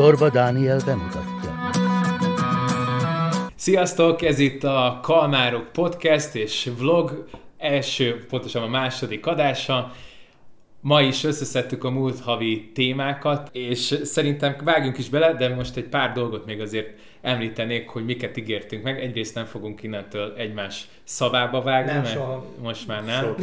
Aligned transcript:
Csorba 0.00 0.30
Dániel 0.30 0.80
bemutatja. 0.84 1.70
Sziasztok, 3.56 4.22
ez 4.22 4.38
itt 4.38 4.64
a 4.64 4.98
Kalmárok 5.02 5.72
Podcast 5.72 6.34
és 6.34 6.70
vlog 6.78 7.24
első, 7.58 8.26
pontosan 8.28 8.62
a 8.62 8.66
második 8.66 9.26
adása. 9.26 9.92
Ma 10.82 11.00
is 11.02 11.24
összeszedtük 11.24 11.84
a 11.84 11.90
múlt 11.90 12.20
havi 12.20 12.70
témákat, 12.74 13.48
és 13.52 14.00
szerintem 14.02 14.56
vágjunk 14.64 14.98
is 14.98 15.08
bele, 15.08 15.34
de 15.34 15.54
most 15.54 15.76
egy 15.76 15.84
pár 15.84 16.12
dolgot 16.12 16.46
még 16.46 16.60
azért 16.60 16.98
említenék, 17.20 17.88
hogy 17.88 18.04
miket 18.04 18.36
ígértünk 18.36 18.82
meg. 18.82 19.00
Egyrészt 19.00 19.34
nem 19.34 19.44
fogunk 19.44 19.82
innentől 19.82 20.34
egymás 20.36 20.88
szavába 21.04 21.62
vágni, 21.62 21.92
Nem, 21.92 22.02
mert 22.02 22.14
soha. 22.14 22.44
most 22.62 22.86
már 22.86 23.04
nem. 23.04 23.22
Soha. 23.22 23.36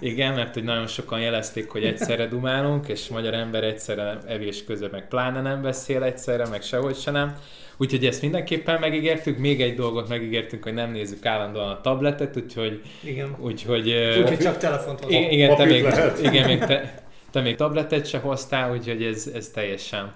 Igen, 0.00 0.34
mert 0.34 0.54
hogy 0.54 0.64
nagyon 0.64 0.86
sokan 0.86 1.20
jelezték, 1.20 1.70
hogy 1.70 1.84
egyszerre 1.84 2.26
dumálunk, 2.26 2.88
és 2.88 3.08
magyar 3.08 3.34
ember 3.34 3.64
egyszerre 3.64 4.18
evés 4.26 4.64
közben 4.64 4.90
meg 4.92 5.08
pláne 5.08 5.40
nem 5.40 5.62
beszél 5.62 6.02
egyszerre, 6.02 6.46
meg 6.48 6.62
sehogy 6.62 6.96
se 6.96 7.10
nem. 7.10 7.36
Úgyhogy 7.76 8.06
ezt 8.06 8.22
mindenképpen 8.22 8.80
megígértük. 8.80 9.38
Még 9.38 9.62
egy 9.62 9.74
dolgot 9.74 10.08
megígértünk, 10.08 10.62
hogy 10.62 10.74
nem 10.74 10.90
nézzük 10.90 11.26
állandóan 11.26 11.68
a 11.68 11.80
tabletet, 11.80 12.36
úgyhogy... 12.36 12.82
Igen. 13.00 13.36
úgyhogy 13.40 13.94
Úgyhogy 14.18 14.38
csak 14.38 14.58
telefont 14.58 15.04
hozom. 15.04 15.20
igen, 15.20 15.30
igen, 15.30 15.48
te 15.48 15.56
Papírt 15.56 15.70
még, 15.70 15.82
lehet. 15.82 16.22
igen, 16.22 16.46
még 16.46 16.58
te, 16.58 17.02
te 17.30 17.40
még 17.40 17.56
tabletet 17.56 18.06
se 18.06 18.18
hoztál, 18.18 18.72
úgyhogy 18.72 19.02
ez, 19.02 19.30
ez 19.34 19.48
teljesen 19.48 20.12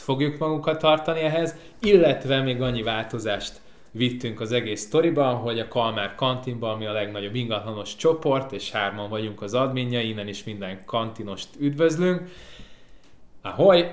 fogjuk 0.00 0.38
magunkat 0.38 0.78
tartani 0.78 1.20
ehhez, 1.20 1.54
illetve 1.80 2.42
még 2.42 2.60
annyi 2.60 2.82
változást 2.82 3.60
vittünk 3.90 4.40
az 4.40 4.52
egész 4.52 4.80
sztoriban, 4.80 5.34
hogy 5.34 5.58
a 5.58 5.68
Kalmár 5.68 6.14
kantinban, 6.14 6.74
ami 6.74 6.86
a 6.86 6.92
legnagyobb 6.92 7.34
ingatlanos 7.34 7.96
csoport, 7.96 8.52
és 8.52 8.70
hárman 8.70 9.08
vagyunk 9.08 9.42
az 9.42 9.54
adminja, 9.54 10.00
innen 10.00 10.28
is 10.28 10.44
minden 10.44 10.84
kantinost 10.84 11.48
üdvözlünk. 11.58 12.22
Ahoy, 13.42 13.92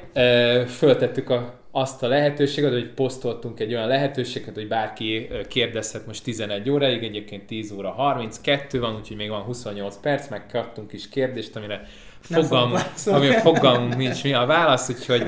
föltettük 0.67 1.29
a, 1.29 1.53
azt 1.77 2.03
a 2.03 2.07
lehetőséget, 2.07 2.71
hogy 2.71 2.89
posztoltunk 2.89 3.59
egy 3.59 3.73
olyan 3.73 3.87
lehetőséget, 3.87 4.53
hogy 4.53 4.67
bárki 4.67 5.27
kérdezhet 5.47 6.05
most 6.05 6.23
11 6.23 6.69
óráig, 6.69 7.03
egyébként 7.03 7.45
10 7.45 7.71
óra 7.71 7.89
32 7.89 8.79
van, 8.79 8.95
úgyhogy 8.95 9.17
még 9.17 9.29
van 9.29 9.41
28 9.41 9.97
perc, 10.01 10.29
megkaptunk 10.29 10.93
is 10.93 11.09
kérdést, 11.09 11.55
amire 11.55 11.87
Nem 12.27 12.43
fogalm, 12.43 12.69
fogok 12.69 12.83
válaszolni. 12.83 13.25
amire 13.25 13.41
fogalmunk 13.41 13.95
nincs 13.95 14.23
mi 14.23 14.33
a 14.33 14.45
válasz, 14.45 14.89
úgyhogy 14.89 15.23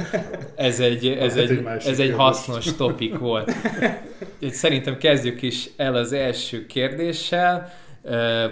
ez 0.55 0.79
egy, 0.79 1.07
ez 1.07 1.33
Hát 1.33 1.43
egy 1.43 1.49
egy, 1.49 1.65
ez 1.85 1.99
egy 1.99 2.13
hasznos 2.13 2.75
topik 2.75 3.17
volt. 3.17 3.51
Szerintem 4.49 4.97
kezdjük 4.97 5.41
is 5.41 5.69
el 5.77 5.95
az 5.95 6.11
első 6.13 6.65
kérdéssel, 6.65 7.73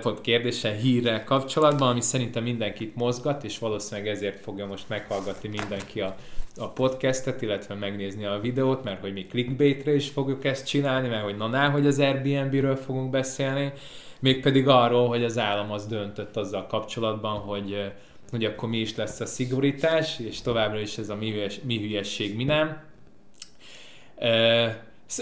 pont 0.02 0.22
kérdéssel, 0.22 0.74
hírrel 0.74 1.24
kapcsolatban, 1.24 1.90
ami 1.90 2.02
szerintem 2.02 2.44
mindenkit 2.44 2.96
mozgat, 2.96 3.44
és 3.44 3.60
valószínűleg 3.60 4.10
ezért 4.10 4.40
fogja 4.40 4.66
most 4.66 4.90
meghallgatni 4.90 5.50
mindenki 5.50 6.02
a, 6.02 6.16
a 6.58 6.70
podcastet, 6.70 7.42
illetve 7.42 7.76
megnézni 7.76 8.26
a 8.26 8.40
videót, 8.40 8.84
mert 8.84 9.02
hogy 9.02 9.14
mi 9.14 9.26
clickbaitre 9.26 9.96
is 9.96 10.10
fogjuk 10.10 10.46
ezt 10.46 10.68
csinálni, 10.68 11.08
mert 11.08 11.24
hogy 11.24 11.38
na 11.38 11.48
ná, 11.48 11.70
hogy 11.70 11.88
az 11.88 12.00
Airbnb-ről 12.00 12.76
fogunk 12.76 13.10
beszélni, 13.10 13.74
mégpedig 14.20 14.68
arról, 14.68 15.08
hogy 15.08 15.24
az 15.24 15.38
állam 15.38 15.72
az 15.72 15.88
döntött 15.88 16.38
azzal 16.38 16.68
kapcsolatban, 16.68 17.38
hogy 17.38 17.92
hogy 18.30 18.46
akkor 18.46 18.70
mi 18.70 18.78
is 18.78 18.96
lesz 18.96 19.20
a 19.20 19.26
szigorítás, 19.26 20.20
és 20.20 20.42
továbbra 20.42 20.80
is 20.80 20.98
ez 20.98 21.10
a 21.10 21.16
mi, 21.16 21.32
hülyes, 21.32 21.60
mi 21.64 21.80
hülyesség, 21.80 22.36
mi 22.36 22.44
nem. 22.44 22.84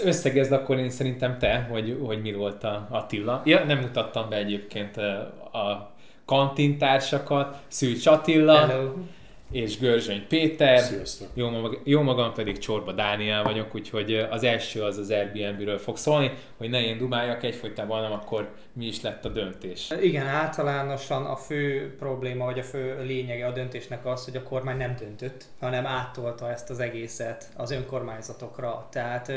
Összegezd 0.04 0.52
akkor 0.52 0.78
én 0.78 0.90
szerintem 0.90 1.38
te, 1.38 1.66
hogy, 1.70 1.98
hogy 2.02 2.20
mi 2.22 2.32
volt 2.32 2.64
a 2.64 2.86
Attila. 2.90 3.42
Ja, 3.44 3.64
nem 3.64 3.78
mutattam 3.78 4.28
be 4.28 4.36
egyébként 4.36 4.96
a 5.52 5.92
kantintársakat, 6.24 7.62
Szűcs 7.68 8.06
Attila 8.06 8.66
Hello. 8.66 8.92
És 9.52 9.78
Görzsöny 9.78 10.26
Péter. 10.28 10.78
Sziasztok. 10.78 11.28
Jó, 11.34 11.48
mag- 11.50 11.80
jó 11.84 12.02
magam 12.02 12.32
pedig 12.32 12.58
Csorba 12.58 12.92
Dániel 12.92 13.42
vagyok, 13.42 13.74
úgyhogy 13.74 14.14
az 14.30 14.42
első 14.42 14.82
az 14.82 14.98
az 14.98 15.10
Airbnb-ről 15.10 15.78
fog 15.78 15.96
szólni, 15.96 16.30
hogy 16.64 16.72
ne 16.72 16.86
én 16.86 16.98
dumáljak 16.98 17.42
egyfolytában, 17.42 17.96
hanem 17.96 18.12
akkor 18.12 18.54
mi 18.72 18.86
is 18.86 19.00
lett 19.00 19.24
a 19.24 19.28
döntés. 19.28 19.92
Igen, 20.00 20.26
általánosan 20.26 21.24
a 21.24 21.36
fő 21.36 21.94
probléma, 21.98 22.44
vagy 22.44 22.58
a 22.58 22.62
fő 22.62 23.02
lényege 23.02 23.46
a 23.46 23.50
döntésnek 23.52 24.06
az, 24.06 24.24
hogy 24.24 24.36
a 24.36 24.42
kormány 24.42 24.76
nem 24.76 24.94
döntött, 24.98 25.44
hanem 25.60 25.86
áttolta 25.86 26.50
ezt 26.50 26.70
az 26.70 26.80
egészet 26.80 27.48
az 27.56 27.70
önkormányzatokra. 27.70 28.88
Tehát 28.90 29.32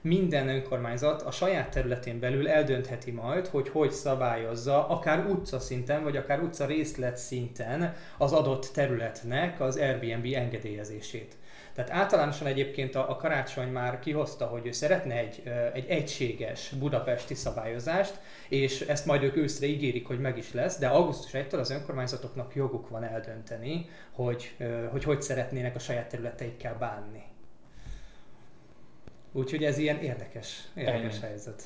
minden 0.00 0.48
önkormányzat 0.48 1.22
a 1.22 1.30
saját 1.30 1.70
területén 1.70 2.20
belül 2.20 2.48
eldöntheti 2.48 3.10
majd, 3.10 3.46
hogy 3.46 3.68
hogy 3.68 3.90
szabályozza, 3.90 4.88
akár 4.88 5.26
utca 5.26 5.58
szinten, 5.58 6.02
vagy 6.02 6.16
akár 6.16 6.42
utca 6.42 6.66
részlet 6.66 7.16
szinten 7.16 7.94
az 8.18 8.32
adott 8.32 8.70
területnek 8.74 9.60
az 9.60 9.76
Airbnb 9.76 10.34
engedélyezését. 10.34 11.36
Tehát 11.74 11.90
általánosan 11.90 12.46
egyébként 12.46 12.94
a, 12.94 13.10
a 13.10 13.16
karácsony 13.16 13.68
már 13.68 13.98
kihozta, 13.98 14.46
hogy 14.46 14.66
ő 14.66 14.72
szeretne 14.72 15.14
egy, 15.14 15.42
egy 15.72 15.86
egységes 15.88 16.71
budapesti 16.78 17.34
szabályozást, 17.34 18.14
és 18.48 18.80
ezt 18.80 19.06
majd 19.06 19.22
ők 19.22 19.36
őszre 19.36 19.66
ígérik, 19.66 20.06
hogy 20.06 20.20
meg 20.20 20.38
is 20.38 20.52
lesz, 20.52 20.78
de 20.78 20.86
augusztus 20.86 21.30
1-től 21.34 21.58
az 21.58 21.70
önkormányzatoknak 21.70 22.54
joguk 22.54 22.88
van 22.88 23.04
eldönteni, 23.04 23.88
hogy 24.12 24.54
hogy, 24.90 25.04
hogy 25.04 25.22
szeretnének 25.22 25.74
a 25.74 25.78
saját 25.78 26.08
területeikkel 26.08 26.76
bánni. 26.78 27.22
Úgyhogy 29.32 29.64
ez 29.64 29.78
ilyen 29.78 29.98
érdekes, 29.98 30.60
érdekes 30.74 31.14
Ennyi. 31.14 31.26
helyzet. 31.26 31.62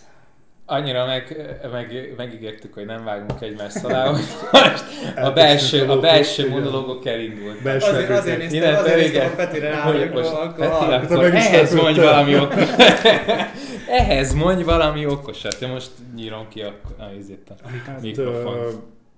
Annyira 0.68 1.06
meg, 1.06 1.36
meg, 1.72 2.14
megígértük, 2.16 2.74
hogy 2.74 2.86
nem 2.86 3.04
vágunk 3.04 3.42
egymás 3.42 3.72
szalába, 3.72 4.10
hogy 4.10 4.24
most 4.52 4.84
a 5.16 5.32
belső, 5.32 5.88
a 5.88 6.00
belső 6.00 6.48
monológok 6.48 7.06
elindult. 7.06 7.62
Belső 7.62 7.90
Azért, 7.90 8.10
azért 8.10 8.38
néztem, 8.38 8.74
azért 8.74 8.96
néztem 8.96 9.34
Petire 9.36 9.70
rá, 9.70 9.80
Hogy 9.80 10.02
okos. 10.02 10.26
akkor, 10.26 10.68
Peti, 10.68 11.12
akkor 11.12 11.34
ehhez 11.34 11.74
mondj 11.74 12.00
valami 12.00 12.38
okos. 12.38 12.64
ehhez 13.88 14.34
mondj 14.34 14.62
valami 14.62 15.06
okosat. 15.06 15.60
Ja, 15.60 15.68
most 15.68 15.90
nyírom 16.14 16.48
ki 16.48 16.62
a, 16.62 16.80
a, 16.96 17.02
a 17.02 17.68
Hát, 17.84 18.04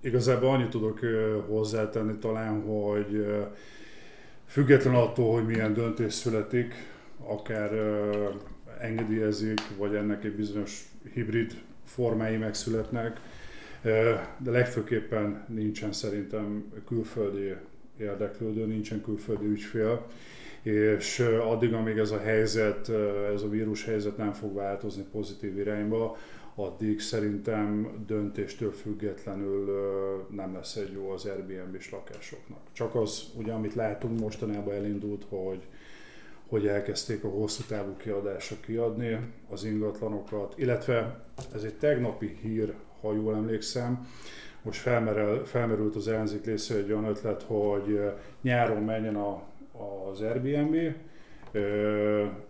igazából 0.01 0.49
annyit 0.49 0.69
tudok 0.69 0.99
hozzátenni 1.47 2.15
talán, 2.15 2.61
hogy 2.61 3.25
független 4.47 4.95
attól, 4.95 5.33
hogy 5.33 5.45
milyen 5.45 5.73
döntés 5.73 6.13
születik, 6.13 6.73
akár 7.27 7.73
ö, 7.73 8.27
engedélyezik, 8.79 9.61
vagy 9.77 9.95
ennek 9.95 10.23
egy 10.23 10.35
bizonyos 10.35 10.83
hibrid 11.13 11.53
formái 11.85 12.37
megszületnek, 12.37 13.19
de 14.37 14.51
legfőképpen 14.51 15.45
nincsen 15.47 15.91
szerintem 15.91 16.71
külföldi 16.87 17.55
érdeklődő, 17.99 18.65
nincsen 18.65 19.01
külföldi 19.01 19.45
ügyfél, 19.45 20.05
és 20.63 21.19
addig, 21.49 21.73
amíg 21.73 21.97
ez 21.97 22.11
a 22.11 22.19
helyzet, 22.19 22.89
ez 23.33 23.41
a 23.41 23.49
vírus 23.49 23.85
helyzet 23.85 24.17
nem 24.17 24.31
fog 24.31 24.53
változni 24.53 25.03
pozitív 25.11 25.57
irányba, 25.57 26.17
addig 26.55 26.99
szerintem 26.99 27.87
döntéstől 28.07 28.71
függetlenül 28.71 29.65
nem 30.35 30.53
lesz 30.53 30.75
egy 30.75 30.91
jó 30.93 31.09
az 31.09 31.25
Airbnb-s 31.25 31.91
lakásoknak. 31.91 32.59
Csak 32.71 32.95
az, 32.95 33.23
ugye, 33.35 33.51
amit 33.51 33.75
látunk 33.75 34.19
mostanában 34.19 34.73
elindult, 34.73 35.25
hogy 35.29 35.67
hogy 36.49 36.67
elkezdték 36.67 37.23
a 37.23 37.27
hosszú 37.27 37.63
távú 37.67 37.95
kiadásra 37.97 38.55
kiadni 38.65 39.19
az 39.49 39.63
ingatlanokat, 39.63 40.53
illetve 40.57 41.23
ez 41.55 41.63
egy 41.63 41.73
tegnapi 41.73 42.37
hír, 42.41 42.73
ha 43.01 43.13
jól 43.13 43.35
emlékszem, 43.35 44.07
most 44.61 44.79
felmerül, 44.79 45.45
felmerült 45.45 45.95
az 45.95 46.07
ellenzék 46.07 46.45
részéről 46.45 46.83
egy 46.83 46.91
olyan 46.91 47.05
ötlet, 47.05 47.43
hogy 47.43 47.99
nyáron 48.41 48.83
menjen 48.83 49.15
a, 49.15 49.41
az 49.79 50.21
Airbnb, 50.21 50.95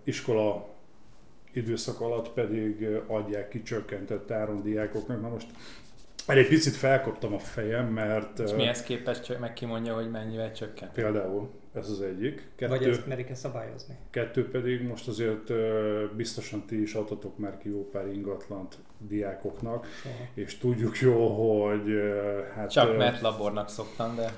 iskola 0.04 0.68
időszak 1.54 2.02
alatt 2.02 2.30
pedig 2.30 2.88
adják 3.08 3.50
ki 3.50 3.62
csökkentett 3.62 4.32
áron 4.32 4.62
diákoknak. 4.62 5.22
Na 5.22 5.30
most 5.30 5.48
erre 6.26 6.40
egy 6.40 6.48
picit 6.48 6.74
felkaptam 6.74 7.34
a 7.34 7.40
fejem, 7.40 7.88
mert 7.88 8.40
És 8.40 8.52
mihez 8.52 8.84
képest 8.84 9.40
meg 9.40 9.54
kimondja, 9.54 9.94
hogy 9.94 10.10
mennyivel 10.10 10.52
csökkent? 10.52 10.92
például 10.92 11.50
ez 11.74 11.90
az 11.90 12.02
egyik. 12.02 12.48
Vagy 12.60 12.70
Kettő, 12.70 12.90
ezt 12.90 13.08
merik-e 13.08 13.36
szabályozni? 13.36 13.98
kettő 14.10 14.50
pedig 14.50 14.88
most 14.88 15.08
azért 15.08 15.52
biztosan 16.16 16.66
ti 16.66 16.82
is 16.82 16.94
adtatok 16.94 17.38
már 17.38 17.58
ki 17.58 17.70
jó 17.70 17.90
pár 17.92 18.08
ingatlant 18.08 18.78
diákoknak, 19.08 19.88
Soha. 20.02 20.16
és 20.34 20.58
tudjuk 20.58 21.00
jó, 21.00 21.28
hogy 21.28 21.84
hát... 22.56 22.70
Csak 22.70 22.98
mert 22.98 23.22
labornak 23.22 23.70
szoktam, 23.70 24.16
de 24.16 24.34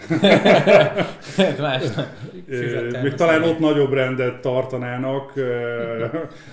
másnak. 1.60 2.18
Fizettem. 2.48 3.02
Még 3.02 3.14
talán 3.14 3.44
ott 3.44 3.60
nagyobb 3.60 3.94
rendet 3.94 4.42
tartanának 4.42 5.34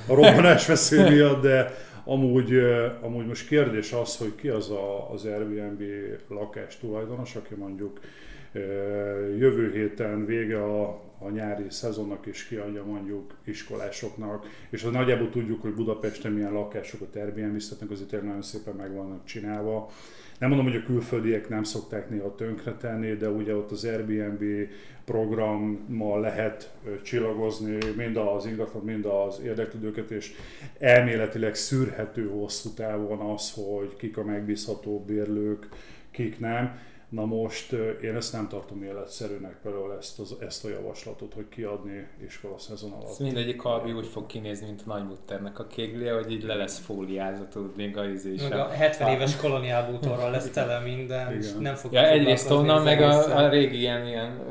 a 0.07 0.15
robbanás 0.15 0.67
veszély 0.67 1.09
miatt, 1.09 1.43
de 1.43 1.75
amúgy, 2.05 2.53
amúgy 3.01 3.27
most 3.27 3.49
kérdés 3.49 3.93
az, 3.93 4.17
hogy 4.17 4.35
ki 4.35 4.49
az 4.49 4.71
a, 4.71 5.11
az 5.13 5.25
Airbnb 5.25 5.83
lakás 6.29 6.79
tulajdonos, 6.79 7.37
aki 7.37 7.55
mondjuk 7.55 8.01
jövő 9.39 9.71
héten 9.73 10.27
vége 10.27 10.63
a, 10.65 11.03
a 11.19 11.31
nyári 11.31 11.65
szezonnak 11.69 12.27
is 12.27 12.47
kiadja 12.47 12.85
mondjuk 12.85 13.35
iskolásoknak, 13.45 14.47
és 14.71 14.83
az 14.83 14.93
nagyjából 14.93 15.31
tudjuk, 15.31 15.63
hogy 15.63 15.75
Budapesten 15.75 16.33
milyen 16.33 16.53
lakásokat 16.53 17.17
Airbnb-ztetnek, 17.17 17.91
azért 17.91 18.09
tényleg 18.09 18.29
nagyon 18.29 18.43
szépen 18.43 18.75
meg 18.75 18.95
vannak 18.95 19.25
csinálva. 19.25 19.91
Nem 20.39 20.49
mondom, 20.49 20.67
hogy 20.67 20.77
a 20.77 20.87
külföldiek 20.87 21.49
nem 21.49 21.63
szokták 21.63 22.11
néha 22.11 22.35
tönkretenni, 22.35 23.13
de 23.13 23.31
ugye 23.31 23.55
ott 23.55 23.71
az 23.71 23.85
Airbnb 23.85 24.43
programmal 25.05 26.21
lehet 26.21 26.73
csillagozni 27.03 27.79
mind 27.97 28.17
az 28.17 28.47
ingatlan, 28.47 28.85
mind 28.85 29.05
az 29.05 29.41
érdeklődőket, 29.45 30.11
és 30.11 30.33
elméletileg 30.79 31.55
szűrhető 31.55 32.29
hosszú 32.29 32.71
távon 32.75 33.19
az, 33.19 33.53
hogy 33.55 33.97
kik 33.97 34.17
a 34.17 34.25
megbízható 34.25 35.05
bérlők, 35.07 35.69
kik 36.11 36.39
nem. 36.39 36.79
Na 37.09 37.25
most 37.25 37.73
én 38.03 38.15
ezt 38.15 38.33
nem 38.33 38.49
tartom 38.49 38.83
életszerűnek 38.83 39.57
például 39.63 39.97
ezt, 39.99 40.19
az, 40.19 40.37
ezt 40.41 40.65
a 40.65 40.69
javaslatot, 40.69 41.35
hogy 41.35 41.49
kiadni 41.49 42.09
iskola 42.25 42.59
szezon 42.59 42.93
alatt. 42.93 43.09
Ez 43.09 43.19
mindegyik 43.19 43.57
kalbi 43.57 43.93
úgy 43.93 44.07
fog 44.07 44.27
kinézni, 44.27 44.67
mint 44.67 44.83
a 44.87 44.89
nagymutternek 44.93 45.59
a 45.59 45.67
kéglie, 45.67 46.13
hogy 46.13 46.33
így 46.33 46.43
le 46.43 46.55
lesz 46.55 46.79
fóliázva, 46.79 47.49
tudod, 47.49 47.77
még 47.77 47.97
a 47.97 48.05
izés. 48.05 48.43
Meg 48.43 48.59
a 48.59 48.69
70 48.69 49.13
éves 49.13 49.37
koloniálbútorral 49.37 50.31
lesz 50.31 50.51
tele 50.51 50.79
minden, 50.79 51.27
Igen. 51.27 51.43
és 51.43 51.53
nem 51.59 51.75
fog 51.75 51.93
ja, 51.93 52.09
egyrészt 52.09 52.51
onnan, 52.51 52.83
meg 52.83 53.01
a, 53.01 53.37
a, 53.37 53.49
régi 53.49 53.79
ilyen, 53.79 54.07
ilyen, 54.07 54.43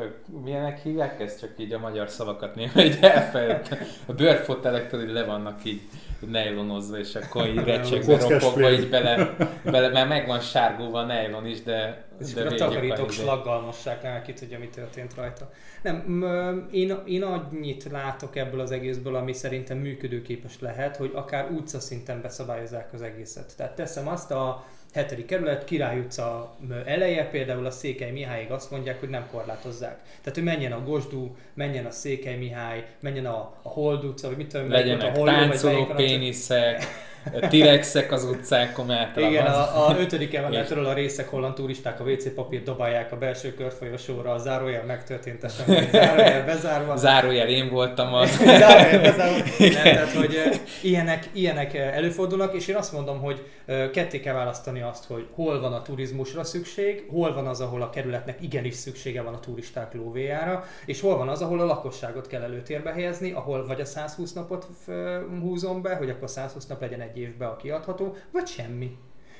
milyenek 0.43 0.81
hívják 0.81 1.19
ezt, 1.19 1.39
csak 1.39 1.49
így 1.57 1.73
a 1.73 1.79
magyar 1.79 2.09
szavakat 2.09 2.55
néha, 2.55 2.81
hogy 2.81 2.97
elfelejtettem. 3.01 3.87
A 4.05 4.13
bőrfotelek 4.13 4.89
tudod, 4.89 5.11
le 5.11 5.23
vannak 5.23 5.65
így 5.65 5.81
nejlonozva, 6.25 6.97
és 6.97 7.15
akkor 7.15 7.47
így 7.47 7.63
recsegve 7.63 8.17
ropogva 8.17 8.71
így 8.71 8.89
bele, 8.89 9.35
bele, 9.63 9.89
mert 9.89 10.07
meg 10.07 10.27
van 10.27 10.39
sárgulva 10.39 10.99
a 10.99 11.05
nejlon 11.05 11.45
is, 11.45 11.63
de 11.63 12.05
és 12.19 12.33
de 12.33 12.45
a 12.45 12.55
takarítók 12.55 13.11
slaggal 13.11 13.61
mossák 13.61 14.03
le, 14.03 14.21
ki 14.25 14.33
tudja, 14.33 14.59
mi 14.59 14.67
történt 14.67 15.15
rajta. 15.15 15.49
Nem, 15.81 16.25
én, 16.71 16.97
én 17.05 17.23
annyit 17.23 17.83
látok 17.91 18.35
ebből 18.35 18.59
az 18.59 18.71
egészből, 18.71 19.15
ami 19.15 19.33
szerintem 19.33 19.77
működőképes 19.77 20.59
lehet, 20.59 20.95
hogy 20.97 21.11
akár 21.13 21.51
utca 21.51 21.79
szinten 21.79 22.21
beszabályozzák 22.21 22.93
az 22.93 23.01
egészet. 23.01 23.53
Tehát 23.57 23.75
teszem 23.75 24.07
azt 24.07 24.31
a 24.31 24.65
hetedik 24.97 25.25
kerület, 25.25 25.63
Király 25.63 25.99
utca 25.99 26.55
eleje, 26.85 27.25
például 27.25 27.65
a 27.65 27.71
Székely 27.71 28.11
Mihályig 28.11 28.51
azt 28.51 28.71
mondják, 28.71 28.99
hogy 28.99 29.09
nem 29.09 29.27
korlátozzák. 29.31 29.99
Tehát, 30.19 30.33
hogy 30.33 30.43
menjen 30.43 30.71
a 30.71 30.83
Gosdú, 30.83 31.35
menjen 31.53 31.85
a 31.85 31.91
Székely 31.91 32.37
Mihály, 32.37 32.85
menjen 32.99 33.25
a, 33.25 33.53
a 33.61 33.69
Hold 33.69 34.03
utca, 34.03 34.27
vagy 34.27 34.37
mit 34.37 34.47
tudom, 34.47 34.69
Legyenek 34.69 35.15
a 35.15 35.17
Holló, 35.17 35.31
táncoló 35.31 35.85
péniszek, 35.85 36.83
Tirexek 37.49 38.11
az 38.11 38.23
utcákon 38.23 38.91
általában. 38.91 39.33
Igen, 39.33 39.45
a, 39.45 39.87
a 39.87 39.95
ötödik 39.99 40.33
emeletről 40.33 40.85
a 40.85 40.93
részek 40.93 41.29
holland 41.29 41.53
turisták 41.53 41.99
a 41.99 42.03
WC 42.03 42.33
papírt 42.33 42.63
dobálják 42.63 43.11
a 43.11 43.17
belső 43.17 43.53
körfolyosóra, 43.53 44.31
a 44.31 44.37
zárójel 44.37 44.83
megtörtént 44.83 45.43
esemény, 45.43 45.89
zárójel 45.91 46.45
bezárva. 46.45 46.95
Zárójel 46.95 47.47
én 47.47 47.69
voltam 47.69 48.13
az. 48.13 48.37
zárójel 48.59 49.01
bezárva. 49.01 49.35
Nem, 49.59 49.71
tehát, 49.83 50.13
hogy 50.13 50.61
ilyenek, 50.81 51.29
ilyenek 51.33 51.73
előfordulnak, 51.73 52.53
és 52.53 52.67
én 52.67 52.75
azt 52.75 52.93
mondom, 52.93 53.19
hogy 53.19 53.45
ketté 53.91 54.19
kell 54.19 54.33
választani 54.33 54.81
azt, 54.81 55.05
hogy 55.05 55.27
hol 55.33 55.59
van 55.59 55.73
a 55.73 55.81
turizmusra 55.81 56.43
szükség, 56.43 57.05
hol 57.09 57.33
van 57.33 57.47
az, 57.47 57.61
ahol 57.61 57.81
a 57.81 57.89
kerületnek 57.89 58.41
igenis 58.41 58.73
szüksége 58.73 59.21
van 59.21 59.33
a 59.33 59.39
turisták 59.39 59.93
lóvéjára, 59.93 60.65
és 60.85 61.01
hol 61.01 61.17
van 61.17 61.29
az, 61.29 61.41
ahol 61.41 61.59
a 61.59 61.65
lakosságot 61.65 62.27
kell 62.27 62.41
előtérbe 62.41 62.91
helyezni, 62.91 63.31
ahol 63.31 63.65
vagy 63.65 63.81
a 63.81 63.85
120 63.85 64.33
napot 64.33 64.67
húzom 65.41 65.81
be, 65.81 65.95
hogy 65.95 66.09
akkor 66.09 66.29
120 66.29 66.65
nap 66.65 66.81
legyen 66.81 67.01
egy 67.01 67.16
évben 67.19 67.49
a 67.49 67.55
kiadható, 67.55 68.15
vagy 68.31 68.47
semmi. 68.47 68.97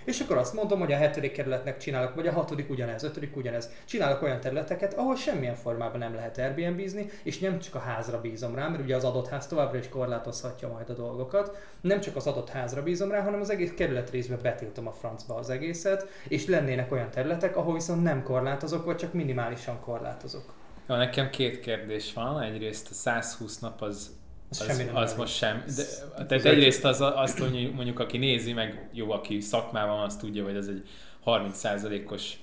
És 0.08 0.20
akkor 0.20 0.38
azt 0.38 0.54
mondom, 0.54 0.80
hogy 0.80 0.92
a 0.92 0.98
hetedik 0.98 1.32
kerületnek 1.32 1.78
csinálok, 1.78 2.16
vagy 2.16 2.28
a 2.28 2.32
hatodik 2.32 2.70
ugyanez, 2.70 3.04
ötödik 3.04 3.36
ugyanez. 3.36 3.70
Csinálok 3.86 4.22
olyan 4.22 4.40
területeket, 4.40 4.94
ahol 4.94 5.16
semmilyen 5.16 5.56
formában 5.56 6.00
nem 6.00 6.16
lehet 6.16 6.38
Airbnb-zni, 6.38 7.10
és 7.24 7.40
nem 7.40 7.60
csak 7.60 7.76
a 7.76 7.80
házra 7.80 8.22
bízom 8.22 8.56
rá, 8.56 8.68
mert 8.68 8.84
ugye 8.84 8.96
az 8.96 9.04
adott 9.04 9.28
ház 9.28 9.48
továbbra 9.48 9.78
is 9.78 9.90
korlátozhatja 9.90 10.68
majd 10.68 10.90
a 10.90 10.94
dolgokat. 10.94 11.58
Nem 11.82 12.00
csak 12.00 12.16
az 12.16 12.28
adott 12.28 12.50
házra 12.50 12.84
bízom 12.84 13.12
rá, 13.12 13.22
hanem 13.22 13.40
az 13.40 13.50
egész 13.50 13.74
kerület 13.76 14.10
részbe 14.10 14.36
betiltom 14.36 14.88
a 14.88 14.92
francba 14.92 15.36
az 15.36 15.50
egészet, 15.50 16.08
és 16.28 16.46
lennének 16.48 16.92
olyan 16.92 17.10
területek, 17.10 17.58
ahol 17.58 17.74
viszont 17.74 18.04
nem 18.04 18.24
korlátozok, 18.24 18.86
vagy 18.86 18.98
csak 18.98 19.14
minimálisan 19.14 19.80
korlátozok. 19.80 20.54
Ja, 20.88 20.96
nekem 20.96 21.30
két 21.30 21.60
kérdés 21.60 22.14
van. 22.14 22.42
Egyrészt 22.42 22.90
a 22.90 22.94
120 22.94 23.60
nap 23.60 23.82
az 23.82 24.17
az, 24.50 24.62
az, 24.62 24.68
semmi 24.68 24.90
az 24.94 25.16
most 25.16 25.36
sem. 25.36 25.64
De, 25.76 25.84
tehát 26.26 26.46
egyrészt 26.46 26.86
az, 26.86 27.02
azt, 27.02 27.40
hogy 27.40 27.72
mondjuk 27.76 28.00
aki 28.00 28.18
nézi, 28.18 28.54
meg 28.54 28.90
jó, 28.94 29.12
aki 29.12 29.40
szakmában 29.40 30.00
azt 30.00 30.20
tudja, 30.20 30.44
hogy 30.44 30.56
ez 30.56 30.68
egy 30.68 30.84
30%-os 31.26 32.34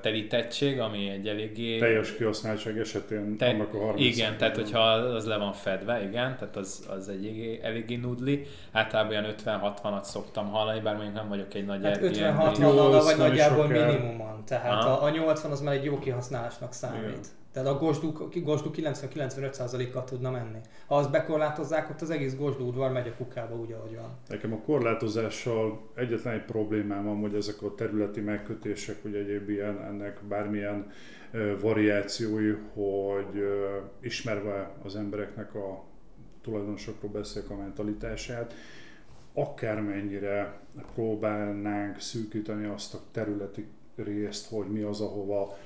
telítettség, 0.00 0.80
ami 0.80 1.08
egy 1.08 1.28
eléggé... 1.28 1.78
Teljes 1.78 2.16
kihasználtság 2.16 2.78
esetén 2.78 3.36
te, 3.36 3.48
annak 3.48 3.74
a 3.74 3.78
30 3.78 4.16
Igen, 4.16 4.36
tehát 4.36 4.56
hogyha 4.56 4.80
az 4.90 5.26
le 5.26 5.36
van 5.36 5.52
fedve, 5.52 6.02
igen, 6.02 6.36
tehát 6.36 6.56
az, 6.56 6.86
az 6.88 7.08
egy 7.08 7.58
eléggé 7.62 7.96
nudli. 7.96 8.46
Általában 8.72 9.12
olyan 9.12 9.34
50-60-at 9.44 10.02
szoktam 10.02 10.48
hallani, 10.48 10.80
bár 10.80 10.94
mondjuk 10.94 11.16
nem 11.16 11.28
vagyok 11.28 11.54
egy 11.54 11.64
nagy 11.64 11.84
hát 11.84 11.98
50-60 12.02 13.00
vagy 13.04 13.16
nagyjából 13.16 13.66
minimumon, 13.66 14.44
tehát 14.46 14.84
a, 14.84 15.02
a 15.02 15.10
80 15.10 15.50
az 15.50 15.60
már 15.60 15.74
egy 15.74 15.84
jó 15.84 15.98
kihasználásnak 15.98 16.72
számít. 16.72 17.02
Igen. 17.02 17.20
Tehát 17.52 17.68
a 17.68 17.78
Gosdú, 17.78 18.12
Gosdú 18.42 18.70
90-95%-kal 18.76 20.04
tudna 20.04 20.30
menni. 20.30 20.58
Ha 20.86 20.96
azt 20.96 21.10
bekorlátozzák, 21.10 21.90
ott 21.90 22.00
az 22.00 22.10
egész 22.10 22.36
Gosdú 22.36 22.66
udvar 22.66 22.92
megy 22.92 23.08
a 23.08 23.14
kukába 23.16 23.56
úgy, 23.56 23.72
ahogy 23.72 23.96
van. 23.96 24.16
Nekem 24.28 24.52
a 24.52 24.58
korlátozással 24.58 25.80
egyetlen 25.94 26.34
egy 26.34 26.44
problémám 26.44 27.04
van, 27.04 27.20
hogy 27.20 27.34
ezek 27.34 27.62
a 27.62 27.74
területi 27.74 28.20
megkötések, 28.20 29.02
hogy 29.02 29.14
egyéb 29.14 29.48
ilyen, 29.48 29.82
ennek 29.84 30.20
bármilyen 30.28 30.90
variációi, 31.60 32.50
hogy 32.72 33.44
ismerve 34.00 34.70
az 34.84 34.96
embereknek 34.96 35.54
a 35.54 35.84
tulajdonosokról 36.42 37.10
beszélek 37.10 37.50
a 37.50 37.56
mentalitását, 37.56 38.54
akármennyire 39.34 40.60
próbálnánk 40.94 42.00
szűkíteni 42.00 42.66
azt 42.66 42.94
a 42.94 43.00
területi 43.10 43.66
részt, 43.96 44.48
hogy 44.48 44.66
mi 44.66 44.80
az, 44.80 45.00
ahova 45.00 45.56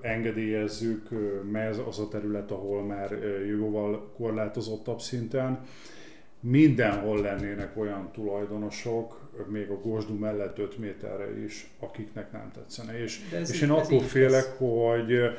engedélyezzük, 0.00 1.08
mert 1.52 1.86
az 1.86 1.98
a 1.98 2.08
terület, 2.08 2.50
ahol 2.50 2.82
már 2.82 3.18
jóval 3.48 4.12
korlátozottabb 4.16 5.00
szinten. 5.00 5.60
Mindenhol 6.40 7.20
lennének 7.20 7.76
olyan 7.76 8.10
tulajdonosok, 8.12 9.24
még 9.48 9.70
a 9.70 9.80
Gosdú 9.80 10.14
mellett 10.14 10.58
5 10.58 10.78
méterre 10.78 11.44
is, 11.44 11.70
akiknek 11.78 12.32
nem 12.32 12.50
tetszene. 12.54 12.98
És, 12.98 13.20
és 13.48 13.62
én 13.62 13.70
attól 13.70 14.00
félek, 14.00 14.44
hogy 14.44 15.30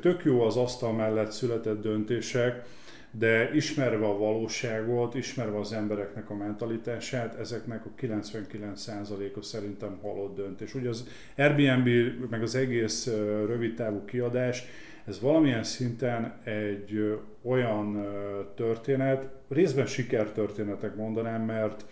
tök 0.00 0.24
jó 0.24 0.42
az 0.42 0.56
asztal 0.56 0.92
mellett 0.92 1.30
született 1.30 1.82
döntések, 1.82 2.64
de 3.10 3.50
ismerve 3.54 4.06
a 4.06 4.18
valóságot, 4.18 5.14
ismerve 5.14 5.58
az 5.58 5.72
embereknek 5.72 6.30
a 6.30 6.34
mentalitását, 6.34 7.38
ezeknek 7.38 7.84
a 7.86 7.90
99%-a 8.00 9.42
szerintem 9.42 9.98
halott 10.02 10.36
döntés. 10.36 10.74
Ugye 10.74 10.88
az 10.88 11.08
Airbnb, 11.36 11.88
meg 12.30 12.42
az 12.42 12.54
egész 12.54 13.06
rövidtávú 13.46 14.04
kiadás, 14.04 14.64
ez 15.06 15.20
valamilyen 15.20 15.62
szinten 15.62 16.34
egy 16.44 17.18
olyan 17.42 18.06
történet, 18.54 19.28
részben 19.48 19.86
sikertörténetek 19.86 20.96
mondanám, 20.96 21.42
mert 21.42 21.84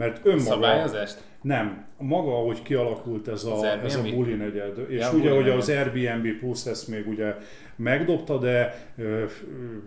mert 0.00 0.20
önmaga... 0.26 0.40
Szabályozást? 0.40 1.22
Nem. 1.42 1.84
Maga, 1.98 2.36
ahogy 2.36 2.62
kialakult 2.62 3.28
ez 3.28 3.44
a, 3.44 3.66
ez 3.84 3.96
a 3.96 4.02
buli 4.02 4.34
negyed. 4.34 4.78
És 4.88 5.00
ja, 5.00 5.10
ugye, 5.12 5.30
hogy 5.30 5.48
az 5.48 5.68
Airbnb 5.68 6.38
Plus 6.38 6.66
ezt 6.66 6.88
még 6.88 7.08
ugye 7.08 7.34
megdobta, 7.82 8.38
de 8.38 8.88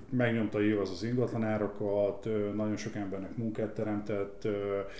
megnyomta 0.09 0.59
az 0.81 0.89
az 0.89 1.03
ingatlanárakat, 1.03 2.27
nagyon 2.55 2.77
sok 2.77 2.95
embernek 2.95 3.37
munkát 3.37 3.73
teremtett. 3.73 4.47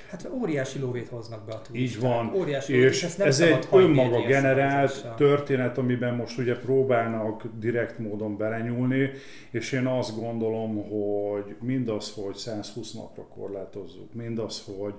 Hát 0.10 0.30
óriási 0.42 0.80
lóvét 0.80 1.08
hoznak 1.08 1.46
be 1.46 1.54
a 1.54 1.62
turisták. 1.62 1.96
Így 1.96 2.10
van. 2.10 2.36
Óriási 2.36 2.74
és, 2.74 2.92
és 2.92 3.04
ezt 3.04 3.18
nem 3.18 3.28
ez 3.28 3.40
egy 3.40 3.68
önmaga 3.72 4.22
generált 4.22 5.08
történet, 5.16 5.78
amiben 5.78 6.16
most 6.16 6.38
ugye 6.38 6.56
próbálnak 6.56 7.44
direkt 7.60 8.00
módon 8.00 8.38
belenyúlni, 8.38 9.10
és 9.52 9.72
én 9.72 9.86
azt 9.86 10.20
gondolom, 10.20 10.76
hogy 10.76 11.56
mindaz, 11.62 12.14
hogy 12.14 12.36
120 12.36 12.92
napra 12.94 13.24
korlátozzuk, 13.24 14.14
mindaz, 14.14 14.64
hogy 14.78 14.94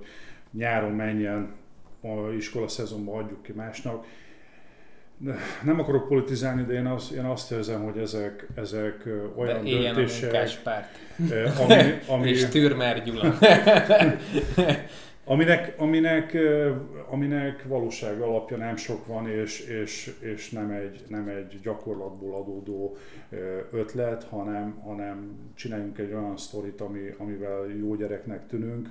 nyáron 0.53 0.93
menjen 0.93 1.55
a 2.01 2.33
iskola 2.37 2.69
szezonban 2.69 3.23
adjuk 3.23 3.43
ki 3.43 3.53
másnak, 3.53 4.07
nem 5.63 5.81
akarok 5.81 6.09
politizálni, 6.09 6.65
de 6.65 6.73
én 6.73 6.87
azt, 6.87 7.11
én 7.11 7.25
azt 7.25 7.51
érzem, 7.51 7.83
hogy 7.83 7.99
ezek, 7.99 8.47
ezek 8.55 9.09
olyan 9.37 9.65
de 9.65 9.71
döntések... 9.71 10.49
A 10.65 11.63
ami, 11.63 11.99
ami, 12.15 12.29
és 12.29 12.45
Türmer 12.45 13.03
Gyula. 13.03 13.39
aminek, 15.25 15.75
aminek, 15.79 16.37
aminek 17.11 17.65
valóság 17.69 18.21
alapja 18.21 18.57
nem 18.57 18.77
sok 18.77 19.07
van, 19.07 19.29
és, 19.29 19.61
és, 19.61 20.15
és 20.21 20.51
nem, 20.51 20.71
egy, 20.71 21.05
nem 21.09 21.29
egy 21.29 21.61
gyakorlatból 21.63 22.35
adódó 22.35 22.97
ötlet, 23.71 24.25
hanem, 24.25 24.81
hanem 24.85 25.39
csináljunk 25.55 25.99
egy 25.99 26.13
olyan 26.13 26.37
sztorit, 26.37 26.81
ami, 26.81 27.15
amivel 27.19 27.67
jó 27.81 27.95
gyereknek 27.95 28.47
tűnünk. 28.47 28.89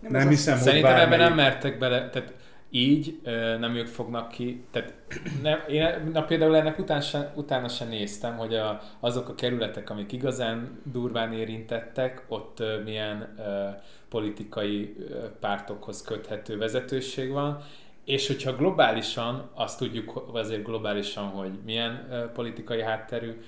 Nem, 0.00 0.12
nem 0.12 0.28
hiszem, 0.28 0.54
hogy 0.54 0.62
Szerintem 0.62 0.94
bármi... 0.94 1.14
ebben 1.14 1.26
nem 1.28 1.36
mertek 1.36 1.78
bele, 1.78 2.10
tehát 2.10 2.32
így 2.74 3.20
nem 3.58 3.74
ők 3.74 3.86
fognak 3.86 4.28
ki, 4.28 4.64
tehát 4.70 4.94
nem, 5.42 5.58
én 5.68 6.10
na, 6.12 6.24
például 6.24 6.56
ennek 6.56 6.78
után 6.78 7.00
se, 7.00 7.32
utána 7.36 7.68
sem 7.68 7.88
néztem, 7.88 8.36
hogy 8.36 8.54
a, 8.54 8.80
azok 9.00 9.28
a 9.28 9.34
kerületek, 9.34 9.90
amik 9.90 10.12
igazán 10.12 10.80
durván 10.92 11.32
érintettek, 11.32 12.24
ott 12.28 12.62
milyen 12.84 13.34
ö, 13.38 13.68
politikai 14.08 14.96
ö, 14.98 15.28
pártokhoz 15.40 16.02
köthető 16.02 16.58
vezetőség 16.58 17.30
van, 17.30 17.62
és 18.04 18.26
hogyha 18.26 18.56
globálisan, 18.56 19.50
azt 19.54 19.78
tudjuk 19.78 20.28
azért 20.32 20.64
globálisan, 20.64 21.24
hogy 21.24 21.52
milyen 21.64 22.06
ö, 22.10 22.30
politikai 22.32 22.82
hátterű 22.82 23.40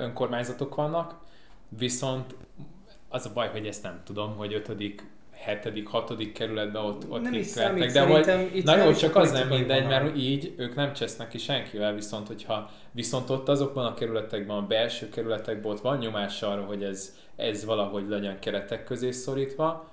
önkormányzatok 0.00 0.74
vannak, 0.74 1.14
viszont 1.68 2.34
az 3.08 3.26
a 3.26 3.32
baj, 3.34 3.48
hogy 3.48 3.66
ezt 3.66 3.82
nem 3.82 4.00
tudom, 4.04 4.36
hogy 4.36 4.54
ötödik, 4.54 5.14
hetedik, 5.46 5.88
hatodik 5.88 6.32
kerületben 6.32 6.84
ott, 6.84 7.02
ott 7.08 7.22
Nem 7.22 7.32
is 7.32 7.46
számít, 7.46 7.92
de 7.92 8.00
hogy, 8.00 8.50
itt 8.52 8.64
na 8.64 8.76
jó, 8.76 8.92
csak 8.92 9.16
az 9.16 9.32
nem 9.32 9.48
mindegy, 9.48 9.82
vonal. 9.82 10.02
mert 10.02 10.16
így 10.16 10.54
ők 10.56 10.74
nem 10.74 10.92
csesznek 10.92 11.28
ki 11.28 11.38
senkivel, 11.38 11.94
viszont 11.94 12.26
hogyha 12.26 12.70
viszont 12.90 13.30
ott 13.30 13.48
azokban 13.48 13.84
a 13.84 13.94
kerületekben, 13.94 14.56
a 14.56 14.66
belső 14.66 15.08
kerületekben 15.08 15.72
ott 15.72 15.80
van 15.80 15.98
nyomás 15.98 16.42
arra, 16.42 16.62
hogy 16.62 16.82
ez, 16.82 17.16
ez 17.36 17.64
valahogy 17.64 18.08
legyen 18.08 18.38
keretek 18.38 18.84
közé 18.84 19.10
szorítva, 19.10 19.90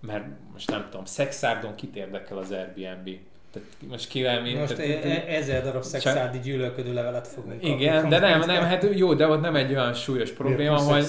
mert 0.00 0.24
most 0.52 0.70
nem 0.70 0.86
tudom, 0.90 1.04
szexárdon 1.04 1.74
kit 1.74 1.96
érdekel 1.96 2.38
az 2.38 2.50
Airbnb? 2.50 3.18
Tehát 3.52 3.68
most 3.88 4.08
kivel 4.08 4.42
mi... 4.42 4.54
Most 4.54 4.74
tehát, 4.74 5.04
e- 5.04 5.08
e- 5.08 5.24
ezer 5.36 5.62
darab 5.62 5.82
szexádi 5.82 6.38
gyűlölködő 6.38 6.92
levelet 6.92 7.28
fogunk 7.28 7.60
kapni 7.60 7.74
igen, 7.74 8.08
de 8.08 8.18
nem, 8.18 8.40
nem, 8.40 8.62
hát 8.62 8.86
jó, 8.94 9.14
de 9.14 9.26
ott 9.26 9.40
nem 9.40 9.56
egy 9.56 9.70
olyan 9.70 9.94
súlyos 9.94 10.30
probléma, 10.30 10.78
hogy... 10.78 11.06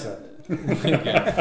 Igen. 0.84 1.34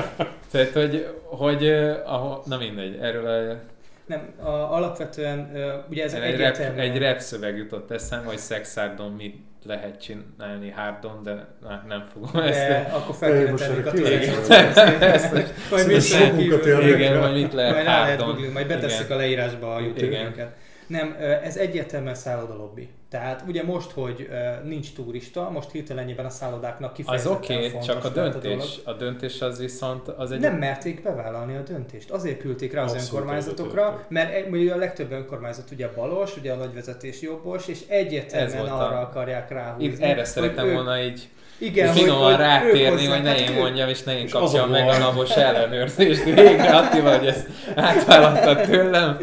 Tehát, 0.54 0.74
hogy, 0.74 1.08
hogy 1.24 1.68
ahol, 2.06 2.44
na 2.46 2.58
mindegy, 2.58 2.98
erről 3.02 3.26
a, 3.28 3.60
Nem, 4.06 4.34
a, 4.42 4.50
alapvetően 4.50 5.52
ugye 5.90 6.04
ez 6.04 6.14
egy, 6.14 6.20
rap, 6.20 6.30
egyértelműen... 6.30 6.92
egy 6.92 7.02
rap 7.02 7.20
szöveg 7.20 7.58
jutott 7.58 7.92
eszembe, 7.92 8.28
hogy 8.28 8.38
szexárdon 8.38 9.12
mit 9.12 9.36
lehet 9.64 10.02
csinálni 10.02 10.72
hárdon, 10.76 11.24
de 11.24 11.48
na, 11.62 11.84
nem 11.88 12.06
fogom 12.14 12.42
ezt. 12.42 12.68
De 12.68 12.92
akkor 12.94 13.16
fel 13.16 13.52
most 13.52 13.68
a 13.68 13.92
vagyok. 13.92 13.94
Majd. 15.70 16.88
Igen, 16.88 17.20
vagy 17.20 17.34
mit 17.34 17.54
lehet 17.54 17.74
Majd 17.74 17.86
hárdon. 17.86 18.40
majd 18.54 18.68
betesszük 18.68 19.10
a 19.10 19.16
leírásba 19.16 19.76
a 19.76 19.80
YouTube. 19.80 20.54
Nem, 20.88 21.16
ez 21.44 21.58
egyértelműen 21.58 22.16
szállodalobbi. 22.16 22.90
Tehát 23.14 23.44
ugye 23.48 23.64
most, 23.64 23.92
hogy 23.92 24.28
ö, 24.32 24.68
nincs 24.68 24.94
turista, 24.94 25.50
most 25.50 25.72
hirtelenjében 25.72 26.26
a 26.26 26.30
szállodáknak 26.30 26.90
Az 26.90 26.96
kifejezetten 26.96 27.36
oké, 27.38 27.68
okay, 27.68 27.80
csak 27.82 28.04
a 28.06 28.10
döntés, 28.10 28.42
dolog. 28.42 28.68
a 28.84 28.94
döntés 28.94 29.42
az 29.42 29.60
viszont 29.60 30.08
az 30.08 30.32
egy... 30.32 30.40
Nem 30.40 30.56
merték 30.58 31.04
bevállalni 31.04 31.56
a 31.56 31.62
döntést. 31.62 32.12
Azért 32.12 32.40
küldték 32.40 32.74
rá 32.74 32.84
az 32.84 32.92
Abszolút 32.92 33.14
önkormányzatokra, 33.14 34.06
mert 34.10 34.50
ugye 34.52 34.74
a 34.74 34.78
legtöbb 34.78 35.12
önkormányzat 35.12 35.72
ugye 35.72 35.90
balos, 35.96 36.38
ugye 36.38 36.52
a 36.52 36.56
nagyvezetés 36.56 37.22
jobbos, 37.22 37.68
és 37.68 37.80
egyértelműen 37.88 38.58
volt 38.58 38.70
a- 38.70 38.86
arra 38.88 39.00
akarják 39.00 39.50
ráhúzni. 39.50 39.88
Itt 39.94 40.00
erre 40.00 40.24
szeretem 40.24 40.66
ők- 40.66 40.74
volna 40.74 41.02
így 41.02 41.28
igen, 41.58 41.94
finoman 41.94 42.38
rátérni, 42.38 43.06
hogy 43.06 43.22
ne 43.22 43.30
hát 43.30 43.40
én 43.40 43.50
ők- 43.50 43.58
mondjam, 43.60 43.90
és 43.90 44.04
ne 44.04 44.18
én 44.18 44.30
kapjam 44.30 44.64
a 44.64 44.68
meg 44.72 44.88
a 44.88 44.98
napos 44.98 45.30
ellenőrzést 45.30 46.24
végre, 46.24 46.70
Attila, 46.78 47.18
hogy 47.18 47.28
ezt 47.28 47.48
átvállaltad 47.76 48.62
tőlem. 48.62 49.18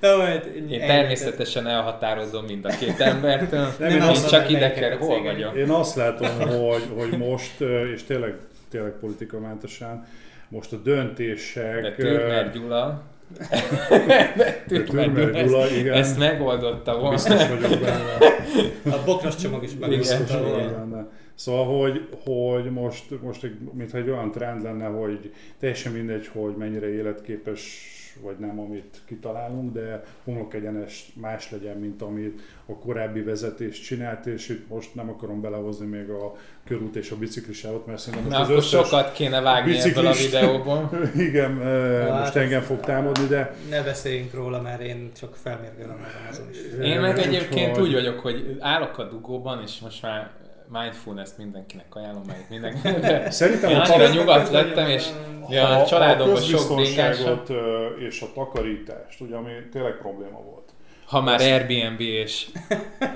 Na, 0.00 0.16
majd 0.16 0.50
Én 0.70 0.80
természetesen 0.80 1.66
elhatározom 1.66 2.44
mind 2.44 2.64
a 2.64 2.68
két 2.68 3.00
embertől. 3.00 3.68
Nem, 3.78 3.90
én 3.90 4.02
Én 4.02 4.14
csak 4.28 4.50
ide 4.50 4.72
kell, 4.72 4.96
hol 4.96 5.22
vagyok. 5.22 5.56
én 5.56 5.70
azt 5.70 5.96
látom, 5.96 6.28
hogy, 6.38 6.82
hogy 6.96 7.18
most, 7.18 7.60
és 7.94 8.02
tényleg, 8.04 8.34
tényleg 8.70 8.92
politikamentesen, 9.00 10.06
most 10.48 10.72
a 10.72 10.76
döntések... 10.76 11.80
De 11.82 11.92
Türmer 11.92 12.50
Gyula, 12.52 13.02
de 14.36 14.54
Türmer 14.88 15.30
Gyula, 15.44 15.62
ezt, 15.62 15.76
igen. 15.76 15.94
ezt 15.94 16.18
megoldotta 16.18 16.92
volna. 16.94 17.10
Biztos 17.10 17.48
vagyok 17.48 17.80
benne. 17.80 18.16
A 18.96 19.02
bokros 19.04 19.36
csomag 19.36 19.62
is 19.62 19.70
vagyok 19.80 20.04
volna. 20.28 21.06
Szóval, 21.34 21.80
hogy, 21.80 22.08
hogy 22.24 22.70
most, 22.70 23.22
most 23.22 23.44
egy, 23.44 23.58
mintha 23.72 23.98
egy 23.98 24.10
olyan 24.10 24.30
trend 24.30 24.62
lenne, 24.62 24.86
hogy 24.86 25.32
teljesen 25.58 25.92
mindegy, 25.92 26.26
hogy 26.26 26.56
mennyire 26.56 26.88
életképes 26.88 27.90
vagy 28.20 28.38
nem, 28.38 28.60
amit 28.60 29.00
kitalálunk, 29.04 29.72
de 29.72 30.04
homlok 30.24 30.54
egyenes 30.54 31.12
más 31.14 31.50
legyen, 31.50 31.76
mint 31.76 32.02
amit 32.02 32.40
a 32.66 32.72
korábbi 32.72 33.22
vezetés 33.22 33.80
csinált, 33.80 34.26
és 34.26 34.48
itt 34.48 34.68
most 34.68 34.94
nem 34.94 35.08
akarom 35.08 35.40
belehozni 35.40 35.86
még 35.86 36.08
a 36.08 36.36
körút 36.64 36.96
és 36.96 37.10
a 37.10 37.16
biciklisávot, 37.16 37.86
mert 37.86 37.98
szerintem 37.98 38.30
Na 38.30 38.38
most 38.38 38.50
akkor 38.50 38.58
az 38.58 38.64
összes... 38.64 38.88
sokat 38.88 39.12
kéne 39.12 39.40
vágni 39.40 39.78
ebből 39.78 40.06
a 40.06 40.12
videóból. 40.12 40.90
Igen, 41.28 41.60
eh, 41.60 42.08
Hát 42.08 42.20
most 42.20 42.36
engem 42.36 42.62
fog 42.62 42.80
támadni, 42.80 43.26
de 43.26 43.54
Ne 43.70 43.82
beszéljünk 43.82 44.34
róla, 44.34 44.60
mert 44.60 44.80
én 44.80 45.10
csak 45.18 45.36
felmérgelem 45.36 45.96
magam 45.96 46.26
azon 46.30 46.50
is. 46.50 46.56
Én 46.82 47.00
meg 47.00 47.18
egyébként 47.18 47.78
úgy 47.78 47.92
vagyok, 47.92 48.20
hogy 48.20 48.56
állok 48.60 48.98
a 48.98 49.04
dugóban, 49.04 49.62
és 49.62 49.78
most 49.80 50.02
már 50.02 50.30
mindfulness-t 50.72 51.38
mindenkinek 51.38 51.94
ajánlom, 51.94 52.22
mert 52.26 52.48
mindenkinek. 52.50 53.00
De 53.10 53.30
szerintem 53.30 53.70
én 53.70 53.76
annyira 53.76 54.08
nyugodt 54.08 54.50
lettem, 54.50 54.88
és 54.88 55.04
ha 55.40 55.56
a 55.56 55.86
családomban 55.86 56.42
sok 56.42 56.76
bringás. 56.76 57.16
közbiztonságot 57.16 57.48
ö, 57.50 57.86
és 57.86 58.20
a 58.20 58.26
takarítást, 58.34 59.20
ugye, 59.20 59.36
ami 59.36 59.50
tényleg 59.72 59.96
probléma 59.96 60.40
volt. 60.40 60.62
Ha 61.06 61.20
már 61.20 61.40
Airbnb 61.40 62.00
és, 62.00 62.46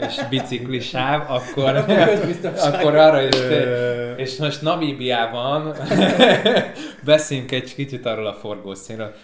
és 0.01 0.21
biciklisáv, 0.31 1.31
akkor, 1.31 1.85
Akkor 2.57 2.95
arra 2.95 3.23
is... 3.23 3.37
És 4.17 4.37
most 4.37 4.63
Namíbiában 4.63 5.75
beszéljünk 7.05 7.53
egy 7.53 7.75
kicsit 7.75 8.07
arról 8.07 8.27
a 8.27 8.35
forgószínről. 8.35 9.15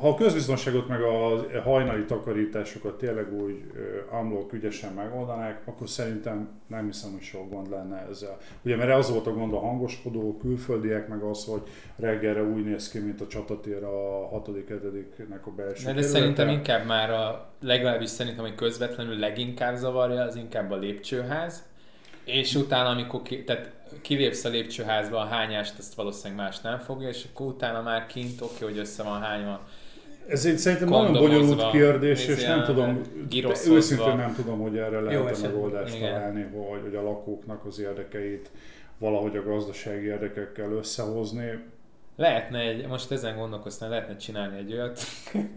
Ha 0.00 0.08
a 0.08 0.14
közbiztonságot 0.14 0.88
meg 0.88 1.02
a 1.02 1.46
hajnali 1.62 2.04
takarításokat 2.04 2.98
tényleg 2.98 3.32
úgy 3.32 3.62
amlók 4.10 4.52
ügyesen 4.52 4.92
megoldanák, 4.92 5.62
akkor 5.64 5.88
szerintem 5.88 6.48
nem 6.66 6.86
hiszem, 6.86 7.12
hogy 7.12 7.22
sok 7.22 7.50
gond 7.50 7.70
lenne 7.70 8.06
ezzel. 8.10 8.36
Ugye, 8.62 8.76
mert 8.76 8.92
az 8.92 9.10
volt 9.10 9.26
a 9.26 9.32
gond 9.32 9.52
a 9.52 9.58
hangoskodó 9.58 10.36
külföldiek, 10.40 11.08
meg 11.08 11.22
az, 11.22 11.44
hogy 11.44 11.62
reggelre 11.96 12.42
úgy 12.42 12.64
néz 12.64 12.90
ki, 12.90 12.98
mint 12.98 13.20
a 13.20 13.26
csatatér 13.26 13.84
a 13.84 14.28
6 14.28 14.48
7 14.68 15.28
nek 15.28 15.46
a 15.46 15.50
belső 15.50 15.84
De, 15.84 15.92
de 15.92 16.02
szerintem 16.02 16.48
inkább 16.48 16.86
már 16.86 17.10
a, 17.10 17.50
legalábbis 17.60 18.08
szerintem, 18.08 18.44
hogy 18.44 18.54
közvetlenül 18.54 19.18
leginkább 19.18 19.76
zavarja, 19.76 20.22
az 20.22 20.36
inkább 20.36 20.70
a 20.70 20.76
lépcsőház. 20.76 21.64
És 22.24 22.54
utána, 22.54 22.88
amikor 22.88 23.22
ki, 23.22 23.44
tehát 23.44 23.72
kilépsz 24.00 24.44
a 24.44 24.48
lépcsőházba, 24.48 25.20
a 25.20 25.24
hányást, 25.24 25.78
ezt 25.78 25.94
valószínűleg 25.94 26.44
más 26.44 26.60
nem 26.60 26.78
fogja, 26.78 27.08
és 27.08 27.26
akkor 27.32 27.46
utána 27.46 27.82
már 27.82 28.06
kint, 28.06 28.40
oké, 28.40 28.64
hogy 28.64 28.78
össze 28.78 29.02
van 29.02 29.20
hányva. 29.20 29.60
Ez 30.28 30.44
egy 30.46 30.58
szerintem 30.58 30.88
nagyon 30.88 31.12
bonyolult 31.12 31.70
kérdés, 31.70 32.26
és 32.26 32.44
nem 32.44 32.64
tudom, 32.64 33.00
őszintén 33.68 34.16
nem 34.16 34.34
tudom, 34.34 34.58
hogy 34.58 34.76
erre 34.76 35.00
lehet 35.00 35.30
esetben. 35.30 35.50
megoldást 35.50 35.96
Igen. 35.96 36.12
találni, 36.12 36.42
hogy, 36.42 36.80
hogy 36.82 36.94
a 36.94 37.02
lakóknak 37.02 37.64
az 37.64 37.80
érdekeit 37.80 38.50
valahogy 38.98 39.36
a 39.36 39.42
gazdasági 39.42 40.06
érdekekkel 40.06 40.72
összehozni. 40.72 41.58
Lehetne 42.16 42.58
egy, 42.58 42.86
most 42.86 43.10
ezen 43.10 43.36
gondolkoztam, 43.36 43.90
lehetne 43.90 44.16
csinálni 44.16 44.58
egy 44.58 44.72
olyat, 44.72 45.00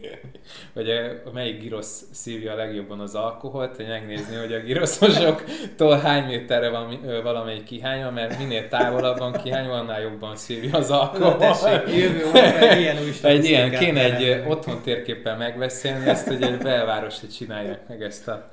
hogy 0.74 0.89
a, 0.89 1.32
melyik 1.34 1.62
girosz 1.62 2.04
szívja 2.12 2.51
a 2.51 2.56
legjobban 2.56 3.00
az 3.00 3.16
alkoholt, 3.16 3.75
hogy 3.75 3.88
megnézni, 3.88 4.36
hogy 4.36 4.54
a 4.54 4.60
giroszosoktól 4.60 5.98
hány 5.98 6.25
méterre 6.25 6.70
van 6.70 7.00
valamelyik 7.24 7.63
kihányva, 7.63 8.12
mert 8.12 8.38
minél 8.38 8.68
távolabb 8.68 9.18
van 9.18 9.32
kihányva, 9.32 9.74
annál 9.74 10.01
jobban 10.01 10.36
szívja 10.36 10.78
az 10.78 10.89
Na 10.89 11.01
alkohol. 11.01 11.38
tessék, 11.38 11.96
jövő 12.01 12.39
egy 12.39 12.80
ilyen 12.80 12.98
új 12.98 13.12
Egy 13.22 13.46
ilyen, 13.46 13.70
kéne 13.70 14.16
egy 14.16 14.44
otthon 14.48 14.82
térképpen 14.82 15.38
megbeszélni 15.38 16.08
ezt, 16.08 16.28
hogy 16.28 16.42
egy 16.42 16.58
belvárosra 16.58 17.28
csinálják 17.28 17.88
meg 17.88 18.01
ezt 18.01 18.28
a... 18.28 18.50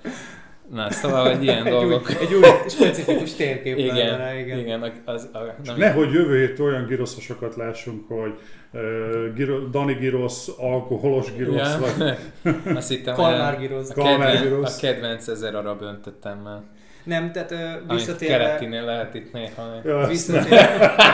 Na, 0.71 0.91
szóval, 0.91 1.35
hogy 1.35 1.43
ilyen 1.43 1.67
egy 1.67 1.73
dolgok. 1.73 2.09
Új, 2.09 2.17
egy 2.21 2.35
új 2.35 2.43
specifikus 2.69 3.35
térkép 3.35 3.79
Igen, 3.79 3.97
lenne, 3.97 4.39
igen, 4.39 4.59
igen. 4.59 4.79
igen, 4.85 4.93
az, 5.05 5.29
a, 5.33 5.39
nem, 5.65 5.77
nehogy 5.77 6.13
jövő 6.13 6.39
héttől 6.39 6.67
olyan 6.67 6.87
giroszosokat 6.87 7.57
lássunk, 7.57 8.09
hogy 8.09 8.33
uh, 8.73 9.35
giro, 9.35 9.59
Dani 9.59 9.93
girosz, 9.95 10.49
alkoholos 10.59 11.33
girosz, 11.35 11.57
Ja. 11.57 11.79
vagy 11.81 12.17
Azt 12.77 12.89
hittem, 12.89 13.15
Kalmár 13.15 13.59
giroz. 13.59 13.91
a, 13.91 13.95
kedven, 14.03 14.43
girosz. 14.43 14.77
a 14.77 14.81
kedvenc 14.81 15.29
ezer 15.29 15.55
arab 15.55 15.83
öntöttemmel. 15.83 16.65
Nem, 17.07 17.33
tehát 17.33 17.51
ö, 17.51 17.57
Amit 17.57 17.83
visszatérve... 17.89 18.37
keletinél 18.37 18.85
lehet 18.85 19.15
itt 19.15 19.33
néha. 19.33 19.81
Ja, 19.85 19.99
azt 19.99 20.11
Visszatérve, 20.11 21.05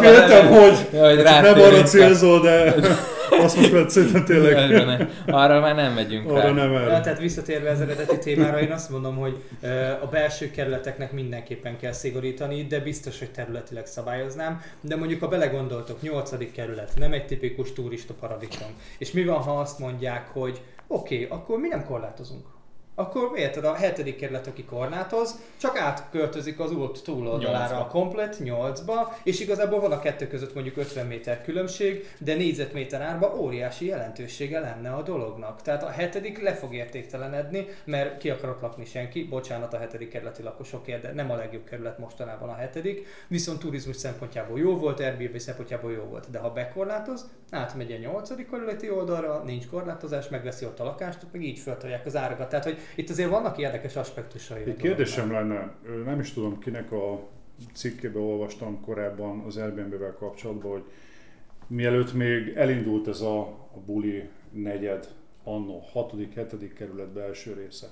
Féltem, 0.00 0.46
hogy 0.46 0.88
Ja, 0.92 1.08
hogy 1.08 1.22
nem 1.22 1.44
arra 1.44 1.82
célzol, 1.82 2.40
de 2.40 2.74
azt 3.40 3.56
most 3.56 3.72
már 3.72 3.84
szerintem 3.90 4.24
tényleg 4.24 5.08
Arra, 5.26 5.60
már 5.60 5.74
nem 5.74 5.92
megyünk 5.92 6.30
arra 6.30 6.40
rá. 6.40 6.50
nem 6.52 6.72
Ja, 6.72 6.80
erre. 6.80 7.00
tehát 7.00 7.18
visszatérve 7.18 7.70
az 7.70 7.80
eredeti 7.80 8.18
témára, 8.18 8.60
én 8.60 8.70
azt 8.72 8.90
mondom, 8.90 9.16
hogy 9.16 9.42
ö, 9.60 9.68
a 10.02 10.06
belső 10.10 10.50
kerületeknek 10.50 11.12
mindenképpen 11.12 11.78
kell 11.78 11.92
szigorítani, 11.92 12.64
de 12.66 12.78
biztos, 12.80 13.18
hogy 13.18 13.30
területileg 13.30 13.86
szabályoznám. 13.86 14.62
De 14.80 14.96
mondjuk, 14.96 15.20
ha 15.20 15.28
belegondoltok, 15.28 16.02
8. 16.02 16.52
kerület, 16.52 16.90
nem 16.96 17.12
egy 17.12 17.26
tipikus 17.26 17.72
turista 17.72 18.14
paradicsom. 18.20 18.68
És 18.98 19.12
mi 19.12 19.24
van, 19.24 19.38
ha 19.38 19.60
azt 19.60 19.78
mondják, 19.78 20.28
hogy 20.32 20.60
oké, 20.86 21.24
okay, 21.24 21.38
akkor 21.38 21.58
mi 21.58 21.68
nem 21.68 21.84
korlátozunk? 21.84 22.54
Akkor 22.98 23.30
érted, 23.34 23.64
a 23.64 23.74
hetedik 23.74 24.16
kerület, 24.16 24.46
aki 24.46 24.64
korlátoz, 24.64 25.38
csak 25.56 25.78
átköltözik 25.78 26.60
az 26.60 26.72
út 26.72 27.02
túloldalára 27.02 27.58
Nyolcba. 27.58 27.78
a 27.78 27.86
komplet 27.86 28.36
8-ba, 28.40 29.12
és 29.22 29.40
igazából 29.40 29.80
van 29.80 29.92
a 29.92 29.98
kettő 29.98 30.26
között 30.26 30.54
mondjuk 30.54 30.76
50 30.76 31.06
méter 31.06 31.42
különbség, 31.42 32.14
de 32.18 32.34
négyzetméter 32.34 33.00
árba 33.00 33.36
óriási 33.38 33.86
jelentősége 33.86 34.60
lenne 34.60 34.90
a 34.90 35.02
dolognak. 35.02 35.62
Tehát 35.62 35.82
a 35.82 35.88
hetedik 35.88 36.42
le 36.42 36.54
fog 36.54 36.74
értéktelenedni, 36.74 37.66
mert 37.84 38.18
ki 38.18 38.30
akarok 38.30 38.60
lakni 38.60 38.84
senki, 38.84 39.24
bocsánat 39.24 39.74
a 39.74 39.78
hetedik 39.78 40.08
kerületi 40.08 40.42
lakosokért, 40.42 41.02
de 41.02 41.12
nem 41.12 41.30
a 41.30 41.36
legjobb 41.36 41.64
kerület 41.64 41.98
mostanában 41.98 42.48
a 42.48 42.54
hetedik, 42.54 43.06
viszont 43.28 43.58
turizmus 43.58 43.96
szempontjából 43.96 44.58
jó 44.58 44.76
volt, 44.76 45.00
Airbnb 45.00 45.38
szempontjából 45.38 45.92
jó 45.92 46.02
volt, 46.02 46.30
de 46.30 46.38
ha 46.38 46.50
bekorlátoz, 46.50 47.26
átmegy 47.50 47.92
a 47.92 47.96
nyolcadik 47.96 48.50
kerületi 48.50 48.90
oldalra, 48.90 49.42
nincs 49.44 49.66
korlátozás, 49.66 50.28
megveszi 50.28 50.64
ott 50.64 50.80
a 50.80 50.84
lakást, 50.84 51.18
meg 51.32 51.42
így 51.42 51.58
föltolják 51.58 52.06
az 52.06 52.16
árakat. 52.16 52.48
Tehát, 52.48 52.64
hogy 52.64 52.78
itt 52.94 53.10
azért 53.10 53.30
vannak 53.30 53.58
érdekes 53.58 53.96
aspektusai. 53.96 54.62
Egy 54.66 54.76
kérdésem 54.76 55.32
lenne, 55.32 55.74
nem 56.04 56.20
is 56.20 56.32
tudom 56.32 56.58
kinek 56.58 56.92
a 56.92 57.28
cikkébe 57.72 58.18
olvastam 58.18 58.80
korábban 58.80 59.40
az 59.46 59.56
Airbnb-vel 59.56 60.14
kapcsolatban, 60.18 60.70
hogy 60.70 60.84
mielőtt 61.66 62.12
még 62.12 62.52
elindult 62.56 63.08
ez 63.08 63.20
a, 63.20 63.40
a 63.48 63.78
buli 63.86 64.28
negyed, 64.50 65.08
annó 65.44 65.84
6. 65.92 66.12
7. 66.34 66.72
kerület 66.74 67.08
belső 67.08 67.52
része. 67.52 67.86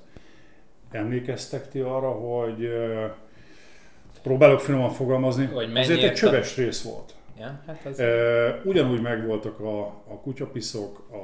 Emlékeztek 0.91 1.69
ti 1.69 1.81
arra, 1.81 2.11
hogy 2.11 2.69
próbálok 4.23 4.61
finoman 4.61 4.91
fogalmazni, 4.91 5.45
Hogy 5.45 5.77
azért 5.77 6.03
egy 6.03 6.13
csöves 6.13 6.57
rész 6.57 6.83
volt. 6.83 7.15
Ja, 7.39 7.63
hát 7.67 7.87
az... 7.87 8.03
Ugyanúgy 8.65 9.01
megvoltak 9.01 9.61
a, 9.61 9.87
a 9.87 10.21
kutyapiszok, 10.23 11.07
a, 11.11 11.17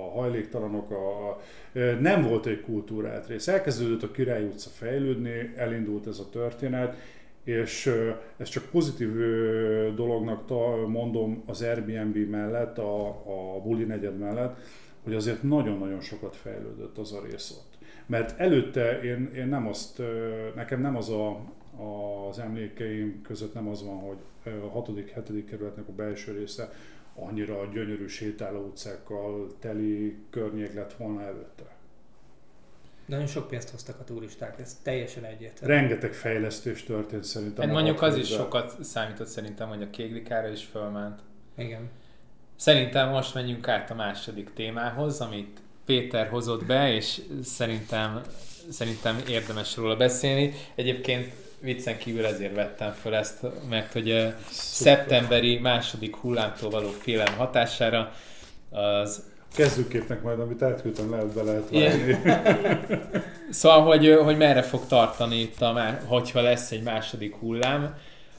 a 0.00 0.10
hajléktalanok, 0.10 0.90
a, 0.90 1.40
ö, 1.72 2.00
nem 2.00 2.22
volt 2.22 2.46
egy 2.46 2.60
kultúrált 2.60 3.26
rész. 3.26 3.48
Elkezdődött 3.48 4.02
a 4.02 4.10
Király 4.10 4.44
utca 4.44 4.70
fejlődni, 4.70 5.52
elindult 5.56 6.06
ez 6.06 6.18
a 6.18 6.28
történet, 6.30 6.96
és 7.44 7.86
ö, 7.86 8.10
ezt 8.36 8.50
csak 8.50 8.64
pozitív 8.70 9.12
dolognak 9.94 10.46
ta- 10.46 10.88
mondom 10.88 11.42
az 11.46 11.62
Airbnb 11.62 12.16
mellett, 12.16 12.78
a, 12.78 13.06
a 13.08 13.60
buli 13.62 13.84
negyed 13.84 14.18
mellett, 14.18 14.58
hogy 15.04 15.14
azért 15.14 15.42
nagyon-nagyon 15.42 16.00
sokat 16.00 16.36
fejlődött 16.36 16.98
az 16.98 17.12
a 17.12 17.22
rész 17.30 17.50
ott. 17.50 17.78
Mert 18.06 18.40
előtte 18.40 19.00
én, 19.00 19.30
én 19.34 19.46
nem 19.46 19.66
azt, 19.66 20.02
nekem 20.54 20.80
nem 20.80 20.96
az 20.96 21.10
a, 21.10 21.40
az 21.80 22.38
emlékeim 22.38 23.22
között 23.22 23.54
nem 23.54 23.68
az 23.68 23.84
van, 23.84 23.98
hogy 23.98 24.16
a 24.44 24.82
6.-7. 24.82 25.44
kerületnek 25.48 25.88
a 25.88 25.92
belső 25.92 26.32
része 26.32 26.72
annyira 27.14 27.68
gyönyörű 27.72 28.06
sétáló 28.06 28.60
utcákkal 28.60 29.54
teli 29.58 30.16
környék 30.30 30.74
lett 30.74 30.92
volna 30.92 31.22
előtte. 31.22 31.78
Nagyon 33.06 33.26
sok 33.26 33.48
pénzt 33.48 33.70
hoztak 33.70 34.00
a 34.00 34.04
turisták, 34.04 34.58
ez 34.60 34.78
teljesen 34.82 35.24
egyértelmű. 35.24 35.74
Rengeteg 35.74 36.12
fejlesztés 36.12 36.84
történt 36.84 37.24
szerintem. 37.24 37.64
Hát 37.64 37.74
mondjuk 37.74 38.02
az 38.02 38.16
is 38.16 38.28
sokat 38.28 38.84
számított 38.84 39.26
szerintem, 39.26 39.68
hogy 39.68 39.82
a 39.82 39.90
kéglikára 39.90 40.48
is 40.48 40.64
fölment. 40.64 41.20
Igen. 41.56 41.90
Szerintem 42.56 43.08
most 43.08 43.34
menjünk 43.34 43.68
át 43.68 43.90
a 43.90 43.94
második 43.94 44.52
témához, 44.52 45.20
amit 45.20 45.60
Péter 45.84 46.28
hozott 46.28 46.64
be, 46.64 46.94
és 46.94 47.22
szerintem, 47.42 48.20
szerintem 48.68 49.16
érdemes 49.28 49.76
róla 49.76 49.96
beszélni. 49.96 50.52
Egyébként 50.74 51.32
viccen 51.60 51.98
kívül 51.98 52.26
ezért 52.26 52.54
vettem 52.54 52.92
föl 52.92 53.14
ezt, 53.14 53.46
mert 53.68 53.92
hogy 53.92 54.10
a 54.10 54.34
szeptemberi 54.50 55.58
második 55.58 56.16
hullámtól 56.16 56.70
való 56.70 56.88
félelem 56.88 57.36
hatására 57.36 58.12
az 58.70 59.28
Kezdőképnek 59.54 60.22
majd, 60.22 60.40
amit 60.40 60.62
átküldtem, 60.62 61.10
lehet 61.10 61.34
be 61.34 61.42
lehet 61.42 61.70
vágni. 61.70 62.18
Szóval, 63.50 63.82
hogy, 63.82 64.18
hogy 64.24 64.36
merre 64.36 64.62
fog 64.62 64.86
tartani 64.86 65.36
itt, 65.36 65.60
a, 65.60 65.72
má- 65.72 66.02
hogyha 66.06 66.40
lesz 66.40 66.70
egy 66.70 66.82
második 66.82 67.36
hullám, 67.36 67.94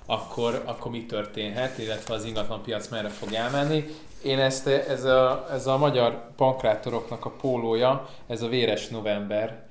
akkor, 0.06 0.62
akkor 0.66 0.92
mi 0.92 1.06
történhet, 1.06 1.78
illetve 1.78 2.14
az 2.14 2.26
ingatlanpiac 2.26 2.88
merre 2.88 3.10
fog 3.10 3.34
elmenni. 3.34 3.86
Én 4.24 4.40
ezt, 4.40 4.68
ez 4.68 5.04
a, 5.04 5.48
ez 5.52 5.68
a 5.68 5.78
magyar 5.78 6.26
pankrátoroknak 6.36 7.26
a 7.26 7.30
pólója, 7.30 8.10
ez 8.28 8.42
a 8.42 8.48
Véres 8.48 8.88
November 8.88 9.70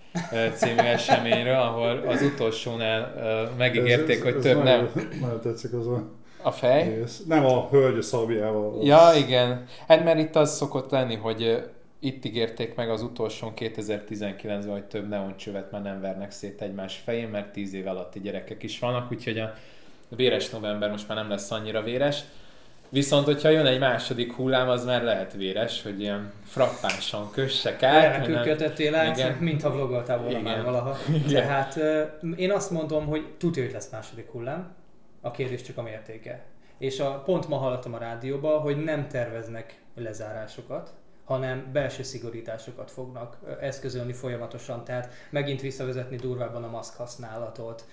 című 0.54 0.76
eseményről, 0.80 1.54
ahol 1.60 2.02
az 2.06 2.22
utolsónál 2.22 3.14
megígérték, 3.58 4.16
Ez- 4.16 4.22
hogy 4.22 4.34
ez 4.36 4.42
több 4.42 4.62
nem. 4.62 4.64
nagyon, 4.64 5.08
Nagyon 5.20 5.40
tetszik 5.40 5.72
az 5.72 5.86
a 5.86 6.08
A 6.42 6.50
fej? 6.50 6.88
rész. 6.88 7.22
Nem 7.28 7.44
a 7.44 7.68
hölgy 7.70 7.98
a 7.98 8.02
szabjával. 8.02 8.78
az- 8.78 8.86
Ja, 8.86 9.10
igen. 9.16 9.64
Hát 9.88 10.04
mert 10.04 10.18
itt 10.18 10.36
az 10.36 10.56
szokott 10.56 10.90
lenni, 10.90 11.14
hogy 11.14 11.62
itt 12.00 12.24
ígérték 12.24 12.74
meg 12.74 12.90
az 12.90 13.02
utolsón 13.02 13.52
2019-ben, 13.54 14.70
hogy 14.72 14.84
több 14.84 15.08
neoncsövet 15.08 15.70
már 15.70 15.82
nem 15.82 16.00
vernek 16.00 16.30
szét 16.30 16.62
egymás 16.62 17.00
fején, 17.04 17.28
mert 17.28 17.52
10 17.52 17.74
év 17.74 17.86
alatti 17.86 18.20
gyerekek 18.20 18.62
is 18.62 18.78
vannak, 18.78 19.12
úgyhogy 19.12 19.38
a 19.38 19.54
véres 20.16 20.50
november 20.50 20.90
most 20.90 21.08
már 21.08 21.16
nem 21.16 21.28
lesz 21.30 21.50
annyira 21.50 21.82
véres. 21.82 22.20
Viszont, 22.90 23.24
hogyha 23.24 23.48
jön 23.48 23.66
egy 23.66 23.78
második 23.78 24.32
hullám, 24.32 24.68
az 24.68 24.84
már 24.84 25.02
lehet 25.02 25.32
véres, 25.32 25.82
hogy 25.82 26.00
ilyen 26.00 26.32
frappánsan 26.44 27.30
kössek 27.30 27.82
át. 27.82 28.02
Remekül 28.02 28.40
kötöttél 28.40 28.94
át, 28.94 29.16
Igen. 29.16 29.32
mintha 29.32 29.70
vlogoltál 29.70 30.18
volna 30.18 30.38
Igen. 30.38 30.42
már 30.42 30.64
valaha. 30.64 30.96
Igen. 31.26 31.42
Tehát 31.42 31.78
én 32.36 32.50
azt 32.50 32.70
mondom, 32.70 33.06
hogy 33.06 33.26
tudja, 33.38 33.62
hogy 33.62 33.72
lesz 33.72 33.90
második 33.90 34.30
hullám. 34.30 34.74
A 35.20 35.30
kérdés 35.30 35.62
csak 35.62 35.78
a 35.78 35.82
mértéke. 35.82 36.44
És 36.78 37.00
a, 37.00 37.22
pont 37.24 37.48
ma 37.48 37.56
hallottam 37.56 37.94
a 37.94 37.98
rádióban, 37.98 38.60
hogy 38.60 38.84
nem 38.84 39.08
terveznek 39.08 39.80
lezárásokat, 39.94 40.94
hanem 41.30 41.68
belső 41.72 42.02
szigorításokat 42.02 42.90
fognak 42.90 43.36
eszközölni 43.60 44.12
folyamatosan, 44.12 44.84
tehát 44.84 45.12
megint 45.30 45.60
visszavezetni 45.60 46.16
durvábban 46.16 46.64
a 46.64 46.70
maszk 46.70 46.96
használatot, 46.96 47.84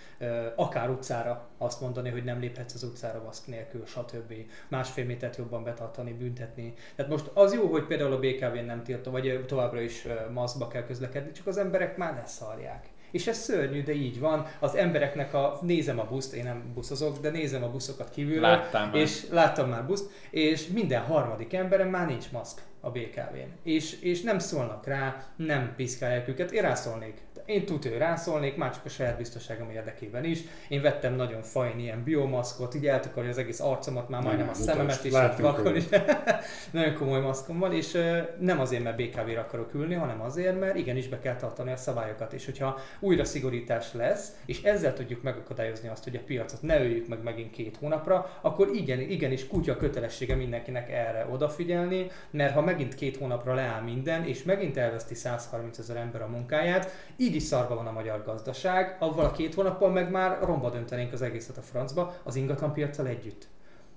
akár 0.55 0.89
utcára 0.89 1.47
azt 1.57 1.81
mondani, 1.81 2.09
hogy 2.09 2.23
nem 2.23 2.39
léphetsz 2.39 2.73
az 2.73 2.83
utcára 2.83 3.21
maszk 3.25 3.47
nélkül, 3.47 3.85
stb. 3.85 4.33
Másfél 4.67 5.05
métert 5.05 5.35
jobban 5.35 5.63
betartani, 5.63 6.13
büntetni. 6.13 6.73
Tehát 6.95 7.11
most 7.11 7.29
az 7.33 7.53
jó, 7.53 7.67
hogy 7.67 7.83
például 7.85 8.13
a 8.13 8.19
BKV 8.19 8.65
nem 8.65 8.83
tiltó, 8.83 9.11
vagy 9.11 9.45
továbbra 9.47 9.81
is 9.81 10.07
maszkba 10.33 10.67
kell 10.67 10.83
közlekedni, 10.83 11.31
csak 11.31 11.47
az 11.47 11.57
emberek 11.57 11.97
már 11.97 12.15
leszarják. 12.15 12.87
És 13.11 13.27
ez 13.27 13.37
szörnyű, 13.37 13.83
de 13.83 13.93
így 13.93 14.19
van. 14.19 14.45
Az 14.59 14.75
embereknek 14.75 15.33
a, 15.33 15.59
nézem 15.61 15.99
a 15.99 16.05
buszt, 16.05 16.33
én 16.33 16.43
nem 16.43 16.71
buszozok, 16.73 17.17
de 17.19 17.29
nézem 17.29 17.63
a 17.63 17.69
buszokat 17.69 18.09
kívülről, 18.09 18.41
Láttam 18.41 18.89
már. 18.89 18.95
és 18.95 19.29
láttam 19.29 19.69
már 19.69 19.85
buszt, 19.85 20.11
és 20.29 20.67
minden 20.67 21.01
harmadik 21.01 21.53
emberem 21.53 21.89
már 21.89 22.07
nincs 22.07 22.31
maszk 22.31 22.61
a 22.87 22.91
BKV-n. 22.91 23.51
És, 23.63 24.01
és 24.01 24.21
nem 24.21 24.39
szólnak 24.39 24.85
rá, 24.85 25.25
nem 25.35 25.73
piszkálják 25.75 26.27
őket. 26.27 26.51
Én 26.51 26.61
rászólnék. 26.61 27.15
Én 27.47 27.65
tudő 27.65 27.97
rászólnék, 27.97 28.55
már 28.55 28.73
csak 28.73 28.85
a 28.85 28.89
saját 28.89 29.17
biztonságom 29.17 29.69
érdekében 29.69 30.23
is. 30.23 30.39
Én 30.67 30.81
vettem 30.81 31.15
nagyon 31.15 31.41
fajn 31.41 31.79
ilyen 31.79 32.03
biomaszkot, 32.03 32.75
így 32.75 32.87
eltakarja 32.87 33.29
az 33.29 33.37
egész 33.37 33.59
arcomat, 33.59 34.09
már 34.09 34.21
majdnem 34.21 34.49
a 34.49 34.51
mutasd, 34.51 34.69
szememet 34.69 35.03
is, 35.03 35.41
vakon 35.41 35.75
is. 35.75 35.83
nagyon 36.71 36.93
komoly 36.93 37.21
maszkom 37.21 37.59
van, 37.59 37.73
és 37.73 37.97
nem 38.39 38.59
azért, 38.59 38.83
mert 38.83 38.97
BKV-re 38.97 39.39
akarok 39.39 39.73
ülni, 39.73 39.93
hanem 39.93 40.21
azért, 40.21 40.59
mert 40.59 40.77
igenis 40.77 41.07
be 41.07 41.19
kell 41.19 41.35
tartani 41.35 41.71
a 41.71 41.75
szabályokat. 41.75 42.33
És 42.33 42.45
hogyha 42.45 42.79
újra 42.99 43.23
szigorítás 43.23 43.93
lesz, 43.93 44.31
és 44.45 44.61
ezzel 44.61 44.93
tudjuk 44.93 45.21
megakadályozni 45.21 45.87
azt, 45.87 46.03
hogy 46.03 46.15
a 46.15 46.23
piacot 46.25 46.61
ne 46.61 46.79
öljük 46.79 47.07
meg 47.07 47.23
megint 47.23 47.51
két 47.51 47.77
hónapra, 47.77 48.39
akkor 48.41 48.69
igen, 48.73 48.99
igenis 48.99 49.47
kutya 49.47 49.77
kötelessége 49.77 50.35
mindenkinek 50.35 50.91
erre 50.91 51.27
odafigyelni, 51.31 52.11
mert 52.31 52.53
ha 52.53 52.61
megint 52.61 52.95
két 52.95 53.17
hónapra 53.17 53.53
leáll 53.53 53.81
minden, 53.81 54.25
és 54.25 54.43
megint 54.43 54.77
elveszti 54.77 55.15
130 55.15 55.77
ezer 55.77 55.97
ember 55.97 56.21
a 56.21 56.27
munkáját, 56.27 56.91
így 57.17 57.35
is 57.37 57.43
szarva 57.43 57.75
van 57.75 57.87
a 57.87 57.91
magyar 57.91 58.23
gazdaság, 58.23 58.97
avval 58.99 59.25
a 59.25 59.31
két 59.31 59.53
hónappal 59.53 59.91
meg 59.91 60.11
már 60.11 60.39
romba 60.43 60.69
döntenénk 60.69 61.13
az 61.13 61.21
egészet 61.21 61.57
a 61.57 61.61
francba, 61.61 62.15
az 62.23 62.35
ingatlanpiacsal 62.35 63.07
együtt. 63.07 63.47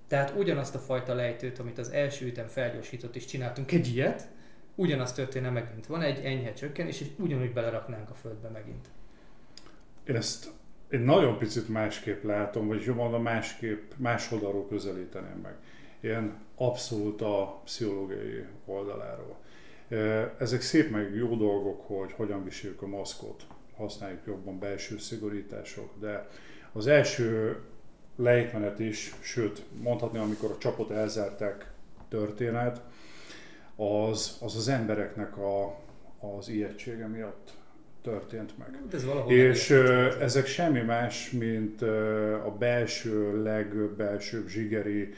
Tehát 0.08 0.32
ugyanazt 0.36 0.74
a 0.74 0.78
fajta 0.78 1.14
lejtőt, 1.14 1.58
amit 1.58 1.78
az 1.78 1.90
első 1.90 2.26
ütem 2.26 2.46
felgyorsított, 2.46 3.16
és 3.16 3.24
csináltunk 3.24 3.72
egy 3.72 3.88
ilyet, 3.94 4.28
ugyanaz 4.74 5.12
történne 5.12 5.50
megint. 5.50 5.86
Van 5.86 6.02
egy 6.02 6.24
enyhe 6.24 6.52
csökkenés, 6.52 7.00
és 7.00 7.06
ugyanúgy 7.18 7.52
beleraknánk 7.52 8.10
a 8.10 8.14
földbe 8.14 8.48
megint. 8.48 8.88
Én 10.04 10.16
ezt 10.16 10.50
egy 10.88 11.04
nagyon 11.04 11.38
picit 11.38 11.68
másképp 11.68 12.24
látom, 12.24 12.66
vagy 12.66 12.82
jobban 12.82 13.22
másképp, 13.22 13.92
más 13.96 14.32
oldalról 14.32 14.68
közelíteném 14.68 15.40
meg. 15.42 15.54
Ilyen 16.00 16.38
abszolút 16.56 17.22
a 17.22 17.60
pszichológiai 17.64 18.44
oldaláról. 18.66 19.36
Ezek 20.38 20.60
szép 20.60 20.90
meg 20.90 21.14
jó 21.14 21.36
dolgok, 21.36 21.86
hogy 21.86 22.12
hogyan 22.12 22.44
viseljük 22.44 22.82
a 22.82 22.86
maszkot, 22.86 23.46
használjuk 23.76 24.20
jobban 24.26 24.58
belső 24.58 24.98
szigorítások, 24.98 25.90
de 26.00 26.28
az 26.72 26.86
első 26.86 27.58
lejtmenet 28.16 28.78
is, 28.78 29.14
sőt 29.20 29.62
mondhatni, 29.82 30.18
amikor 30.18 30.50
a 30.50 30.58
csapot 30.58 30.90
elzárták 30.90 31.70
történet, 32.08 32.80
az 33.76 34.38
az, 34.40 34.56
az 34.56 34.68
embereknek 34.68 35.36
a, 35.36 35.80
az 36.36 36.48
ijegysége 36.48 37.06
miatt 37.06 37.52
történt 38.02 38.58
meg. 38.58 38.78
De 38.88 38.96
ez 38.96 39.02
És 39.02 39.68
megérthető. 39.68 40.16
ö, 40.16 40.22
ezek 40.22 40.46
semmi 40.46 40.80
más, 40.80 41.30
mint 41.30 41.82
a 42.44 42.56
belső, 42.58 43.42
legbelsőbb 43.42 44.48
zsigeri 44.48 45.14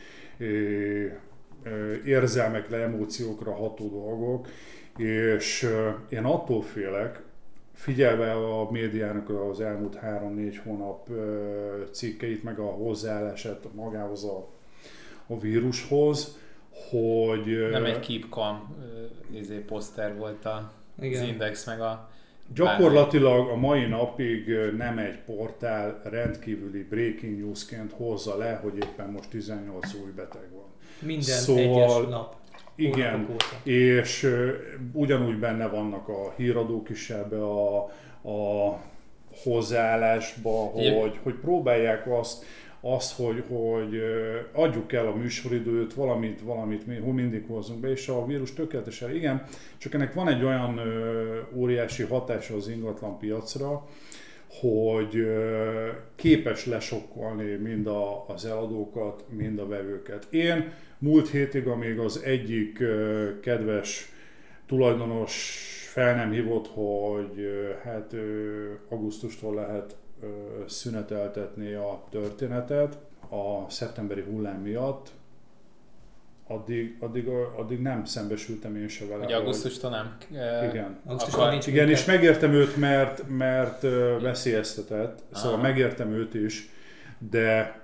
érzelmekre, 2.05 2.77
emóciókra 2.77 3.55
ható 3.55 3.89
dolgok, 3.89 4.49
és 4.97 5.69
én 6.09 6.25
attól 6.25 6.63
félek, 6.63 7.23
figyelve 7.75 8.33
a 8.33 8.71
médiának 8.71 9.29
az 9.51 9.61
elmúlt 9.61 9.99
3-4 10.03 10.59
hónap 10.65 11.09
cikkeit, 11.91 12.43
meg 12.43 12.59
a 12.59 12.67
hozzáállását 12.67 13.67
magához 13.75 14.25
a, 14.25 14.49
a 15.27 15.39
vírushoz, 15.39 16.39
hogy... 16.91 17.69
Nem 17.71 17.85
egy 17.85 18.01
Keep 18.01 18.25
Calm 18.31 18.77
izé, 19.31 19.57
poszter 19.57 20.17
volt 20.17 20.45
a, 20.45 20.73
Igen. 21.01 21.23
az 21.23 21.29
Index, 21.29 21.67
meg 21.67 21.81
a 21.81 22.11
Gyakorlatilag 22.55 23.49
a 23.49 23.57
mai 23.57 23.87
napig 23.87 24.49
nem 24.77 24.99
egy 24.99 25.19
portál 25.19 26.01
rendkívüli 26.05 26.83
breaking 26.83 27.39
newsként 27.39 27.93
hozza 27.93 28.37
le, 28.37 28.55
hogy 28.63 28.77
éppen 28.77 29.11
most 29.11 29.29
18 29.29 29.95
új 29.95 30.11
beteg 30.11 30.51
van. 30.53 30.72
Minden 31.03 31.39
szóval, 31.39 31.63
egyes 31.63 32.09
nap. 32.11 32.35
Igen, 32.75 33.27
és 33.63 34.29
ugyanúgy 34.93 35.39
benne 35.39 35.69
vannak 35.69 36.09
a 36.09 36.33
híradók 36.37 36.89
is 36.89 37.11
ebbe 37.11 37.45
a, 37.45 37.77
a 38.23 38.79
hozzáállásba, 39.43 40.51
hogy, 40.51 41.19
hogy 41.23 41.35
próbálják 41.35 42.07
azt, 42.11 42.45
az, 42.81 43.15
hogy, 43.15 43.45
hogy 43.49 44.03
adjuk 44.53 44.93
el 44.93 45.07
a 45.07 45.15
műsoridőt, 45.15 45.95
valamit, 45.95 46.41
valamit 46.41 46.87
mi 46.87 47.11
mindig 47.11 47.45
hozzunk 47.47 47.81
be, 47.81 47.91
és 47.91 48.09
a 48.09 48.27
vírus 48.27 48.53
tökéletesen, 48.53 49.15
igen, 49.15 49.45
csak 49.79 49.95
ennek 49.95 50.15
van 50.15 50.29
egy 50.29 50.45
olyan 50.45 50.81
óriási 51.55 52.03
hatása 52.03 52.55
az 52.55 52.69
ingatlan 52.69 53.19
piacra, 53.19 53.87
hogy 54.61 55.27
képes 56.17 56.67
lesokkolni 56.67 57.55
mind 57.55 57.87
a, 57.87 58.25
az 58.29 58.45
eladókat, 58.45 59.25
mind 59.29 59.59
a 59.59 59.69
vevőket. 59.69 60.27
Én 60.31 60.73
múlt 61.03 61.31
hétig, 61.31 61.67
amíg 61.67 61.99
az 61.99 62.23
egyik 62.23 62.83
kedves 63.41 64.13
tulajdonos 64.67 65.57
fel 65.93 66.15
nem 66.15 66.31
hívott, 66.31 66.67
hogy 66.67 67.49
hát 67.85 68.15
augusztustól 68.89 69.55
lehet 69.55 69.97
szüneteltetni 70.67 71.73
a 71.73 72.05
történetet 72.11 72.99
a 73.29 73.71
szeptemberi 73.71 74.21
hullám 74.21 74.61
miatt, 74.61 75.11
addig, 76.47 76.97
addig, 77.01 77.29
addig 77.57 77.81
nem 77.81 78.05
szembesültem 78.05 78.77
én 78.77 78.89
se 78.89 79.07
vele. 79.07 79.25
Hogy 79.25 79.33
augusztustól 79.33 79.91
nem? 79.91 80.17
Igen. 80.71 81.01
Augusztustól 81.07 81.51
nincs 81.51 81.67
Igen, 81.67 81.89
és 81.89 82.05
megértem 82.05 82.53
őt, 82.53 82.77
mert, 82.77 83.29
mert 83.29 83.81
veszélyeztetett, 84.21 85.23
ah. 85.33 85.39
szóval 85.39 85.59
megértem 85.59 86.13
őt 86.13 86.35
is, 86.35 86.69
de, 87.31 87.82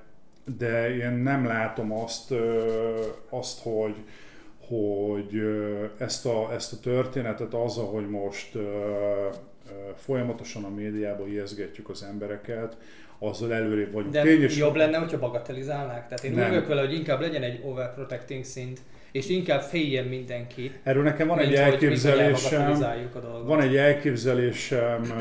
de 0.57 0.97
én 0.97 1.11
nem 1.11 1.47
látom 1.47 1.93
azt, 1.93 2.35
azt 3.29 3.63
hogy, 3.63 3.95
hogy 4.69 5.41
ezt 5.99 6.27
a, 6.27 6.53
ezt 6.53 6.73
a 6.73 6.81
történetet 6.81 7.55
azzal, 7.55 7.87
hogy 7.87 8.09
most 8.09 8.59
folyamatosan 9.97 10.65
a 10.65 10.69
médiába 10.69 11.27
ijeszgetjük 11.27 11.89
az 11.89 12.03
embereket, 12.03 12.77
azzal 13.19 13.55
előrébb 13.55 13.93
vagyunk. 13.93 14.13
De 14.13 14.23
Tény, 14.23 14.47
jobb 14.57 14.75
lenne, 14.75 14.99
hogyha 14.99 15.19
bagatelizálnák? 15.19 16.09
Tehát 16.09 16.25
én 16.25 16.33
nem. 16.33 16.53
úgy 16.53 16.67
vele, 16.67 16.81
hogy 16.81 16.95
inkább 16.95 17.21
legyen 17.21 17.43
egy 17.43 17.61
overprotecting 17.65 18.45
szint, 18.45 18.81
és 19.13 19.29
inkább 19.29 19.61
féljen 19.61 20.05
mindenki. 20.05 20.73
Erről 20.83 21.03
nekem 21.03 21.29
van 21.29 21.39
egy 21.39 21.55
elképzelésem, 21.55 22.81
van 23.45 23.61
egy 23.61 23.77
elképzelésem 23.77 25.13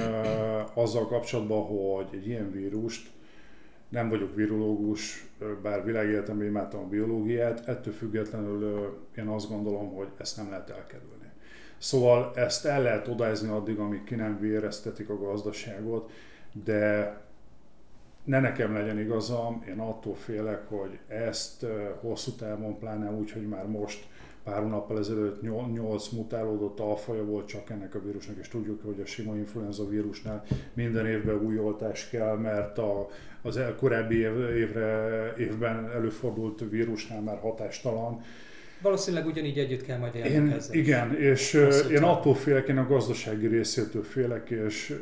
azzal 0.74 1.08
kapcsolatban, 1.08 1.62
hogy 1.63 2.08
egy 2.12 2.28
ilyen 2.28 2.52
vírust, 2.52 3.08
nem 3.89 4.10
vagyok 4.10 4.36
virológus, 4.36 5.28
bár 5.62 5.84
világéletemben 5.84 6.47
imádtam 6.47 6.80
a 6.80 6.88
biológiát, 6.88 7.67
ettől 7.67 7.93
függetlenül 7.93 8.97
én 9.17 9.28
azt 9.28 9.50
gondolom, 9.50 9.93
hogy 9.93 10.08
ezt 10.17 10.38
nem 10.38 10.50
lehet 10.50 10.69
elkerülni. 10.69 11.32
Szóval 11.78 12.32
ezt 12.36 12.65
el 12.65 12.82
lehet 12.82 13.08
odázni 13.08 13.50
addig, 13.50 13.80
amíg 13.80 14.04
ki 14.04 14.15
nem 14.15 14.39
véreztetik 14.39 15.10
a 15.10 15.17
gazdaságot, 15.17 16.12
de 16.63 17.15
ne 18.23 18.39
nekem 18.39 18.73
legyen 18.73 19.00
igazam, 19.00 19.63
én 19.67 19.80
attól 19.80 20.15
félek, 20.15 20.67
hogy 20.67 21.00
ezt 21.08 21.65
hosszú 22.02 22.32
távon, 22.32 22.80
pláne 22.80 23.12
úgy, 23.12 23.32
hogy 23.32 23.47
már 23.47 23.67
most 23.67 24.08
pár 24.48 24.68
nappal 24.68 24.98
ezelőtt 24.98 25.42
8 25.72 26.10
mutálódott 26.10 26.80
alfaja 26.80 27.24
volt 27.24 27.48
csak 27.48 27.70
ennek 27.70 27.96
a 27.96 28.02
vírusnak, 28.02 28.36
és 28.42 28.48
tudjuk, 28.48 28.82
hogy 28.84 29.00
a 29.04 29.06
sima 29.06 29.36
influenza 29.36 29.88
vírusnál 29.88 30.44
minden 30.74 31.08
évben 31.08 31.36
új 31.36 31.60
oltás 31.60 32.10
kell, 32.10 32.36
mert 32.38 32.78
a, 32.78 33.08
az 33.42 33.60
korábbi 33.78 34.16
év, 34.16 34.40
évre, 34.56 35.34
évben 35.38 35.90
előfordult 35.92 36.64
vírusnál 36.70 37.22
már 37.22 37.38
hatástalan. 37.38 38.22
Valószínűleg 38.82 39.26
ugyanígy 39.26 39.58
együtt 39.58 39.84
kell 39.84 39.98
majd 39.98 40.16
élni 40.16 40.30
én, 40.30 40.52
ezzel. 40.52 40.76
Igen, 40.76 41.16
és 41.16 41.52
Hosszú 41.52 41.90
én 41.90 42.04
attól 42.04 42.36
félek, 42.36 42.68
én 42.68 42.78
a 42.78 42.88
gazdasági 42.88 43.48
részétől 43.48 44.04
félek, 44.04 44.50
és 44.50 44.94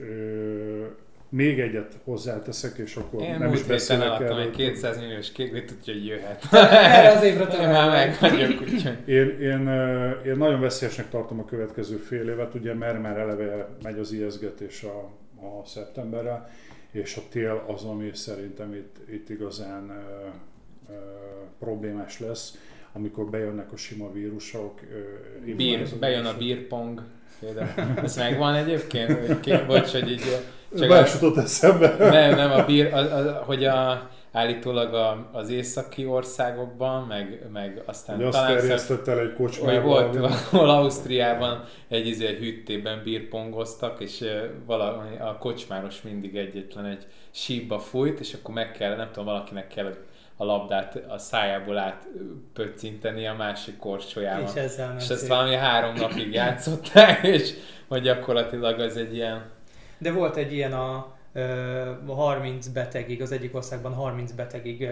még 1.30 1.60
egyet 1.60 1.98
hozzáteszek, 2.04 2.78
és 2.78 2.96
akkor 2.96 3.22
én 3.22 3.38
nem 3.38 3.54
is 3.54 3.64
beszélek 3.64 4.20
erről. 4.22 4.40
Én 4.40 4.52
200 4.52 5.00
milliós 5.00 5.32
kéklit, 5.32 5.74
úgyhogy 5.78 6.06
jöhet. 6.06 6.48
Erre 6.54 7.12
az 7.12 7.24
évre 7.24 7.46
talán 7.46 7.72
már 7.72 7.90
meg 7.90 8.32
vagyok, 8.32 8.62
úgyhogy. 8.62 8.98
Én, 9.06 9.40
én, 9.40 9.68
én 10.26 10.38
nagyon 10.38 10.60
veszélyesnek 10.60 11.10
tartom 11.10 11.40
a 11.40 11.46
következő 11.46 11.96
fél 11.96 12.30
évet, 12.30 12.54
ugye 12.54 12.74
mert 12.74 13.02
már 13.02 13.18
eleve 13.18 13.70
megy 13.84 14.00
az 14.00 14.12
ijeszgetés 14.12 14.84
a, 14.84 15.10
a 15.46 15.66
szeptemberre, 15.66 16.50
és 16.92 17.16
a 17.16 17.22
tél 17.30 17.64
az, 17.68 17.84
ami 17.84 18.10
szerintem 18.14 18.74
itt, 18.74 18.96
itt 19.10 19.30
igazán 19.30 19.90
ö, 19.90 20.28
ö, 20.94 20.98
problémás 21.60 22.20
lesz 22.20 22.58
amikor 22.96 23.30
bejönnek 23.30 23.72
a 23.72 23.78
sima 23.78 24.12
vírusok. 24.12 24.80
Bír, 25.56 25.88
bejön 26.00 26.26
a 26.26 26.38
bírpong. 26.38 27.04
Ez 28.04 28.16
megvan 28.16 28.54
egyébként? 28.54 29.66
Bocs, 29.68 29.92
hogy 29.92 30.12
így... 30.12 30.22
Csak 30.78 30.88
Bársutott 30.90 31.38
eszembe. 31.38 31.96
Nem, 31.98 32.36
nem, 32.36 32.52
a 32.52 32.66
bír, 32.66 32.94
a, 32.94 32.98
a, 32.98 33.44
hogy 33.46 33.66
a, 33.66 34.10
állítólag 34.32 34.94
a, 34.94 35.30
az 35.32 35.50
északi 35.50 36.06
országokban, 36.06 37.08
meg, 37.08 37.48
meg 37.54 37.82
aztán 37.86 38.16
hogy 38.16 38.30
talán... 38.30 38.72
Azt 38.72 39.08
el 39.08 39.20
egy 39.20 39.34
kocsmában. 39.34 39.84
volt 39.84 40.16
valahol 40.18 40.70
Ausztriában 40.70 41.64
egy, 41.88 42.08
izé, 42.08 42.26
egy 42.26 42.38
hűtében 42.38 43.02
bírpongoztak, 43.04 44.00
és 44.00 44.24
valami, 44.66 45.18
a 45.20 45.38
kocsmáros 45.38 46.02
mindig 46.02 46.36
egyetlen 46.36 46.86
egy 46.86 47.06
sípba 47.32 47.80
fújt, 47.80 48.20
és 48.20 48.34
akkor 48.34 48.54
meg 48.54 48.72
kell, 48.72 48.96
nem 48.96 49.08
tudom, 49.12 49.26
valakinek 49.26 49.68
kell 49.68 49.96
a 50.38 50.44
labdát 50.44 50.96
a 51.08 51.18
szájából 51.18 51.78
át 51.78 52.08
pöccinteni 52.54 53.28
a 53.28 53.34
másik 53.34 53.78
korsójában. 53.78 54.48
És, 54.48 54.54
ezzel 54.54 54.96
és 55.00 55.10
ezt 55.10 55.28
valami 55.28 55.56
három 55.56 55.94
napig 55.94 56.34
játszották, 56.34 57.24
és 57.24 57.54
hogy 57.88 58.02
gyakorlatilag 58.02 58.80
az 58.80 58.98
egy 58.98 59.16
ilyen... 59.16 59.44
De 59.98 60.12
volt 60.12 60.36
egy 60.36 60.54
ilyen 60.54 60.74
a 60.74 61.15
30 61.36 62.68
betegig, 62.68 63.22
az 63.22 63.32
egyik 63.32 63.56
országban 63.56 63.94
30 63.94 64.32
betegig 64.32 64.90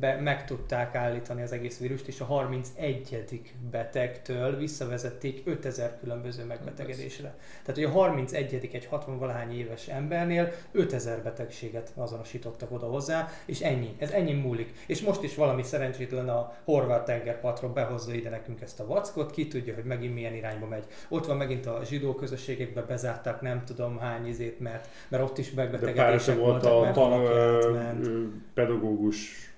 be, 0.00 0.20
meg 0.20 0.44
tudták 0.44 0.94
állítani 0.94 1.42
az 1.42 1.52
egész 1.52 1.78
vírust, 1.78 2.08
és 2.08 2.20
a 2.20 2.24
31. 2.24 3.54
betegtől 3.70 4.56
visszavezették 4.56 5.42
5000 5.44 5.98
különböző 6.00 6.44
megbetegedésre. 6.44 7.34
Tehát, 7.62 7.74
hogy 7.74 7.84
a 7.84 7.90
31. 7.90 8.68
egy 8.72 8.86
60 8.86 9.18
valahány 9.18 9.58
éves 9.58 9.88
embernél 9.88 10.52
5000 10.72 11.22
betegséget 11.22 11.92
azonosítottak 11.94 12.72
oda 12.72 12.86
hozzá, 12.86 13.28
és 13.44 13.60
ennyi. 13.60 13.94
Ez 13.98 14.10
ennyi 14.10 14.32
múlik. 14.32 14.72
És 14.86 15.00
most 15.00 15.22
is 15.22 15.34
valami 15.34 15.62
szerencsétlen 15.62 16.28
a 16.28 16.54
horvát 16.64 17.04
tengerpartról 17.04 17.70
behozza 17.70 18.12
ide 18.12 18.30
nekünk 18.30 18.60
ezt 18.60 18.80
a 18.80 18.86
vackot, 18.86 19.30
ki 19.30 19.48
tudja, 19.48 19.74
hogy 19.74 19.84
megint 19.84 20.14
milyen 20.14 20.34
irányba 20.34 20.66
megy. 20.66 20.84
Ott 21.08 21.26
van 21.26 21.36
megint 21.36 21.66
a 21.66 21.80
zsidó 21.84 22.14
közösségekbe 22.14 22.82
bezárták 22.82 23.40
nem 23.40 23.64
tudom 23.64 23.98
hány 23.98 24.26
izét, 24.26 24.60
mert, 24.60 24.88
mert 25.08 25.22
ott 25.22 25.38
is 25.38 25.52
meg 25.52 25.70
megbetegedések 25.72 26.38
volt 26.38 26.64
a 26.64 26.90
tan, 26.94 27.22
pedagógus 28.54 29.50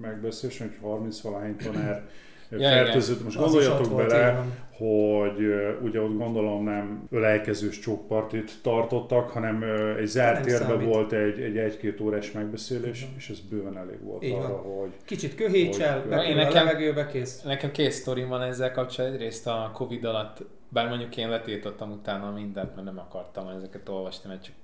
megbeszélés, 0.00 0.58
hogy 0.58 0.72
30 0.80 1.20
valány 1.20 1.56
tanár 1.56 2.08
ja, 2.50 2.68
fertőzött. 2.68 3.24
Most 3.24 3.38
gondoljatok 3.38 3.96
bele, 3.96 4.44
hogy 4.76 5.54
ugye 5.82 6.00
ott 6.00 6.16
gondolom 6.16 6.64
nem 6.64 7.06
ölelkezős 7.10 7.78
csókpartit 7.78 8.52
tartottak, 8.62 9.30
hanem 9.30 9.62
egy 9.98 10.06
zárt 10.06 10.44
térben 10.44 10.84
volt 10.84 11.12
egy, 11.12 11.40
egy 11.40 11.56
egy-két 11.56 12.00
órás 12.00 12.32
megbeszélés, 12.32 13.02
Igen. 13.02 13.14
és 13.16 13.28
ez 13.28 13.40
bőven 13.40 13.76
elég 13.76 14.02
volt 14.02 14.22
Igen. 14.22 14.42
arra, 14.42 14.56
hogy... 14.56 14.90
Kicsit 15.04 15.34
köhétsel, 15.34 16.00
hogy, 16.00 16.28
én 16.28 16.36
nekem, 16.36 16.62
a 16.62 16.64
levegőbe 16.64 17.06
kész. 17.06 17.42
Nekem 17.42 17.70
két 17.70 17.92
sztorim 17.92 18.28
van 18.28 18.42
ezzel 18.42 18.72
kapcsolatban. 18.72 19.20
Egyrészt 19.20 19.46
a 19.46 19.70
Covid 19.74 20.04
alatt, 20.04 20.42
bár 20.68 20.88
mondjuk 20.88 21.16
én 21.16 21.28
letétottam 21.28 21.90
utána 21.90 22.30
mindent, 22.30 22.74
mert 22.74 22.86
nem 22.86 22.98
akartam 22.98 23.48
ezeket 23.48 23.88
olvasni, 23.88 24.28
mert 24.28 24.44
csak 24.44 24.54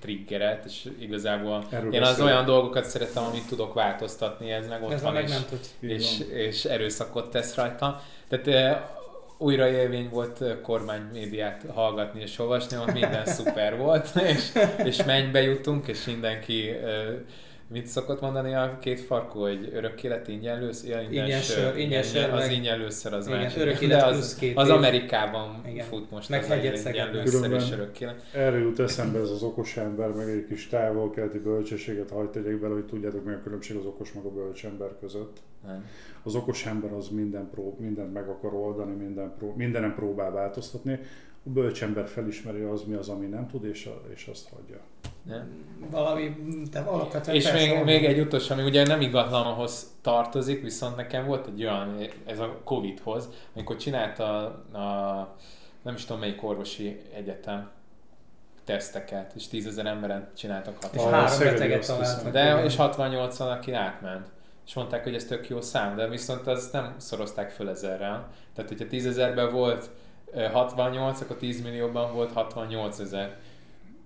triggeret, 0.00 0.64
és 0.64 0.90
igazából 0.98 1.64
Erről 1.70 1.94
én 1.94 2.02
az 2.02 2.20
olyan 2.20 2.44
dolgokat 2.44 2.84
szeretem, 2.84 3.24
amit 3.24 3.46
tudok 3.46 3.74
változtatni, 3.74 4.50
ez 4.50 4.68
meg 4.68 4.82
ott 4.82 4.92
ez 4.92 5.02
van, 5.02 5.12
meg 5.12 5.24
és, 5.24 5.30
nem 5.30 5.44
tud. 5.48 5.60
És, 5.80 6.18
és 6.32 6.64
erőszakot 6.64 7.30
tesz 7.30 7.54
rajta. 7.54 8.02
Tehát 8.28 8.80
újra 9.38 9.68
élmény 9.68 10.08
volt 10.08 10.60
kormánymédiát 10.62 11.64
hallgatni 11.74 12.20
és 12.20 12.38
olvasni, 12.38 12.76
ott 12.76 12.92
minden 12.92 13.26
szuper 13.36 13.76
volt, 13.76 14.10
és, 14.14 14.52
és 14.84 15.04
mennybe 15.04 15.42
jutunk, 15.42 15.86
és 15.86 16.04
mindenki 16.04 16.76
Mit 17.68 17.86
szokott 17.86 18.20
mondani 18.20 18.54
a 18.54 18.78
két 18.80 19.00
farkó, 19.00 19.40
hogy 19.40 19.70
örök 19.72 20.02
élet 20.02 20.28
ingyen 20.28 20.60
lősz? 20.60 20.84
Ja, 20.84 21.00
Ingyen 21.00 21.40
sör, 21.40 21.76
ingyen 21.76 22.02
sör, 22.02 22.30
Az 22.32 22.38
meg- 22.40 22.52
ingyen 22.52 22.78
lőszer 22.78 23.12
az 23.12 23.26
Igen, 23.26 23.38
másik. 23.38 23.60
örök 23.60 23.78
De 23.78 23.84
élet 23.84 24.02
az, 24.02 24.10
plusz 24.12 24.34
két 24.34 24.56
az. 24.56 24.68
Amerikában 24.68 25.62
Igen. 25.66 25.84
fut 25.86 26.10
most 26.10 26.28
Meg 26.28 26.42
az 26.42 26.50
ingyen 26.86 27.10
lőszer 27.12 27.50
és 27.52 27.70
örök 27.72 28.00
élet. 28.00 28.22
Erre 28.32 28.58
jut 28.58 28.78
eszembe 28.78 29.18
ez 29.18 29.30
az 29.30 29.42
okos 29.42 29.76
ember, 29.76 30.08
meg 30.12 30.28
egy 30.28 30.46
kis 30.48 30.68
távol-keleti 30.68 31.38
bölcsességet 31.38 32.10
hagyd 32.10 32.30
tegyek 32.30 32.60
bele, 32.60 32.74
hogy 32.74 32.86
tudjátok 32.86 33.24
mi 33.24 33.32
a 33.32 33.42
különbség 33.42 33.76
az 33.76 33.84
okos 33.84 34.12
meg 34.12 34.24
a 34.24 34.30
bölcs 34.30 34.64
ember 34.64 34.88
között. 35.00 35.36
Nem. 35.66 35.84
Az 36.22 36.34
okos 36.34 36.66
ember 36.66 36.92
az 36.92 37.08
minden 37.08 37.48
prób, 37.50 37.80
mindent 37.80 38.12
meg 38.12 38.28
akar 38.28 38.54
oldani, 38.54 38.94
minden 38.94 39.34
prób, 39.38 39.56
mindenen 39.56 39.94
próbál 39.94 40.30
változtatni. 40.30 41.00
A 41.46 41.50
bölcs 41.50 41.82
ember 41.82 42.08
felismeri 42.08 42.62
az, 42.62 42.82
mi 42.82 42.94
az, 42.94 43.08
ami 43.08 43.26
nem 43.26 43.46
tud, 43.46 43.64
és, 43.64 43.86
a, 43.86 44.02
és 44.14 44.26
azt 44.26 44.48
hagyja. 44.54 44.78
Nem? 45.22 45.64
Valami, 45.90 46.36
de 46.70 46.78
alapvetően 46.78 47.36
És 47.36 47.52
még, 47.52 47.84
még 47.84 48.04
egy 48.04 48.20
utolsó, 48.20 48.54
ami 48.54 48.62
ugye 48.62 48.86
nem 48.86 49.00
ingatlanhoz 49.00 49.94
tartozik, 50.00 50.62
viszont 50.62 50.96
nekem 50.96 51.26
volt 51.26 51.46
egy 51.46 51.62
olyan, 51.64 51.96
ez 52.26 52.38
a 52.38 52.60
Covid-hoz, 52.64 53.28
amikor 53.54 53.76
csinálta 53.76 54.24
a, 54.72 54.78
a 54.78 55.36
nem 55.82 55.94
is 55.94 56.04
tudom 56.04 56.20
melyik 56.20 56.42
orvosi 56.42 57.00
egyetem 57.14 57.70
teszteket, 58.64 59.32
és 59.34 59.48
10 59.48 59.66
ezer 59.66 59.86
emberen 59.86 60.30
csináltak 60.36 60.74
És 60.80 60.98
A 60.98 61.02
hatalmas. 61.02 61.30
három 61.30 61.52
beteget 61.52 61.78
azt 61.78 61.88
találtak. 61.88 62.32
De, 62.32 62.64
és 62.64 62.76
68 62.76 63.36
van, 63.36 63.50
aki 63.50 63.72
átment. 63.72 64.28
És 64.66 64.74
mondták, 64.74 65.02
hogy 65.02 65.14
ez 65.14 65.24
tök 65.24 65.48
jó 65.48 65.60
szám, 65.60 65.96
de 65.96 66.08
viszont 66.08 66.46
az 66.46 66.70
nem 66.72 66.94
szorozták 66.96 67.50
föl 67.50 67.68
ezerrel. 67.68 68.28
Tehát, 68.54 68.70
hogyha 68.70 68.86
10 68.86 69.06
ezerben 69.06 69.52
volt 69.52 69.90
68, 70.52 71.20
akkor 71.20 71.36
10 71.36 71.62
millióban 71.62 72.14
volt 72.14 72.32
68 72.32 72.98
ezer. 72.98 73.36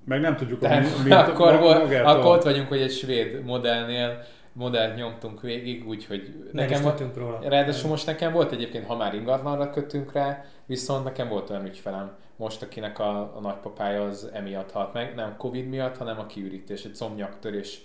Meg 0.04 0.20
nem 0.20 0.36
tudjuk, 0.36 0.58
Tehát 0.60 0.82
mi, 0.82 1.02
mi, 1.04 1.10
akkor, 1.30 1.58
volt, 1.58 1.94
akkor 1.94 2.36
ott 2.36 2.42
vagyunk, 2.42 2.68
hogy 2.68 2.80
egy 2.80 2.92
svéd 2.92 3.44
modellnél 3.44 4.24
modellt 4.52 4.96
nyomtunk 4.96 5.40
végig, 5.40 5.88
úgyhogy 5.88 6.50
nem 6.52 6.64
is 6.64 6.70
nekem 6.70 6.82
volt, 6.82 6.96
tudtunk 6.96 7.16
róla. 7.16 7.40
ráadásul 7.48 7.90
most 7.90 8.06
nekem 8.06 8.32
volt 8.32 8.52
egyébként, 8.52 8.86
ha 8.86 8.96
már 8.96 9.14
ingatlanra 9.14 9.70
kötünk 9.70 10.12
rá, 10.12 10.44
viszont 10.66 11.04
nekem 11.04 11.28
volt 11.28 11.50
olyan 11.50 11.66
ügyfelem, 11.66 12.10
most 12.36 12.62
akinek 12.62 12.98
a, 12.98 13.18
a 13.36 13.40
nagypapája 13.40 14.02
az 14.02 14.30
emiatt 14.32 14.70
halt 14.70 14.92
meg, 14.92 15.14
nem 15.14 15.36
Covid 15.36 15.68
miatt, 15.68 15.96
hanem 15.96 16.18
a 16.18 16.26
kiürítés, 16.26 16.84
egy 16.84 16.94
szomnyaktörés 16.94 17.80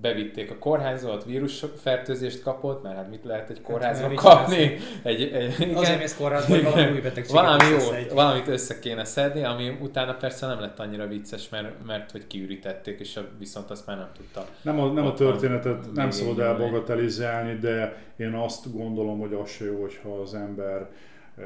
bevitték 0.00 0.50
a 0.50 0.58
kórházba, 0.58 1.12
ott 1.12 1.24
vírusfertőzést 1.24 2.42
kapott, 2.42 2.82
mert 2.82 2.96
hát 2.96 3.10
mit 3.10 3.24
lehet 3.24 3.50
egy 3.50 3.60
kórházba 3.60 4.08
mert 4.08 4.10
mit 4.10 4.20
kapni? 4.20 4.76
Egy, 5.02 5.22
egy, 5.22 5.60
igen. 5.60 5.74
Azért 5.74 5.98
mész 5.98 6.16
kórházba, 6.16 6.54
hogy 6.54 6.64
valami 6.64 6.92
új 6.92 7.00
betegséget 7.00 7.30
Valami 7.30 7.64
jó, 7.64 8.14
valamit 8.14 8.48
össze 8.48 8.78
kéne 8.78 9.04
szedni, 9.04 9.44
ami 9.44 9.78
utána 9.80 10.14
persze 10.14 10.46
nem 10.46 10.60
lett 10.60 10.78
annyira 10.78 11.06
vicces, 11.06 11.48
mert, 11.48 11.86
mert 11.86 12.10
hogy 12.10 12.26
kiürítették, 12.26 13.00
és 13.00 13.16
a, 13.16 13.28
viszont 13.38 13.70
azt 13.70 13.86
már 13.86 13.96
nem 13.96 14.08
tudta. 14.16 14.46
Nem 14.62 14.80
a, 14.80 14.92
nem 14.92 15.06
a 15.06 15.14
történetet 15.14 15.92
nem 15.94 16.10
szabad 16.10 16.38
elbagatelizálni, 16.38 17.58
de 17.58 17.96
én 18.16 18.32
azt 18.32 18.72
gondolom, 18.72 19.18
hogy 19.18 19.32
az 19.42 19.50
se 19.50 19.64
jó, 19.64 19.80
hogyha 19.80 20.10
az 20.10 20.34
ember 20.34 20.88
ö, 21.36 21.42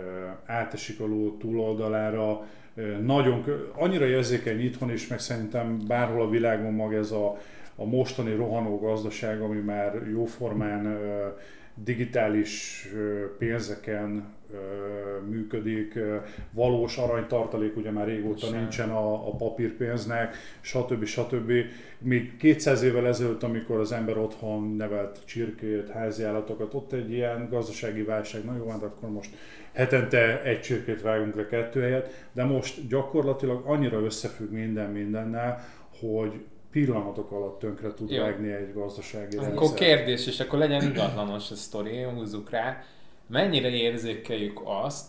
átesik 0.47 1.01
a 1.01 1.07
ló 1.07 1.37
túloldalára. 1.37 2.47
Ö, 2.75 2.99
Nagyon, 2.99 3.45
annyira 3.75 4.07
érzékeny 4.07 4.61
itthon 4.61 4.91
is, 4.91 5.07
meg 5.07 5.19
szerintem 5.19 5.79
bárhol 5.87 6.23
a 6.23 6.29
világon 6.31 6.73
maga 6.73 6.97
ez 6.97 7.11
a, 7.11 7.39
a 7.77 7.85
mostani 7.85 8.35
rohanó 8.35 8.79
gazdaság, 8.79 9.41
ami 9.41 9.61
már 9.61 10.03
jóformán 10.13 10.99
digitális 11.75 12.87
pénzeken 13.39 14.33
működik, 15.29 15.99
valós 16.51 16.97
aranytartalék 16.97 17.77
ugye 17.77 17.91
már 17.91 18.07
régóta 18.07 18.47
Sem. 18.47 18.59
nincsen 18.59 18.91
a, 18.91 19.29
a 19.29 19.31
papírpénznek, 19.31 20.37
stb. 20.61 21.05
stb. 21.05 21.53
Még 21.99 22.37
200 22.37 22.83
évvel 22.83 23.07
ezelőtt, 23.07 23.43
amikor 23.43 23.79
az 23.79 23.93
ember 23.93 24.19
otthon 24.19 24.77
nevelt 24.77 25.19
csirkét, 25.25 25.91
háziállatokat, 25.91 26.75
ott 26.75 26.93
egy 26.93 27.13
ilyen 27.13 27.49
gazdasági 27.51 28.03
válság, 28.03 28.45
na 28.45 28.57
jó, 28.57 28.69
hát 28.69 28.83
akkor 28.83 29.11
most 29.11 29.31
hetente 29.73 30.43
egy 30.43 30.61
csirkét 30.61 31.03
vágunk 31.03 31.35
le 31.35 31.47
kettő 31.47 31.81
helyet, 31.81 32.29
de 32.33 32.45
most 32.45 32.89
gyakorlatilag 32.89 33.67
annyira 33.67 34.01
összefügg 34.01 34.51
minden 34.51 34.91
mindennel, 34.91 35.65
hogy 36.01 36.45
pillanatok 36.75 37.31
alatt 37.31 37.59
tönkre 37.59 37.95
tud 37.95 38.11
Jó. 38.11 38.23
vágni 38.23 38.53
egy 38.53 38.73
gazdasági 38.73 39.37
Akkor 39.37 39.49
rendszer. 39.49 39.79
kérdés, 39.79 40.27
és 40.27 40.41
akkor 40.41 40.59
legyen 40.59 40.83
ingatlanos 40.83 41.51
a 41.51 41.55
sztori, 41.55 42.03
húzzuk 42.03 42.51
rá. 42.51 42.83
Mennyire 43.27 43.69
érzékeljük 43.69 44.61
azt, 44.65 45.07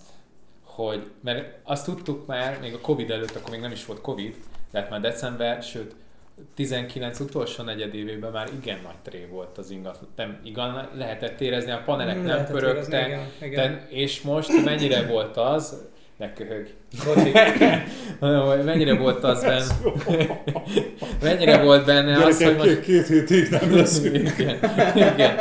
hogy, 0.63 1.11
mert 1.21 1.57
azt 1.63 1.85
tudtuk 1.85 2.25
már, 2.25 2.59
még 2.61 2.73
a 2.73 2.79
Covid 2.79 3.11
előtt, 3.11 3.35
akkor 3.35 3.49
még 3.49 3.59
nem 3.59 3.71
is 3.71 3.85
volt 3.85 4.01
Covid, 4.01 4.35
tehát 4.71 4.89
már 4.89 5.01
december, 5.01 5.63
sőt 5.63 5.95
19 6.53 7.19
utolsó 7.19 7.63
negyedévében 7.63 8.31
már 8.31 8.49
igen 8.61 8.79
nagy 8.83 8.97
tré 9.03 9.27
volt 9.31 9.57
az 9.57 9.69
ingatlan. 9.69 10.09
Nem, 10.15 10.39
igen, 10.43 10.89
lehetett 10.95 11.41
érezni, 11.41 11.71
a 11.71 11.81
panelek 11.85 12.15
nem 12.15 12.25
Lehetett 12.25 12.55
érezni, 12.55 12.91
pörögtek, 12.91 13.91
és 13.91 14.21
most 14.21 14.63
mennyire 14.63 15.07
volt 15.07 15.37
az, 15.37 15.87
ne 16.17 16.33
köhög, 16.33 16.67
mennyire 18.65 18.93
volt 18.97 19.23
az 19.23 19.43
benne, 19.43 19.63
mennyire 21.21 21.63
volt 21.63 21.85
benne 21.85 22.25
az, 22.25 22.43
hogy 22.43 22.55
most 22.55 22.79
két, 22.79 23.07
hétig 23.07 23.49
nem 23.49 23.75
lesz. 23.75 24.03
igen, 24.03 24.25
igen. 24.95 25.35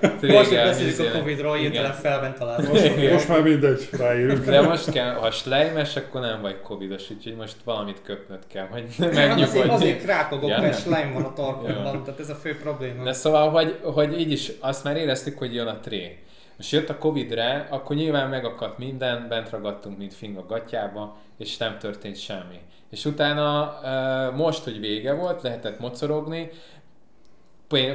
Most, 0.00 0.18
hogy 0.20 0.28
Régen 0.30 0.64
beszéljük 0.66 1.14
a 1.14 1.18
Covid-ról, 1.18 1.56
hirtelen 1.56 1.92
felben 1.92 2.34
találkozom. 2.38 2.98
Igen. 2.98 3.12
Most 3.12 3.28
már 3.28 3.42
mindegy, 3.42 3.88
ráírunk. 3.98 4.44
De 4.44 4.60
most 4.60 4.90
kell, 4.90 5.14
ha 5.14 5.30
slejmes, 5.30 5.96
akkor 5.96 6.20
nem 6.20 6.40
vagy 6.40 6.60
covidos, 6.60 7.10
úgyhogy 7.10 7.34
most 7.36 7.56
valamit 7.64 8.00
köpnöd 8.04 8.42
kell, 8.52 8.66
hogy 8.70 8.84
Hát 8.98 9.08
azért, 9.10 9.28
megnyugodj. 9.28 9.68
azért 9.68 10.02
krákogok, 10.02 10.48
Ja, 10.50 10.60
mert 10.60 10.80
slime 10.80 11.10
van 11.14 11.22
a 11.24 11.32
torkomban, 11.32 11.94
Ja. 11.94 12.02
tehát 12.04 12.20
ez 12.20 12.30
a 12.30 12.34
fő 12.34 12.56
probléma. 12.62 13.02
De 13.04 13.12
szóval, 13.12 13.50
hogy, 13.50 13.76
hogy 13.82 14.20
így 14.20 14.32
is 14.32 14.52
azt 14.60 14.84
már 14.84 14.96
éreztük, 14.96 15.38
hogy 15.38 15.54
jön 15.54 15.66
a 15.66 15.80
tré. 15.80 16.18
Most 16.60 16.72
jött 16.72 16.88
a 16.88 16.98
Covid-re, 16.98 17.66
akkor 17.70 17.96
nyilván 17.96 18.28
megakadt 18.28 18.78
minden, 18.78 19.28
bent 19.28 19.50
ragadtunk, 19.50 19.98
mint 19.98 20.14
fing 20.14 20.36
a 20.36 20.46
gatyába, 20.46 21.16
és 21.38 21.56
nem 21.56 21.78
történt 21.78 22.16
semmi. 22.16 22.60
És 22.90 23.04
utána 23.04 23.80
most, 24.36 24.64
hogy 24.64 24.80
vége 24.80 25.12
volt, 25.12 25.42
lehetett 25.42 25.78
mocorogni, 25.78 26.50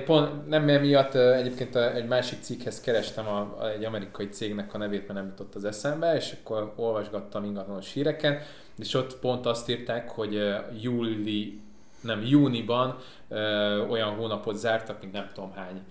Pont, 0.05 0.47
nem 0.47 0.69
emiatt 0.69 1.15
egyébként 1.15 1.75
egy 1.75 2.07
másik 2.07 2.41
cikkhez 2.41 2.81
kerestem 2.81 3.27
a, 3.27 3.67
egy 3.69 3.83
amerikai 3.83 4.29
cégnek 4.29 4.73
a 4.73 4.77
nevét, 4.77 5.07
mert 5.07 5.19
nem 5.19 5.27
jutott 5.27 5.55
az 5.55 5.65
eszembe, 5.65 6.15
és 6.15 6.35
akkor 6.39 6.73
olvasgattam 6.75 7.43
ingatlanos 7.43 7.93
híreken, 7.93 8.39
és 8.77 8.93
ott 8.93 9.19
pont 9.19 9.45
azt 9.45 9.69
írták, 9.69 10.09
hogy 10.09 10.55
júli, 10.81 11.61
nem, 12.01 12.23
júniban 12.25 12.97
ö, 13.27 13.87
olyan 13.87 14.09
hónapot 14.09 14.55
zártak, 14.55 15.01
mint 15.01 15.13
nem 15.13 15.29
tudom 15.33 15.51
hány 15.53 15.81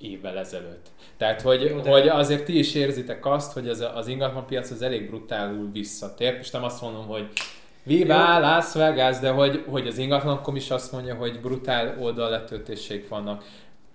évvel 0.00 0.38
ezelőtt. 0.38 0.86
Tehát, 1.16 1.40
hogy, 1.40 1.62
Jó, 1.62 1.80
de- 1.80 1.90
hogy 1.90 2.08
azért 2.08 2.44
ti 2.44 2.58
is 2.58 2.74
érzitek 2.74 3.26
azt, 3.26 3.52
hogy 3.52 3.68
az, 3.68 3.84
az 3.94 4.06
ingatlanpiac 4.06 4.70
az 4.70 4.82
elég 4.82 5.08
brutálul 5.08 5.70
visszatért, 5.72 6.40
és 6.40 6.50
nem 6.50 6.64
azt 6.64 6.82
mondom, 6.82 7.06
hogy 7.06 7.28
Viva 7.82 8.38
Las 8.38 8.72
Vegas, 8.72 9.18
de 9.18 9.30
hogy, 9.30 9.64
hogy 9.66 9.86
az 9.86 9.98
ingatlankom 9.98 10.56
is 10.56 10.70
azt 10.70 10.92
mondja, 10.92 11.14
hogy 11.14 11.40
brutál 11.40 11.96
oldalletöltéseik 12.00 13.08
vannak. 13.08 13.44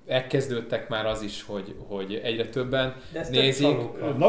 Elkezdődtek 0.07 0.89
már 0.89 1.05
az 1.05 1.21
is, 1.21 1.43
hogy, 1.47 1.75
hogy 1.87 2.21
egyre 2.23 2.47
többen 2.47 2.95
nézik. 3.29 3.77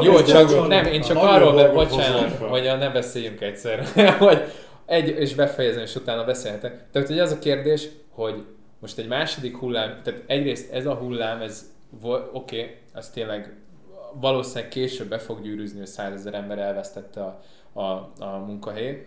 Jó, 0.00 0.22
csak 0.22 0.68
nem, 0.68 0.84
én 0.84 1.00
csak 1.00 1.16
arról, 1.16 1.54
be, 1.54 1.68
bocsánat, 1.68 2.32
hogy 2.32 2.62
ne 2.62 2.90
beszéljünk 2.90 3.40
egyszer, 3.40 3.84
hogy 4.18 4.42
egy, 4.86 5.08
és 5.08 5.34
befejezem, 5.34 5.82
és 5.82 5.94
utána 5.94 6.24
beszélhetek. 6.24 6.84
Tehát, 6.92 7.08
hogy 7.08 7.18
az 7.18 7.32
a 7.32 7.38
kérdés, 7.38 7.88
hogy 8.10 8.44
most 8.78 8.98
egy 8.98 9.08
második 9.08 9.56
hullám, 9.56 10.00
tehát 10.02 10.22
egyrészt 10.26 10.72
ez 10.72 10.86
a 10.86 10.94
hullám, 10.94 11.40
ez 11.40 11.72
oké, 12.02 12.28
okay, 12.32 12.74
az 12.94 13.10
tényleg 13.10 13.56
valószínűleg 14.14 14.68
később 14.68 15.08
be 15.08 15.18
fog 15.18 15.42
gyűrűzni, 15.42 15.78
hogy 15.78 15.86
százezer 15.86 16.34
ember 16.34 16.58
elvesztette 16.58 17.20
a, 17.20 17.42
a, 17.80 18.12
a 18.18 18.44
munkahelyét, 18.46 19.06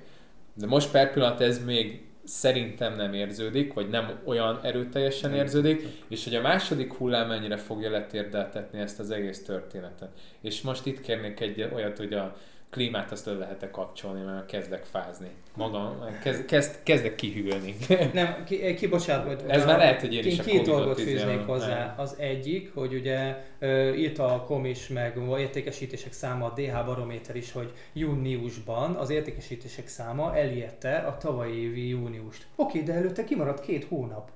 de 0.53 0.67
most 0.67 0.91
per 0.91 1.13
pillanat 1.13 1.41
ez 1.41 1.65
még 1.65 2.05
szerintem 2.23 2.95
nem 2.95 3.13
érződik, 3.13 3.73
vagy 3.73 3.89
nem 3.89 4.19
olyan 4.25 4.60
erőteljesen 4.63 5.34
érződik, 5.34 5.88
és 6.07 6.23
hogy 6.23 6.36
a 6.36 6.41
második 6.41 6.93
hullám 6.93 7.27
mennyire 7.27 7.57
fogja 7.57 7.89
letérdeltetni 7.89 8.79
ezt 8.79 8.99
az 8.99 9.12
egész 9.12 9.43
történetet. 9.43 10.10
És 10.41 10.62
most 10.62 10.86
itt 10.86 11.01
kérnék 11.01 11.39
egy 11.39 11.69
olyat, 11.73 11.97
hogy 11.97 12.13
a 12.13 12.36
klímát 12.71 13.12
azt 13.12 13.25
le 13.25 13.34
lehet 13.34 13.71
kapcsolni, 13.71 14.21
mert 14.21 14.45
kezdek 14.45 14.84
fázni. 14.86 15.27
Magam, 15.55 16.05
kezd, 16.23 16.45
kezd, 16.45 16.79
kezdek 16.84 17.15
kihűlni. 17.15 17.75
Nem, 18.13 18.43
ki, 18.43 18.73
ki 18.73 18.88
bocsánat, 18.88 19.27
hogy 19.27 19.49
Ez 19.49 19.65
már 19.65 19.77
lehet, 19.77 20.01
hogy 20.01 20.13
én 20.13 20.25
is 20.25 20.39
a 20.39 20.43
két 20.43 20.65
dolgot 20.65 21.01
fűznék 21.01 21.45
hozzá. 21.45 21.86
Nem. 21.86 21.93
Az 21.97 22.15
egyik, 22.17 22.73
hogy 22.73 22.93
ugye 22.93 23.43
ö, 23.60 23.93
írta 23.93 24.34
a 24.34 24.43
kom 24.43 24.65
is, 24.65 24.88
meg 24.88 25.17
a 25.17 25.39
értékesítések 25.39 26.13
száma, 26.13 26.45
a 26.45 26.53
DH 26.53 26.86
barométer 26.86 27.36
is, 27.36 27.51
hogy 27.51 27.71
júniusban 27.93 28.95
az 28.95 29.10
értékesítések 29.10 29.88
száma 29.88 30.36
elérte 30.36 30.95
a 30.97 31.17
tavalyi 31.17 31.62
évi 31.62 31.88
júniust. 31.88 32.47
Oké, 32.55 32.79
de 32.81 32.93
előtte 32.93 33.23
kimaradt 33.23 33.62
két 33.62 33.86
hónap. 33.86 34.31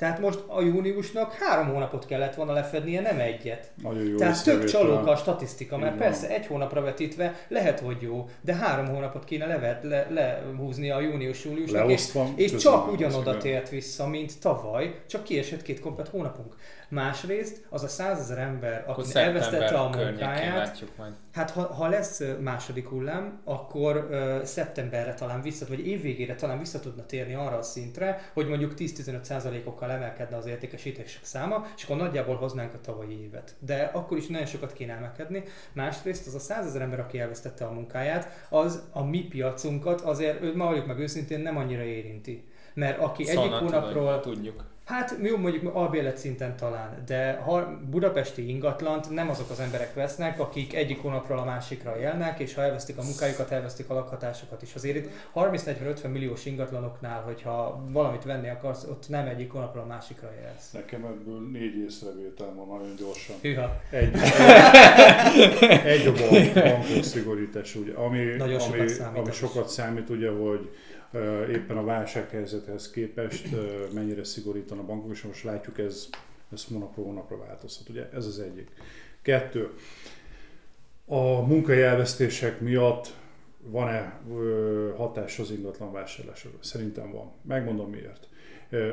Tehát 0.00 0.20
most 0.20 0.38
a 0.46 0.62
júniusnak 0.62 1.32
három 1.32 1.68
hónapot 1.68 2.06
kellett 2.06 2.34
volna 2.34 2.52
lefednie, 2.52 3.00
nem 3.00 3.18
egyet. 3.18 3.70
Nagyon 3.82 4.04
jó 4.04 4.16
Tehát 4.16 4.44
tök 4.44 4.62
észrevétel. 4.62 4.80
csalók 4.80 5.06
a 5.06 5.16
statisztika, 5.16 5.78
mert 5.78 5.96
persze 5.96 6.28
egy 6.28 6.46
hónapra 6.46 6.80
vetítve 6.80 7.34
lehet, 7.48 7.80
hogy 7.80 7.96
jó, 8.00 8.28
de 8.40 8.54
három 8.54 8.88
hónapot 8.88 9.24
kéne 9.24 9.46
levet, 9.46 9.82
le, 9.82 10.06
lehúzni 10.10 10.90
a 10.90 11.00
június-júliusnak, 11.00 11.90
és, 11.90 12.18
és 12.34 12.54
csak 12.54 12.92
ugyanoda 12.92 13.36
tért 13.36 13.68
vissza, 13.68 14.06
mint 14.06 14.40
tavaly, 14.40 14.94
csak 15.06 15.22
kiesett 15.22 15.62
két 15.62 15.80
komplet 15.80 16.08
hónapunk. 16.08 16.54
Másrészt 16.90 17.66
az 17.68 17.82
a 17.82 17.88
százezer 17.88 18.38
ember, 18.38 18.84
aki 18.86 19.14
elvesztette 19.14 19.78
a 19.78 19.88
munkáját. 19.88 20.84
Hát 21.32 21.50
ha, 21.50 21.74
ha 21.74 21.88
lesz 21.88 22.22
második 22.40 22.88
hullám, 22.88 23.40
akkor 23.44 24.06
ö, 24.10 24.40
szeptemberre 24.44 25.14
talán 25.14 25.42
vissza, 25.42 25.66
vagy 25.68 25.86
évvégére 25.86 26.34
talán 26.34 26.58
vissza 26.58 26.80
tudna 26.80 27.06
térni 27.06 27.34
arra 27.34 27.56
a 27.56 27.62
szintre, 27.62 28.30
hogy 28.32 28.48
mondjuk 28.48 28.72
10-15%-okkal 28.78 29.90
emelkedne 29.90 30.36
az 30.36 30.46
értékesítések 30.46 31.24
száma, 31.24 31.66
és 31.76 31.84
akkor 31.84 31.96
nagyjából 31.96 32.36
hoznánk 32.36 32.74
a 32.74 32.80
tavalyi 32.80 33.22
évet. 33.22 33.54
De 33.58 33.90
akkor 33.92 34.16
is 34.16 34.26
nagyon 34.26 34.46
sokat 34.46 34.72
kéne 34.72 34.92
emelkedni. 34.92 35.42
Másrészt 35.72 36.26
az 36.26 36.34
a 36.34 36.38
100 36.38 36.66
ezer 36.66 36.82
ember, 36.82 37.00
aki 37.00 37.18
elvesztette 37.20 37.64
a 37.64 37.72
munkáját, 37.72 38.46
az 38.48 38.82
a 38.92 39.04
mi 39.04 39.18
piacunkat 39.18 40.00
azért, 40.00 40.54
ma 40.54 40.64
valljuk 40.64 40.86
meg 40.86 40.98
őszintén, 40.98 41.40
nem 41.40 41.56
annyira 41.56 41.82
érinti. 41.82 42.44
Mert 42.74 42.98
aki 42.98 43.28
egyik 43.28 43.42
Szóval 43.42 43.60
hónapról 43.60 44.20
tudjuk. 44.20 44.64
Hát 44.90 45.16
jó, 45.22 45.36
mondjuk 45.36 45.74
albérlet 45.74 46.16
szinten 46.16 46.56
talán, 46.56 47.02
de 47.06 47.32
ha 47.32 47.80
budapesti 47.90 48.48
ingatlant 48.48 49.10
nem 49.10 49.28
azok 49.30 49.50
az 49.50 49.60
emberek 49.60 49.94
vesznek, 49.94 50.40
akik 50.40 50.74
egyik 50.74 51.00
hónapról 51.02 51.38
a 51.38 51.44
másikra 51.44 52.00
élnek, 52.00 52.38
és 52.38 52.54
ha 52.54 52.62
elvesztik 52.62 52.98
a 52.98 53.02
munkájukat, 53.02 53.50
elvesztik 53.50 53.90
a 53.90 53.94
lakhatásokat 53.94 54.62
is. 54.62 54.74
Azért 54.74 54.96
itt 54.96 55.10
30-40-50 55.34 56.10
milliós 56.12 56.46
ingatlanoknál, 56.46 57.22
hogyha 57.22 57.84
valamit 57.88 58.24
venni 58.24 58.48
akarsz, 58.48 58.84
ott 58.84 59.08
nem 59.08 59.26
egyik 59.26 59.50
hónapról 59.50 59.82
a 59.82 59.86
másikra 59.86 60.32
élsz. 60.42 60.70
Nekem 60.70 61.04
ebből 61.04 61.40
négy 61.52 61.76
észrevétel 61.76 62.52
van 62.54 62.66
nagyon 62.78 62.94
gyorsan. 62.96 63.36
Hűha. 63.40 63.80
Egy, 63.90 64.16
egy 65.84 66.06
a 66.06 66.12
bank, 66.12 66.52
bankok 66.54 67.02
szigorítás, 67.02 67.74
ugye, 67.74 67.92
ami, 67.94 68.24
Nagyon 68.38 68.58
sokat 68.58 68.78
ami, 68.78 68.88
számít 68.88 69.18
ami 69.18 69.32
sokat 69.32 69.68
számít, 69.68 70.10
ugye, 70.10 70.30
hogy 70.30 70.70
éppen 71.50 71.76
a 71.76 71.84
válsághelyzethez 71.84 72.90
képest 72.90 73.48
mennyire 73.94 74.24
szigorítanak 74.24 74.84
a 74.84 74.86
bankok, 74.86 75.12
és 75.12 75.22
most 75.22 75.44
látjuk, 75.44 75.78
ez, 75.78 76.08
ez 76.52 76.64
hónapról 76.64 77.04
hónapra 77.04 77.38
változhat. 77.38 77.88
Ugye 77.88 78.08
ez 78.12 78.26
az 78.26 78.38
egyik. 78.38 78.70
Kettő. 79.22 79.70
A 81.06 81.40
munkai 81.46 81.80
elvesztések 81.80 82.60
miatt 82.60 83.14
van-e 83.62 84.20
hatás 84.96 85.38
az 85.38 85.50
ingatlan 85.50 85.92
vásárlásra? 85.92 86.50
Szerintem 86.60 87.10
van. 87.12 87.32
Megmondom 87.42 87.90
miért. 87.90 88.28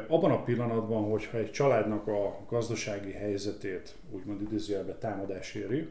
Abban 0.08 0.32
a 0.32 0.44
pillanatban, 0.44 1.10
hogyha 1.10 1.38
egy 1.38 1.52
családnak 1.52 2.08
a 2.08 2.40
gazdasági 2.50 3.12
helyzetét 3.12 3.96
úgymond 4.12 4.42
idézőjelbe 4.42 4.94
támadás 4.94 5.54
éri, 5.54 5.88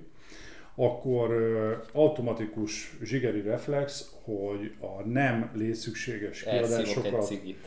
akkor 0.76 1.30
ö, 1.30 1.72
automatikus 1.92 2.96
zsigeri 3.04 3.40
reflex, 3.40 4.10
hogy 4.24 4.72
a 4.80 5.08
nem 5.08 5.50
létszükséges 5.54 6.42
Elszívok 6.42 6.78
egy 6.78 6.92
kiadásokat, 6.92 7.26
cigit. 7.26 7.58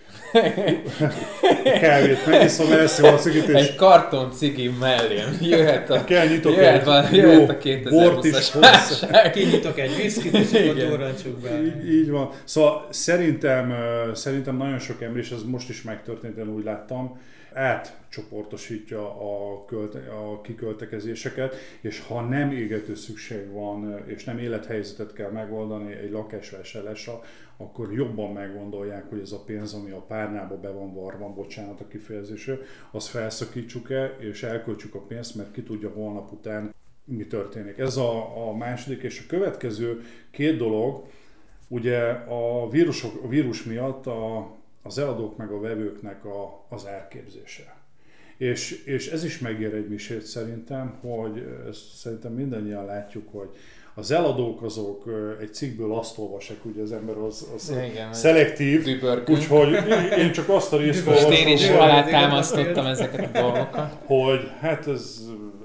kávét 1.81 2.25
megiszom, 2.25 2.71
elszívom 2.71 3.13
a 3.13 3.17
cigit, 3.17 3.47
és 3.47 3.53
Egy 3.53 3.75
karton 3.75 4.31
cigi 4.31 4.71
mellém. 4.79 5.37
Jöhet 5.41 5.89
a, 5.89 6.03
kell 6.03 6.27
nyitok 6.27 6.55
jöhet, 6.55 6.79
egy 6.79 6.85
van, 6.85 7.13
jó 7.13 7.21
jöhet 7.21 7.85
a 7.85 7.89
bort 7.89 8.23
is 8.23 8.33
2020-as 8.33 9.07
Hát 9.11 9.31
Kinyitok 9.31 9.79
egy 9.79 9.95
viszkit, 9.95 10.33
és 10.33 10.53
akkor 10.53 10.75
Igen. 10.75 10.89
durrantsuk 10.89 11.39
be. 11.39 11.63
Így, 11.63 11.93
így 11.93 12.09
van. 12.09 12.29
Szóval 12.43 12.87
szerintem, 12.89 13.73
szerintem 14.13 14.57
nagyon 14.57 14.79
sok 14.79 15.01
ember, 15.01 15.21
és 15.21 15.31
ez 15.31 15.43
most 15.43 15.69
is 15.69 15.81
megtörtént, 15.81 16.37
én 16.37 16.47
úgy 16.47 16.63
láttam, 16.63 17.19
átcsoportosítja 17.53 19.09
a, 19.09 19.65
költe, 19.65 20.11
a 20.11 20.41
kiköltekezéseket, 20.41 21.55
és 21.81 21.99
ha 21.99 22.21
nem 22.21 22.51
égető 22.51 22.95
szükség 22.95 23.51
van, 23.51 24.03
és 24.05 24.23
nem 24.23 24.37
élethelyzetet 24.37 25.13
kell 25.13 25.31
megoldani 25.31 25.93
egy 25.93 26.11
lakásvásárlásra, 26.11 27.21
akkor 27.57 27.93
jobban 27.93 28.33
meggondolják, 28.33 29.09
hogy 29.09 29.19
ez 29.19 29.31
a 29.31 29.43
pénz, 29.43 29.73
ami 29.73 29.91
a 29.91 30.01
párnába 30.01 30.57
be 30.57 30.69
van 30.69 30.93
varva, 30.93 31.33
bocsánat 31.33 31.81
a 31.81 31.87
kifejezésre, 31.87 32.57
az 32.91 33.07
felszakítsuk-e, 33.07 34.15
és 34.19 34.43
elköltsük 34.43 34.95
a 34.95 34.99
pénzt, 34.99 35.35
mert 35.35 35.51
ki 35.51 35.63
tudja 35.63 35.89
holnap 35.89 36.31
után 36.31 36.73
mi 37.03 37.25
történik. 37.25 37.77
Ez 37.77 37.97
a, 37.97 38.47
a 38.47 38.53
második, 38.53 39.03
és 39.03 39.19
a 39.19 39.27
következő 39.27 40.01
két 40.31 40.57
dolog, 40.57 41.03
ugye 41.67 41.99
a, 42.09 42.69
vírusok, 42.69 43.23
a 43.23 43.27
vírus 43.27 43.63
miatt 43.63 44.05
a, 44.05 44.51
az 44.83 44.97
eladók 44.97 45.37
meg 45.37 45.51
a 45.51 45.59
vevőknek 45.59 46.25
a, 46.25 46.65
az 46.69 46.87
árképzése. 46.87 47.77
És, 48.37 48.83
és 48.85 49.07
ez 49.11 49.23
is 49.23 49.39
megér 49.39 49.73
egy 49.73 49.89
misét 49.89 50.21
szerintem, 50.21 50.93
hogy 51.01 51.43
ezt 51.69 51.95
szerintem 51.95 52.33
mindannyian 52.33 52.85
látjuk, 52.85 53.27
hogy 53.31 53.49
az 53.93 54.11
eladók 54.11 54.61
azok 54.63 55.03
egy 55.41 55.53
cikkből 55.53 55.93
azt 55.93 56.17
olvassák, 56.17 56.65
ugye 56.65 56.81
az 56.81 56.91
ember 56.91 57.17
az, 57.17 57.47
az 57.55 57.73
Igen, 57.91 58.13
szelektív, 58.13 58.85
úgyhogy 59.27 59.73
én- 60.17 60.31
csak 60.31 60.49
azt 60.49 60.73
a 60.73 60.77
részt 60.77 61.05
Most 61.05 61.29
én 61.29 61.47
is 61.47 61.61
olvasom, 61.69 61.81
alátámasztottam 61.89 62.85
ezeket 62.85 63.35
a 63.35 63.39
dolgokat. 63.41 63.97
hogy 64.05 64.51
hát 64.59 64.87
ez 64.87 65.19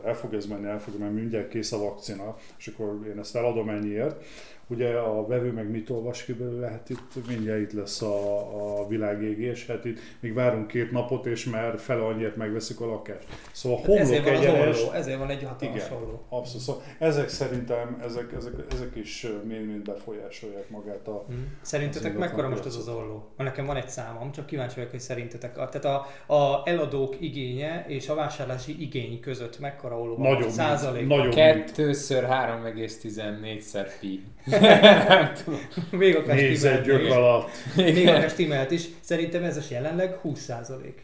el 0.05 0.15
fog 0.15 0.35
ez 0.35 0.47
menni, 0.47 0.67
el 0.67 0.81
fog 0.81 0.99
menni, 0.99 1.21
mindjárt 1.21 1.49
kész 1.49 1.73
a 1.73 1.79
vakcina, 1.79 2.37
és 2.59 2.67
akkor 2.67 3.07
én 3.07 3.19
ezt 3.19 3.37
eladom 3.37 3.69
ennyiért. 3.69 4.25
Ugye 4.67 4.89
a 4.99 5.27
vevő 5.27 5.53
meg 5.53 5.71
mit 5.71 5.91
olvas 5.91 6.25
ki 6.25 6.33
belőle, 6.33 6.69
hát 6.69 6.91
itt 6.91 7.27
mindjárt 7.29 7.61
itt 7.61 7.73
lesz 7.73 8.03
a, 8.03 8.81
a 8.81 8.89
világégés, 8.89 9.67
hát 9.67 9.85
itt 9.85 9.99
még 10.21 10.35
várunk 10.35 10.67
két 10.67 10.91
napot, 10.91 11.27
és 11.27 11.45
már 11.45 11.79
fele 11.79 12.05
annyiért 12.05 12.37
megveszik 12.37 12.81
a 12.81 12.87
lakást. 12.87 13.27
Szóval 13.53 13.79
Hát 13.79 13.89
ezért 13.89 14.25
homlok 14.25 14.43
van 14.43 14.51
az 14.51 14.57
egyenes, 14.57 14.83
olló, 14.83 14.93
ezért 14.93 15.19
van 15.19 15.31
egy 15.31 15.43
hatalmas 15.43 15.87
Igen. 15.87 15.99
olló. 15.99 16.25
abszolút. 16.29 16.63
Szóval 16.63 16.83
ezek 16.99 17.29
szerintem, 17.29 17.99
ezek, 18.05 18.33
ezek, 18.37 18.53
ezek 18.73 18.97
is 18.97 19.27
mind-mind 19.45 19.83
befolyásolják 19.83 20.71
magát 20.71 21.09
a... 21.09 21.25
Mm. 21.33 21.43
Szerintetek 21.61 22.19
mekkora 22.19 22.49
most 22.49 22.67
ez 22.67 22.77
az 22.77 22.89
olló? 22.89 23.33
Mert 23.37 23.51
nekem 23.51 23.67
van 23.67 23.77
egy 23.77 23.89
számom, 23.89 24.33
csak 24.33 24.47
kíváncsi 24.47 24.75
vagyok, 24.75 24.91
hogy 24.91 25.01
szerintetek. 25.01 25.59
A, 25.59 25.69
tehát 25.69 25.85
a, 26.27 26.35
a 26.35 26.63
eladók 26.65 27.21
igénye 27.21 27.85
és 27.89 28.09
a 28.09 28.15
vásárlási 28.15 28.83
igény 28.83 29.21
között 29.21 29.59
mekkora 29.59 30.01
olló 30.01 30.17
van? 30.17 30.33
Nagyobb, 30.33 30.51
Százalék. 30.51 31.07
mint 31.07 31.35
Kettőször 31.35 32.25
3,14-szer 32.25 33.87
pi. 34.01 34.23
Nem 34.61 35.33
tudom. 35.45 35.61
Még 35.91 36.17
akár 36.17 36.39
stimmelt, 36.39 36.85
gyök 36.85 37.11
alatt. 37.11 37.51
még 37.77 38.09
akár 38.09 38.31
stimmelt 38.31 38.71
is. 38.71 38.83
Szerintem 39.01 39.45
ez 39.45 39.57
az 39.57 39.71
jelenleg 39.71 40.15
20 40.15 40.41
százalék. 40.41 41.03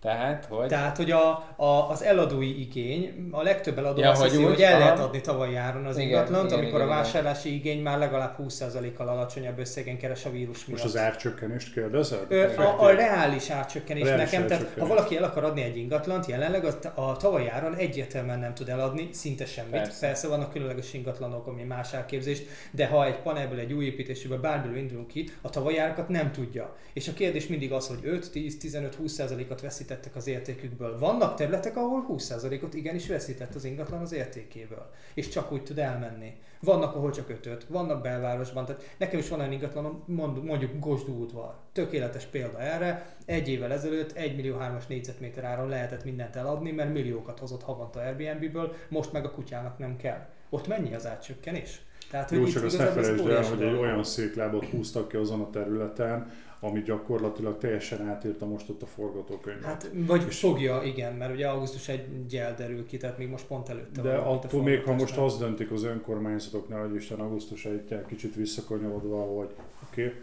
Tehát, 0.00 0.44
hogy? 0.44 0.66
Tehát, 0.66 0.96
hogy 0.96 1.10
a, 1.10 1.28
a, 1.56 1.90
az 1.90 2.02
eladói 2.02 2.60
igény, 2.60 3.28
a 3.30 3.42
legtöbb 3.42 3.78
eladó 3.78 4.00
Ja, 4.00 4.10
azt 4.10 4.20
hogy 4.20 4.30
hiszi, 4.30 4.42
úgy, 4.42 4.48
hogy 4.48 4.62
el 4.62 4.78
lehet 4.78 4.98
adni 4.98 5.20
tavalyi 5.20 5.54
áron 5.54 5.86
az 5.86 5.96
Igen, 5.96 6.08
ingatlant, 6.08 6.46
igen, 6.46 6.58
amikor 6.58 6.78
igen, 6.78 6.90
a 6.90 6.92
igen. 6.92 7.02
vásárlási 7.02 7.54
igény 7.54 7.82
már 7.82 7.98
legalább 7.98 8.36
20%-kal 8.42 9.08
alacsonyabb 9.08 9.58
összegen 9.58 9.98
keres 9.98 10.24
a 10.24 10.30
vírus 10.30 10.66
miatt. 10.66 10.82
Most 10.82 10.94
az 10.94 11.00
árcsökkenést 11.00 11.72
kérdezed? 11.72 12.24
Ö, 12.28 12.56
a, 12.56 12.82
a 12.82 12.90
reális 12.90 13.50
árcsökkenés 13.50 14.02
Reális 14.04 14.24
nekem, 14.24 14.46
tehát 14.46 14.62
árcsökkenés. 14.62 14.88
ha 14.88 14.94
valaki 14.94 15.16
el 15.16 15.24
akar 15.24 15.44
adni 15.44 15.62
egy 15.62 15.76
ingatlant, 15.76 16.26
jelenleg 16.26 16.64
a, 16.64 17.00
a 17.00 17.16
tavalyi 17.16 17.48
áron 17.48 17.74
egyértelműen 17.74 18.38
nem 18.38 18.54
tud 18.54 18.68
eladni, 18.68 19.08
szinte 19.12 19.46
semmit. 19.46 19.70
Persze. 19.70 20.06
Persze, 20.06 20.28
vannak 20.28 20.52
különleges 20.52 20.92
ingatlanok, 20.92 21.46
ami 21.46 21.62
más 21.62 21.94
árképzést, 21.94 22.46
de 22.70 22.86
ha 22.86 23.06
egy 23.06 23.18
panelből, 23.18 23.58
egy 23.58 23.72
új 23.72 23.84
építésből, 23.84 24.40
bármilyen 24.40 24.76
indulunk 24.76 25.08
ki, 25.08 25.30
a 25.40 25.50
tavalyi 25.50 25.78
árakat 25.78 26.08
nem 26.08 26.32
tudja. 26.32 26.76
És 26.92 27.08
a 27.08 27.12
kérdés 27.12 27.46
mindig 27.46 27.72
az, 27.72 27.88
hogy 27.88 27.98
5, 28.02 28.30
10, 28.30 28.58
15, 28.58 28.96
20%-ot 29.06 29.60
veszítettek 29.88 30.16
az 30.16 30.26
értékükből. 30.26 30.98
Vannak 30.98 31.34
területek, 31.34 31.76
ahol 31.76 32.06
20%-ot 32.08 32.74
igenis 32.74 33.08
veszített 33.08 33.54
az 33.54 33.64
ingatlan 33.64 34.00
az 34.00 34.12
értékéből, 34.12 34.90
és 35.14 35.28
csak 35.28 35.52
úgy 35.52 35.62
tud 35.62 35.78
elmenni. 35.78 36.32
Vannak, 36.60 36.94
ahol 36.94 37.10
csak 37.10 37.28
5 37.28 37.66
vannak 37.68 38.02
belvárosban. 38.02 38.64
Tehát 38.64 38.94
nekem 38.98 39.18
is 39.18 39.28
van 39.28 39.38
olyan 39.38 39.52
ingatlanom, 39.52 40.02
mond- 40.06 40.44
mondjuk 40.44 40.78
Gosdú 40.78 41.22
udvar. 41.22 41.54
Tökéletes 41.72 42.24
példa 42.24 42.60
erre. 42.60 43.16
Egy 43.24 43.48
évvel 43.48 43.72
ezelőtt 43.72 44.12
1 44.12 44.36
millió 44.36 44.56
3-as 44.60 44.88
négyzetméter 44.88 45.44
áron 45.44 45.68
lehetett 45.68 46.04
mindent 46.04 46.36
eladni, 46.36 46.70
mert 46.70 46.92
milliókat 46.92 47.38
hozott 47.38 47.62
havonta 47.62 48.00
Airbnb-ből, 48.00 48.74
most 48.88 49.12
meg 49.12 49.24
a 49.24 49.30
kutyának 49.30 49.78
nem 49.78 49.96
kell. 49.96 50.26
Ott 50.50 50.66
mennyi 50.66 50.94
az 50.94 51.06
átcsökkenés? 51.06 51.80
Tehát, 52.10 52.30
Jó, 52.30 52.44
itt 52.44 52.52
csak 52.52 52.64
azt 52.64 52.78
ne 52.78 52.86
felejtsd 52.86 53.28
el, 53.28 53.42
hogy 53.42 53.62
egy 53.62 53.74
olyan 53.74 54.04
széklábot 54.04 54.64
húztak 54.64 55.08
ki 55.08 55.16
azon 55.16 55.40
a 55.40 55.50
területen, 55.50 56.30
ami 56.60 56.82
gyakorlatilag 56.82 57.58
teljesen 57.58 58.08
átírta 58.08 58.46
most 58.46 58.68
ott 58.68 58.82
a 58.82 58.86
forgatókönyvet. 58.86 59.64
Hát, 59.64 59.90
vagy 59.94 60.34
fogja, 60.34 60.82
igen, 60.84 61.14
mert 61.14 61.32
ugye 61.32 61.48
augusztus 61.48 61.88
egy 61.88 62.26
gyel 62.26 62.54
derül 62.54 62.86
ki, 62.86 62.96
tehát 62.96 63.18
még 63.18 63.28
most 63.28 63.46
pont 63.46 63.68
előtte 63.68 64.00
De 64.02 64.16
van 64.16 64.36
attól 64.36 64.62
még, 64.62 64.82
ha 64.82 64.94
most 64.94 65.16
azt 65.16 65.38
döntik 65.38 65.70
az 65.70 65.84
önkormányzatoknál, 65.84 66.80
hogy 66.80 66.94
Isten 66.94 67.20
augusztus 67.20 67.64
1 67.64 68.06
kicsit 68.06 68.34
visszakanyarodva, 68.34 69.22
hogy 69.22 69.54
oké, 69.90 70.04
okay, 70.04 70.16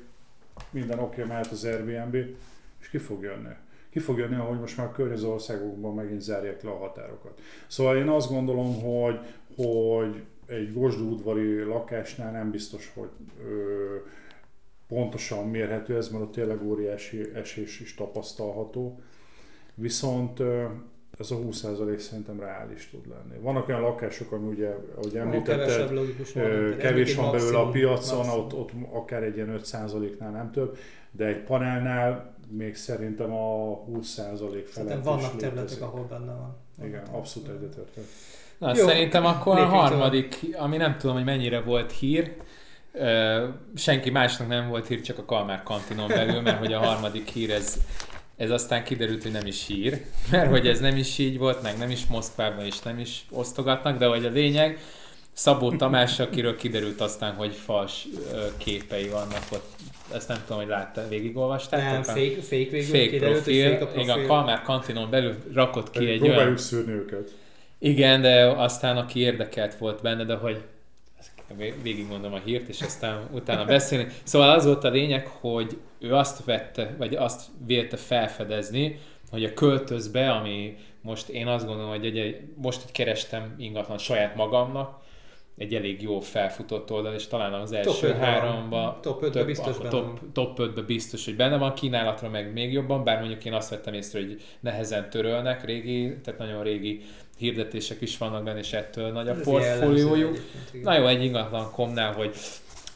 minden 0.69 0.99
oké, 0.99 1.21
okay, 1.21 1.25
mehet 1.25 1.51
az 1.51 1.63
Airbnb, 1.63 2.15
és 2.81 2.89
ki 2.89 2.97
fog 2.97 3.23
jönni? 3.23 3.53
Ki 3.89 3.99
fog 3.99 4.17
jönni, 4.17 4.35
ahogy 4.35 4.59
most 4.59 4.77
már 4.77 4.87
a 4.87 4.91
környező 4.91 5.27
országokban 5.27 5.93
megint 5.93 6.21
zárják 6.21 6.63
le 6.63 6.69
a 6.69 6.77
határokat. 6.77 7.41
Szóval 7.67 7.97
én 7.97 8.07
azt 8.07 8.29
gondolom, 8.29 8.81
hogy, 8.81 9.19
hogy 9.55 10.23
egy 10.45 10.73
Gosdú 10.73 11.11
udvari 11.11 11.63
lakásnál 11.63 12.31
nem 12.31 12.51
biztos, 12.51 12.91
hogy 12.95 13.09
ö, 13.43 13.95
pontosan 14.87 15.49
mérhető 15.49 15.97
ez, 15.97 16.09
mert 16.09 16.23
ott 16.23 16.31
tényleg 16.31 16.63
óriási 16.63 17.29
esés 17.33 17.79
is 17.79 17.95
tapasztalható. 17.95 18.99
viszont 19.73 20.39
ez 21.19 21.31
a 21.31 21.35
20% 21.35 21.97
szerintem 21.97 22.39
reális 22.39 22.89
tud 22.89 23.07
lenni. 23.07 23.41
Vannak 23.41 23.67
olyan 23.67 23.81
lakások, 23.81 24.31
ami 24.31 24.47
ugye, 24.47 24.75
ahogy 24.95 25.17
említetted, 25.17 25.93
logikus 25.93 26.35
ö, 26.35 26.77
kevés 26.77 27.15
van 27.15 27.31
belőle 27.31 27.57
a 27.57 27.69
piacon, 27.69 28.29
ott, 28.29 28.53
ott 28.53 28.71
akár 28.91 29.23
egy 29.23 29.35
ilyen 29.35 29.59
5%-nál 29.63 30.31
nem 30.31 30.51
több, 30.51 30.77
de 31.11 31.25
egy 31.25 31.43
panelnál 31.43 32.35
még 32.49 32.75
szerintem 32.75 33.33
a 33.33 33.79
20% 33.91 34.63
felett 34.65 34.97
is 34.97 35.03
vannak 35.03 35.35
területek, 35.35 35.81
ahol 35.81 36.05
benne 36.09 36.33
van. 36.33 36.57
Igen, 36.83 37.03
abszolút 37.11 37.49
egyetértek. 37.49 38.03
Na, 38.57 38.75
Jó, 38.75 38.85
szerintem 38.87 39.25
akkor 39.25 39.59
a 39.59 39.65
tovább. 39.65 39.71
harmadik, 39.71 40.39
ami 40.57 40.77
nem 40.77 40.97
tudom, 40.97 41.15
hogy 41.15 41.25
mennyire 41.25 41.61
volt 41.61 41.91
hír, 41.91 42.35
senki 43.75 44.09
másnak 44.09 44.47
nem 44.47 44.67
volt 44.67 44.87
hír, 44.87 45.01
csak 45.01 45.17
a 45.17 45.25
Kalmár 45.25 45.63
kantinon 45.63 46.07
belül, 46.07 46.41
mert 46.41 46.57
hogy 46.57 46.73
a 46.73 46.79
harmadik 46.79 47.29
hír 47.29 47.51
ez, 47.51 47.77
ez 48.37 48.49
aztán 48.49 48.83
kiderült, 48.83 49.23
hogy 49.23 49.31
nem 49.31 49.45
is 49.45 49.67
hír, 49.67 50.01
mert 50.31 50.49
hogy 50.49 50.67
ez 50.67 50.79
nem 50.79 50.97
is 50.97 51.17
így 51.17 51.37
volt, 51.37 51.61
meg 51.61 51.77
nem 51.77 51.89
is 51.89 52.05
Moszkvában 52.05 52.65
is 52.65 52.79
nem 52.81 52.99
is 52.99 53.25
osztogatnak, 53.31 53.97
de 53.97 54.05
hogy 54.05 54.25
a 54.25 54.29
lényeg, 54.29 54.79
Szabó 55.33 55.71
Tamás, 55.71 56.19
akiről 56.19 56.55
kiderült 56.55 57.01
aztán, 57.01 57.33
hogy 57.33 57.53
fals 57.53 58.07
képei 58.57 59.07
vannak 59.07 59.43
ott, 59.51 59.73
ezt 60.13 60.27
nem 60.27 60.37
tudom, 60.45 60.57
hogy 60.61 60.71
látta, 60.71 61.07
végigolvastátok? 61.07 61.91
Nem, 61.91 62.03
fake, 62.03 62.41
fake 62.41 62.69
végül 62.69 62.83
fake 62.83 63.07
kiderült, 63.07 63.43
hogy 63.43 63.53
profil, 63.53 63.69
fake 63.69 63.83
a 63.83 63.87
profil. 63.87 64.01
igen, 64.01 64.23
a 64.23 64.27
Kalmár 64.27 64.61
kantinon 64.61 65.09
belül 65.09 65.35
rakott 65.53 65.89
ki 65.89 66.09
egy 66.09 66.17
Próbáljuk 66.17 66.43
olyan... 66.43 66.57
szűrni 66.57 66.91
őket. 66.91 67.31
Igen, 67.79 68.21
de 68.21 68.45
aztán 68.45 68.97
aki 68.97 69.19
érdekelt 69.19 69.75
volt 69.75 70.01
benne, 70.01 70.23
de 70.23 70.35
hogy 70.35 70.61
végigmondom 71.81 72.33
a 72.33 72.41
hírt, 72.45 72.67
és 72.67 72.81
aztán 72.81 73.29
utána 73.31 73.65
beszélni. 73.65 74.11
Szóval 74.23 74.49
az 74.49 74.65
volt 74.65 74.83
a 74.83 74.89
lényeg, 74.89 75.27
hogy 75.27 75.79
ő 75.99 76.15
azt 76.15 76.45
vette, 76.45 76.95
vagy 76.97 77.15
azt 77.15 77.41
vélte 77.65 77.97
felfedezni, 77.97 78.99
hogy 79.29 79.43
a 79.43 79.53
költözbe, 79.53 80.31
ami 80.31 80.77
most 81.01 81.29
én 81.29 81.47
azt 81.47 81.65
gondolom, 81.65 81.89
hogy 81.89 82.05
egy, 82.05 82.17
egy, 82.17 82.41
most 82.55 82.81
hogy 82.81 82.91
kerestem 82.91 83.55
ingatlan 83.57 83.97
saját 83.97 84.35
magamnak, 84.35 85.03
egy 85.57 85.73
elég 85.75 86.01
jó 86.01 86.19
felfutott 86.19 86.91
oldal, 86.91 87.13
és 87.13 87.27
talán 87.27 87.53
az 87.53 87.71
első 87.71 88.07
van. 88.07 88.17
háromba, 88.19 88.99
Top 89.01 89.23
ötbe 89.23 89.33
több- 89.37 89.45
biztos 89.45 89.77
benne 89.77 89.89
top, 89.89 90.19
top 90.33 90.59
5 90.59 90.85
biztos, 90.85 91.25
hogy 91.25 91.35
benne 91.35 91.57
van, 91.57 91.73
kínálatra 91.73 92.29
meg 92.29 92.53
még 92.53 92.71
jobban, 92.71 93.03
bár 93.03 93.19
mondjuk 93.19 93.45
én 93.45 93.53
azt 93.53 93.69
vettem 93.69 93.93
észre, 93.93 94.19
hogy 94.19 94.41
nehezen 94.59 95.09
törölnek, 95.09 95.65
régi, 95.65 96.17
tehát 96.23 96.39
nagyon 96.39 96.63
régi 96.63 97.01
hirdetések 97.37 98.01
is 98.01 98.17
vannak 98.17 98.43
benne, 98.43 98.59
és 98.59 98.73
ettől 98.73 99.11
nagy 99.11 99.27
a 99.27 99.35
portfóliójuk. 99.43 100.37
Na 100.83 100.97
jó, 100.97 101.07
egy 101.07 101.23
ingatlan 101.23 101.71
komnál, 101.71 102.13
hogy 102.13 102.35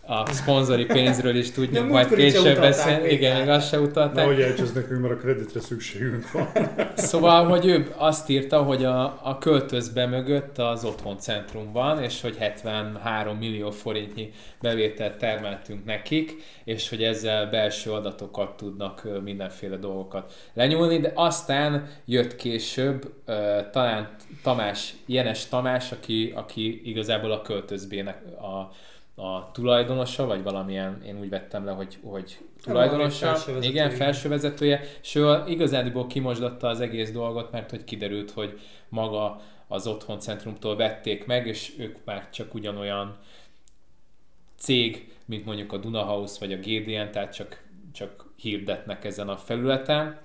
a 0.10 0.26
szponzori 0.32 0.86
pénzről 0.86 1.36
is 1.36 1.52
tudjuk, 1.52 1.90
majd 1.90 2.08
múltkor 2.08 2.20
is 2.20 2.34
később 2.34 2.60
beszélni. 2.60 3.10
Igen, 3.10 3.40
még 3.40 3.50
azt 3.50 3.70
se 3.70 3.80
utalták. 3.80 4.16
Nehogy 4.16 4.42
elcsesz 4.42 4.74
nekünk, 4.74 5.02
mert 5.02 5.14
a 5.14 5.18
kreditre 5.18 5.60
szükségünk 5.60 6.32
van. 6.32 6.48
Szóval, 6.96 7.46
hogy 7.46 7.66
ő 7.66 7.94
azt 7.98 8.30
írta, 8.30 8.64
hogy 8.64 8.86
a, 8.86 9.20
a 9.24 9.38
költözbe 9.38 10.06
mögött 10.06 10.58
az 10.58 10.86
otthoncentrum 10.86 11.72
van, 11.72 12.04
és 12.04 12.22
hogy 12.22 12.38
73 12.38 13.38
millió 13.38 13.72
forintnyi 13.72 14.32
bevételt 14.62 15.18
termeltünk 15.18 15.86
nekik, 15.86 16.36
és 16.64 16.90
hogy 16.90 17.04
ezzel 17.04 17.50
belső 17.50 17.92
adatokat 17.92 18.58
tudnak 18.58 19.08
mindenféle 19.24 19.76
dolgokat 19.76 20.34
lenyúlni, 20.54 21.00
de 21.00 21.12
aztán 21.16 21.88
jött 22.06 22.36
később 22.36 23.14
talán 23.72 24.10
Tamás, 24.44 24.94
Jenes 25.06 25.48
Tamás, 25.48 25.92
aki, 25.92 26.34
aki 26.36 26.82
igazából 26.84 27.32
a 27.32 27.42
költözbének 27.42 28.22
a, 28.42 28.72
a 29.20 29.50
tulajdonosa, 29.54 30.26
vagy 30.26 30.44
valamilyen, 30.44 31.02
én 31.06 31.20
úgy 31.20 31.30
vettem 31.30 31.66
le, 31.66 31.72
hogy, 31.72 31.98
hogy 32.04 32.38
tulajdonosa, 32.64 33.26
felsővezetője. 33.26 33.70
igen, 33.70 33.90
felsővezetője, 33.90 34.82
és 35.02 35.16
ő 35.16 35.44
igazából 35.48 36.08
kimosdatta 36.08 36.68
az 36.68 36.80
egész 36.82 37.12
dolgot, 37.12 37.52
mert 37.52 37.70
hogy 37.70 37.84
kiderült, 37.84 38.32
hogy 38.32 38.60
maga 38.90 39.42
az 39.68 39.88
otthoncentrumtól 39.88 40.76
vették 40.76 41.26
meg, 41.26 41.48
és 41.48 41.74
ők 41.78 41.98
már 42.06 42.30
csak 42.30 42.54
ugyanolyan 42.54 43.18
cég, 44.58 45.14
mint 45.26 45.46
mondjuk 45.46 45.74
a 45.74 45.78
Dunahouse 45.78 46.36
vagy 46.40 46.54
a 46.54 46.58
GDN, 46.58 47.12
tehát 47.12 47.34
csak, 47.34 47.64
csak 47.94 48.26
hirdetnek 48.36 49.06
ezen 49.06 49.30
a 49.30 49.38
felületen. 49.38 50.20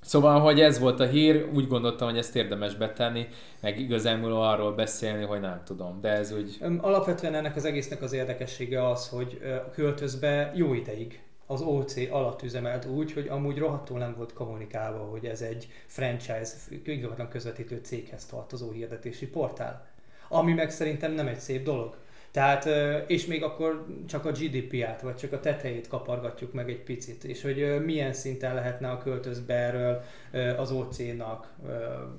Szóval, 0.00 0.40
hogy 0.40 0.60
ez 0.60 0.78
volt 0.78 1.00
a 1.00 1.06
hír, 1.06 1.48
úgy 1.54 1.66
gondoltam, 1.66 2.08
hogy 2.08 2.18
ezt 2.18 2.36
érdemes 2.36 2.74
betenni, 2.74 3.26
meg 3.60 3.80
igazából 3.80 4.32
arról 4.32 4.72
beszélni, 4.72 5.24
hogy 5.24 5.40
nem 5.40 5.62
tudom, 5.64 6.00
de 6.00 6.08
ez 6.08 6.32
úgy... 6.32 6.58
Alapvetően 6.80 7.34
ennek 7.34 7.56
az 7.56 7.64
egésznek 7.64 8.02
az 8.02 8.12
érdekessége 8.12 8.88
az, 8.88 9.08
hogy 9.08 9.40
a 9.66 9.70
költözbe 9.70 10.52
jó 10.54 10.74
ideig 10.74 11.22
az 11.50 11.60
OC 11.60 11.96
alatt 12.10 12.42
üzemelt 12.42 12.84
úgy, 12.84 13.12
hogy 13.12 13.26
amúgy 13.28 13.58
rohadtul 13.58 13.98
nem 13.98 14.14
volt 14.16 14.32
kommunikálva, 14.32 14.98
hogy 14.98 15.24
ez 15.24 15.40
egy 15.40 15.68
franchise, 15.86 16.52
ingatlan 16.84 17.28
közvetítő 17.28 17.80
céghez 17.82 18.26
tartozó 18.26 18.70
hirdetési 18.70 19.26
portál. 19.26 19.86
Ami 20.28 20.52
meg 20.52 20.70
szerintem 20.70 21.12
nem 21.12 21.26
egy 21.26 21.38
szép 21.38 21.64
dolog. 21.64 21.96
Tehát, 22.30 22.68
és 23.10 23.26
még 23.26 23.42
akkor 23.42 23.86
csak 24.06 24.24
a 24.24 24.30
GDP-át, 24.30 25.00
vagy 25.00 25.16
csak 25.16 25.32
a 25.32 25.40
tetejét 25.40 25.88
kapargatjuk 25.88 26.52
meg 26.52 26.70
egy 26.70 26.82
picit, 26.82 27.24
és 27.24 27.42
hogy 27.42 27.84
milyen 27.84 28.12
szinten 28.12 28.54
lehetne 28.54 28.88
a 28.90 28.98
költözbe 28.98 29.54
erről 29.54 30.02
ö, 30.32 30.56
az 30.56 30.70
OC-nak 30.72 31.52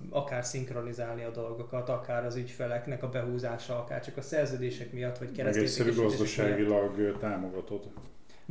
akár 0.10 0.46
szinkronizálni 0.46 1.24
a 1.24 1.32
dolgokat, 1.32 1.90
akár 1.90 2.26
az 2.26 2.36
ügyfeleknek 2.36 3.04
a 3.04 3.10
behúzása, 3.10 3.80
akár 3.80 4.04
csak 4.04 4.18
a 4.18 4.22
szerződések 4.22 4.92
miatt, 4.92 5.18
vagy 5.18 5.30
Meg 5.38 5.46
egyszerű 5.48 5.52
keresztényesítések 5.52 5.96
miatt. 5.96 6.10
gazdaságilag 6.10 6.98
ö, 6.98 7.12
támogatott. 7.20 7.86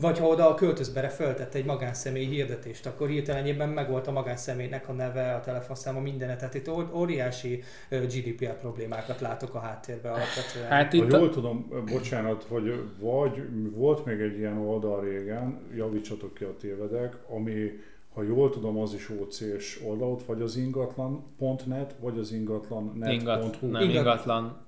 Vagy 0.01 0.18
ha 0.18 0.26
oda 0.26 0.49
a 0.49 0.55
költözbere 0.55 1.09
föltette 1.09 1.59
egy 1.59 1.64
magánszemély 1.64 2.26
hirdetést, 2.26 2.86
akkor 2.86 3.09
hirtelenjében 3.09 3.68
megvolt 3.68 4.07
a 4.07 4.12
magánszemélynek 4.12 4.88
a 4.88 4.92
neve, 4.92 5.34
a 5.34 5.40
telefonszáma, 5.40 6.01
mindenet. 6.01 6.38
Tehát 6.38 6.55
itt 6.55 6.70
óriási 6.94 7.62
GDPR 7.90 8.59
problémákat 8.59 9.20
látok 9.20 9.55
a 9.55 9.59
háttérben 9.59 10.12
alapvetően. 10.12 10.68
Hát 10.68 10.90
Ha 10.90 10.96
itt 10.96 11.12
a... 11.12 11.18
jól 11.18 11.30
tudom, 11.30 11.68
bocsánat, 11.92 12.44
hogy 12.49 12.82
vagy 13.01 13.42
volt 13.70 14.05
még 14.05 14.20
egy 14.20 14.38
ilyen 14.38 14.59
oldal 14.59 15.01
régen, 15.01 15.61
javítsatok 15.76 16.34
ki 16.34 16.44
a 16.44 16.57
tévedek, 16.61 17.16
ami, 17.28 17.70
ha 18.14 18.22
jól 18.22 18.51
tudom, 18.51 18.78
az 18.78 18.94
is 18.94 19.11
OC-s 19.11 19.80
oldal, 19.84 20.11
ott 20.11 20.22
vagy 20.22 20.42
az 20.42 20.57
ingatlan.net, 20.57 21.94
vagy 22.01 22.18
az 22.18 22.32
ingatlan.net.hu. 22.32 23.12
Ingat, 23.12 23.61
nem, 23.61 23.82
Ingat- 23.82 23.94
ingatlan... 23.94 24.66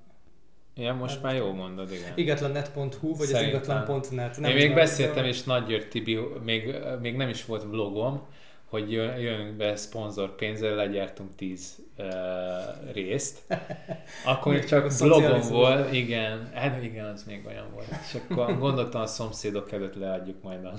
Igen, 0.80 0.94
most 0.94 1.22
már 1.22 1.34
jó 1.34 1.52
mondod, 1.52 1.92
igen. 1.92 2.12
Igatlannet.hu 2.14 3.16
vagy 3.16 3.26
Szerintem. 3.26 3.60
az 3.60 3.68
ingatlan.net. 3.68 4.36
Én 4.36 4.54
még 4.54 4.74
beszéltem, 4.74 5.24
és 5.24 5.42
Nagy 5.42 5.66
György 5.66 5.88
Tibi, 5.88 6.18
még, 6.44 6.74
még 7.00 7.16
nem 7.16 7.28
is 7.28 7.44
volt 7.44 7.62
vlogom, 7.62 8.22
hogy 8.70 8.92
jön- 8.92 9.18
jönünk 9.18 9.56
be 9.56 9.76
szponzor 9.76 10.34
pénzzel, 10.34 10.74
legyártunk 10.74 11.34
10 11.34 11.78
uh, 11.98 12.06
részt. 12.92 13.42
Akkor 14.24 14.52
még 14.52 14.64
csak 14.64 14.90
szocializmus. 14.90 15.48
volt, 15.48 15.92
igen, 15.92 16.50
hát 16.54 16.82
igen, 16.82 17.06
az 17.06 17.24
még 17.24 17.46
olyan 17.46 17.66
volt. 17.72 17.88
És 17.88 18.20
akkor 18.20 18.58
gondoltam 18.58 19.00
a 19.00 19.06
szomszédok 19.06 19.72
előtt 19.72 19.94
leadjuk 19.94 20.42
majd 20.42 20.64
a... 20.64 20.72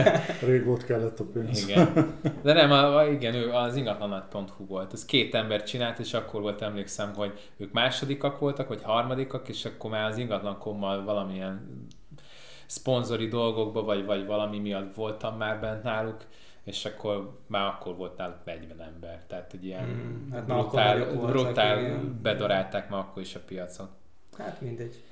Rég 0.46 0.64
volt 0.64 0.84
kellett 0.84 1.20
a 1.20 1.24
pénz. 1.24 1.68
Igen. 1.68 2.14
De 2.42 2.52
nem, 2.52 2.70
a, 2.70 3.04
igen, 3.04 3.34
ő 3.34 3.50
az 3.50 3.76
ingatlanat.hu 3.76 4.66
volt. 4.66 4.92
Ez 4.92 5.04
két 5.04 5.34
ember 5.34 5.62
csinált, 5.62 5.98
és 5.98 6.14
akkor 6.14 6.40
volt 6.40 6.62
emlékszem, 6.62 7.14
hogy 7.14 7.32
ők 7.56 7.72
másodikak 7.72 8.38
voltak, 8.38 8.68
vagy 8.68 8.82
harmadikak, 8.82 9.48
és 9.48 9.64
akkor 9.64 9.90
már 9.90 10.10
az 10.10 10.16
ingatlankommal 10.16 11.04
valamilyen 11.04 11.86
szponzori 12.66 13.28
dolgokba, 13.28 13.82
vagy, 13.82 14.04
vagy 14.04 14.26
valami 14.26 14.58
miatt 14.58 14.94
voltam 14.94 15.36
már 15.36 15.60
bent 15.60 15.82
náluk, 15.82 16.24
és 16.64 16.84
akkor 16.84 17.38
már 17.46 17.66
akkor 17.66 17.96
volt 17.96 18.16
náluk 18.16 18.44
40 18.44 18.80
ember. 18.80 19.22
Tehát 19.26 19.52
egy 19.52 19.64
ilyen 19.64 19.84
Hmm, 19.84 20.28
hát 20.32 20.44
brutál, 20.44 21.14
brutál 21.14 22.00
bedorálták 22.22 22.90
már 22.90 23.00
akkor 23.00 23.22
is 23.22 23.34
a 23.34 23.40
piacon. 23.46 23.88
Hát 24.38 24.60
mindegy. 24.60 25.02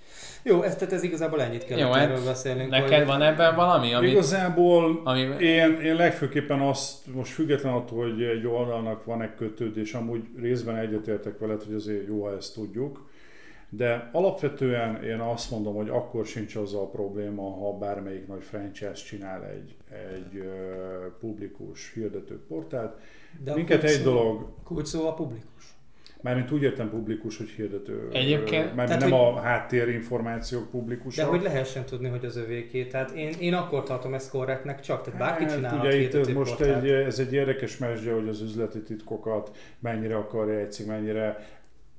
Jó, 0.42 0.62
ez, 0.62 0.76
tehát 0.76 0.94
ez 0.94 1.02
igazából 1.02 1.42
ennyit 1.42 1.64
kellett 1.64 1.84
Jó, 1.84 1.94
erről 1.94 2.16
hát 2.16 2.24
beszélnünk. 2.24 2.70
Neked 2.70 3.06
van 3.06 3.22
ebben 3.22 3.54
valami, 3.54 3.94
ami, 3.94 4.08
Igazából 4.08 5.00
ami 5.04 5.20
Én, 5.20 5.80
én 5.80 5.94
legfőképpen 5.94 6.60
azt, 6.60 7.06
most 7.14 7.32
független 7.32 7.72
attól, 7.72 8.02
hogy 8.02 8.22
egy 8.22 8.46
oldalnak 8.46 9.04
van-e 9.04 9.34
kötődés, 9.34 9.94
amúgy 9.94 10.24
részben 10.40 10.76
egyetértek 10.76 11.38
veled, 11.38 11.62
hogy 11.62 11.74
azért 11.74 12.06
jó, 12.06 12.24
ha 12.24 12.36
ezt 12.36 12.54
tudjuk, 12.54 13.08
de 13.70 14.08
alapvetően 14.12 15.02
én 15.04 15.18
azt 15.18 15.50
mondom, 15.50 15.74
hogy 15.74 15.88
akkor 15.88 16.26
sincs 16.26 16.56
az 16.56 16.74
a 16.74 16.86
probléma, 16.86 17.42
ha 17.50 17.72
bármelyik 17.78 18.26
nagy 18.26 18.42
franchise 18.42 18.92
csinál 18.92 19.44
egy, 19.46 19.76
egy 20.12 20.38
uh, 20.38 20.46
publikus 21.20 21.92
hirdető 21.94 22.40
portált. 22.48 22.96
De 23.44 23.54
Minket 23.54 23.82
egy 23.82 23.90
szó- 23.90 24.02
dolog, 24.02 24.48
Kulcs 24.64 24.86
szó 24.86 25.06
a 25.06 25.14
publikus. 25.14 25.76
mármint 26.20 26.50
úgy 26.50 26.62
értem 26.62 26.90
publikus, 26.90 27.36
hogy 27.36 27.48
hirdető. 27.48 28.08
Egyébként- 28.12 28.64
Mármint 28.74 28.86
Tehát, 28.86 29.00
nem 29.00 29.10
hogy- 29.10 29.36
a 29.36 29.40
háttérinformációk 29.40 30.62
De 30.64 30.68
publikusak. 30.70 31.28
hogy 31.28 31.42
lehessen 31.42 31.84
tudni, 31.84 32.08
hogy 32.08 32.24
az 32.24 32.36
övéké. 32.36 32.86
Tehát 32.86 33.10
én, 33.10 33.32
én 33.40 33.54
akkor 33.54 33.82
tartom 33.82 34.14
ezt 34.14 34.30
korrektnek 34.30 34.80
csak, 34.80 35.02
tehát 35.02 35.18
bárki 35.18 35.44
Hát, 35.44 35.52
csinálhat 35.54 35.84
ugye 35.86 35.96
itt 35.96 36.34
most 36.34 36.56
portált. 36.56 36.82
egy, 36.84 36.90
ez 36.90 37.18
egy 37.18 37.32
érdekes 37.32 37.76
mesdje, 37.78 38.12
hogy 38.12 38.28
az 38.28 38.40
üzleti 38.40 38.82
titkokat 38.82 39.56
mennyire 39.78 40.16
akarja 40.16 40.58
egy 40.58 40.72
cég, 40.72 40.86
mennyire 40.86 41.46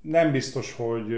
nem 0.02 0.32
biztos, 0.32 0.74
hogy 0.74 1.14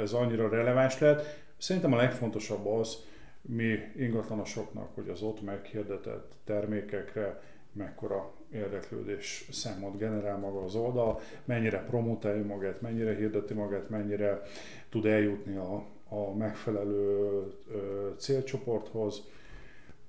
ez 0.00 0.12
annyira 0.12 0.48
releváns 0.48 0.98
lehet. 0.98 1.40
Szerintem 1.58 1.92
a 1.92 1.96
legfontosabb 1.96 2.66
az, 2.66 2.96
mi 3.42 3.78
ingatlanosoknak, 3.96 4.94
hogy 4.94 5.08
az 5.08 5.22
ott 5.22 5.42
meghirdetett 5.42 6.32
termékekre 6.44 7.40
mekkora 7.72 8.32
érdeklődés 8.52 9.48
számot 9.50 9.98
generál 9.98 10.36
maga 10.38 10.64
az 10.64 10.74
oldal, 10.74 11.20
mennyire 11.44 11.78
promotálja 11.78 12.44
magát, 12.44 12.80
mennyire 12.80 13.14
hirdeti 13.14 13.54
magát, 13.54 13.88
mennyire 13.88 14.42
tud 14.88 15.06
eljutni 15.06 15.56
a, 15.56 15.84
a 16.08 16.34
megfelelő 16.34 17.42
ö, 17.72 18.10
célcsoporthoz. 18.16 19.22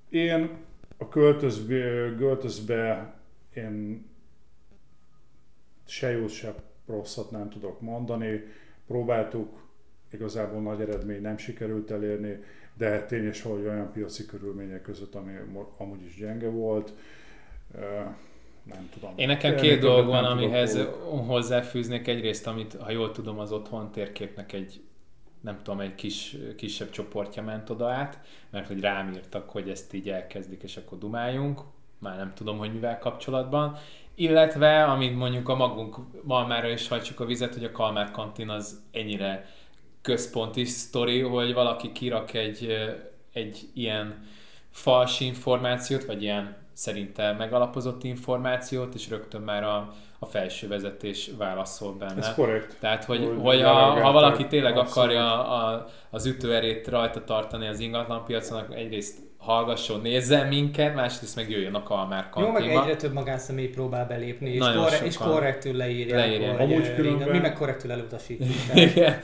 Én 0.08 0.50
a 0.96 1.08
költözbe, 1.08 2.14
költözbe 2.18 3.14
én 3.54 4.06
se 5.86 6.10
jót, 6.10 6.30
se 6.30 6.54
rosszat 6.86 7.30
nem 7.30 7.48
tudok 7.48 7.80
mondani. 7.80 8.42
Próbáltuk, 8.86 9.62
igazából 10.12 10.60
nagy 10.60 10.80
eredmény 10.80 11.20
nem 11.20 11.36
sikerült 11.36 11.90
elérni, 11.90 12.42
de 12.74 13.04
tényes, 13.04 13.42
hogy 13.42 13.60
olyan 13.66 13.92
piaci 13.92 14.26
körülmények 14.26 14.82
között, 14.82 15.14
ami 15.14 15.32
amúgy 15.76 16.04
is 16.04 16.16
gyenge 16.16 16.48
volt. 16.48 16.92
Nem 18.62 18.88
tudom. 18.92 19.12
Én 19.16 19.26
nekem 19.26 19.56
két 19.56 19.80
dolog 19.80 20.06
van, 20.06 20.24
amihez 20.24 20.78
hozzáfűznék. 21.26 22.08
Egyrészt, 22.08 22.46
amit, 22.46 22.74
ha 22.74 22.90
jól 22.90 23.10
tudom, 23.10 23.38
az 23.38 23.52
otthon 23.52 23.92
térképnek 23.92 24.52
egy 24.52 24.82
nem 25.40 25.60
tudom, 25.62 25.80
egy 25.80 25.94
kis, 25.94 26.36
kisebb 26.56 26.90
csoportja 26.90 27.42
ment 27.42 27.70
oda 27.70 27.90
át, 27.90 28.20
mert 28.50 28.66
hogy 28.66 28.80
rám 28.80 29.12
írtak, 29.12 29.50
hogy 29.50 29.68
ezt 29.68 29.92
így 29.92 30.08
elkezdik, 30.08 30.62
és 30.62 30.76
akkor 30.76 30.98
dumáljunk, 30.98 31.60
már 31.98 32.16
nem 32.16 32.32
tudom, 32.34 32.58
hogy 32.58 32.72
mivel 32.72 32.98
kapcsolatban. 32.98 33.76
Illetve, 34.14 34.84
amit 34.84 35.16
mondjuk 35.16 35.48
a 35.48 35.54
magunk 35.54 35.96
malmára 36.22 36.68
is 36.68 36.88
hajtsuk 36.88 37.20
a 37.20 37.24
vizet, 37.24 37.54
hogy 37.54 37.64
a 37.64 37.72
Kalmár 37.72 38.10
kantin 38.10 38.48
az 38.48 38.82
ennyire 38.92 39.48
központi 40.02 40.64
sztori, 40.64 41.20
hogy 41.20 41.54
valaki 41.54 41.92
kirak 41.92 42.34
egy, 42.34 42.76
egy 43.32 43.68
ilyen 43.74 44.24
fals 44.70 45.20
információt, 45.20 46.04
vagy 46.04 46.22
ilyen 46.22 46.56
szerinte 46.72 47.32
megalapozott 47.32 48.04
információt, 48.04 48.94
és 48.94 49.08
rögtön 49.08 49.40
már 49.40 49.62
a, 49.62 49.94
a 50.18 50.26
felső 50.26 50.68
vezetés 50.68 51.30
válaszol 51.38 51.92
benne. 51.92 52.16
Ez 52.16 52.34
korrekt. 52.34 52.76
Tehát, 52.80 53.04
hogy, 53.04 53.18
hogy, 53.18 53.38
hogy 53.40 53.62
ha, 53.62 54.00
ha 54.00 54.12
valaki 54.12 54.46
tényleg 54.46 54.76
abszolút. 54.76 54.96
akarja 54.96 55.48
a, 55.48 55.86
az 56.10 56.26
ütőerét 56.26 56.88
rajta 56.88 57.24
tartani 57.24 57.66
az 57.66 57.80
ingatlanpiacon, 57.80 58.72
egyrészt 58.72 59.18
hallgasson, 59.44 60.00
nézzen 60.00 60.48
minket, 60.48 60.94
másrészt 60.94 61.36
meg 61.36 61.50
jöjjön 61.50 61.74
a 61.74 61.82
Kalmár 61.82 62.28
kantinba. 62.28 62.58
Jó, 62.60 62.66
meg 62.66 62.82
egyre 62.82 62.96
több 62.96 63.12
magánszemély 63.12 63.68
próbál 63.68 64.06
belépni, 64.06 64.50
és, 64.50 64.58
korre- 64.58 65.04
és 65.04 65.16
korrektül 65.16 65.76
leírja. 65.76 66.16
leírja. 66.16 66.52
Hogy, 66.52 66.72
Amúgy 66.72 66.94
különben... 66.94 67.28
Mi 67.28 67.38
meg 67.38 67.54
korrektül 67.54 67.92
elutasítjuk. 67.92 68.48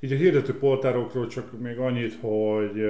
Így 0.00 0.12
a 0.12 0.16
hirdető 0.16 0.58
portárokról 0.58 1.26
csak 1.26 1.60
még 1.60 1.78
annyit, 1.78 2.16
hogy 2.20 2.82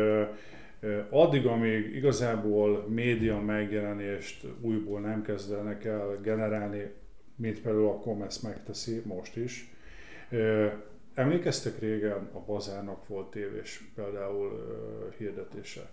addig, 1.10 1.46
amíg 1.46 1.94
igazából 1.94 2.86
média 2.88 3.40
megjelenést 3.40 4.44
újból 4.60 5.00
nem 5.00 5.22
kezdenek 5.22 5.84
el 5.84 6.18
generálni, 6.22 6.92
mint 7.36 7.60
például 7.60 7.88
a 7.88 7.98
Commerce 7.98 8.48
megteszi 8.48 9.02
most 9.04 9.36
is, 9.36 9.70
Emlékeztek 11.16 11.78
régen 11.78 12.30
a 12.32 12.38
Bazárnak 12.38 13.06
volt 13.06 13.30
tévés 13.30 13.84
például 13.94 14.50
hirdetése. 15.18 15.90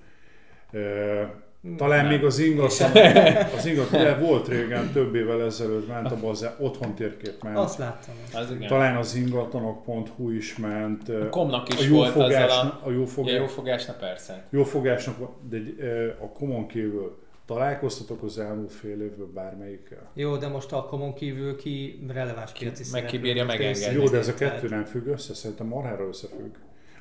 Talán 1.78 2.05
nem. 2.05 2.13
még 2.13 2.24
az 2.24 2.39
ingatlan, 2.39 2.91
az 3.57 3.65
ingatlan, 3.65 4.01
ugye 4.01 4.15
volt 4.15 4.47
régen, 4.47 4.91
több 4.91 5.15
évvel 5.15 5.43
ezelőtt 5.43 5.88
ment 5.88 6.11
a 6.11 6.15
bazár, 6.21 6.55
otthon 6.59 6.95
térkép 6.95 7.43
ment. 7.43 7.57
Azt 7.57 7.78
láttam. 7.78 8.13
Az 8.34 8.51
igen. 8.51 8.67
Talán 8.67 8.95
az 8.95 9.15
ingatlanok.hu 9.15 10.30
is 10.30 10.57
ment. 10.57 11.09
A 11.09 11.30
komnak 11.30 11.69
is 11.69 11.88
a 11.88 11.93
volt 11.93 12.11
fogás, 12.11 12.51
a, 12.51 12.82
a 12.84 12.91
jófogás, 12.91 13.34
ja, 13.34 13.39
jófogásnak 13.39 13.97
persze. 13.97 14.43
Jófogásnak, 14.49 15.15
de 15.49 15.57
a 16.19 16.28
komon 16.28 16.67
kívül 16.67 17.21
Találkoztatok 17.45 18.24
az 18.24 18.39
elmúlt 18.39 18.71
fél 18.71 19.01
évben 19.01 19.34
bármelyikkel? 19.34 20.09
Jó, 20.13 20.38
de 20.38 20.47
most 20.47 20.71
a 20.71 20.84
komon 20.86 21.13
kívül 21.13 21.55
ki 21.55 22.05
releváns 22.07 22.51
piaci 22.51 22.84
Meg 22.91 23.05
kibírja 23.05 23.45
megengedni. 23.45 24.01
Jó, 24.01 24.09
de 24.09 24.17
ez 24.17 24.28
a 24.28 24.34
kettő 24.34 24.67
nem 24.67 24.84
függ 24.84 25.05
össze, 25.05 25.34
szerintem 25.34 25.67
marhára 25.67 26.07
összefügg. 26.07 26.55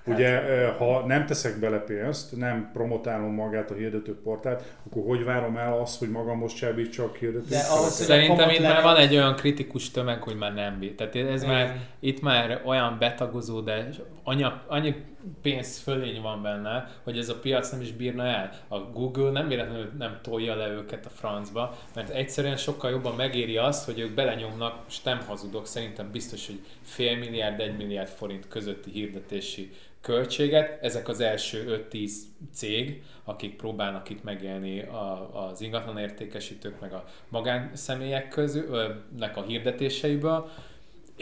Ugye, 0.04 0.40
ha 0.78 1.06
nem 1.06 1.26
teszek 1.26 1.58
bele 1.58 1.78
pénzt, 1.78 2.36
nem 2.36 2.70
promotálom 2.72 3.34
magát 3.34 3.70
a 3.70 3.74
hirdető 3.74 4.20
portált, 4.22 4.62
akkor 4.86 5.02
hogy 5.06 5.24
várom 5.24 5.56
el 5.56 5.78
azt, 5.78 5.98
hogy 5.98 6.10
magam 6.10 6.38
most 6.38 6.56
csábítsak 6.56 7.16
hirdető 7.16 7.48
De 7.48 7.58
ahhoz, 7.58 7.92
Szerintem 7.92 8.50
itt 8.50 8.62
már 8.62 8.82
van 8.82 8.96
egy 8.96 9.14
olyan 9.14 9.36
kritikus 9.36 9.90
tömeg, 9.90 10.22
hogy 10.22 10.36
már 10.36 10.54
nem 10.54 10.78
bír. 10.78 10.94
Tehát 10.94 11.14
ez 11.14 11.44
már, 11.44 11.76
itt 12.00 12.22
már 12.22 12.62
olyan 12.64 12.96
betagozó, 12.98 13.60
de 13.60 13.88
anya, 14.24 14.64
annyi 14.66 14.94
pénz 15.42 15.78
fölény 15.78 16.20
van 16.20 16.42
benne, 16.42 17.00
hogy 17.02 17.18
ez 17.18 17.28
a 17.28 17.38
piac 17.38 17.70
nem 17.70 17.80
is 17.80 17.92
bírna 17.92 18.24
el. 18.24 18.50
A 18.68 18.78
Google 18.78 19.30
nem 19.30 19.48
véletlenül 19.48 19.90
nem 19.98 20.18
tolja 20.22 20.54
le 20.54 20.68
őket 20.68 21.06
a 21.06 21.10
francba, 21.10 21.78
mert 21.94 22.08
egyszerűen 22.08 22.56
sokkal 22.56 22.90
jobban 22.90 23.14
megéri 23.14 23.56
azt, 23.56 23.84
hogy 23.84 23.98
ők 23.98 24.14
belenyomnak, 24.14 24.84
és 24.88 25.02
nem 25.02 25.20
hazudok, 25.26 25.66
szerintem 25.66 26.10
biztos, 26.10 26.46
hogy 26.46 26.60
fél 26.82 27.18
milliárd, 27.18 27.60
egy 27.60 27.76
milliárd 27.76 28.08
forint 28.08 28.48
közötti 28.48 28.90
hirdetési 28.90 29.70
költséget. 30.00 30.82
Ezek 30.82 31.08
az 31.08 31.20
első 31.20 31.86
5-10 31.92 32.12
cég, 32.52 33.02
akik 33.24 33.56
próbálnak 33.56 34.10
itt 34.10 34.24
megélni 34.24 34.80
a, 34.80 35.30
az 35.48 35.60
ingatlan 35.60 35.98
értékesítők, 35.98 36.80
meg 36.80 36.92
a 36.92 37.04
magánszemélyek 37.28 38.28
közülnek 38.28 39.36
a 39.36 39.42
hirdetéseiből, 39.42 40.50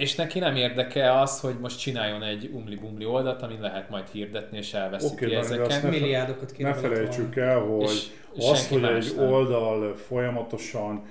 és 0.00 0.14
neki 0.14 0.38
nem 0.38 0.56
érdekel 0.56 1.18
az, 1.18 1.40
hogy 1.40 1.54
most 1.60 1.78
csináljon 1.78 2.22
egy 2.22 2.50
umli-bumli 2.52 3.04
oldalt, 3.04 3.42
amin 3.42 3.60
lehet 3.60 3.90
majd 3.90 4.08
hirdetni, 4.08 4.58
és 4.58 4.74
elveszíti 4.74 5.24
okay, 5.24 5.36
ezeket. 5.36 5.82
Ne, 5.82 5.88
milliárdokat 5.88 6.58
Ne 6.58 6.74
felejtsük 6.74 7.36
el, 7.36 7.58
hogy 7.58 8.12
és, 8.34 8.50
az, 8.50 8.68
hogy 8.68 8.84
egy 8.84 9.12
nem. 9.16 9.32
oldal 9.32 9.96
folyamatosan 9.96 11.02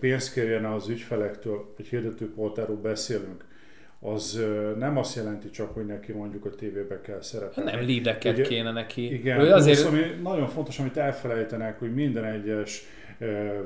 pénzt 0.00 0.32
kérjen 0.32 0.64
az 0.64 0.88
ügyfelektől, 0.88 1.74
egy 1.78 1.86
hirdetőportáról 1.86 2.76
beszélünk, 2.76 3.44
az 4.00 4.40
nem 4.78 4.96
azt 4.96 5.16
jelenti 5.16 5.50
csak, 5.50 5.74
hogy 5.74 5.86
neki 5.86 6.12
mondjuk 6.12 6.44
a 6.44 6.50
tévébe 6.50 7.00
kell 7.00 7.22
szerepelni. 7.22 7.70
Nem, 7.70 7.80
lideket 7.80 8.40
kéne 8.48 8.72
neki. 8.72 9.12
Igen, 9.12 9.40
ő 9.40 9.52
azért... 9.52 9.78
az, 9.78 9.84
ami 9.84 10.00
nagyon 10.22 10.48
fontos, 10.48 10.78
amit 10.78 10.96
elfelejtenek, 10.96 11.78
hogy 11.78 11.94
minden 11.94 12.24
egyes 12.24 12.84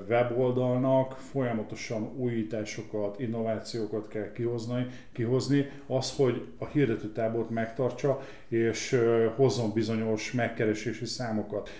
weboldalnak 0.08 1.12
folyamatosan 1.12 2.12
újításokat, 2.16 3.20
innovációkat 3.20 4.08
kell 4.08 4.32
kihozni, 4.32 4.86
kihozni, 5.12 5.70
az, 5.86 6.16
hogy 6.16 6.46
a 6.58 6.66
hirdetőtábort 6.66 7.50
megtartsa, 7.50 8.20
és 8.48 9.00
hozzon 9.36 9.72
bizonyos 9.72 10.32
megkeresési 10.32 11.04
számokat. 11.04 11.70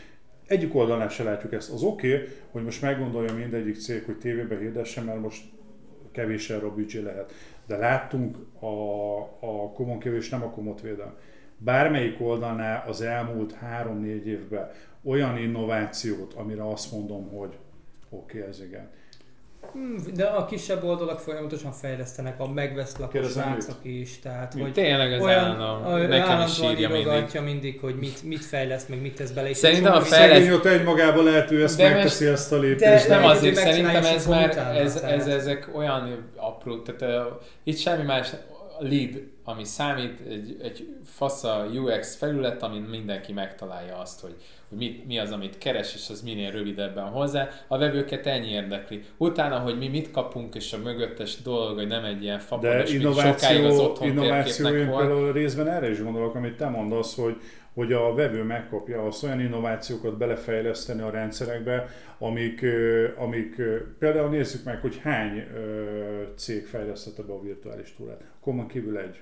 Egyik 0.46 0.74
oldalán 0.74 1.08
se 1.08 1.22
látjuk 1.22 1.52
ezt. 1.52 1.72
Az 1.72 1.82
oké, 1.82 2.14
okay, 2.14 2.28
hogy 2.50 2.64
most 2.64 2.82
meggondolja 2.82 3.34
mindegyik 3.34 3.76
cég, 3.76 4.04
hogy 4.04 4.18
tévébe 4.18 4.58
hirdessen, 4.58 5.04
mert 5.04 5.20
most 5.20 5.44
kevés 6.12 6.50
erre 6.50 6.66
a 6.66 6.74
lehet. 7.02 7.32
De 7.66 7.76
láttunk 7.76 8.36
a, 8.60 8.66
a 9.40 9.70
komon 9.74 9.98
kevés, 9.98 10.28
nem 10.28 10.42
a 10.42 10.50
komot 10.50 10.80
védelem. 10.80 11.14
Bármelyik 11.64 12.20
oldalnál 12.20 12.84
az 12.88 13.00
elmúlt 13.00 13.52
három-négy 13.52 14.26
évben 14.26 14.70
olyan 15.04 15.38
innovációt, 15.38 16.34
amire 16.34 16.68
azt 16.68 16.92
mondom, 16.92 17.28
hogy 17.28 17.58
oké, 18.10 18.38
okay, 18.38 18.50
ez 18.50 18.62
igen. 18.62 18.90
Hmm, 19.72 19.96
de 20.14 20.24
a 20.24 20.44
kisebb 20.44 20.84
oldalak 20.84 21.18
folyamatosan 21.18 21.72
fejlesztenek, 21.72 22.40
a 22.40 22.48
megveszlakos 22.48 23.30
srácok 23.30 23.78
is, 23.82 24.18
tehát 24.18 24.52
hogy 24.52 24.72
Tényleg 24.72 25.12
az 25.12 25.22
olyan, 25.22 25.44
állam, 25.44 26.08
nekem 26.08 26.40
is 26.40 26.60
írja 26.62 26.88
mindig. 26.88 27.40
mindig, 27.44 27.80
hogy 27.80 27.94
mit, 27.94 28.22
mit 28.22 28.44
fejleszt, 28.44 28.88
meg 28.88 29.00
mit 29.00 29.14
tesz 29.14 29.30
bele. 29.30 29.54
Szerintem 29.54 29.92
a 29.92 30.00
fejleszt... 30.00 30.32
Szegény 30.32 30.52
ott 30.52 30.64
egymagában 30.64 31.24
lehet, 31.24 31.50
ő 31.50 31.62
ezt 31.62 31.76
de 31.76 31.88
megteszi 31.88 32.24
mes... 32.24 32.32
ezt 32.32 32.52
a 32.52 32.58
lépést. 32.58 33.08
De, 33.08 33.14
nem 33.14 33.24
azért, 33.24 33.54
szerintem 33.54 34.04
ez 34.04 34.26
már, 34.26 34.56
ez, 34.76 34.96
ez, 34.96 35.26
ezek 35.26 35.70
olyan 35.74 36.30
apró, 36.36 36.82
tehát 36.82 37.26
uh, 37.26 37.32
itt 37.62 37.78
semmi 37.78 38.02
más, 38.02 38.30
lead, 38.78 39.22
ami 39.50 39.64
számít, 39.64 40.20
egy, 40.28 40.56
egy 40.62 40.96
fasza 41.04 41.66
UX 41.74 42.16
felület, 42.16 42.62
amin 42.62 42.82
mindenki 42.82 43.32
megtalálja 43.32 43.98
azt, 43.98 44.20
hogy, 44.20 44.34
hogy 44.68 44.78
mi, 44.78 45.04
mi 45.06 45.18
az, 45.18 45.30
amit 45.30 45.58
keres, 45.58 45.94
és 45.94 46.08
az 46.10 46.22
minél 46.22 46.50
rövidebben 46.50 47.04
hozzá. 47.04 47.48
A 47.68 47.78
vevőket 47.78 48.26
ennyi 48.26 48.48
érdekli. 48.48 49.02
Utána, 49.16 49.58
hogy 49.58 49.78
mi 49.78 49.88
mit 49.88 50.10
kapunk, 50.10 50.54
és 50.54 50.72
a 50.72 50.78
mögöttes 50.78 51.42
dolog, 51.42 51.76
hogy 51.76 51.86
nem 51.86 52.04
egy 52.04 52.22
ilyen 52.22 52.38
fapados, 52.38 52.92
mint 52.92 53.18
sokáig 53.18 53.64
az 53.64 53.78
otthon 53.78 54.08
innováció 54.08 54.66
én 54.66 54.86
például 54.86 55.32
részben 55.32 55.68
erre 55.68 55.90
is 55.90 56.02
gondolok, 56.02 56.34
amit 56.34 56.56
te 56.56 56.68
mondasz, 56.68 57.16
hogy 57.16 57.36
hogy 57.74 57.92
a 57.92 58.14
vevő 58.14 58.42
megkapja 58.42 59.06
azt 59.06 59.24
olyan 59.24 59.40
innovációkat 59.40 60.16
belefejleszteni 60.16 61.02
a 61.02 61.10
rendszerekbe, 61.10 61.88
amik, 62.18 62.64
amik 63.16 63.62
például 63.98 64.28
nézzük 64.28 64.64
meg, 64.64 64.80
hogy 64.80 64.98
hány 65.02 65.46
cég 66.36 66.66
fejlesztette 66.66 67.22
be 67.22 67.32
a 67.32 67.40
virtuális 67.40 67.94
túrát. 67.96 68.24
Common 68.40 68.66
kívül 68.66 68.98
egy. 68.98 69.20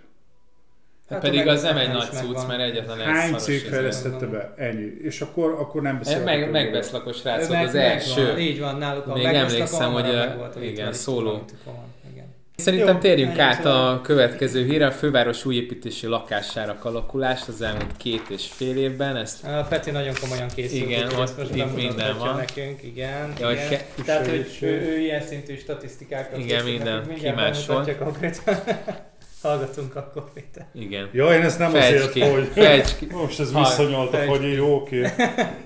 Hát 1.09 1.21
pedig 1.21 1.47
az 1.47 1.63
nem 1.63 1.77
egy 1.77 1.93
nagy 1.93 2.11
cucc, 2.11 2.47
mert 2.47 2.61
egyetlen 2.61 2.99
egy 3.01 3.05
Hány 3.07 3.35
cég 3.35 3.61
fejlesztette 3.61 4.27
be? 4.27 4.53
Ennyi. 4.57 4.93
És 5.03 5.21
akkor, 5.21 5.51
akkor 5.51 5.83
nem 5.83 5.99
beszélek. 5.99 6.25
Meg, 6.25 6.51
megveszlakos 6.51 7.25
rác 7.25 7.47
volt 7.49 7.65
az 7.67 7.75
első. 7.75 8.27
Van, 8.27 8.39
így 8.39 8.61
van, 8.61 8.77
náluk 8.77 9.07
a 9.07 9.15
Még 9.15 9.25
emlékszem, 9.25 9.93
hogy 9.93 10.09
a, 10.09 10.51
igen, 10.63 10.93
szóló. 10.93 11.45
Szerintem 12.57 12.95
Jó, 12.95 13.01
térjünk 13.01 13.39
át 13.39 13.63
szóval. 13.63 13.93
a 13.93 14.01
következő 14.01 14.65
hírre. 14.65 14.87
A 14.87 14.91
főváros 14.91 15.45
újépítési 15.45 16.07
lakásárak 16.07 16.85
alakulás 16.85 17.41
az 17.49 17.63
elmúlt 17.63 17.97
két 17.97 18.23
és 18.29 18.47
fél 18.47 18.77
évben. 18.77 19.17
Ezt 19.17 19.45
A 19.45 19.67
Peti 19.69 19.91
nagyon 19.91 20.15
komolyan 20.21 20.49
készült, 20.55 20.83
Igen, 20.85 21.07
ott 21.07 21.37
most 21.39 21.55
itt 21.55 21.75
minden 21.75 22.19
van. 22.19 22.37
nekünk, 22.37 22.83
igen. 22.83 23.33
Ja, 23.41 23.51
igen. 23.51 23.69
ke- 23.69 23.85
Tehát, 24.05 24.27
hogy 24.27 24.59
ő, 24.61 24.67
ő, 24.67 24.99
ilyen 24.99 25.23
szintű 25.23 25.57
statisztikákat 25.57 26.39
Igen, 26.39 26.65
készít 26.65 26.79
minden 26.79 27.15
kimásol. 27.15 27.85
Hallgatunk 29.43 29.97
akkor, 29.97 30.33
Péter. 30.33 30.67
igen. 30.75 31.09
Ja, 31.13 31.35
én 31.35 31.41
ezt 31.43 31.59
nem 31.59 31.71
Fejtsd 31.71 31.95
azért, 31.95 32.13
ki, 32.13 32.21
hogy 32.21 32.47
fejtsd 32.47 32.99
ki. 32.99 33.07
most 33.13 33.41
ez 33.41 33.53
Haj, 33.53 33.63
visszanyalt 33.63 34.15
a 34.15 34.17
fagyi, 34.17 34.53
jó, 34.53 34.75
oké. 34.75 35.03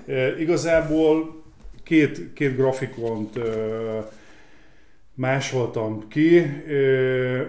E, 0.07 0.39
Igazából 0.39 1.43
két, 1.83 2.33
két 2.33 2.55
grafikont 2.55 3.37
e, 3.37 3.41
másoltam 5.13 6.07
ki. 6.07 6.37
E, 6.37 6.43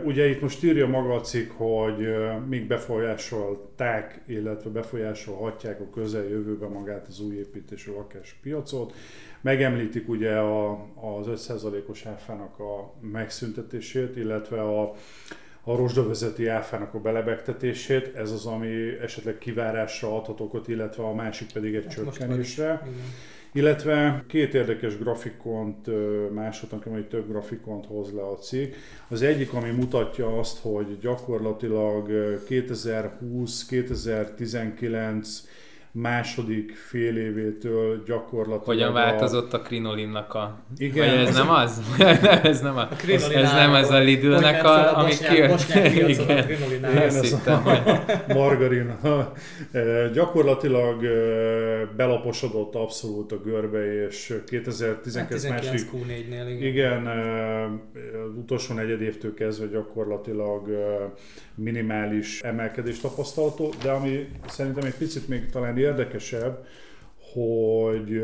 Ugye 0.04 0.28
itt 0.28 0.40
most 0.40 0.62
írja 0.64 0.86
maga 0.86 1.14
a 1.14 1.20
cikk, 1.20 1.50
hogy 1.56 2.04
e, 2.04 2.38
még 2.48 2.66
befolyásolták, 2.66 4.20
illetve 4.26 4.70
befolyásolhatják 4.70 5.80
a 5.80 5.90
közeljövőben 5.94 6.70
magát 6.70 7.06
az 7.08 7.20
új 7.20 7.34
építésű 7.36 7.92
lakáspiacot. 7.92 8.92
Megemlítik 9.40 10.08
ugye 10.08 10.36
a, 10.36 10.70
az 11.18 11.48
5%-os 11.48 12.06
áfának 12.06 12.58
a 12.58 12.94
megszüntetését, 13.12 14.16
illetve 14.16 14.62
a, 14.62 14.94
a 15.64 15.76
rozsdavezeti 15.76 16.46
áfának 16.46 16.94
a 16.94 17.00
belebegtetését, 17.00 18.16
ez 18.16 18.30
az, 18.30 18.46
ami 18.46 18.68
esetleg 19.02 19.38
kivárásra 19.38 20.16
adhat 20.16 20.40
okot, 20.40 20.68
illetve 20.68 21.02
a 21.02 21.14
másik 21.14 21.52
pedig 21.52 21.74
egy 21.74 21.84
Hát 21.84 21.94
csökkenésre. 21.94 22.88
Illetve 23.52 24.24
két 24.28 24.54
érdekes 24.54 24.98
grafikont 24.98 25.86
másodnak, 26.32 26.84
vagy 26.84 27.08
több 27.08 27.28
grafikont 27.28 27.86
hoz 27.86 28.12
le 28.12 28.22
a 28.22 28.36
cikk. 28.36 28.74
Az 29.08 29.22
egyik, 29.22 29.52
ami 29.52 29.70
mutatja 29.70 30.38
azt, 30.38 30.58
hogy 30.58 30.98
gyakorlatilag 31.00 32.08
ö, 32.08 32.34
2020-2019 32.48 35.26
második 35.96 36.72
fél 36.76 37.16
évétől 37.16 38.02
gyakorlatilag 38.06 38.64
Hogyan 38.64 38.88
a- 38.90 38.92
változott 38.92 39.52
a 39.52 39.60
krinolinnak 39.60 40.34
a... 40.34 40.58
Igen. 40.76 41.08
Vagy 41.10 41.26
ez 41.26 41.34
nem 41.36 41.50
az? 41.50 41.82
ez 42.42 42.60
nem 42.60 42.76
a... 42.76 42.80
A 42.80 42.96
Ez 43.10 43.52
nem 43.52 43.72
az 43.72 43.90
a. 43.90 43.98
Lidlnek 43.98 44.64
a, 44.64 44.96
ami 44.98 45.08
bosnyák- 45.10 45.32
kijött. 45.32 45.50
a 46.28 46.32
Igen. 46.32 46.84
árak. 46.84 47.02
ez 47.02 47.32
a- 47.46 47.54
hogy... 48.26 48.34
margarin. 48.36 48.94
Gyakorlatilag 50.12 51.00
belaposodott 51.96 52.74
abszolút 52.74 53.32
a 53.32 53.36
görbe, 53.40 54.04
és 54.06 54.28
Hát 54.28 54.44
2019 54.44 55.48
második 55.48 55.90
19 55.90 55.90
Q4-nél, 55.92 56.50
igen. 56.50 56.62
Igen, 56.62 57.06
az 58.26 58.36
utolsó 58.36 58.74
negyed 58.74 59.00
évtől 59.00 59.34
kezdve 59.34 59.66
gyakorlatilag 59.66 60.68
minimális 61.54 62.40
emelkedés 62.42 63.00
tapasztalható, 63.00 63.72
de 63.82 63.90
ami 63.90 64.28
szerintem 64.48 64.84
egy 64.84 64.94
picit 64.94 65.28
még 65.28 65.50
talán 65.50 65.76
érdekesebb, 65.84 66.66
hogy 67.32 68.16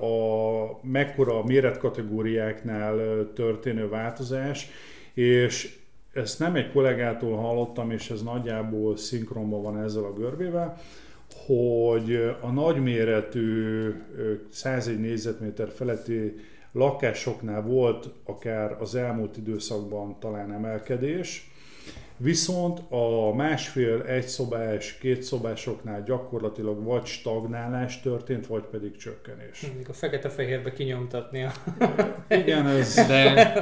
a 0.00 0.78
mekkora 0.82 1.38
a 1.38 1.44
méretkategóriáknál 1.44 3.26
történő 3.34 3.88
változás, 3.88 4.66
és 5.14 5.78
ezt 6.12 6.38
nem 6.38 6.54
egy 6.54 6.72
kollégától 6.72 7.36
hallottam, 7.36 7.90
és 7.90 8.10
ez 8.10 8.22
nagyjából 8.22 8.96
szinkronban 8.96 9.62
van 9.62 9.82
ezzel 9.82 10.04
a 10.04 10.12
görbével, 10.12 10.78
hogy 11.46 12.36
a 12.40 12.50
nagyméretű 12.50 13.88
ö, 14.16 14.32
101 14.50 15.00
négyzetméter 15.00 15.68
feletti 15.68 16.34
lakásoknál 16.72 17.62
volt 17.62 18.08
akár 18.24 18.76
az 18.80 18.94
elmúlt 18.94 19.36
időszakban 19.36 20.16
talán 20.18 20.52
emelkedés, 20.52 21.51
viszont 22.22 22.80
a 22.88 23.34
másfél, 23.34 24.02
egy 24.02 24.26
szobás, 24.26 24.96
két 25.00 25.22
szobásoknál 25.22 26.02
gyakorlatilag 26.06 26.84
vagy 26.84 27.04
stagnálás 27.06 28.00
történt, 28.00 28.46
vagy 28.46 28.62
pedig 28.70 28.96
csökkenés. 28.96 29.60
Mindig 29.60 29.88
a 29.88 29.92
fekete-fehérbe 29.92 30.72
kinyomtatni 30.72 31.42
a... 31.42 31.52
Igen, 32.42 32.66
ez 32.66 32.94
De... 32.94 33.52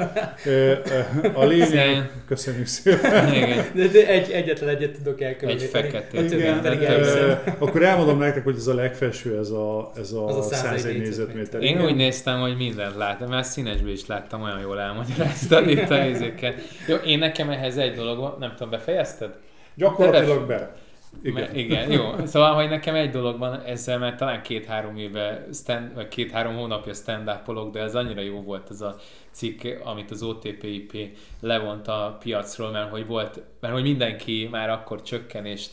a 1.35 1.45
lényeg. 1.45 1.69
Szépen. 1.69 2.11
Köszönjük 2.27 2.67
szépen. 2.67 3.35
Igen. 3.35 3.65
De, 3.75 3.87
de 3.87 4.07
egy, 4.07 4.31
egyetlen 4.31 4.69
egyet 4.69 4.93
tudok 4.93 5.21
Egy 5.21 5.27
elkülöníteni. 5.27 5.71
fekete. 5.71 6.23
Igen, 6.23 6.61
pedig 6.61 6.79
de- 6.79 7.43
akkor 7.59 7.83
elmondom 7.83 8.19
nektek, 8.19 8.45
hogy 8.45 8.57
ez 8.57 8.67
a 8.67 8.75
legfelső, 8.75 9.39
ez 9.39 9.51
a, 9.51 9.91
ez 9.97 10.13
a, 10.13 10.39
a 10.39 10.43
101 10.43 10.79
101 10.79 10.99
négyzetméter. 10.99 11.63
Én 11.63 11.85
úgy 11.85 11.97
néztem, 11.97 12.41
hogy 12.41 12.57
mindent 12.57 12.97
láttam, 12.97 13.29
mert 13.29 13.47
színesből 13.49 13.93
is 13.93 14.07
láttam, 14.07 14.43
olyan 14.43 14.61
jól 14.61 14.81
elmagyaráztad 14.81 15.69
itt 15.69 15.91
a 15.91 16.05
izéket. 16.15 16.61
Jó, 16.89 16.97
én 16.97 17.19
nekem 17.19 17.51
ehhez 17.51 17.77
egy 17.77 17.95
dolog 17.95 18.19
van, 18.19 18.37
nem 18.39 18.50
tudom, 18.55 18.71
befejezted? 18.71 19.39
Gyakorlatilag 19.75 20.47
be. 20.47 20.77
Igen. 21.23 21.55
Igen. 21.55 21.55
igen, 21.55 21.91
jó. 21.91 22.15
Szóval, 22.27 22.55
hogy 22.55 22.69
nekem 22.69 22.95
egy 22.95 23.11
dolog 23.11 23.39
van 23.39 23.61
ezzel, 23.61 23.99
mert 23.99 24.17
talán 24.17 24.43
két-három 24.43 24.97
éve, 24.97 25.47
stand, 25.53 25.95
vagy 25.95 26.09
két-három 26.09 26.57
hónapja 26.57 26.93
stand 26.93 27.31
de 27.73 27.81
ez 27.81 27.95
annyira 27.95 28.21
jó 28.21 28.43
volt 28.43 28.71
ez 28.71 28.81
a 28.81 28.97
cikk, 29.31 29.65
amit 29.85 30.11
az 30.11 30.23
OTPIP 30.23 31.17
levont 31.41 31.89
a 31.89 32.17
piacról, 32.21 32.71
mert 32.71 32.91
hogy 32.91 33.07
volt, 33.07 33.43
mert 33.61 33.75
hogy 33.75 33.83
mindenki 33.83 34.49
már 34.51 34.71
akkor 34.71 35.03
csökkenést 35.03 35.71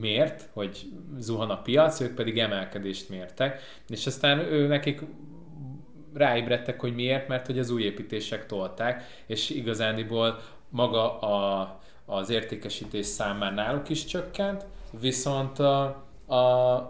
mért, 0.00 0.48
hogy 0.52 0.82
zuhan 1.18 1.50
a 1.50 1.62
piac, 1.62 2.00
ők 2.00 2.14
pedig 2.14 2.38
emelkedést 2.38 3.08
mértek, 3.08 3.60
és 3.88 4.06
aztán 4.06 4.38
ő 4.38 4.66
nekik 4.66 5.00
ráébredtek, 6.14 6.80
hogy 6.80 6.94
miért, 6.94 7.28
mert 7.28 7.46
hogy 7.46 7.58
az 7.58 7.70
új 7.70 7.82
építések 7.82 8.46
tolták, 8.46 9.22
és 9.26 9.50
igazániból 9.50 10.40
maga 10.68 11.18
a, 11.18 11.79
az 12.10 12.30
értékesítés 12.30 13.06
szám 13.06 13.36
már 13.36 13.54
náluk 13.54 13.88
is 13.88 14.04
csökkent, 14.04 14.64
viszont 15.00 15.58
a, 15.58 15.82
a 16.26 16.36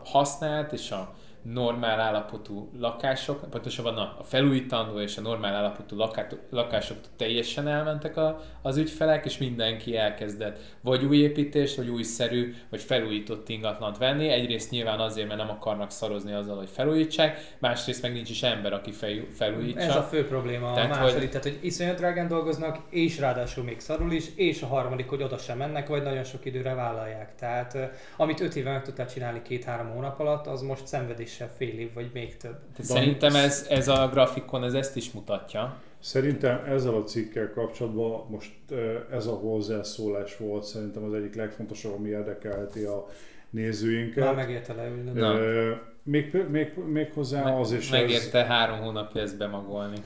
használt 0.04 0.72
és 0.72 0.90
a 0.90 1.14
normál 1.42 2.00
állapotú 2.00 2.70
lakások, 2.78 3.50
pontosabban 3.50 3.96
a, 3.96 4.16
a 4.18 4.24
felújítandó 4.24 5.00
és 5.00 5.16
a 5.16 5.20
normál 5.20 5.54
állapotú 5.54 5.96
lakát, 5.96 6.36
lakások 6.50 6.96
teljesen 7.16 7.68
elmentek 7.68 8.16
a, 8.16 8.40
az 8.62 8.76
ügyfelek, 8.76 9.24
és 9.24 9.38
mindenki 9.38 9.96
elkezdett 9.96 10.58
vagy 10.80 11.04
új 11.04 11.16
építést, 11.16 11.76
vagy 11.76 11.88
újszerű, 11.88 12.54
vagy 12.70 12.80
felújított 12.80 13.48
ingatlant 13.48 13.98
venni. 13.98 14.28
Egyrészt 14.28 14.70
nyilván 14.70 15.00
azért, 15.00 15.26
mert 15.28 15.40
nem 15.40 15.50
akarnak 15.50 15.90
szarozni 15.90 16.32
azzal, 16.32 16.56
hogy 16.56 16.68
felújítsák, 16.72 17.54
másrészt 17.58 18.02
meg 18.02 18.12
nincs 18.12 18.30
is 18.30 18.42
ember, 18.42 18.72
aki 18.72 18.90
fel, 18.90 19.10
felújítsa. 19.32 19.80
Ez 19.80 19.96
a 19.96 20.02
fő 20.02 20.26
probléma 20.26 20.72
Tehát, 20.72 20.90
a 20.90 20.94
második, 21.00 21.18
hogy- 21.18 21.28
tehát 21.28 21.42
hogy 21.44 21.58
iszonyat 21.60 21.96
drágán 21.96 22.28
dolgoznak, 22.28 22.78
és 22.90 23.18
ráadásul 23.18 23.64
még 23.64 23.80
szarul 23.80 24.12
is, 24.12 24.24
és 24.36 24.62
a 24.62 24.66
harmadik, 24.66 25.08
hogy 25.08 25.22
oda 25.22 25.36
sem 25.38 25.58
mennek, 25.58 25.88
vagy 25.88 26.02
nagyon 26.02 26.24
sok 26.24 26.44
időre 26.44 26.74
vállalják. 26.74 27.34
Tehát 27.34 27.76
amit 28.16 28.40
öt 28.40 28.54
éve 28.56 28.70
meg 28.70 28.82
tudtál 28.82 29.06
csinálni 29.06 29.42
két-három 29.42 29.90
hónap 29.90 30.20
alatt, 30.20 30.46
az 30.46 30.62
most 30.62 30.86
szenvedéssel 31.30 31.50
fél 31.56 31.78
év, 31.80 31.94
vagy 31.94 32.10
még 32.12 32.36
több. 32.36 32.58
Tehát 32.76 32.90
szerintem 32.90 33.34
ez, 33.34 33.66
ez 33.70 33.88
a 33.88 34.08
grafikon 34.12 34.64
ez 34.64 34.74
ezt 34.74 34.96
is 34.96 35.12
mutatja. 35.12 35.76
Szerintem 35.98 36.64
ezzel 36.66 36.94
a 36.94 37.02
cikkel 37.02 37.50
kapcsolatban 37.50 38.26
most 38.30 38.52
ö, 38.68 38.98
ez 39.10 39.26
a 39.26 39.32
hozzászólás 39.32 40.36
volt 40.36 40.64
szerintem 40.64 41.04
az 41.04 41.12
egyik 41.12 41.34
legfontosabb, 41.34 41.94
ami 41.98 42.08
érdekelheti 42.08 42.82
a 42.82 43.04
Már 43.06 43.14
nézőinket. 43.50 44.34
megérte 44.34 44.74
leülni. 44.74 45.10
Na. 45.20 45.38
Ö, 45.38 45.72
még, 46.02 46.44
még, 46.50 46.72
még 46.86 47.12
hozzá 47.12 47.58
az 47.58 47.72
is 47.72 47.90
ez, 47.90 48.00
Megérte 48.00 48.44
három 48.44 48.78
hónapja 48.78 49.20
ezt 49.20 49.38
bemagolni. 49.38 49.96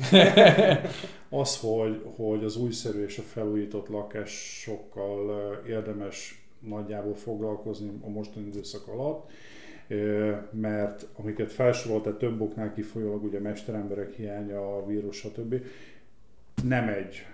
az, 1.29 1.59
hogy, 1.61 2.03
hogy 2.17 2.45
az 2.45 2.57
újszerű 2.57 3.05
és 3.05 3.19
a 3.19 3.23
felújított 3.23 3.89
lakásokkal 3.89 5.29
ö, 5.29 5.69
érdemes 5.69 6.43
nagyjából 6.59 7.15
foglalkozni 7.15 7.91
a 8.03 8.09
mostani 8.09 8.47
időszak 8.47 8.89
alatt, 8.89 9.31
mert 10.51 11.07
amiket 11.17 11.53
felsoroltál 11.53 12.17
több 12.17 12.41
oknál 12.41 12.73
kifolyólag, 12.73 13.25
ugye 13.25 13.41
mesteremberek 13.41 14.13
hiánya, 14.13 14.77
a 14.77 14.87
vírus, 14.87 15.17
stb. 15.17 15.55
Nem 16.63 16.89
egy 16.89 17.27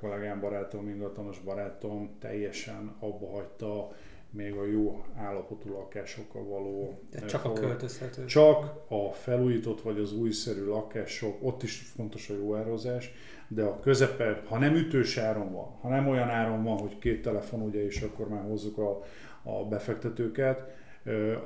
kollégám, 0.00 0.40
barátom, 0.40 0.88
ingatlanos 0.88 1.38
barátom 1.38 2.10
teljesen 2.18 2.94
abba 2.98 3.30
hagyta 3.30 3.90
még 4.30 4.54
a 4.54 4.66
jó 4.66 5.04
állapotú 5.16 5.72
lakásokkal 5.72 6.44
való 6.44 6.98
De 7.10 7.26
csak 7.26 7.44
a 7.44 7.52
költözhető. 7.52 8.24
Csak 8.24 8.84
a 8.88 9.12
felújított 9.12 9.82
vagy 9.82 9.98
az 9.98 10.12
újszerű 10.12 10.64
lakások, 10.64 11.36
ott 11.40 11.62
is 11.62 11.78
fontos 11.96 12.30
a 12.30 12.34
jó 12.34 12.54
árazás, 12.54 13.12
de 13.48 13.62
a 13.62 13.80
közepe, 13.80 14.42
ha 14.48 14.58
nem 14.58 14.74
ütős 14.74 15.16
áron 15.16 15.52
van, 15.52 15.76
ha 15.80 15.88
nem 15.88 16.08
olyan 16.08 16.28
áron 16.28 16.62
van, 16.62 16.78
hogy 16.78 16.98
két 16.98 17.22
telefon, 17.22 17.60
ugye, 17.60 17.84
és 17.84 18.02
akkor 18.02 18.28
már 18.28 18.42
hozzuk 18.42 18.78
a, 18.78 19.02
a 19.42 19.64
befektetőket, 19.64 20.78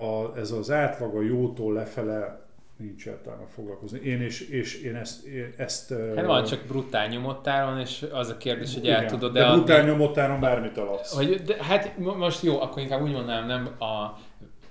a, 0.01 0.39
ez 0.39 0.51
az 0.51 0.71
átlag 0.71 1.15
a 1.17 1.23
jótól 1.23 1.73
lefele 1.73 2.43
nincs 2.77 3.07
értelme 3.07 3.47
foglalkozni. 3.47 4.01
Én 4.01 4.23
is, 4.23 4.41
és 4.41 4.83
én 4.83 4.97
ezt, 4.97 5.25
én 5.25 5.55
ezt 5.57 5.95
Hát 6.17 6.27
van 6.27 6.45
csak 6.45 6.65
brutál 6.67 7.09
nyomottáron, 7.09 7.81
és 7.81 8.07
az 8.13 8.29
a 8.29 8.37
kérdés, 8.37 8.75
hogy 8.75 8.89
el 8.89 8.97
igen, 8.97 9.07
tudod 9.11 9.33
de 9.33 9.45
adni- 9.45 9.65
brutál 9.65 9.85
nyomottáron 9.85 10.41
bármit 10.41 10.79
eladsz. 10.79 11.17
Hogy, 11.17 11.43
de, 11.43 11.65
hát 11.65 11.99
mo- 11.99 12.17
most 12.17 12.43
jó, 12.43 12.61
akkor 12.61 12.83
inkább 12.83 13.03
úgy 13.03 13.13
mondanám, 13.13 13.47
nem 13.47 13.69
a, 13.79 14.19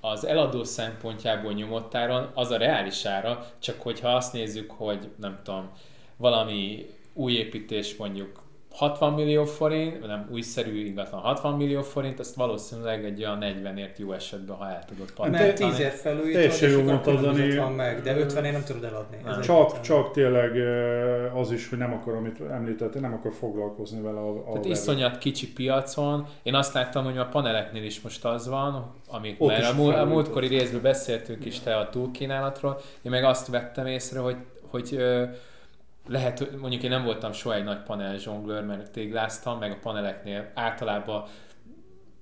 az 0.07 0.25
eladó 0.25 0.63
szempontjából 0.63 1.53
nyomottáron 1.53 2.31
az 2.33 2.51
a 2.51 2.57
reális 2.57 3.05
ára, 3.05 3.45
csak 3.59 3.81
hogyha 3.81 4.09
azt 4.09 4.33
nézzük, 4.33 4.71
hogy 4.71 5.09
nem 5.15 5.39
tudom, 5.43 5.71
valami 6.17 6.85
új 7.13 7.33
építés 7.33 7.95
mondjuk 7.95 8.42
60 8.73 9.13
millió 9.13 9.45
forint, 9.45 10.07
nem 10.07 10.27
újszerű 10.31 10.85
ingatlan 10.85 11.21
60 11.21 11.53
millió 11.53 11.81
forint, 11.81 12.19
azt 12.19 12.35
valószínűleg 12.35 13.05
egy 13.05 13.19
olyan 13.19 13.39
40-ért 13.41 13.97
jó 13.97 14.11
esetben, 14.11 14.55
ha 14.55 14.69
el 14.69 14.83
tudod 14.85 15.31
Mert 15.31 15.41
pattintani. 15.43 15.71
10 15.71 15.79
ért 15.79 15.95
felújítod, 15.95 16.33
Teljesen 16.33 16.69
jó 16.69 16.83
mondtad, 16.83 17.19
Dani. 17.19 17.55
van 17.55 17.71
meg, 17.71 18.01
de 18.01 18.17
50 18.17 18.51
nem 18.51 18.63
tudod 18.63 18.83
eladni. 18.83 19.17
Ez 19.27 19.39
Csak, 19.45 19.81
csak 19.81 20.11
tényleg 20.11 20.57
eh, 20.57 21.37
az 21.37 21.51
is, 21.51 21.69
hogy 21.69 21.77
nem 21.77 21.93
akar, 21.93 22.13
amit 22.13 22.41
említettél, 22.51 23.01
nem 23.01 23.13
akar 23.13 23.33
foglalkozni 23.33 24.01
vele 24.01 24.19
a, 24.19 24.29
a 24.29 24.43
Tehát 24.51 24.65
iszonyat 24.65 25.17
kicsi 25.17 25.53
piacon. 25.53 26.27
Én 26.43 26.55
azt 26.55 26.73
láttam, 26.73 27.03
hogy 27.03 27.17
a 27.17 27.25
paneleknél 27.25 27.83
is 27.83 28.01
most 28.01 28.25
az 28.25 28.47
van, 28.47 28.93
amik, 29.07 29.35
Ott 29.37 29.47
mert 29.47 29.71
a, 29.71 29.73
múl, 29.73 29.93
a 29.93 30.05
múltkori 30.05 30.47
részben 30.47 30.81
beszéltünk 30.81 31.45
is 31.45 31.59
te 31.59 31.75
a 31.75 31.89
túlkínálatról, 31.89 32.81
én 33.01 33.11
meg 33.11 33.23
azt 33.23 33.47
vettem 33.47 33.85
észre, 33.85 34.19
hogy, 34.19 34.37
hogy 34.69 34.97
lehet, 36.07 36.37
hogy 36.37 36.49
mondjuk 36.59 36.83
én 36.83 36.89
nem 36.89 37.03
voltam 37.03 37.31
soha 37.31 37.55
egy 37.55 37.63
nagy 37.63 37.83
panel 37.83 38.17
zsonglőr, 38.17 38.63
mert 38.63 38.91
tégláztam, 38.91 39.59
meg 39.59 39.71
a 39.71 39.77
paneleknél 39.81 40.51
általában 40.53 41.25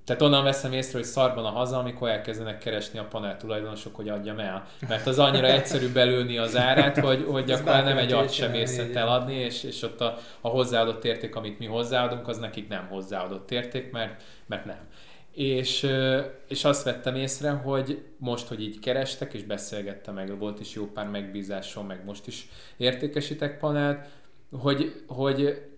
tehát 0.06 0.22
onnan 0.22 0.44
veszem 0.44 0.74
észre, 0.74 0.98
hogy 0.98 1.08
szarban 1.08 1.46
a 1.46 1.50
haza, 1.50 1.78
amikor 1.78 2.10
elkezdenek 2.10 2.58
keresni 2.58 3.00
a 3.00 3.06
panel 3.10 3.38
tulajdonosok, 3.38 3.96
hogy 3.96 4.10
adjam 4.10 4.40
el. 4.40 4.66
Mert 4.88 5.08
az 5.08 5.20
annyira 5.20 5.48
egyszerű 5.48 5.92
belőni 5.92 6.38
az 6.38 6.58
árát, 6.58 6.98
hogy, 6.98 7.26
hogy 7.30 7.44
gyakorlatilag 7.44 7.88
nem 7.88 7.98
egy 7.98 8.12
agy 8.12 8.32
sem 8.32 8.54
észre 8.54 8.84
Igen. 8.84 8.98
eladni, 8.98 9.34
és, 9.34 9.64
és 9.64 9.82
ott 9.82 10.02
a, 10.02 10.18
a 10.42 10.48
hozzáadott 10.48 11.06
érték, 11.06 11.36
amit 11.36 11.60
mi 11.60 11.66
hozzáadunk, 11.66 12.28
az 12.28 12.38
nekik 12.38 12.68
nem 12.68 12.88
hozzáadott 12.90 13.52
érték, 13.52 13.92
mert, 13.92 14.24
mert 14.46 14.66
nem. 14.66 14.80
És, 15.32 15.88
és 16.48 16.64
azt 16.64 16.84
vettem 16.84 17.16
észre, 17.16 17.50
hogy 17.50 18.04
most, 18.18 18.48
hogy 18.48 18.62
így 18.62 18.80
kerestek, 18.80 19.34
és 19.34 19.44
beszélgettem 19.44 20.14
meg, 20.14 20.38
volt 20.38 20.60
is 20.60 20.74
jó 20.74 20.86
pár 20.86 21.10
megbízásom, 21.10 21.86
meg 21.86 22.06
most 22.06 22.28
is 22.28 22.50
értékesítek 22.78 23.58
panelt, 23.58 24.08
hogy, 24.52 25.04
hogy 25.08 25.70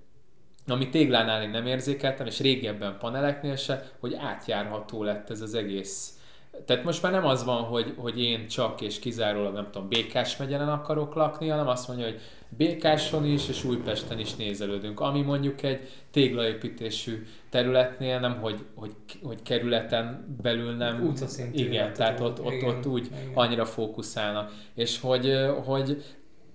ami 0.68 0.90
téglánál 0.90 1.44
én 1.44 1.50
nem 1.50 1.66
érzékeltem, 1.66 2.26
és 2.26 2.40
régebben 2.40 2.98
paneleknél 2.98 3.56
se, 3.56 3.92
hogy 4.00 4.14
átjárható 4.14 5.04
lett 5.04 5.30
ez 5.30 5.42
az 5.42 5.54
egész. 5.54 6.18
Tehát 6.66 6.84
most 6.84 7.02
már 7.02 7.12
nem 7.12 7.26
az 7.26 7.44
van, 7.44 7.64
hogy, 7.64 7.94
hogy 7.98 8.22
én 8.22 8.48
csak 8.48 8.82
és 8.82 9.00
kizárólag, 9.00 9.54
nem 9.54 9.68
tudom, 9.72 9.88
Békás 9.88 10.38
megyelen 10.38 10.70
akarok 10.70 11.14
lakni, 11.14 11.48
hanem 11.48 11.68
azt 11.68 11.88
mondja, 11.88 12.06
hogy 12.06 12.20
Békáson 12.58 13.26
is 13.26 13.50
és 13.50 13.64
Újpesten 13.64 14.20
is 14.20 14.36
nézelődünk. 14.36 15.00
Ami 15.00 15.22
mondjuk 15.22 15.64
egy 15.64 15.90
téglaépítésű 16.12 17.26
területnél, 17.50 18.20
nem 18.20 18.40
hogy, 18.42 18.66
hogy, 18.76 18.92
hogy 19.24 19.42
kerületen 19.42 20.36
belül 20.42 20.76
nem... 20.76 21.08
Utcaszintű 21.08 21.60
Igen, 21.60 21.72
lehet, 21.72 21.98
tehát 21.98 22.20
ott, 22.20 22.42
ott, 22.44 22.52
igen, 22.52 22.70
ott 22.70 22.86
úgy 22.86 23.06
igen. 23.06 23.32
annyira 23.34 23.66
fókuszálnak. 23.66 24.52
És 24.76 25.00
hogy, 25.00 25.38
hogy 25.66 26.04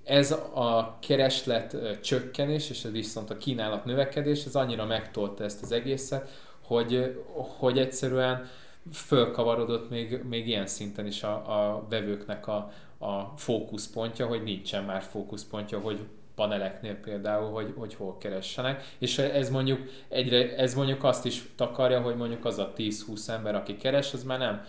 ez 0.04 0.30
a 0.54 0.98
kereslet 1.00 1.76
csökkenés, 2.02 2.70
és 2.70 2.84
ez 2.84 2.92
viszont 2.92 3.30
a 3.30 3.36
kínálat 3.36 3.84
növekedés, 3.84 4.44
ez 4.44 4.54
annyira 4.54 4.86
megtolta 4.86 5.44
ezt 5.44 5.62
az 5.62 5.72
egészet, 5.72 6.30
hogy, 6.62 7.16
hogy 7.58 7.78
egyszerűen 7.78 8.48
fölkavarodott 8.92 9.90
még, 9.90 10.22
még 10.28 10.48
ilyen 10.48 10.66
szinten 10.66 11.06
is 11.06 11.22
a, 11.22 11.34
a 11.34 11.86
vevőknek 11.88 12.46
a, 12.46 12.72
a 12.98 13.32
fókuszpontja, 13.36 14.26
hogy 14.26 14.42
nincsen 14.42 14.84
már 14.84 15.02
fókuszpontja, 15.02 15.78
hogy 15.78 16.00
paneleknél 16.34 16.94
például, 16.94 17.50
hogy, 17.50 17.74
hogy 17.76 17.94
hol 17.94 18.18
keressenek, 18.18 18.94
és 18.98 19.18
ez 19.18 19.50
mondjuk, 19.50 19.80
egyre, 20.08 20.56
ez 20.56 20.74
mondjuk 20.74 21.04
azt 21.04 21.24
is 21.24 21.42
takarja, 21.56 22.00
hogy 22.00 22.16
mondjuk 22.16 22.44
az 22.44 22.58
a 22.58 22.72
10-20 22.76 23.28
ember, 23.28 23.54
aki 23.54 23.76
keres, 23.76 24.12
az 24.12 24.24
már 24.24 24.38
nem 24.38 24.64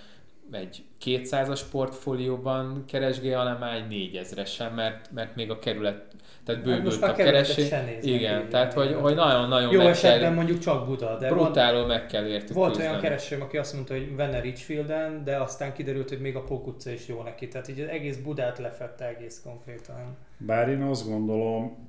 egy 0.51 0.83
200-as 1.05 1.61
portfólióban 1.71 2.83
keresgél, 2.87 3.37
hanem 3.37 3.57
már 3.57 3.75
egy 3.75 4.11
4000-esen, 4.13 4.75
mert, 4.75 5.11
mert 5.11 5.35
még 5.35 5.49
a 5.49 5.59
kerület, 5.59 6.15
tehát 6.43 6.63
Hát 6.63 6.63
bővült 6.63 6.99
már 6.99 7.09
a 7.09 7.13
keresés. 7.13 7.73
Igen, 8.01 8.49
tehát 8.49 8.73
hogy, 8.73 8.93
hogy 8.93 9.15
nagyon-nagyon 9.15 9.71
Jó 9.71 9.77
meg 9.77 9.87
esetben 9.87 10.19
kell, 10.19 10.33
mondjuk 10.33 10.59
csak 10.59 10.87
Buda, 10.87 11.17
de 11.17 11.29
brutálul 11.29 11.85
meg 11.85 12.05
kell 12.05 12.25
értük 12.25 12.55
volt 12.55 12.69
küzdeni. 12.69 12.89
olyan 12.89 13.01
keresőm, 13.01 13.41
aki 13.41 13.57
azt 13.57 13.73
mondta, 13.73 13.93
hogy 13.93 14.15
venne 14.15 14.39
Richfielden, 14.39 15.23
de 15.23 15.37
aztán 15.37 15.73
kiderült, 15.73 16.09
hogy 16.09 16.21
még 16.21 16.35
a 16.35 16.43
Pók 16.43 16.67
utca 16.67 16.89
is 16.89 17.07
jó 17.07 17.23
neki. 17.23 17.47
Tehát 17.47 17.67
így 17.67 17.79
az 17.79 17.87
egész 17.87 18.17
Budát 18.17 18.57
lefette 18.57 19.07
egész 19.07 19.41
konkrétan. 19.43 20.17
Bár 20.37 20.69
én 20.69 20.81
azt 20.81 21.07
gondolom, 21.07 21.87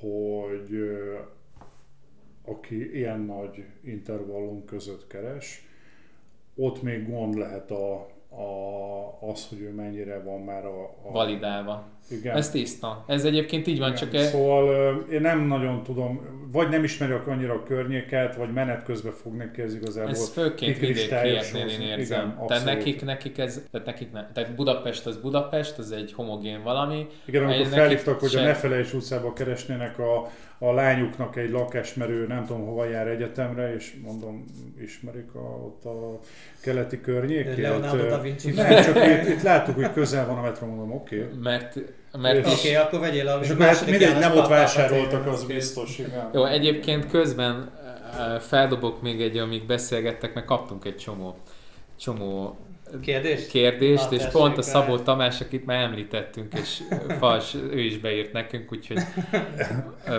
hogy 0.00 0.70
aki 2.44 2.96
ilyen 2.96 3.20
nagy 3.20 3.64
intervallum 3.84 4.64
között 4.64 5.06
keres, 5.06 5.66
ott 6.56 6.82
még 6.82 7.10
gond 7.10 7.34
lehet 7.34 7.70
a, 7.70 7.94
a, 8.28 9.28
az, 9.30 9.48
hogy 9.48 9.60
ő 9.60 9.72
mennyire 9.72 10.22
van 10.22 10.40
már 10.40 10.64
a... 10.64 10.82
a 10.84 11.10
validálva. 11.10 11.95
Igen. 12.08 12.36
Ez 12.36 12.50
tiszta. 12.50 13.04
Ez 13.06 13.24
egyébként 13.24 13.66
így 13.66 13.78
van, 13.78 13.88
Igen. 13.88 14.00
csak 14.00 14.14
e, 14.14 14.24
Szóval 14.24 14.68
ö, 14.68 15.12
én 15.12 15.20
nem 15.20 15.40
nagyon 15.46 15.82
tudom, 15.82 16.20
vagy 16.52 16.68
nem 16.68 16.84
ismerek 16.84 17.26
annyira 17.26 17.52
a 17.52 17.62
környéket, 17.62 18.36
vagy 18.36 18.52
menet 18.52 18.84
közben 18.84 19.12
fog 19.12 19.34
neki 19.34 19.62
ez 19.62 19.74
igazából 19.74 20.10
ez 20.10 20.28
főként 20.28 20.78
vidékieknél 20.78 21.68
én 21.68 21.80
érzem. 21.80 21.98
Igen, 21.98 22.08
tehát 22.08 22.38
abszolút. 22.38 22.64
nekik, 22.64 23.04
nekik 23.04 23.38
ez, 23.38 23.62
tehát 23.70 23.86
nekik 23.86 24.12
ne, 24.12 24.26
tehát 24.32 24.54
Budapest 24.54 25.06
az 25.06 25.16
Budapest, 25.16 25.78
az 25.78 25.92
egy 25.92 26.12
homogén 26.12 26.62
valami. 26.62 27.06
Igen, 27.24 27.44
amikor 27.44 27.66
felhívtak, 27.66 28.20
hogy 28.20 28.28
a 28.34 28.38
se- 28.38 28.44
Nefelejts 28.44 28.92
utcába 28.92 29.32
keresnének 29.32 29.98
a, 29.98 30.30
a 30.58 30.72
lányuknak 30.72 31.36
egy 31.36 31.50
lakást, 31.50 31.96
mert 31.96 32.10
ő 32.10 32.26
nem 32.26 32.44
tudom 32.46 32.66
hova 32.66 32.84
jár 32.84 33.08
egyetemre, 33.08 33.74
és 33.74 33.94
mondom, 34.04 34.44
ismerik 34.82 35.34
a, 35.34 35.64
ott 35.64 35.84
a 35.84 36.18
keleti 36.60 37.00
környékét. 37.00 37.56
Leonardo 37.56 38.08
da 38.08 38.20
Vinci. 38.20 38.50
Nem, 38.50 38.82
csak 38.82 38.96
itt, 38.96 39.28
itt 39.28 39.42
láttuk, 39.42 39.74
hogy 39.74 39.92
közel 39.92 40.26
van 40.26 40.38
a 40.38 40.40
metró, 40.40 40.66
mondom, 40.66 40.92
oké. 40.92 41.22
Okay. 41.22 41.38
Mert, 41.42 41.78
mert 42.20 42.46
Oké, 42.46 42.50
okay, 42.52 42.74
akkor 42.74 43.00
vegyél 43.00 43.28
a 43.28 43.38
És 43.42 43.50
akkor 43.50 43.66
hát 43.66 43.86
mindegy, 43.86 44.18
nem 44.18 44.36
ott 44.36 44.48
vásároltak, 44.48 45.26
az 45.26 45.44
biztos, 45.44 45.98
igen. 45.98 46.30
Jó, 46.34 46.44
egyébként 46.44 47.10
közben 47.10 47.70
eh, 48.18 48.40
feldobok 48.40 49.02
még 49.02 49.20
egy, 49.20 49.38
amíg 49.38 49.66
beszélgettek, 49.66 50.34
mert 50.34 50.46
kaptunk 50.46 50.84
egy 50.84 50.96
csomó, 50.96 51.36
csomó 52.00 52.56
Kérdés? 53.00 53.46
kérdést, 53.46 54.10
Na, 54.10 54.16
és 54.16 54.24
pont 54.32 54.58
a. 54.58 54.62
Szabó 54.62 54.98
Tamás, 54.98 55.40
akit 55.40 55.66
már 55.66 55.82
említettünk, 55.82 56.52
és 56.54 56.82
fals, 57.20 57.54
ő 57.70 57.80
is 57.80 57.98
beírt 57.98 58.32
nekünk, 58.32 58.72
úgyhogy 58.72 58.98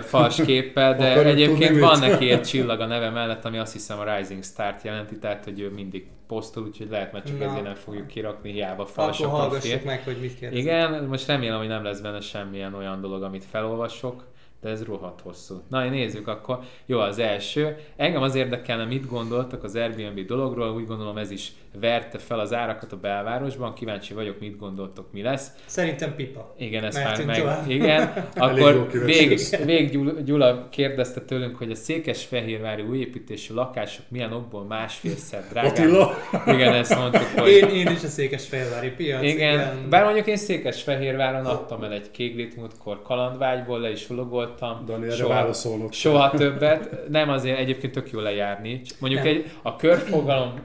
fals 0.02 0.42
képpel, 0.44 0.96
de 0.96 1.10
Akarjuk 1.10 1.34
egyébként 1.34 1.78
van 1.78 1.98
neki 1.98 2.30
egy 2.30 2.42
csillag 2.42 2.80
a 2.80 2.86
neve 2.86 3.10
mellett, 3.10 3.44
ami 3.44 3.58
azt 3.58 3.72
hiszem 3.72 3.98
a 3.98 4.16
Rising 4.16 4.44
Start 4.44 4.82
jelenti, 4.82 5.18
tehát 5.18 5.44
hogy 5.44 5.60
ő 5.60 5.70
mindig 5.70 6.06
posztol, 6.26 6.64
úgyhogy 6.64 6.88
lehet, 6.90 7.12
mert 7.12 7.26
csak 7.26 7.38
Na. 7.38 7.44
ezért 7.44 7.62
nem 7.62 7.74
fogjuk 7.74 8.06
kirakni, 8.06 8.52
hiába 8.52 8.82
Akkor 8.82 8.94
fals 8.94 9.20
a 9.20 9.28
hallgassuk 9.28 9.70
profil. 9.70 9.86
meg, 9.86 10.02
hogy 10.04 10.16
mit 10.20 10.38
kérdezik. 10.38 10.64
Igen, 10.64 11.04
most 11.04 11.26
remélem, 11.26 11.58
hogy 11.58 11.68
nem 11.68 11.84
lesz 11.84 12.00
benne 12.00 12.20
semmilyen 12.20 12.74
olyan 12.74 13.00
dolog, 13.00 13.22
amit 13.22 13.44
felolvasok, 13.44 14.24
de 14.60 14.68
ez 14.68 14.84
rohadt 14.84 15.20
hosszú. 15.20 15.62
Na, 15.68 15.88
nézzük 15.88 16.28
akkor. 16.28 16.58
Jó, 16.86 16.98
az 16.98 17.18
első. 17.18 17.76
Engem 17.96 18.22
az 18.22 18.34
érdekelne, 18.34 18.84
mit 18.84 19.08
gondoltak 19.08 19.64
az 19.64 19.74
Airbnb 19.74 20.26
dologról, 20.26 20.70
úgy 20.74 20.86
gondolom 20.86 21.16
ez 21.16 21.30
is 21.30 21.52
verte 21.80 22.18
fel 22.18 22.38
az 22.38 22.52
árakat 22.52 22.92
a 22.92 22.96
belvárosban, 22.96 23.74
kíváncsi 23.74 24.14
vagyok, 24.14 24.40
mit 24.40 24.58
gondoltok, 24.58 25.12
mi 25.12 25.22
lesz. 25.22 25.50
Szerintem 25.66 26.14
pipa. 26.14 26.54
Igen, 26.58 26.84
ezt 26.84 27.04
már 27.04 27.24
meg... 27.24 27.38
tovább. 27.38 27.70
Igen, 27.70 28.12
akkor 28.36 28.90
vég, 29.04 29.40
vég 29.64 29.90
Gyula, 29.90 30.12
Gyula 30.20 30.68
kérdezte 30.68 31.20
tőlünk, 31.20 31.56
hogy 31.56 31.70
a 31.70 31.74
székesfehérvári 31.74 32.82
újépítésű 32.82 33.54
lakások 33.54 34.04
milyen 34.08 34.32
okból 34.32 34.64
másfélszer 34.64 35.44
drágább. 35.50 35.70
Attila, 35.70 36.14
Igen, 36.46 36.72
ezt 36.72 36.96
mondtuk, 36.96 37.26
hogy... 37.36 37.50
Én, 37.50 37.68
én 37.68 37.86
is 37.86 38.04
a 38.04 38.08
Székesfehérvári 38.08 38.90
piac. 38.90 39.22
Igen, 39.22 39.86
bár 39.88 40.04
mondjuk 40.04 40.26
én 40.26 40.36
Székesfehérváron 40.36 41.44
adtam 41.44 41.82
el 41.82 41.92
egy 41.92 42.10
kéglit 42.10 42.56
múltkor 42.56 43.02
kalandvágyból, 43.02 43.80
le 43.80 43.90
is 43.90 44.06
vlogoltam. 44.06 44.84
Dani, 44.86 45.10
soha, 45.10 45.52
soha 45.90 46.30
többet. 46.30 47.08
Nem 47.08 47.28
azért 47.28 47.58
egyébként 47.58 47.92
tök 47.92 48.10
jó 48.10 48.20
lejárni. 48.20 48.80
Mondjuk 48.98 49.22
Nem. 49.22 49.32
egy, 49.32 49.50
a 49.62 49.76
körfogalom 49.76 50.60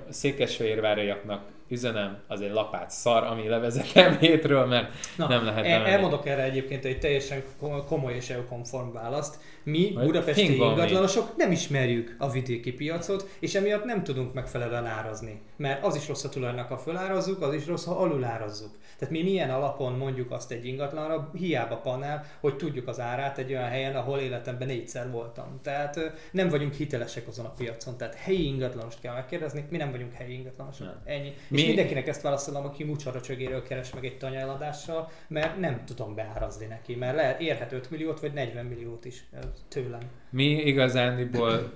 székesfehérváriaknak 0.93 1.51
üzenem, 1.67 2.17
az 2.27 2.41
egy 2.41 2.51
lapát 2.51 2.89
szar, 2.89 3.23
ami 3.23 3.47
levezetem 3.47 4.17
hétről, 4.19 4.65
mert 4.65 4.93
Na, 5.17 5.27
nem 5.27 5.45
lehet 5.45 5.65
el, 5.65 5.85
elmondok 5.85 6.27
erre 6.27 6.43
egyébként 6.43 6.85
egy 6.85 6.99
teljesen 6.99 7.43
komoly 7.87 8.13
és 8.13 8.29
EU-konform 8.29 8.93
választ. 8.93 9.37
Mi, 9.63 9.91
Majd 9.93 10.05
budapesti 10.05 10.55
ingatlanosok 10.55 11.37
nem 11.37 11.51
ismerjük 11.51 12.15
a 12.17 12.29
vidéki 12.29 12.73
piacot, 12.73 13.27
és 13.39 13.55
emiatt 13.55 13.83
nem 13.83 14.03
tudunk 14.03 14.33
megfelelően 14.33 14.85
árazni. 14.85 15.41
Mert 15.63 15.83
az 15.83 15.95
is 15.95 16.07
rossz, 16.07 16.21
ha 16.21 16.29
tulajnak, 16.29 16.67
ha 16.67 16.77
fölárazzuk, 16.77 17.41
az 17.41 17.53
is 17.53 17.67
rossz, 17.67 17.85
ha 17.85 17.95
alulárazzuk. 17.95 18.71
Tehát 18.97 19.13
mi 19.13 19.23
milyen 19.23 19.49
alapon 19.49 19.93
mondjuk 19.93 20.31
azt 20.31 20.51
egy 20.51 20.65
ingatlanra, 20.65 21.29
hiába 21.33 21.75
panel, 21.77 22.25
hogy 22.39 22.55
tudjuk 22.55 22.87
az 22.87 22.99
árát 22.99 23.37
egy 23.37 23.51
olyan 23.51 23.67
helyen, 23.69 23.95
ahol 23.95 24.19
életemben 24.19 24.67
négyszer 24.67 25.11
voltam. 25.11 25.59
Tehát 25.61 25.99
nem 26.31 26.49
vagyunk 26.49 26.73
hitelesek 26.73 27.27
azon 27.27 27.45
a 27.45 27.51
piacon. 27.51 27.97
Tehát 27.97 28.15
helyi 28.15 28.45
ingatlanost 28.45 28.99
kell 29.01 29.13
megkérdezni, 29.13 29.65
mi 29.69 29.77
nem 29.77 29.91
vagyunk 29.91 30.13
helyi 30.13 30.33
ingatlanosok. 30.33 30.85
Nem. 30.85 31.01
Ennyi. 31.05 31.33
Mi- 31.47 31.59
És 31.59 31.65
mindenkinek 31.65 32.07
ezt 32.07 32.21
válaszolom, 32.21 32.65
aki 32.65 32.83
mucsara 32.83 33.21
csögéről 33.21 33.63
keres 33.63 33.93
meg 33.93 34.05
egy 34.05 34.17
tanyeladással, 34.17 35.11
mert 35.27 35.59
nem 35.59 35.85
tudom 35.85 36.15
beárazni 36.15 36.65
neki, 36.65 36.95
mert 36.95 37.15
lehet, 37.15 37.41
érhet 37.41 37.71
5 37.71 37.89
milliót 37.91 38.19
vagy 38.19 38.33
40 38.33 38.65
milliót 38.65 39.05
is 39.05 39.25
tőlem. 39.67 40.01
Mi 40.29 40.45
igazándiból 40.45 41.71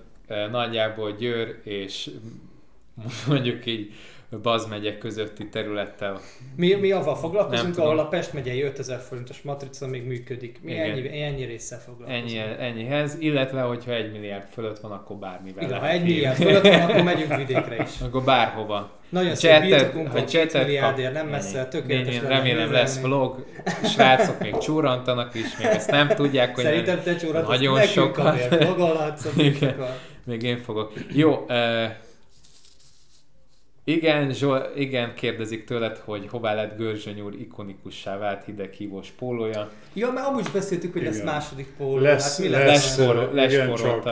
nagyjából 0.51 1.11
Győr 1.11 1.59
és 1.63 2.09
mondjuk 3.27 3.65
így 3.65 3.93
Baz 4.41 4.67
megye 4.67 4.97
közötti 4.97 5.49
területtel. 5.49 6.19
Mi, 6.55 6.73
mi 6.73 6.91
avval 6.91 7.13
Nem 7.13 7.21
foglalkozunk, 7.21 7.73
tudom. 7.73 7.85
ahol 7.89 7.99
a 7.99 8.07
Pest 8.07 8.33
megyei 8.33 8.61
5000 8.61 8.99
forintos 8.99 9.41
matrica 9.41 9.87
még 9.87 10.05
működik. 10.05 10.59
Mi 10.61 10.71
Igen. 10.71 10.89
ennyi, 10.91 11.21
ennyi 11.21 11.43
résszel 11.45 11.79
foglalkozunk. 11.79 12.29
Ennyi, 12.29 12.39
ennyihez, 12.59 13.15
illetve 13.19 13.61
hogyha 13.61 13.91
egy 13.93 14.11
milliárd 14.11 14.47
fölött 14.51 14.79
van, 14.79 14.91
akkor 14.91 15.15
bármivel 15.17 15.63
Igen, 15.63 15.79
ha 15.79 15.89
egy 15.89 16.03
milliárd 16.03 16.37
fölött 16.37 16.61
van, 16.67 16.81
akkor 16.81 17.03
megyünk 17.13 17.35
vidékre 17.35 17.83
is. 17.83 18.01
Akkor 18.01 18.23
bárhova. 18.23 18.91
Nagyon 19.09 19.35
szép 19.35 19.61
birtokunk 19.61 20.11
van, 20.11 20.23
milliárdért, 20.53 21.13
nem 21.13 21.27
messze, 21.27 21.65
tökéletes 21.65 22.15
Én 22.15 22.21
lenne 22.21 22.35
remélem 22.35 22.71
lesz 22.71 23.01
vlog, 23.01 23.45
srácok 23.83 24.39
még 24.39 24.57
csúrantanak 24.57 25.35
is, 25.35 25.57
még 25.57 25.67
ezt 25.67 25.91
nem 25.91 26.07
tudják, 26.07 26.55
hogy 26.55 26.63
Szerintem 26.63 27.01
te 27.03 27.15
csúrat, 27.15 27.47
nagyon 27.47 27.73
nekünk 27.73 27.93
sokat. 27.93 28.33
azért 28.33 28.63
foglalhatsz 28.63 29.25
a 29.25 29.29
Igen. 29.37 29.51
birtokkal. 29.51 29.95
még 30.25 30.41
én 30.41 30.57
fogok. 30.57 30.93
Jó, 31.11 31.45
uh, 31.47 31.85
igen, 33.87 34.33
Zsol, 34.33 34.71
igen, 34.75 35.13
kérdezik 35.13 35.65
tőled, 35.65 35.97
hogy 35.97 36.27
hová 36.29 36.53
lett 36.53 36.77
Görzsöny 36.77 37.21
úr 37.21 37.33
ikonikussá 37.33 38.17
vált 38.17 38.45
hideghívós 38.45 39.09
pólója. 39.09 39.71
Ja, 39.93 40.11
mert 40.11 40.27
amúgy 40.27 40.45
is 40.45 40.51
beszéltük, 40.51 40.93
hogy 40.93 41.03
lesz 41.03 41.15
Igen. 41.15 41.25
második 41.25 41.67
póló. 41.77 41.97
Lesz, 42.01 42.37
hát 42.37 42.45
mi 42.45 42.49
lesz, 42.49 42.67
lesz? 42.67 42.97
Lespor- 42.97 43.51
igen, 43.51 43.75
csak 43.75 44.09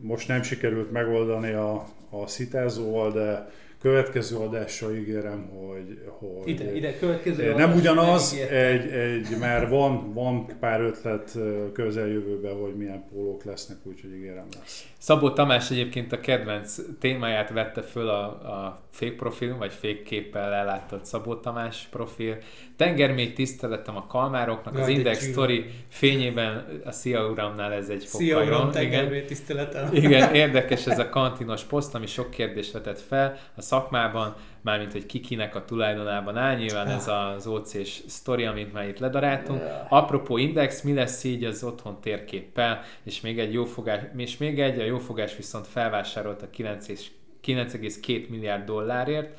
most 0.00 0.28
nem 0.28 0.42
sikerült 0.42 0.92
megoldani 0.92 1.52
a, 1.52 1.86
a 2.10 2.26
szitázóval, 2.26 3.12
de 3.12 3.50
következő 3.86 4.36
adásra 4.36 4.94
ígérem, 4.94 5.48
hogy, 5.48 6.00
hogy 6.18 6.48
Ide, 6.48 6.74
ide, 6.74 6.98
következő. 6.98 7.54
nem 7.54 7.70
adás, 7.70 7.80
ugyanaz, 7.80 8.36
egy, 8.50 8.90
egy, 8.90 9.26
már 9.40 9.68
van, 9.68 10.12
van 10.12 10.46
pár 10.60 10.80
ötlet 10.80 11.30
ö, 11.34 11.72
közeljövőben, 11.72 12.54
hogy 12.54 12.76
milyen 12.76 13.04
pólók 13.12 13.44
lesznek, 13.44 13.76
úgyhogy 13.82 14.14
ígérem 14.14 14.46
lesz. 14.60 14.86
Szabó 14.98 15.30
Tamás 15.30 15.70
egyébként 15.70 16.12
a 16.12 16.20
kedvenc 16.20 16.78
témáját 17.00 17.50
vette 17.50 17.82
föl 17.82 18.08
a, 18.08 18.24
a 18.24 18.80
fake 18.90 19.14
profil, 19.14 19.56
vagy 19.56 19.72
fake 19.72 20.02
képpel 20.02 20.52
ellátott 20.52 21.04
Szabó 21.04 21.34
Tamás 21.34 21.88
profil. 21.90 22.36
Tengermély 22.76 23.32
tiszteletem 23.32 23.96
a 23.96 24.06
kalmároknak, 24.06 24.74
az 24.74 24.80
Jaj, 24.80 24.88
de 24.92 24.96
Index 24.96 25.20
csíva. 25.20 25.32
Story 25.32 25.64
fényében 25.88 26.82
a 26.84 26.90
Szia 26.92 27.28
Uramnál 27.30 27.72
ez 27.72 27.88
egy 27.88 28.00
Szia, 28.00 28.36
fokkal 28.36 28.48
uram, 28.48 28.64
jobb. 28.64 28.74
Igen. 28.74 28.90
tengervé 28.90 29.20
tiszteletem. 29.20 29.88
Igen, 29.92 30.34
érdekes 30.44 30.86
ez 30.86 30.98
a 30.98 31.08
kantinos 31.08 31.62
poszt, 31.62 31.94
ami 31.94 32.06
sok 32.06 32.30
kérdést 32.30 32.72
vetett 32.72 33.00
fel 33.00 33.38
a 33.54 33.62
szakmában, 33.76 34.34
mármint, 34.60 34.92
hogy 34.92 35.06
kikinek 35.06 35.54
a 35.54 35.64
tulajdonában 35.64 36.36
áll. 36.36 36.56
Nyilván 36.56 36.86
ez 36.86 37.08
az 37.08 37.46
OC-s 37.46 38.02
sztori, 38.06 38.44
amit 38.44 38.72
már 38.72 38.88
itt 38.88 38.98
ledaráltunk. 38.98 39.62
Apropó 39.88 40.36
Index, 40.36 40.82
mi 40.82 40.94
lesz 40.94 41.24
így 41.24 41.44
az 41.44 41.64
otthon 41.64 42.00
térképpel, 42.00 42.82
és 43.02 43.20
még 43.20 43.38
egy 43.38 43.52
jófogás, 43.52 44.00
és 44.16 44.36
még 44.36 44.60
egy, 44.60 44.78
a 44.78 44.84
jófogás 44.84 45.36
viszont 45.36 45.66
felvásárolt 45.66 46.42
a 46.42 46.50
9 46.50 46.88
és 46.88 47.10
9,2 47.44 48.28
milliárd 48.28 48.64
dollárért. 48.64 49.38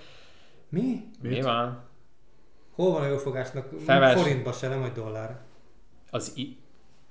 Mi? 0.69 1.03
Mi 1.21 1.29
Mit? 1.29 1.43
van? 1.43 1.83
Hol 2.75 2.91
van 2.91 3.01
a 3.01 3.07
jófogásnak? 3.07 3.69
Felvás- 3.85 4.21
Forintba 4.21 4.51
se, 4.51 4.67
nem 4.67 4.81
hogy 4.81 4.91
dollár. 4.91 5.39
Az 6.09 6.31
i... 6.35 6.57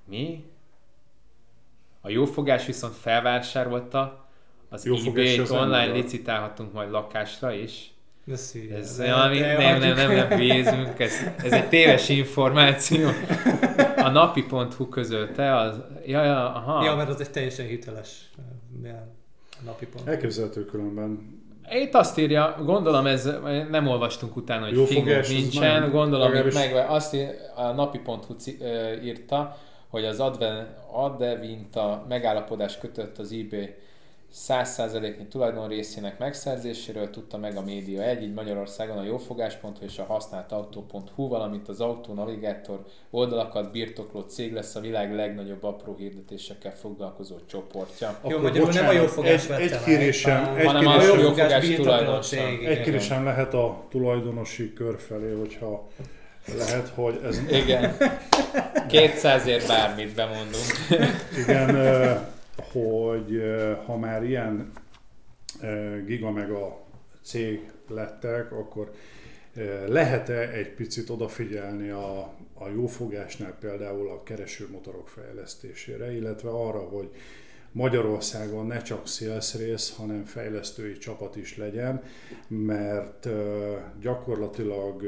Mi? 0.05 0.45
A 2.01 2.09
jófogás 2.09 2.67
viszont 2.67 2.95
felvásárolta 2.95 4.26
az 4.69 4.85
Jófogás 4.85 5.25
eBay-t 5.25 5.41
az 5.41 5.51
nem 5.51 5.61
online 5.61 5.87
dolog. 5.87 6.03
licitálhatunk 6.03 6.73
majd 6.73 6.91
lakásra 6.91 7.53
is. 7.53 7.91
De 8.25 8.37
szívja. 8.37 8.77
Ez 8.77 8.97
De- 8.97 9.13
valami, 9.13 9.39
de 9.39 9.47
nem, 9.57 9.79
nem, 9.79 9.97
hagyjuk. 9.97 9.97
nem, 9.97 10.29
nem, 10.29 10.39
bízunk, 10.39 10.99
ez, 10.99 11.13
ez 11.43 11.53
egy 11.53 11.69
téves 11.69 12.09
információ. 12.09 13.09
A 13.97 14.09
napi.hu 14.09 14.89
közölte, 14.89 15.57
az, 15.57 15.81
ja, 16.07 16.25
ja, 16.25 16.55
aha. 16.55 16.85
Ja, 16.85 16.95
mert 16.95 17.09
az 17.09 17.21
egy 17.21 17.31
teljesen 17.31 17.67
hiteles 17.67 18.31
ja, 18.83 19.07
napi 19.65 19.87
pont. 19.87 20.09
Elképzelhető 20.09 20.65
különben. 20.65 21.35
Itt 21.71 21.95
azt 21.95 22.19
írja, 22.19 22.57
gondolom 22.65 23.07
ez, 23.07 23.31
nem 23.71 23.87
olvastunk 23.87 24.37
utána, 24.37 24.65
hogy 24.65 24.75
Jó 24.77 24.85
fogás, 24.85 25.27
az 25.27 25.33
nincsen, 25.33 25.91
gondolom 25.91 26.35
itt 26.35 26.55
meg, 26.55 26.75
azt 26.89 27.15
ír, 27.15 27.29
a 27.55 27.71
napi.hu 27.71 28.35
írta, 29.05 29.57
hogy 29.89 30.05
az 30.05 30.21
Adven, 30.21 30.75
Adevinta 30.93 32.05
megállapodás 32.09 32.79
kötött 32.79 33.19
az 33.19 33.33
eBay 33.33 33.75
100%-nyi 34.49 35.27
tulajdon 35.27 35.69
részének 35.69 36.19
megszerzéséről 36.19 37.11
tudta 37.11 37.39
meg 37.39 37.57
a 37.57 37.63
média 37.63 38.03
egy, 38.03 38.23
így 38.23 38.35
Magyarországon 38.35 38.99
a 38.99 39.03
jófogás.hu 39.03 39.71
és 39.81 39.99
a 39.99 40.05
használt 40.05 40.53
autó.hu, 40.53 41.29
valamint 41.29 41.69
az 41.69 41.81
autónavigátor 41.81 42.85
oldalakat 43.11 43.73
birtokló 43.73 44.21
cég 44.21 44.53
lesz 44.53 44.75
a 44.75 44.81
világ 44.81 45.15
legnagyobb 45.15 45.65
apró 45.65 45.95
hirdetésekkel 45.99 46.77
foglalkozó 46.77 47.37
csoportja. 47.47 48.19
Jó, 48.29 48.39
magyarul 48.39 48.73
nem 48.73 48.89
a 48.89 48.93
jófogás 48.93 49.49
egy, 49.49 49.61
egy 49.61 49.83
kérésem, 49.85 50.45
hanem- 50.45 50.57
egy, 50.57 50.67
hanem 50.67 50.87
a 50.87 50.91
kérésem, 50.91 51.19
jófogás 51.19 51.51
jófogás 51.51 51.75
tulajdonosa. 51.75 52.47
egy 52.47 52.81
kérésem 52.81 53.25
lehet 53.25 53.55
a 53.55 53.85
tulajdonosi 53.91 54.73
kör 54.73 54.99
felé, 54.99 55.33
hogyha 55.39 55.89
lehet, 56.57 56.89
hogy 56.95 57.21
ez 57.25 57.41
Igen. 57.51 57.97
200ért 58.91 59.65
bármit 59.69 60.15
bemondunk. 60.15 60.67
Igen, 61.39 61.77
hogy 62.57 63.43
ha 63.85 63.97
már 63.97 64.25
ilyen 64.25 64.73
giga 66.07 66.31
meg 66.31 66.51
a 66.51 66.85
cég 67.23 67.71
lettek, 67.89 68.53
akkor 68.53 68.93
lehet-e 69.87 70.51
egy 70.51 70.75
picit 70.75 71.11
odafigyelni 71.11 71.89
a, 71.89 72.19
a 72.55 72.69
jófogásnál 72.75 73.57
például 73.61 74.09
a 74.11 74.23
keresőmotorok 74.23 75.09
fejlesztésére, 75.09 76.13
illetve 76.13 76.49
arra, 76.49 76.79
hogy 76.79 77.11
Magyarországon 77.77 78.67
ne 78.67 78.83
csak 78.83 79.07
sales 79.07 79.55
rész, 79.55 79.95
hanem 79.97 80.25
fejlesztői 80.25 80.99
csapat 80.99 81.37
is 81.37 81.57
legyen, 81.57 82.03
mert 82.49 83.29
gyakorlatilag 84.01 85.03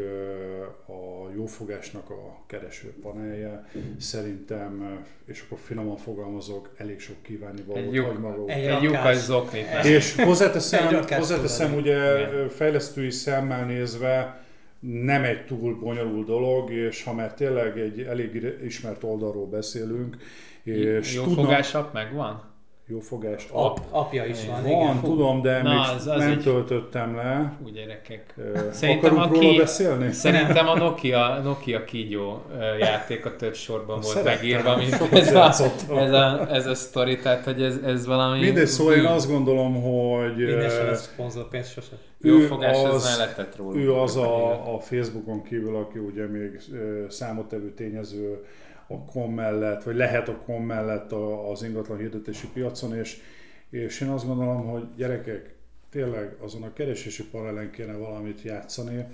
a 0.86 1.32
jófogásnak 1.34 2.10
a 2.10 2.42
keresőpanelje 2.46 3.68
szerintem, 3.98 4.82
ö, 4.82 5.30
és 5.32 5.44
akkor 5.46 5.58
finoman 5.62 5.96
fogalmazok, 5.96 6.70
elég 6.76 7.00
sok 7.00 7.22
kívánni 7.22 7.62
valót 7.62 8.06
hagy 8.06 8.18
maga 8.18 8.52
egy 8.52 8.82
lyukas 8.82 9.16
zoknit. 9.16 9.66
És 9.84 10.14
hozzáteszem, 10.14 11.04
hozzáteszem 11.08 11.74
ugye 11.74 12.20
Igen. 12.20 12.48
fejlesztői 12.48 13.10
szemmel 13.10 13.64
nézve 13.64 14.42
nem 14.80 15.24
egy 15.24 15.44
túl 15.44 15.78
bonyolult 15.78 16.26
dolog, 16.26 16.70
és 16.70 17.04
ha 17.04 17.12
már 17.12 17.34
tényleg 17.34 17.78
egy 17.78 18.00
elég 18.00 18.56
ismert 18.64 19.04
oldalról 19.04 19.46
beszélünk, 19.46 20.16
és 20.62 21.14
Jó 21.14 21.22
tudnak 21.22 21.44
fogásap 21.44 21.92
megvan? 21.92 22.47
Jó 22.90 23.00
fogást. 23.00 23.48
Ap, 23.52 23.80
apja 23.90 24.24
is 24.24 24.38
van, 24.46 24.62
van, 24.62 24.70
igen. 24.70 25.00
tudom, 25.00 25.42
de 25.42 25.62
Na, 25.62 25.68
még 25.70 25.78
az- 25.96 26.06
az 26.06 26.18
nem 26.20 26.30
egy- 26.30 26.42
töltöttem 26.42 27.16
le. 27.16 27.52
Úgy 27.64 27.72
gyerekek. 27.72 28.34
Szerintem 28.72 29.16
Akarunk 29.16 29.34
aki- 29.36 29.44
róla 29.46 29.58
beszélni? 29.58 30.12
Szerintem 30.12 30.68
a 30.68 30.74
Nokia, 30.84 31.40
Nokia 31.44 31.84
kígyó 31.84 32.42
játék 32.78 33.26
a 33.26 33.36
több 33.36 33.54
sorban 33.54 34.00
volt 34.00 34.04
Szerettem, 34.04 34.34
megírva, 34.34 34.76
mint 34.76 35.12
ez 35.12 35.34
a, 35.34 35.48
ez 35.98 36.12
a, 36.12 36.48
ez 36.54 36.66
a 36.66 36.74
sztori, 36.74 37.18
tehát 37.18 37.44
hogy 37.44 37.62
ez, 37.62 37.76
ez 37.84 38.06
valami... 38.06 38.40
Mindegy, 38.40 38.66
szóval 38.66 38.94
én 38.94 39.04
azt 39.04 39.28
gondolom, 39.30 39.82
hogy 39.82 40.36
Minden 40.36 40.70
sem 40.70 40.86
lesz 40.86 41.02
szponzorpénz 41.02 41.68
sose. 41.68 41.92
Jó 42.20 42.34
ő 42.36 42.46
fogás, 42.46 42.76
ez 42.76 42.92
az- 42.94 43.16
mellettet 43.16 43.56
róla. 43.56 43.78
Ő 43.78 43.92
az 43.94 44.16
a, 44.16 44.74
a 44.74 44.78
Facebookon 44.80 45.42
kívül, 45.42 45.76
aki 45.76 45.98
ugye 45.98 46.26
még 46.26 46.60
számottevő 47.08 47.70
tényező 47.74 48.44
a 48.88 49.04
kom 49.04 49.34
mellett, 49.34 49.82
vagy 49.82 49.96
lehet 49.96 50.28
a 50.28 50.36
kom 50.36 50.62
mellett 50.64 51.12
a- 51.12 51.50
az 51.50 51.62
ingatlan 51.62 51.98
hirdetési 51.98 52.46
piacon, 52.52 52.94
és, 52.96 53.20
és 53.70 54.00
én 54.00 54.08
azt 54.08 54.26
gondolom, 54.26 54.66
hogy 54.66 54.82
gyerekek, 54.96 55.54
tényleg 55.90 56.36
azon 56.40 56.62
a 56.62 56.72
keresési 56.72 57.24
panelen 57.28 57.70
kéne 57.70 57.92
valamit 57.96 58.42
játszani, 58.42 59.04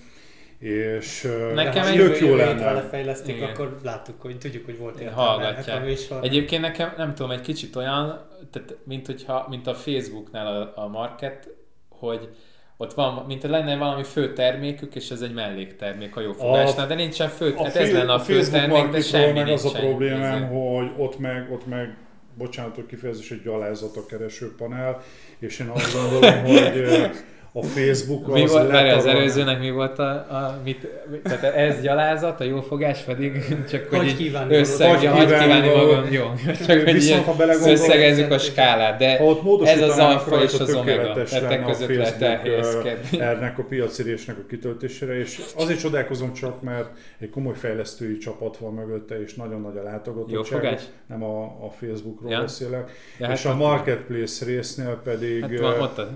és 0.58 1.28
Nekem 1.54 1.82
ha 1.82 1.88
egy- 1.88 1.96
tök 1.96 2.18
jó 2.20 2.34
lenne. 2.34 2.72
lefejlesztik, 2.72 3.36
Igen. 3.36 3.48
akkor 3.48 3.78
láttuk, 3.82 4.20
hogy 4.20 4.38
tudjuk, 4.38 4.64
hogy 4.64 4.78
volt 4.78 4.98
értelme 5.00 5.20
Hallgatják. 5.22 5.68
ennek 5.68 5.82
a 5.82 5.84
műsor. 5.84 6.24
Egyébként 6.24 6.62
nekem, 6.62 6.92
nem 6.96 7.14
tudom, 7.14 7.30
egy 7.30 7.40
kicsit 7.40 7.76
olyan, 7.76 8.26
tehát, 8.50 8.76
mint, 8.84 9.06
hogyha, 9.06 9.46
mint 9.50 9.66
a 9.66 9.74
Facebooknál 9.74 10.46
a, 10.62 10.82
a 10.82 10.88
market, 10.88 11.48
hogy 11.88 12.28
ott 12.76 12.92
van, 12.94 13.24
mint 13.26 13.42
lenne 13.42 13.76
valami 13.76 14.02
fő 14.02 14.32
termékük, 14.32 14.94
és 14.94 15.10
ez 15.10 15.20
egy 15.20 15.34
melléktermék 15.34 16.16
a 16.16 16.20
jó 16.20 16.32
fogásnál, 16.32 16.86
de 16.86 16.94
nincsen 16.94 17.28
fő, 17.28 17.54
A, 17.56 17.62
hát 17.64 17.76
ez 17.76 17.92
lenne 17.92 18.12
a 18.12 18.18
fő 18.18 18.40
termék, 18.42 18.88
de 18.88 19.00
semmi 19.00 19.32
meg 19.32 19.48
az 19.48 19.64
a 19.64 19.68
nincsen. 19.68 19.86
problémám, 19.88 20.42
Ez- 20.42 20.48
hogy 20.50 20.90
ott 20.96 21.18
meg, 21.18 21.52
ott 21.52 21.66
meg 21.66 21.96
bocsánat, 22.38 22.74
hogy 22.74 22.86
kifejezés, 22.86 23.30
egy 23.30 23.42
gyalázat 23.42 23.96
a 23.96 24.06
keresőpanel, 24.06 25.02
és 25.38 25.58
én 25.58 25.68
azt 25.68 25.94
gondolom, 25.94 26.44
hogy 26.44 26.82
a 27.56 27.62
Facebook 27.62 28.32
Mi 28.32 28.42
az 28.42 28.50
volt, 28.50 28.70
várj, 28.70 28.88
az 28.88 29.06
előzőnek 29.06 29.58
mi 29.58 29.70
volt 29.70 29.98
a, 29.98 30.10
a 30.10 30.60
mit, 30.64 30.86
tehát 31.22 31.42
ez 31.42 31.80
gyalázat, 31.80 32.40
a 32.40 32.44
jó 32.44 32.60
fogás 32.60 33.00
pedig 33.00 33.32
csak 33.70 33.88
hogy 33.88 33.98
Hogy 33.98 34.16
kívánni 34.16 34.54
összeg, 34.56 34.90
Hogy 34.90 35.26
kívánni 35.26 35.68
magam, 35.68 36.12
jó. 36.12 36.24
Csak 36.66 36.82
hogy 36.82 36.92
Viszont, 36.92 37.24
ha 37.24 37.44
összegezzük 37.66 38.30
a 38.30 38.38
skálát, 38.38 38.98
de 38.98 39.16
Ha 39.16 39.24
ott 39.24 39.66
ez 39.66 39.82
az 39.82 39.98
alfa 39.98 40.42
és 40.42 40.52
az 40.60 40.74
omega, 40.74 41.12
tehát 41.12 41.66
között 41.66 41.96
lehet 41.96 42.22
elhelyezkedni. 42.22 43.18
ö, 43.18 43.22
ennek 43.22 43.58
a 43.58 43.62
piacérésnek 43.62 44.38
a 44.38 44.46
kitöltésére, 44.48 45.18
és 45.18 45.40
azért 45.56 45.80
csodálkozom 45.80 46.32
csak, 46.32 46.62
mert 46.62 46.88
egy 47.18 47.30
komoly 47.30 47.54
fejlesztői 47.54 48.16
csapat 48.18 48.56
van 48.56 48.74
mögötte, 48.74 49.22
és 49.22 49.34
nagyon 49.34 49.60
nagy 49.60 49.76
a 49.76 49.80
Jó 49.80 49.84
látogatottság. 49.84 50.80
Nem 51.06 51.22
a, 51.22 51.42
a 51.42 51.70
Facebookról 51.80 52.30
Ja. 52.30 52.40
beszélek. 52.40 52.90
Ja, 53.18 53.30
és 53.32 53.42
hát 53.42 53.52
a 53.52 53.56
marketplace 53.56 54.44
résznél 54.44 55.00
pedig 55.04 55.40
Hát 55.40 55.58
van 55.58 55.80
ott 55.80 55.98
a 55.98 56.08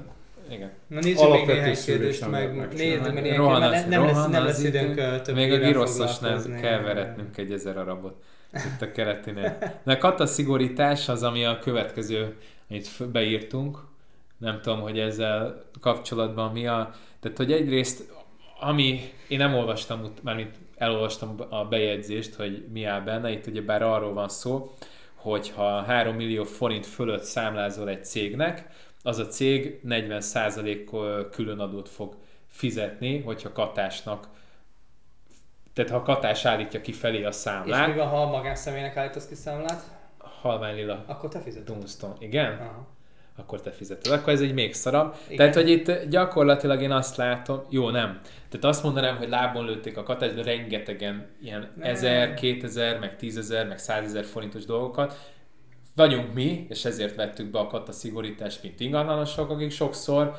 igen. 0.50 0.70
Na 0.86 1.00
nézzük 1.00 1.18
még 1.18 1.26
Alapvető 1.26 1.60
néhány 1.60 1.76
kérdést, 1.84 2.20
nem 2.20 2.30
meg 2.30 2.54
még 2.56 2.66
néhány 2.72 3.36
Rohan 3.36 3.60
kérdést, 3.60 3.84
az- 3.84 3.88
mert 3.88 3.88
ne- 3.88 3.96
nem, 3.96 4.04
lesz, 4.04 4.14
rohan 4.14 4.30
nem 4.30 4.44
lesz 4.44 4.62
időnk 4.64 5.22
több 5.22 5.34
Még 5.34 5.52
a 5.52 5.58
giroszosnál 5.58 6.14
foglalkozni. 6.16 6.60
kell 6.60 6.80
veretnünk 6.80 7.36
egy 7.36 7.52
ezer 7.52 7.76
arabot 7.78 8.22
itt 8.52 8.82
a 8.82 8.92
keletinél. 8.92 9.58
De 9.84 9.92
a 9.92 9.98
kataszigorítás 9.98 11.08
az, 11.08 11.22
ami 11.22 11.44
a 11.44 11.58
következő, 11.58 12.36
amit 12.70 13.10
beírtunk. 13.12 13.78
Nem 14.38 14.60
tudom, 14.62 14.80
hogy 14.80 14.98
ezzel 14.98 15.64
kapcsolatban 15.80 16.52
mi 16.52 16.66
a... 16.66 16.94
Tehát, 17.20 17.36
hogy 17.36 17.52
egyrészt, 17.52 18.12
ami... 18.60 19.00
Én 19.28 19.38
nem 19.38 19.54
olvastam, 19.54 20.00
mármint 20.22 20.54
elolvastam 20.76 21.36
a 21.48 21.64
bejegyzést, 21.64 22.34
hogy 22.34 22.64
mi 22.72 22.84
áll 22.84 23.00
benne. 23.00 23.30
Itt 23.30 23.46
ugye 23.46 23.62
bár 23.62 23.82
arról 23.82 24.12
van 24.12 24.28
szó, 24.28 24.74
hogy 25.14 25.52
ha 25.56 25.82
3 25.82 26.14
millió 26.16 26.44
forint 26.44 26.86
fölött 26.86 27.22
számlázol 27.22 27.88
egy 27.88 28.04
cégnek, 28.04 28.66
az 29.02 29.18
a 29.18 29.26
cég 29.26 29.80
40% 29.88 31.26
különadót 31.30 31.88
fog 31.88 32.16
fizetni, 32.46 33.20
hogyha 33.20 33.52
katásnak 33.52 34.28
tehát 35.72 35.90
ha 35.90 35.96
a 35.96 36.02
katás 36.02 36.44
állítja 36.44 36.80
ki 36.80 36.92
felé 36.92 37.24
a 37.24 37.28
És 37.28 37.34
számlát, 37.34 37.88
mi 37.88 37.94
van, 37.94 38.08
ha 38.08 38.22
a 38.22 38.30
magánszemélynek 38.30 38.96
állítasz 38.96 39.26
ki 39.26 39.34
számlát? 39.34 39.82
halvány 40.40 40.74
lila 40.74 41.04
Akkor 41.06 41.30
te 41.30 41.40
fizeted. 41.40 41.74
Dunston, 41.74 42.16
igen? 42.18 42.52
Aha. 42.52 42.86
Akkor 43.36 43.60
te 43.60 43.70
fizeted. 43.70 44.12
Akkor 44.12 44.32
ez 44.32 44.40
egy 44.40 44.54
még 44.54 44.74
szarabb. 44.74 45.14
Igen. 45.24 45.36
Tehát, 45.36 45.54
hogy 45.54 45.68
itt 45.68 46.04
gyakorlatilag 46.04 46.82
én 46.82 46.90
azt 46.90 47.16
látom, 47.16 47.64
jó, 47.68 47.90
nem. 47.90 48.20
Tehát 48.48 48.64
azt 48.64 48.82
mondanám, 48.82 49.16
hogy 49.16 49.28
lábon 49.28 49.64
lőtték 49.64 49.96
a 49.96 50.02
katást, 50.02 50.34
de 50.34 50.42
rengetegen 50.42 51.26
ilyen 51.42 51.70
Nem. 51.76 51.90
1000, 51.90 52.34
2000, 52.34 52.98
meg 52.98 53.16
10.000, 53.20 53.68
meg 53.68 53.78
100.000 53.80 54.26
forintos 54.30 54.64
dolgokat. 54.64 55.32
Vagyunk 55.98 56.34
mi, 56.34 56.66
és 56.68 56.84
ezért 56.84 57.16
vettük 57.16 57.50
be 57.50 57.58
a 57.58 57.66
kata 57.66 57.92
szigorítást, 57.92 58.62
mint 58.62 58.80
ingatlanosok, 58.80 59.50
akik 59.50 59.70
sokszor 59.70 60.36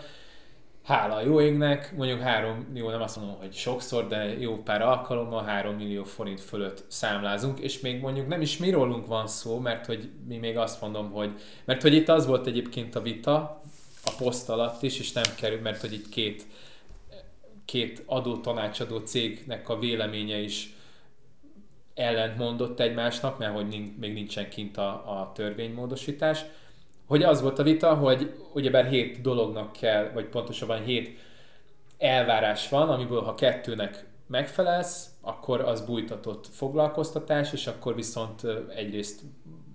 hála 0.83 1.15
a 1.15 1.21
jó 1.21 1.41
égnek, 1.41 1.95
mondjuk 1.95 2.19
három, 2.19 2.67
jó 2.73 2.89
nem 2.89 3.01
azt 3.01 3.17
mondom, 3.17 3.37
hogy 3.37 3.53
sokszor, 3.53 4.07
de 4.07 4.39
jó 4.39 4.63
pár 4.63 4.81
alkalommal 4.81 5.43
3 5.43 5.75
millió 5.75 6.03
forint 6.03 6.41
fölött 6.41 6.83
számlázunk, 6.87 7.59
és 7.59 7.79
még 7.79 8.01
mondjuk 8.01 8.27
nem 8.27 8.41
is 8.41 8.57
mi 8.57 8.69
rólunk 8.69 9.07
van 9.07 9.27
szó, 9.27 9.59
mert 9.59 9.85
hogy 9.85 10.09
mi 10.27 10.37
még 10.37 10.57
azt 10.57 10.81
mondom, 10.81 11.11
hogy, 11.11 11.31
mert 11.65 11.81
hogy 11.81 11.93
itt 11.93 12.09
az 12.09 12.25
volt 12.25 12.47
egyébként 12.47 12.95
a 12.95 13.01
vita, 13.01 13.61
a 14.05 14.11
poszt 14.17 14.49
alatt 14.49 14.83
is, 14.83 14.99
és 14.99 15.11
nem 15.11 15.35
kerül, 15.37 15.61
mert 15.61 15.81
hogy 15.81 15.93
itt 15.93 16.09
két, 16.09 16.45
két 17.65 18.03
adó 18.05 18.37
tanácsadó 18.37 18.97
cégnek 18.97 19.69
a 19.69 19.79
véleménye 19.79 20.37
is 20.37 20.73
ellentmondott 21.99 22.79
egymásnak, 22.79 23.37
mert 23.37 23.53
hogy 23.53 23.67
nin- 23.67 23.99
még 23.99 24.13
nincsen 24.13 24.49
kint 24.49 24.77
a, 24.77 24.87
a 24.89 25.31
törvénymódosítás, 25.33 26.45
hogy 27.07 27.23
az 27.23 27.41
volt 27.41 27.59
a 27.59 27.63
vita, 27.63 27.93
hogy 27.93 28.33
ugyebár 28.53 28.85
hét 28.85 29.21
dolognak 29.21 29.71
kell, 29.71 30.11
vagy 30.13 30.25
pontosabban 30.25 30.83
hét 30.83 31.19
elvárás 31.97 32.69
van, 32.69 32.89
amiből 32.89 33.21
ha 33.21 33.35
kettőnek 33.35 34.05
megfelelsz, 34.27 35.07
akkor 35.21 35.61
az 35.61 35.81
bújtatott 35.81 36.47
foglalkoztatás, 36.51 37.53
és 37.53 37.67
akkor 37.67 37.95
viszont 37.95 38.41
egyrészt 38.75 39.21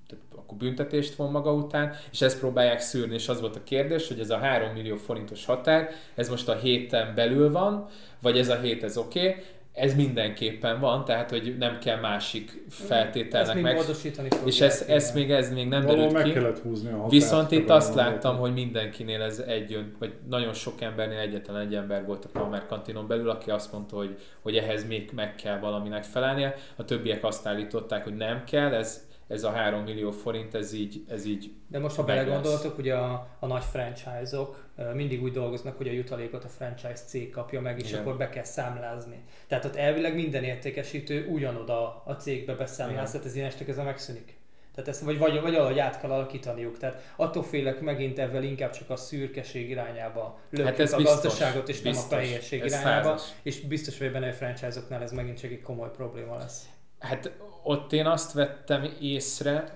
tehát 0.07 0.25
akkor 0.37 0.59
büntetést 0.59 1.15
von 1.15 1.31
maga 1.31 1.53
után, 1.53 1.95
és 2.11 2.21
ezt 2.21 2.39
próbálják 2.39 2.81
szűrni, 2.81 3.15
és 3.15 3.29
az 3.29 3.41
volt 3.41 3.57
a 3.57 3.63
kérdés, 3.63 4.09
hogy 4.09 4.21
ez 4.21 4.31
a 4.31 4.39
3 4.39 4.73
millió 4.73 4.97
forintos 4.97 5.45
határ, 5.45 5.91
ez 6.15 6.29
most 6.29 6.49
a 6.49 6.55
héten 6.55 7.15
belül 7.15 7.53
van, 7.53 7.89
vagy 8.23 8.39
ez 8.39 8.49
a 8.49 8.61
hét 8.61 8.83
ez 8.83 8.97
oké, 8.97 9.29
okay, 9.29 9.43
ez 9.75 9.95
mindenképpen 9.95 10.81
van, 10.81 11.05
tehát 11.05 11.31
hogy 11.31 11.57
nem 11.59 11.79
kell 11.79 12.01
másik 12.01 12.65
Ezt 12.69 12.87
feltételnek 12.87 13.55
még 13.55 13.63
meg. 13.63 13.75
módosítani 13.75 14.29
fogják. 14.29 14.47
És 14.49 14.61
ez, 14.61 14.85
ez 14.89 15.13
még, 15.15 15.31
ez 15.31 15.53
még 15.53 15.69
nem 15.69 15.83
Valahol 15.83 15.97
derült 15.97 16.13
meg 16.13 16.25
ki. 16.25 16.33
kellett 16.33 16.59
húzni 16.59 16.93
a. 16.93 17.07
Viszont 17.09 17.51
itt 17.51 17.71
azt 17.71 17.95
láttam, 17.95 18.37
hogy 18.37 18.53
mindenkinél 18.53 19.23
ez 19.23 19.39
egy, 19.39 19.85
vagy 19.99 20.15
nagyon 20.29 20.53
sok 20.53 20.81
embernél 20.81 21.19
egyetlen 21.19 21.57
egy 21.57 21.75
ember 21.75 22.07
volt 22.07 22.25
a 22.25 22.29
Palmer 22.33 22.67
kantinon 22.67 23.07
belül, 23.07 23.31
aki 23.31 23.51
azt 23.51 23.73
mondta, 23.73 23.97
hogy, 23.97 24.19
hogy 24.43 24.57
ehhez 24.57 24.87
még 24.87 25.11
meg 25.15 25.35
kell 25.35 25.59
valaminek 25.59 26.05
felelnie. 26.05 26.55
A 26.77 26.85
többiek 26.85 27.25
azt 27.25 27.47
állították, 27.47 28.05
hogy 28.05 28.17
nem 28.17 28.45
kell, 28.45 28.75
ez, 28.75 29.09
ez 29.29 29.45
a 29.45 29.51
3 29.51 29.83
millió 29.83 30.11
forint, 30.11 30.55
ez 30.55 30.73
így, 30.73 31.05
ez 31.09 31.27
így 31.27 31.53
De 31.69 31.79
most, 31.79 31.97
ha 31.97 32.05
belegondoltok, 32.05 32.79
ugye 32.79 32.95
a, 32.95 33.29
a 33.41 33.47
nagy 33.47 33.65
franchise-ok 33.65 34.64
mindig 34.95 35.23
úgy 35.23 35.33
dolgoznak, 35.33 35.77
hogy 35.77 35.89
a 35.89 35.93
jutalékot 35.93 36.45
a 36.45 36.49
franchise 36.49 36.95
cég 37.07 37.31
kapja 37.31 37.61
meg, 37.61 37.81
és 37.81 37.89
Igen. 37.89 38.01
akkor 38.01 38.17
be 38.17 38.29
kell 38.29 38.45
számlázni. 38.45 39.25
Tehát 39.47 39.65
ott 39.65 39.77
elvileg 39.77 40.15
minden 40.15 40.45
értékesítő 40.45 41.27
ugyanoda 41.27 42.03
a 42.05 42.13
cégbe 42.13 42.55
beszámláz, 42.55 43.11
tehát 43.11 43.27
ez 43.27 43.35
ilyen 43.35 43.47
este 43.47 43.81
a 43.81 43.85
megszűnik. 43.85 44.37
Tehát 44.75 44.91
ezt 44.91 45.01
vagy, 45.01 45.19
vagy, 45.19 45.41
vagy 45.41 45.53
valahogy 45.53 45.79
át 45.79 46.01
kell 46.01 46.11
alakítaniuk. 46.11 46.79
Tehát 46.79 47.13
attól 47.17 47.43
félek 47.43 47.81
megint 47.81 48.19
ezzel 48.19 48.43
inkább 48.43 48.71
csak 48.71 48.91
a 48.91 48.97
szürkeség 48.97 49.71
irányába 49.71 50.39
lökjük 50.51 50.69
Hát 50.69 50.81
ez 50.81 50.93
a 50.93 50.97
biztos, 50.97 51.15
gazdaságot, 51.15 51.69
és 51.69 51.81
nem 51.81 51.93
biztos. 51.93 52.13
a 52.13 52.21
fehérség 52.21 52.61
Ez 52.61 52.73
irányába. 52.73 53.17
százas. 53.17 53.29
És 53.43 53.61
biztos 53.61 53.99
vagy 53.99 54.13
benne, 54.13 54.25
hogy 54.25 54.35
a 54.35 54.37
franchise-oknál 54.37 55.03
ez 55.03 55.13
megint 55.13 55.41
csak 55.41 55.51
egy 55.51 55.63
komoly 55.63 55.91
probléma 55.91 56.37
lesz. 56.39 56.69
Hát 56.99 57.33
ott 57.63 57.93
én 57.93 58.07
azt 58.07 58.33
vettem 58.33 58.95
észre, 59.01 59.75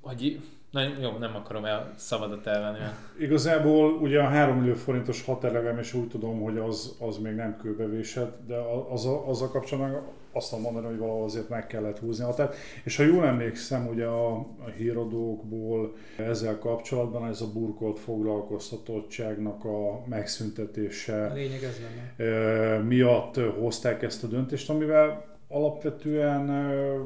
hogy 0.00 0.40
na, 0.70 0.80
jó, 1.00 1.10
nem 1.18 1.36
akarom 1.36 1.64
el 1.64 1.92
szavadat 1.96 2.46
elvenni. 2.46 2.78
Igazából 3.18 3.92
ugye 3.92 4.20
a 4.20 4.28
3 4.28 4.56
millió 4.58 4.74
forintos 4.74 5.24
határlegem, 5.24 5.78
és 5.78 5.94
úgy 5.94 6.08
tudom, 6.08 6.40
hogy 6.40 6.58
az, 6.58 6.96
az 7.00 7.18
még 7.18 7.34
nem 7.34 7.56
kőbevésett, 7.56 8.46
de 8.46 8.56
az 8.90 9.06
a, 9.06 9.28
az 9.28 9.42
a 9.42 9.50
kapcsolatban 9.50 10.02
azt 10.32 10.48
tudom 10.48 10.64
mondani, 10.64 10.86
hogy 10.86 10.98
valahol 10.98 11.24
azért 11.24 11.48
meg 11.48 11.66
kellett 11.66 11.98
húzni 11.98 12.24
a 12.24 12.26
határt. 12.26 12.54
És 12.84 12.96
ha 12.96 13.02
jól 13.02 13.24
emlékszem, 13.26 13.86
ugye 13.86 14.04
a, 14.06 14.34
a 14.36 14.68
híradókból 14.76 15.94
ezzel 16.16 16.58
kapcsolatban 16.58 17.28
ez 17.28 17.40
a 17.40 17.52
burkolt 17.52 17.98
foglalkoztatottságnak 17.98 19.64
a 19.64 20.02
megszüntetése 20.08 21.26
A 21.26 21.32
lényeg 21.34 21.62
ez 21.62 21.80
lenne. 21.80 22.30
ö, 22.30 22.82
miatt 22.82 23.36
hozták 23.60 24.02
ezt 24.02 24.24
a 24.24 24.26
döntést, 24.26 24.70
amivel 24.70 25.24
alapvetően 25.48 26.48
ö, 26.48 27.00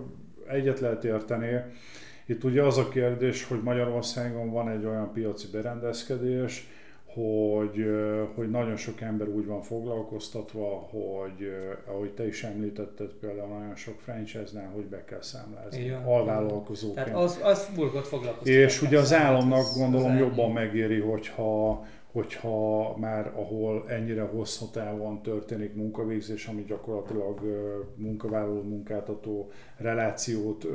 egyet 0.49 0.81
lehet 0.81 1.05
érteni. 1.05 1.61
Itt 2.33 2.45
ugye 2.45 2.63
az 2.63 2.79
a 2.79 2.89
kérdés, 2.89 3.45
hogy 3.45 3.63
Magyarországon 3.63 4.51
van 4.51 4.69
egy 4.69 4.85
olyan 4.85 5.13
piaci 5.13 5.47
berendezkedés, 5.53 6.67
hogy, 7.05 7.85
hogy 8.35 8.51
nagyon 8.51 8.77
sok 8.77 9.01
ember 9.01 9.29
úgy 9.29 9.47
van 9.47 9.63
foglalkoztatva, 9.63 10.89
hogy 10.91 11.53
ahogy 11.87 12.11
te 12.11 12.27
is 12.27 12.45
említetted 12.45 13.11
például 13.21 13.59
nagyon 13.59 13.77
sok 13.77 14.01
franchise-nál, 14.01 14.71
hogy 14.75 14.85
be 14.85 15.05
kell 15.05 15.23
számlázni 15.23 15.91
alvállalkozóként. 16.05 17.05
Tehát 17.07 17.23
az, 17.23 17.41
az 17.43 17.71
burgot 17.75 18.07
foglalkoztatás. 18.07 18.55
És 18.65 18.83
ugye 18.83 18.99
az 18.99 19.13
államnak 19.13 19.59
Az- 19.59 19.77
gondolom 19.77 20.13
az 20.13 20.19
jobban 20.19 20.53
megéri, 20.53 20.99
hogyha, 21.01 21.85
hogyha 22.13 22.97
már 22.97 23.27
ahol 23.27 23.85
ennyire 23.89 24.23
hosszú 24.23 24.67
távon 24.67 25.23
történik 25.23 25.75
munkavégzés, 25.75 26.47
ami 26.47 26.65
gyakorlatilag 26.65 27.41
munkavállaló-munkáltató 27.97 29.51
relációt 29.77 30.67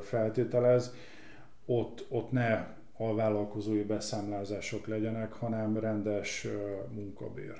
feltételez, 0.00 0.94
ott, 1.66 2.06
ott 2.08 2.30
ne 2.30 2.66
alvállalkozói 2.96 3.82
beszámlázások 3.82 4.86
legyenek, 4.86 5.32
hanem 5.32 5.78
rendes 5.78 6.46
munkabér. 6.94 7.54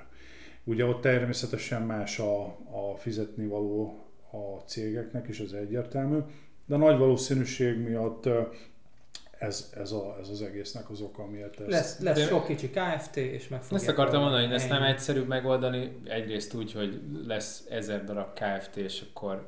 Ugye 0.64 0.84
ott 0.84 1.01
természetesen 1.01 1.82
más 1.82 2.18
a, 2.18 2.45
a 2.70 2.97
fizetni 2.97 3.47
való 3.47 4.05
a 4.30 4.61
cégeknek 4.66 5.28
is, 5.28 5.40
az 5.40 5.53
egyértelmű, 5.53 6.18
de 6.66 6.76
nagy 6.76 6.99
valószínűség 6.99 7.78
miatt 7.78 8.28
ez, 9.43 9.72
ez, 9.76 9.93
a, 9.93 10.16
ez 10.20 10.28
az 10.28 10.43
egésznek 10.43 10.90
az 10.90 11.01
oka, 11.01 11.26
miért 11.26 11.61
ez. 11.61 11.66
Lesz, 11.66 11.99
lesz 12.01 12.16
De- 12.16 12.24
sok 12.24 12.47
kicsi 12.47 12.70
KFT, 12.70 13.16
és 13.16 13.49
meg 13.49 13.62
fogják 13.62 13.80
Ezt 13.80 13.88
akartam 13.88 14.22
mondani, 14.22 14.45
hogy 14.45 14.55
ezt 14.55 14.68
nem 14.68 14.82
egyszerűbb 14.82 15.28
megoldani, 15.28 16.01
egyrészt 16.05 16.55
úgy, 16.55 16.72
hogy 16.72 17.01
lesz 17.26 17.66
ezer 17.70 18.05
darab 18.05 18.32
KFT, 18.32 18.76
és 18.76 19.03
akkor 19.11 19.47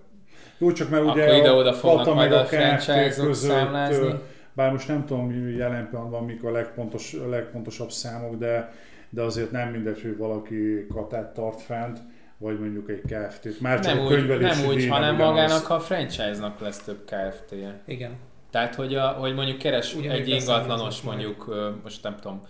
Jó, 0.59 0.73
csak 0.73 0.91
mert 0.91 1.05
ugye 1.05 1.25
Akkor 1.25 1.37
ide-oda 1.37 1.73
fognak 1.73 2.15
majd 2.15 2.31
meg 2.31 2.39
a 2.39 2.43
KFT 2.43 2.55
franchise-ok 2.55 3.35
számlázni. 3.35 4.15
Bár 4.53 4.73
most 4.73 4.89
nem 4.89 5.05
tudom, 5.05 5.25
hogy 5.25 5.57
jelen 5.57 5.89
pillanatban 5.89 6.25
mik 6.25 6.45
a, 6.45 6.51
legpontos, 6.51 7.15
a 7.15 7.29
legpontosabb 7.29 7.91
számok, 7.91 8.37
de, 8.37 8.73
de 9.11 9.23
azért 9.23 9.51
nem 9.51 9.69
mindegy, 9.69 10.03
hogy 10.03 10.17
valaki 10.17 10.87
katát 10.87 11.35
tart 11.35 11.61
fent, 11.61 11.99
vagy 12.39 12.61
mondjuk 12.61 12.91
egy 12.91 13.01
KFT-t. 13.01 13.61
Már 13.61 13.81
csak 13.81 13.95
nem 13.95 14.05
a 14.05 14.09
úgy, 14.09 14.41
nem 14.41 14.67
úgy 14.67 14.89
hanem 14.89 15.17
magának 15.17 15.71
a 15.71 15.81
franchise-nak 15.81 16.61
lesz 16.61 16.79
több 16.79 17.05
KFT-je. 17.05 17.81
Igen. 17.87 18.17
Tehát, 18.55 18.75
hogy, 18.75 18.95
a, 18.95 19.07
hogy 19.07 19.35
mondjuk 19.35 19.59
keres 19.59 19.95
Ugyanúgy 19.95 20.21
egy 20.21 20.29
ingatlanos 20.29 21.01
mondjuk, 21.01 21.47
ö, 21.49 21.71
most 21.83 22.03
nem 22.03 22.17
tudom, 22.17 22.41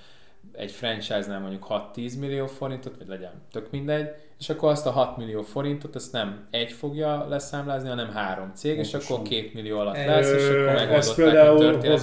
egy 0.52 0.70
franchise-nál 0.70 1.40
mondjuk 1.40 1.66
6-10 1.68 2.18
millió 2.18 2.46
forintot, 2.46 2.94
vagy 2.98 3.06
legyen 3.08 3.32
tök 3.52 3.70
mindegy, 3.70 4.08
és 4.38 4.48
akkor 4.48 4.70
azt 4.70 4.86
a 4.86 4.90
6 4.90 5.16
millió 5.16 5.42
forintot, 5.42 5.94
azt 5.94 6.12
nem 6.12 6.46
egy 6.50 6.72
fogja 6.72 7.26
leszámlázni, 7.28 7.88
hanem 7.88 8.10
három 8.10 8.52
cég, 8.54 8.78
és 8.78 8.90
Pontosan. 8.90 9.16
akkor 9.16 9.28
2 9.28 9.50
millió 9.54 9.78
alatt 9.78 9.96
Ö, 9.96 10.06
lesz, 10.06 10.30
és 10.30 10.48
akkor 10.48 10.64
megoldották 10.64 10.96
Ezt 10.96 11.18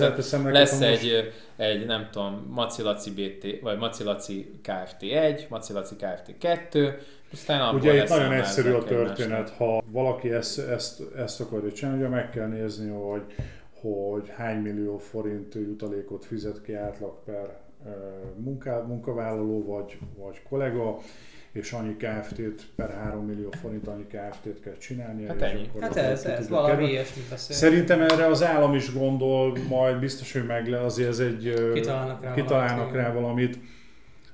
a 0.01 0.13
történetet. 0.13 0.51
Lesz 0.51 0.81
egy, 0.81 1.33
egy, 1.55 1.85
nem 1.85 2.07
tudom, 2.11 2.47
Maci 2.49 2.81
Laci 2.81 3.11
BT, 3.11 3.61
vagy 3.61 3.77
Maci 3.77 4.03
Laci 4.03 4.51
Kft. 4.61 5.01
1, 5.01 5.45
Maci 5.49 5.73
Laci 5.73 5.95
Kft. 5.95 6.37
2, 6.37 6.97
aztán 7.33 7.75
Ugye 7.75 7.95
itt 7.95 8.09
nagyon 8.09 8.31
egyszerű 8.31 8.71
a 8.71 8.83
történet, 8.83 9.49
ha 9.49 9.83
valaki 9.91 10.31
ezt, 10.31 10.59
ezt, 10.59 11.01
ezt 11.17 11.41
akarja 11.41 11.71
csinálni, 11.71 11.99
ugye 11.99 12.09
meg 12.09 12.29
kell 12.29 12.47
nézni, 12.47 12.89
hogy, 12.89 13.21
hogy 13.81 14.29
hány 14.29 14.61
millió 14.61 14.97
forint 14.97 15.53
jutalékot 15.53 16.25
fizet 16.25 16.61
ki 16.61 16.73
átlag 16.73 17.23
per 17.25 17.59
munká, 18.35 18.81
munkavállaló 18.81 19.65
vagy, 19.65 19.97
vagy 20.17 20.41
kollega, 20.49 20.97
és 21.51 21.71
annyi 21.71 21.95
KFT-t 21.95 22.65
per 22.75 22.89
3 22.89 23.25
millió 23.25 23.49
forint 23.61 23.87
annyi 23.87 24.05
KFT-t 24.07 24.59
kell 24.59 24.77
csinálni. 24.77 25.27
Hát 25.27 25.41
ennyi. 25.41 25.69
Hát 25.79 25.95
ez, 25.95 26.25
ez 26.25 26.49
valami 26.49 26.85
ilyesmi 26.85 27.21
beszél. 27.29 27.55
Szerintem 27.55 28.01
erre 28.01 28.25
az 28.25 28.43
állam 28.43 28.73
is 28.73 28.93
gondol, 28.93 29.57
majd 29.69 29.99
biztos, 29.99 30.33
hogy 30.33 30.45
meg 30.45 30.67
le, 30.67 30.81
azért 30.81 31.09
ez 31.09 31.19
egy... 31.19 31.53
Kitalálnak 31.73 32.23
rá, 32.23 32.33
kitalálnak 32.33 32.91
valamit, 32.91 32.95
rá 32.95 33.13
valamit. 33.13 33.59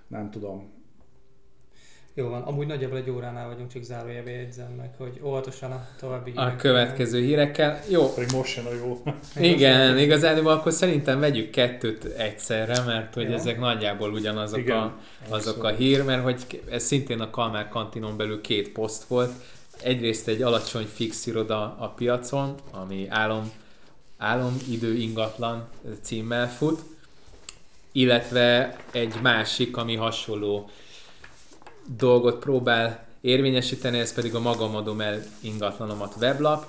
Nem 0.08 0.30
tudom, 0.30 0.77
jó 2.18 2.30
van, 2.30 2.42
amúgy 2.42 2.68
nagyjából 2.68 2.98
egy 2.98 3.10
óránál 3.10 3.48
vagyunk, 3.48 3.72
csak 3.72 3.84
zárójelbe 3.84 4.32
jegyzem 4.32 4.72
meg, 4.78 4.90
hogy 4.98 5.20
óvatosan 5.24 5.72
a 5.72 5.88
további. 6.00 6.32
A 6.36 6.56
következő 6.56 7.22
hírekkel. 7.22 7.80
Jó. 7.90 8.14
Promotion 8.14 8.66
a 8.66 8.74
jó. 8.74 9.04
Igen, 9.40 9.98
igazán, 9.98 10.46
akkor 10.46 10.72
szerintem 10.72 11.20
vegyük 11.20 11.50
kettőt 11.50 12.04
egyszerre, 12.04 12.84
mert 12.84 13.14
hogy 13.14 13.30
jó. 13.30 13.34
ezek 13.34 13.60
nagyjából 13.60 14.12
ugyanazok 14.12 14.60
Igen. 14.60 14.78
a, 14.78 15.00
azok 15.30 15.64
a 15.64 15.70
hír, 15.70 16.04
mert 16.04 16.24
hogy 16.24 16.62
ez 16.70 16.84
szintén 16.84 17.20
a 17.20 17.30
Kalmár 17.30 17.70
kantinon 17.70 18.18
belül 18.18 18.42
két 18.42 18.72
poszt 18.72 19.04
volt. 19.04 19.32
Egyrészt 19.84 20.28
egy 20.28 20.42
alacsony 20.42 20.86
fix 20.94 21.26
iroda 21.26 21.76
a 21.80 21.88
piacon, 21.88 22.56
ami 22.72 23.08
álom, 23.10 23.52
álom 24.18 24.58
idő 24.70 24.94
ingatlan 24.94 25.68
címmel 26.02 26.50
fut, 26.52 26.80
illetve 27.92 28.78
egy 28.92 29.14
másik, 29.22 29.78
ami 29.78 29.96
hasonló 29.96 30.70
dolgot 31.96 32.40
próbál 32.40 33.06
érvényesíteni, 33.22 34.00
ez 34.00 34.14
pedig 34.14 34.36
a 34.36 34.40
magam 34.40 34.76
adom 34.76 35.02
el 35.02 35.20
ingatlanomat 35.42 36.16
weblap. 36.20 36.66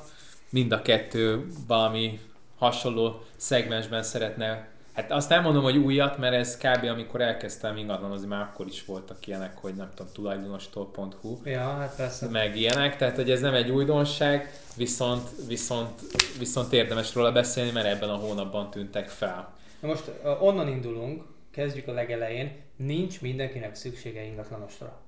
Mind 0.50 0.72
a 0.72 0.82
kettő 0.82 1.46
valami 1.66 2.20
hasonló 2.58 3.22
szegmensben 3.36 4.02
szeretne 4.02 4.76
Hát 4.98 5.10
azt 5.10 5.28
nem 5.28 5.42
mondom, 5.42 5.62
hogy 5.62 5.76
újat, 5.76 6.18
mert 6.18 6.34
ez 6.34 6.56
kb. 6.56 6.84
amikor 6.84 7.20
elkezdtem 7.20 7.76
ingatlanozni, 7.76 8.26
már 8.26 8.40
akkor 8.40 8.66
is 8.66 8.84
voltak 8.84 9.26
ilyenek, 9.26 9.58
hogy 9.58 9.74
nem 9.74 9.90
tudom, 9.94 10.12
tulajdonostól.hu. 10.12 11.38
Ja, 11.44 11.60
hát 11.60 11.96
persze. 11.96 12.28
Meg 12.28 12.56
ilyenek, 12.56 12.96
tehát 12.96 13.16
hogy 13.16 13.30
ez 13.30 13.40
nem 13.40 13.54
egy 13.54 13.70
újdonság, 13.70 14.52
viszont, 14.76 15.28
viszont, 15.46 16.00
viszont 16.38 16.72
érdemes 16.72 17.14
róla 17.14 17.32
beszélni, 17.32 17.70
mert 17.70 17.86
ebben 17.86 18.08
a 18.08 18.16
hónapban 18.16 18.70
tűntek 18.70 19.08
fel. 19.08 19.54
Na 19.80 19.88
most 19.88 20.10
onnan 20.40 20.68
indulunk, 20.68 21.22
kezdjük 21.50 21.88
a 21.88 21.92
legelején, 21.92 22.56
nincs 22.76 23.20
mindenkinek 23.20 23.74
szüksége 23.74 24.22
ingatlanosra. 24.22 25.00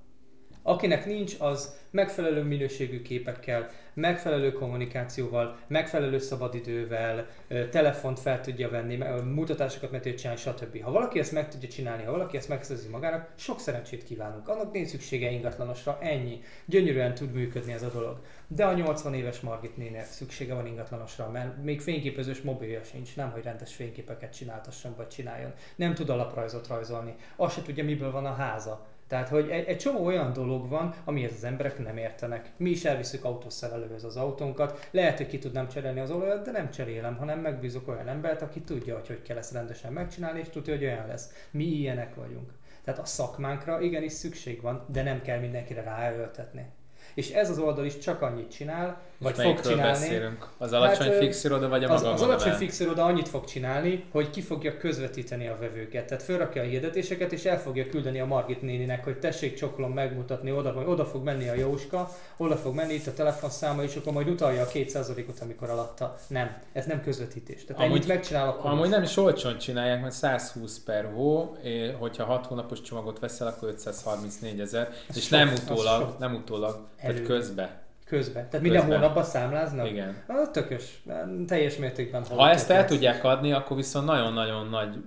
Akinek 0.63 1.05
nincs, 1.05 1.35
az 1.39 1.79
megfelelő 1.91 2.43
minőségű 2.43 3.01
képekkel, 3.01 3.69
megfelelő 3.93 4.51
kommunikációval, 4.51 5.57
megfelelő 5.67 6.17
szabadidővel, 6.17 7.27
telefont 7.69 8.19
fel 8.19 8.41
tudja 8.41 8.69
venni, 8.69 8.95
mutatásokat 9.23 9.91
meg 9.91 10.01
tudja 10.01 10.17
csinálni, 10.17 10.41
stb. 10.41 10.83
Ha 10.83 10.91
valaki 10.91 11.19
ezt 11.19 11.31
meg 11.31 11.49
tudja 11.49 11.69
csinálni, 11.69 12.03
ha 12.03 12.11
valaki 12.11 12.37
ezt 12.37 12.49
megszerzi 12.49 12.87
magának, 12.87 13.29
sok 13.35 13.59
szerencsét 13.59 14.03
kívánunk. 14.03 14.47
Annak 14.47 14.71
nincs 14.71 14.87
szüksége 14.87 15.31
ingatlanosra, 15.31 15.97
ennyi. 16.01 16.41
Gyönyörűen 16.65 17.13
tud 17.13 17.33
működni 17.33 17.73
ez 17.73 17.83
a 17.83 17.89
dolog. 17.89 18.19
De 18.47 18.65
a 18.65 18.73
80 18.73 19.13
éves 19.13 19.39
Margit 19.39 19.77
nének 19.77 20.05
szüksége 20.05 20.53
van 20.53 20.65
ingatlanosra, 20.65 21.29
mert 21.29 21.63
még 21.63 21.81
fényképezős 21.81 22.41
mobilja 22.41 22.83
sincs, 22.83 23.15
nem 23.15 23.31
hogy 23.31 23.43
rendes 23.43 23.75
fényképeket 23.75 24.35
csináltasson 24.35 24.93
vagy 24.97 25.07
csináljon. 25.07 25.53
Nem 25.75 25.93
tud 25.93 26.09
alaprajzot 26.09 26.67
rajzolni. 26.67 27.15
Azt 27.35 27.55
se 27.55 27.61
tudja, 27.61 27.83
miből 27.83 28.11
van 28.11 28.25
a 28.25 28.33
háza 28.33 28.85
tehát, 29.11 29.29
hogy 29.29 29.49
egy, 29.49 29.65
egy 29.67 29.77
csomó 29.77 30.05
olyan 30.05 30.33
dolog 30.33 30.69
van, 30.69 30.93
amihez 31.05 31.33
az 31.33 31.43
emberek 31.43 31.83
nem 31.83 31.97
értenek. 31.97 32.51
Mi 32.57 32.69
is 32.69 32.85
elviszük 32.85 33.23
autószerelőhöz 33.23 34.03
az 34.03 34.17
autónkat, 34.17 34.87
lehet, 34.91 35.17
hogy 35.17 35.27
ki 35.27 35.37
tudnám 35.37 35.67
cserélni 35.67 35.99
az 35.99 36.11
olajat, 36.11 36.45
de 36.45 36.51
nem 36.51 36.71
cserélem, 36.71 37.17
hanem 37.17 37.39
megbízok 37.39 37.87
olyan 37.87 38.07
embert, 38.07 38.41
aki 38.41 38.59
tudja, 38.59 38.95
hogy 38.95 39.07
hogy 39.07 39.21
kell 39.21 39.37
ezt 39.37 39.53
rendesen 39.53 39.93
megcsinálni, 39.93 40.39
és 40.39 40.49
tudja, 40.49 40.73
hogy 40.73 40.83
olyan 40.83 41.07
lesz. 41.07 41.29
Mi 41.51 41.63
ilyenek 41.63 42.15
vagyunk. 42.15 42.51
Tehát 42.83 42.99
a 42.99 43.05
szakmánkra 43.05 43.81
igenis 43.81 44.11
szükség 44.11 44.61
van, 44.61 44.85
de 44.87 45.03
nem 45.03 45.21
kell 45.21 45.39
mindenkire 45.39 45.81
ráöltetni 45.81 46.65
és 47.13 47.29
ez 47.29 47.49
az 47.49 47.59
oldal 47.59 47.85
is 47.85 47.97
csak 47.97 48.21
annyit 48.21 48.51
csinál, 48.51 49.01
vagy 49.21 49.35
fog 49.35 49.59
csinálni. 49.61 49.91
beszélünk? 49.91 50.47
Az 50.57 50.73
alacsony 50.73 51.07
hát, 51.07 51.17
fix 51.17 51.43
iroda, 51.43 51.69
vagy 51.69 51.83
a 51.83 51.93
az, 51.93 52.03
az 52.03 52.21
alacsony 52.21 52.53
fix 52.53 52.79
iroda 52.79 53.03
annyit 53.03 53.29
fog 53.29 53.45
csinálni, 53.45 54.03
hogy 54.11 54.29
ki 54.29 54.41
fogja 54.41 54.77
közvetíteni 54.77 55.47
a 55.47 55.57
vevőket. 55.59 56.05
Tehát 56.05 56.23
felrakja 56.23 56.61
a 56.61 56.65
hirdetéseket, 56.65 57.31
és 57.31 57.45
el 57.45 57.59
fogja 57.59 57.89
küldeni 57.89 58.19
a 58.19 58.25
Margit 58.25 58.61
néninek, 58.61 59.03
hogy 59.03 59.19
tessék 59.19 59.55
csokolom 59.55 59.91
megmutatni, 59.93 60.51
oda, 60.51 60.73
vagy 60.73 60.85
oda 60.87 61.05
fog 61.05 61.23
menni 61.23 61.47
a 61.47 61.53
Jóska, 61.53 62.09
oda 62.37 62.55
fog 62.55 62.75
menni 62.75 62.93
itt 62.93 63.07
a 63.07 63.13
telefonszáma, 63.13 63.83
és 63.83 63.95
akkor 63.95 64.13
majd 64.13 64.27
utalja 64.27 64.61
a 64.61 64.67
2%-ot, 64.67 65.39
amikor 65.39 65.69
alatta. 65.69 66.17
Nem, 66.27 66.55
ez 66.73 66.85
nem 66.85 67.01
közvetítés. 67.01 67.65
Tehát 67.65 67.81
amúgy, 67.81 67.95
ennyit 67.95 68.07
megcsinál 68.07 68.47
akkor. 68.47 68.71
Amúgy 68.71 68.89
nem 68.89 69.03
is 69.03 69.17
olcsón 69.17 69.57
csinálják, 69.57 70.01
mert 70.01 70.13
120 70.13 70.79
per 70.79 71.05
hó, 71.13 71.57
hogyha 71.99 72.23
6 72.23 72.45
hónapos 72.45 72.81
csomagot 72.81 73.19
veszel, 73.19 73.47
akkor 73.47 73.69
534 73.69 74.59
ezer, 74.59 74.89
és 75.15 75.27
nem 75.27 75.53
utólag, 75.63 76.15
nem 76.19 76.33
utólag 76.33 76.79
tehát 77.01 77.23
közbe. 77.23 77.80
Közben. 78.11 78.49
Tehát 78.49 78.61
minden 78.61 78.81
közben. 78.81 78.99
hónapban 78.99 79.23
számláznak? 79.23 79.89
Igen. 79.89 80.23
Ah, 80.27 80.51
tökös. 80.51 81.03
Teljes 81.47 81.77
mértékben. 81.77 82.25
Ha 82.25 82.49
ezt 82.49 82.69
el 82.69 82.85
tudják 82.85 83.23
adni, 83.23 83.51
akkor 83.51 83.77
viszont 83.77 84.05
nagyon-nagyon 84.05 84.67
nagy 84.67 85.03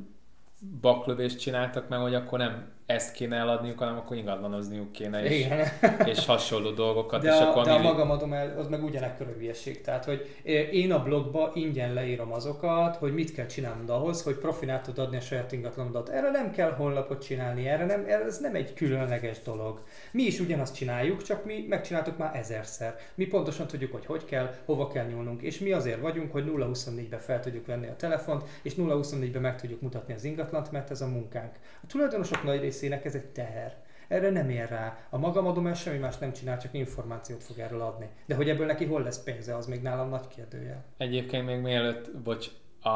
baklövést 0.80 1.38
csináltak 1.38 1.88
meg, 1.88 1.98
hogy 1.98 2.14
akkor 2.14 2.38
nem 2.38 2.64
ezt 2.86 3.12
kéne 3.12 3.36
eladniuk, 3.36 3.78
hanem 3.78 3.96
akkor 3.96 4.16
ingatlanozniuk 4.16 4.92
kéne, 4.92 5.24
és, 5.24 5.44
Igen. 5.44 5.68
és 6.12 6.26
hasonló 6.26 6.70
dolgokat. 6.70 7.22
De, 7.22 7.34
és 7.34 7.40
a, 7.40 7.50
akkor 7.50 7.64
de 7.64 7.70
mi... 7.70 7.78
a 7.78 7.82
magam 7.82 8.10
adom 8.10 8.32
el, 8.32 8.58
az 8.58 8.68
meg 8.68 8.84
ugyanekkor 8.84 9.26
hülyeség. 9.36 9.80
Tehát, 9.80 10.04
hogy 10.04 10.36
én 10.72 10.92
a 10.92 11.02
blogba 11.02 11.50
ingyen 11.54 11.92
leírom 11.92 12.32
azokat, 12.32 12.96
hogy 12.96 13.14
mit 13.14 13.32
kell 13.32 13.46
csinálnod 13.46 13.90
ahhoz, 13.90 14.22
hogy 14.22 14.34
profinát 14.34 14.82
tud 14.82 14.98
adni 14.98 15.16
a 15.16 15.20
saját 15.20 15.52
ingatlanodat. 15.52 16.08
Erre 16.08 16.30
nem 16.30 16.50
kell 16.50 16.70
honlapot 16.70 17.24
csinálni, 17.24 17.68
erre 17.68 17.84
nem, 17.84 18.04
ez 18.08 18.38
nem 18.38 18.54
egy 18.54 18.74
különleges 18.74 19.42
dolog. 19.42 19.82
Mi 20.10 20.22
is 20.22 20.40
ugyanazt 20.40 20.74
csináljuk, 20.74 21.22
csak 21.22 21.44
mi 21.44 21.66
megcsináltuk 21.68 22.18
már 22.18 22.36
ezerszer. 22.36 22.96
Mi 23.14 23.26
pontosan 23.26 23.66
tudjuk, 23.66 23.92
hogy 23.92 24.06
hogy 24.06 24.24
kell, 24.24 24.54
hova 24.64 24.88
kell 24.88 25.06
nyúlnunk, 25.06 25.42
és 25.42 25.58
mi 25.58 25.72
azért 25.72 26.00
vagyunk, 26.00 26.32
hogy 26.32 26.44
0-24-be 26.46 27.18
fel 27.18 27.40
tudjuk 27.40 27.66
venni 27.66 27.86
a 27.86 27.96
telefont, 27.96 28.42
és 28.62 28.74
0-24-be 28.76 29.38
meg 29.38 29.60
tudjuk 29.60 29.80
mutatni 29.80 30.14
az 30.14 30.24
ingatlant, 30.24 30.72
mert 30.72 30.90
ez 30.90 31.00
a 31.00 31.06
munkánk. 31.06 31.52
A 31.82 31.86
tulajdonosok 31.86 32.42
nagy 32.42 32.62
részének 32.74 33.04
ez 33.04 33.14
egy 33.14 33.26
teher. 33.26 33.82
Erre 34.08 34.30
nem 34.30 34.50
ér 34.50 34.68
rá. 34.68 35.06
A 35.10 35.18
magamadom 35.18 35.74
semmi 35.74 35.98
más 35.98 36.18
nem 36.18 36.32
csinál, 36.32 36.58
csak 36.58 36.74
információt 36.74 37.42
fog 37.42 37.58
erről 37.58 37.80
adni. 37.80 38.08
De 38.26 38.34
hogy 38.34 38.48
ebből 38.48 38.66
neki 38.66 38.84
hol 38.84 39.02
lesz 39.02 39.22
pénze, 39.22 39.56
az 39.56 39.66
még 39.66 39.82
nálam 39.82 40.08
nagy 40.08 40.28
kérdője. 40.28 40.84
Egyébként 40.96 41.46
még 41.46 41.60
mielőtt, 41.60 42.16
bocs, 42.16 42.50
a, 42.80 42.88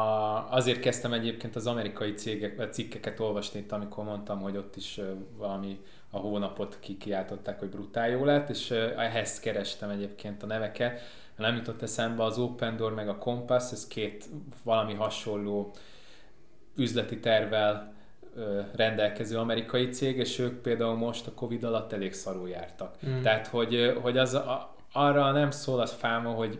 azért 0.51 0.79
kezdtem 0.79 1.13
egyébként 1.13 1.55
az 1.55 1.67
amerikai 1.67 2.13
cégek, 2.13 2.71
cikkeket 2.71 3.19
olvasni 3.19 3.59
itt, 3.59 3.71
amikor 3.71 4.03
mondtam, 4.03 4.41
hogy 4.41 4.57
ott 4.57 4.75
is 4.75 4.99
valami 5.37 5.79
a 6.09 6.17
hónapot 6.17 6.79
kikiáltották, 6.79 7.59
hogy 7.59 7.69
brutál 7.69 8.09
jó 8.09 8.25
lett, 8.25 8.49
és 8.49 8.71
ehhez 8.97 9.39
kerestem 9.39 9.89
egyébként 9.89 10.43
a 10.43 10.45
neveket. 10.45 11.01
Nem 11.35 11.55
jutott 11.55 11.81
eszembe 11.81 12.23
az 12.23 12.37
Open 12.37 12.77
Door 12.77 12.93
meg 12.93 13.09
a 13.09 13.17
Compass, 13.17 13.71
ez 13.71 13.87
két 13.87 14.25
valami 14.63 14.93
hasonló 14.93 15.73
üzleti 16.75 17.19
tervel 17.19 17.97
rendelkező 18.75 19.37
amerikai 19.37 19.89
cég, 19.89 20.17
és 20.17 20.39
ők 20.39 20.61
például 20.61 20.95
most 20.95 21.27
a 21.27 21.33
Covid 21.33 21.63
alatt 21.63 21.93
elég 21.93 22.13
szarul 22.13 22.49
jártak. 22.49 22.95
Mm. 23.07 23.21
Tehát, 23.21 23.47
hogy, 23.47 23.93
hogy 24.01 24.17
az 24.17 24.33
a, 24.33 24.75
arra 24.93 25.31
nem 25.31 25.51
szól 25.51 25.79
az 25.79 25.91
fáma, 25.91 26.29
hogy 26.29 26.59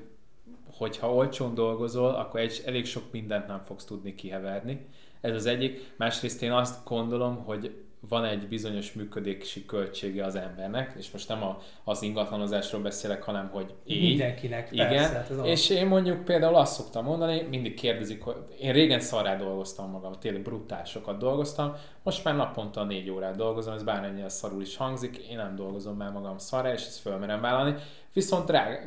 hogyha 0.78 1.14
olcsón 1.14 1.54
dolgozol, 1.54 2.10
akkor 2.16 2.40
egy, 2.40 2.62
elég 2.66 2.86
sok 2.86 3.04
mindent 3.12 3.48
nem 3.48 3.62
fogsz 3.64 3.86
tudni 3.86 4.16
kiheverni. 4.16 4.88
Ez 5.22 5.36
az 5.36 5.46
egyik. 5.46 5.94
Másrészt 5.98 6.42
én 6.42 6.52
azt 6.52 6.86
gondolom, 6.86 7.44
hogy 7.44 7.84
van 8.08 8.26
egy 8.26 8.48
bizonyos 8.48 8.94
működési 8.94 9.66
költsége 9.66 10.26
az 10.26 10.36
embernek, 10.36 10.94
és 10.98 11.12
most 11.12 11.28
nem 11.28 11.44
a, 11.44 11.60
az 11.84 12.02
ingatlanozásról 12.02 12.82
beszélek, 12.82 13.24
hanem 13.24 13.50
hogy 13.52 13.74
így. 13.86 14.02
Mindenkinek, 14.02 14.72
Igen. 14.72 14.88
persze. 14.88 15.14
Hát 15.14 15.46
és 15.46 15.70
én 15.70 15.88
mondjuk 15.88 16.26
például 16.26 16.56
azt 16.56 16.74
szoktam 16.74 17.06
mondani, 17.06 17.42
mindig 17.50 17.74
kérdezik, 17.74 18.24
hogy 18.24 18.36
én 18.60 18.74
régen 18.74 19.00
szarrá 19.00 19.36
dolgoztam 19.36 19.90
magam, 19.90 20.14
tényleg 20.20 20.42
brutál 20.42 20.86
sokat 20.86 21.18
dolgoztam, 21.18 21.76
most 22.04 22.24
már 22.24 22.36
naponta 22.36 22.84
négy 22.84 23.10
órát 23.10 23.36
dolgozom, 23.36 23.74
ez 23.74 23.84
bármennyire 23.84 24.30
szarul 24.30 24.62
is 24.62 24.78
hangzik, 24.78 25.18
én 25.18 25.38
nem 25.38 25.56
dolgozom 25.56 25.98
már 25.98 26.12
magam 26.12 26.38
szarrá, 26.38 26.74
és 26.74 26.86
ezt 26.86 27.00
fölmerem 27.00 27.42
vállalni. 27.42 27.76
Viszont 28.14 28.46
drága, 28.46 28.80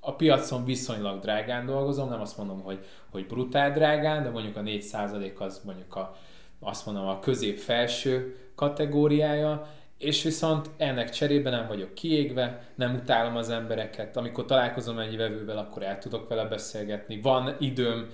a 0.00 0.14
piacon 0.14 0.64
viszonylag 0.64 1.20
drágán 1.20 1.66
dolgozom, 1.66 2.08
nem 2.08 2.20
azt 2.20 2.38
mondom, 2.38 2.62
hogy, 2.62 2.78
hogy 3.10 3.26
brutál 3.26 3.72
drágán, 3.72 4.22
de 4.22 4.30
mondjuk 4.30 4.56
a 4.56 4.60
4% 4.60 5.36
az 5.38 5.60
mondjuk 5.64 5.96
a, 5.96 6.16
azt 6.60 6.86
mondom 6.86 7.06
a 7.06 7.18
közép-felső 7.18 8.36
kategóriája, 8.54 9.66
és 9.98 10.22
viszont 10.22 10.70
ennek 10.76 11.10
cserébe 11.10 11.50
nem 11.50 11.66
vagyok 11.66 11.94
kiégve, 11.94 12.68
nem 12.74 12.94
utálom 12.94 13.36
az 13.36 13.50
embereket, 13.50 14.16
amikor 14.16 14.44
találkozom 14.44 14.98
egy 14.98 15.16
vevővel, 15.16 15.58
akkor 15.58 15.82
el 15.82 15.98
tudok 15.98 16.28
vele 16.28 16.44
beszélgetni, 16.44 17.20
van 17.20 17.56
időm 17.58 18.08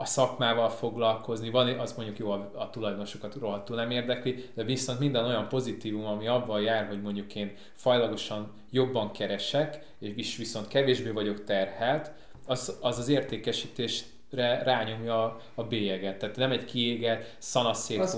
a 0.00 0.04
szakmával 0.04 0.68
foglalkozni, 0.68 1.50
van, 1.50 1.78
az 1.78 1.92
mondjuk 1.92 2.18
jó, 2.18 2.30
a, 2.30 2.50
a 2.54 2.70
tulajdonosokat 2.70 3.34
rohadtul 3.34 3.76
nem 3.76 3.90
érdekli, 3.90 4.44
de 4.54 4.62
viszont 4.62 4.98
minden 4.98 5.24
olyan 5.24 5.48
pozitívum, 5.48 6.04
ami 6.04 6.26
abban 6.26 6.60
jár, 6.60 6.86
hogy 6.86 7.02
mondjuk 7.02 7.34
én 7.34 7.52
fajlagosan 7.72 8.52
jobban 8.70 9.10
keresek, 9.10 9.86
és 9.98 10.36
viszont 10.36 10.68
kevésbé 10.68 11.10
vagyok 11.10 11.44
terhelt, 11.44 12.12
az 12.46 12.78
az, 12.80 12.98
az 12.98 13.08
értékesítés 13.08 14.00
re, 14.00 14.17
rányomja 14.64 15.40
a, 15.54 15.62
bélyeget. 15.62 16.18
Tehát 16.18 16.36
nem 16.36 16.50
egy 16.50 16.64
kiégett, 16.64 17.38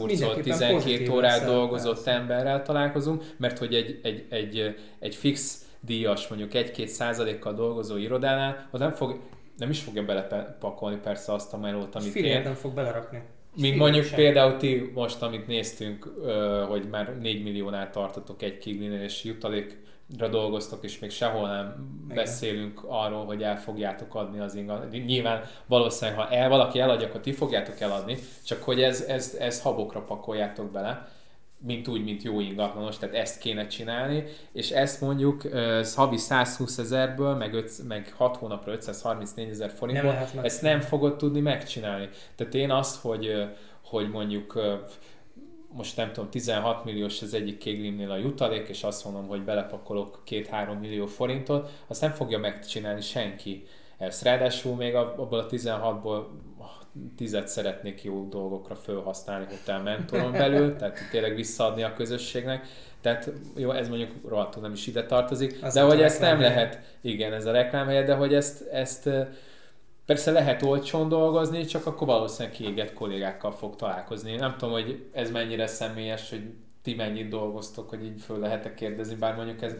mindenképpen 0.06 0.42
12 0.42 0.72
pozitív 0.72 1.12
órát 1.12 1.44
dolgozott 1.44 1.94
persze. 1.94 2.10
emberrel 2.10 2.62
találkozunk, 2.62 3.24
mert 3.36 3.58
hogy 3.58 3.74
egy, 3.74 4.00
egy, 4.02 4.26
egy, 4.28 4.76
egy 4.98 5.14
fix 5.14 5.64
díjas, 5.80 6.28
mondjuk 6.28 6.50
1-2 6.54 6.86
százalékkal 6.86 7.54
dolgozó 7.54 7.96
irodánál, 7.96 8.68
az 8.70 8.80
nem, 8.80 8.92
fog, 8.92 9.20
nem 9.56 9.70
is 9.70 9.80
fogja 9.80 10.04
belepakolni 10.04 10.96
persze 11.02 11.32
azt 11.32 11.52
a 11.52 11.56
melót, 11.56 11.94
amit 11.94 12.10
Filért 12.10 12.36
én. 12.36 12.42
nem 12.42 12.54
fog 12.54 12.74
belerakni. 12.74 13.16
Mint 13.18 13.60
Filért 13.60 13.78
mondjuk 13.78 14.04
sem. 14.04 14.14
például 14.14 14.56
ti 14.56 14.90
most, 14.94 15.22
amit 15.22 15.46
néztünk, 15.46 16.04
hogy 16.68 16.88
már 16.90 17.18
4 17.18 17.42
milliónál 17.42 17.90
tartotok 17.90 18.42
egy 18.42 18.58
kiglinél, 18.58 19.02
és 19.02 19.24
jutalékra 19.24 19.76
dolgoztok, 20.16 20.84
és 20.84 20.98
még 20.98 21.10
sehol 21.10 21.48
nem 21.48 21.98
Igen. 22.04 22.16
beszélünk 22.16 22.84
arról, 22.86 23.24
hogy 23.24 23.42
el 23.42 23.60
fogjátok 23.60 24.14
adni 24.14 24.40
az 24.40 24.54
ingat. 24.54 24.90
Nyilván 24.90 25.42
valószínűleg, 25.66 26.20
ha 26.20 26.28
el, 26.28 26.48
valaki 26.48 26.80
eladja, 26.80 27.06
akkor 27.06 27.20
ti 27.20 27.32
fogjátok 27.32 27.80
eladni, 27.80 28.18
csak 28.44 28.62
hogy 28.62 28.82
ez, 28.82 29.00
ez, 29.00 29.36
ez 29.40 29.62
habokra 29.62 30.00
pakoljátok 30.00 30.70
bele 30.70 31.08
mint 31.62 31.88
úgy, 31.88 32.04
mint 32.04 32.22
jó 32.22 32.40
ingatlanos, 32.40 32.98
tehát 32.98 33.14
ezt 33.14 33.38
kéne 33.38 33.66
csinálni, 33.66 34.24
és 34.52 34.70
ezt 34.70 35.00
mondjuk 35.00 35.44
uh, 35.44 35.86
havi 35.94 36.16
120 36.16 36.78
ezerből, 36.78 37.34
meg, 37.34 37.54
öt, 37.54 37.88
meg 37.88 38.14
6 38.16 38.36
hónapra 38.36 38.72
534 38.72 39.48
ezer 39.48 39.70
forintból, 39.70 40.12
Nem 40.12 40.44
ezt 40.44 40.62
nem 40.62 40.80
fogod 40.80 41.16
tudni 41.16 41.40
megcsinálni. 41.40 42.08
Tehát 42.36 42.54
én 42.54 42.70
azt, 42.70 43.00
hogy, 43.00 43.44
hogy 43.84 44.10
mondjuk 44.10 44.60
most 45.72 45.96
nem 45.96 46.12
tudom, 46.12 46.30
16 46.30 46.84
milliós 46.84 47.22
az 47.22 47.34
egyik 47.34 47.58
kéglimnél 47.58 48.10
a 48.10 48.16
jutalék, 48.16 48.68
és 48.68 48.82
azt 48.82 49.04
mondom, 49.04 49.26
hogy 49.26 49.42
belepakolok 49.42 50.22
2-3 50.28 50.80
millió 50.80 51.06
forintot, 51.06 51.70
azt 51.86 52.00
nem 52.00 52.10
fogja 52.10 52.38
megcsinálni 52.38 53.00
senki 53.00 53.66
ezt. 53.98 54.22
Ráadásul 54.22 54.76
még 54.76 54.94
abból 54.94 55.38
a 55.38 55.46
16-ból 55.46 56.24
tizet 57.16 57.48
szeretnék 57.48 58.02
jó 58.02 58.28
dolgokra 58.28 58.74
felhasználni 58.74 59.46
hotel 59.50 59.82
mentoron 59.82 60.32
belül, 60.32 60.76
tehát 60.76 60.98
tényleg 61.10 61.34
visszaadni 61.34 61.82
a 61.82 61.92
közösségnek. 61.92 62.66
Tehát 63.00 63.30
jó, 63.56 63.70
ez 63.70 63.88
mondjuk 63.88 64.10
rohadtul 64.28 64.62
nem 64.62 64.72
is 64.72 64.86
ide 64.86 65.06
tartozik, 65.06 65.58
Az 65.62 65.74
de 65.74 65.82
hogy 65.82 66.00
a 66.00 66.04
ezt 66.04 66.20
nem 66.20 66.40
lehet, 66.40 66.78
igen, 67.00 67.32
ez 67.32 67.46
a 67.46 67.52
reklámhelye, 67.52 68.02
de 68.02 68.14
hogy 68.14 68.34
ezt, 68.34 68.68
ezt 68.68 69.08
persze 70.10 70.30
lehet 70.30 70.62
olcsón 70.62 71.08
dolgozni, 71.08 71.64
csak 71.64 71.86
akkor 71.86 72.06
valószínűleg 72.06 72.56
kiégett 72.56 72.92
kollégákkal 72.92 73.52
fog 73.52 73.76
találkozni. 73.76 74.36
Nem 74.36 74.56
tudom, 74.56 74.72
hogy 74.74 75.08
ez 75.12 75.30
mennyire 75.30 75.66
személyes, 75.66 76.30
hogy 76.30 76.54
ti 76.82 76.94
mennyit 76.94 77.28
dolgoztok, 77.28 77.88
hogy 77.88 78.04
így 78.04 78.20
föl 78.20 78.38
lehet 78.38 78.74
kérdezni, 78.74 79.14
bár 79.14 79.34
mondjuk 79.34 79.62
ez 79.62 79.74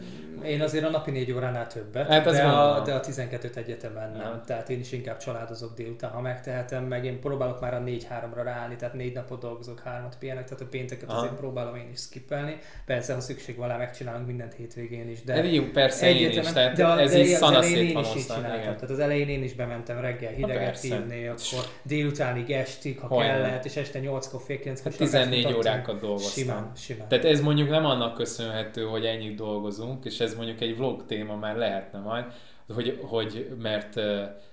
Én 0.45 0.61
azért 0.61 0.83
a 0.85 0.89
napi 0.89 1.11
négy 1.11 1.31
óránál 1.31 1.67
többet, 1.67 2.07
Hát 2.07 2.23
de, 2.23 2.43
a, 2.43 2.81
de 2.81 2.93
a 2.93 2.99
12-t 2.99 3.55
egyetemen 3.55 4.11
nem. 4.11 4.21
Ja. 4.21 4.41
Tehát 4.45 4.69
én 4.69 4.79
is 4.79 4.91
inkább 4.91 5.17
családozok 5.17 5.73
délután, 5.75 6.11
ha 6.11 6.21
megtehetem, 6.21 6.83
meg 6.83 7.05
én 7.05 7.19
próbálok 7.19 7.61
már 7.61 7.73
a 7.73 7.79
4-3-ra 7.85 8.41
ráállni, 8.43 8.75
tehát 8.75 8.93
négy 8.93 9.13
napot 9.13 9.41
dolgozok, 9.41 9.79
hármat 9.79 10.17
pihenek, 10.19 10.43
tehát 10.43 10.61
a 10.61 10.65
pénteket 10.65 11.09
Aha. 11.09 11.17
azért 11.19 11.33
próbálom 11.35 11.75
én 11.75 11.89
is 11.93 11.99
skippelni. 11.99 12.57
Persze, 12.85 13.13
ha 13.13 13.19
szükség 13.19 13.55
van 13.55 13.77
megcsinálunk 13.77 14.27
mindent 14.27 14.53
hétvégén 14.53 15.09
is, 15.09 15.23
de 15.23 15.43
jó, 15.43 15.63
persze 15.63 16.09
én 16.09 16.15
is, 16.15 16.21
Egyetemen- 16.25 16.53
tehát 16.53 16.75
de, 16.75 16.85
a- 16.85 16.99
ez 16.99 17.11
de 17.11 17.17
így 17.19 17.33
az 17.33 17.41
elején 17.41 17.77
én 17.87 17.93
szanaszét 17.93 18.15
is 18.15 18.21
így 18.21 18.25
csináltam. 18.35 18.53
igen. 18.59 18.73
Tehát 18.75 18.89
az 18.89 18.99
elején 18.99 19.27
én 19.29 19.43
is 19.43 19.53
bementem 19.53 19.99
reggel 19.99 20.31
hideget 20.31 20.79
hívni, 20.79 21.27
akkor 21.27 21.63
délutánig 21.83 22.51
estig, 22.51 22.99
ha 22.99 23.07
Hogyne. 23.07 23.27
kellett, 23.27 23.65
és 23.65 23.75
este 23.75 23.99
8-kor 23.99 24.41
fél 24.41 24.59
9 24.59 24.83
Hát 24.83 24.97
14 24.97 25.53
órákat 25.53 25.99
dolgoztam. 25.99 26.43
Simán, 26.43 26.71
simán. 26.75 26.90
Tehát 27.07 27.25
ez 27.25 27.41
mondjuk 27.41 27.69
nem 27.69 27.85
annak 27.85 28.13
köszönhető, 28.13 28.83
hogy 28.83 29.05
ennyit 29.05 29.35
dolgozunk, 29.35 30.05
és 30.05 30.19
ez 30.19 30.35
mondjuk 30.35 30.61
egy 30.61 30.77
vlog 30.77 31.05
téma 31.05 31.35
már 31.35 31.55
lehetne 31.55 31.99
majd, 31.99 32.25
hogy, 32.73 32.99
hogy 33.01 33.47
mert 33.61 33.93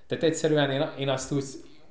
tehát 0.06 0.24
egyszerűen 0.24 0.70
én, 0.70 0.89
én 0.98 1.09
azt 1.09 1.32
úgy, 1.32 1.44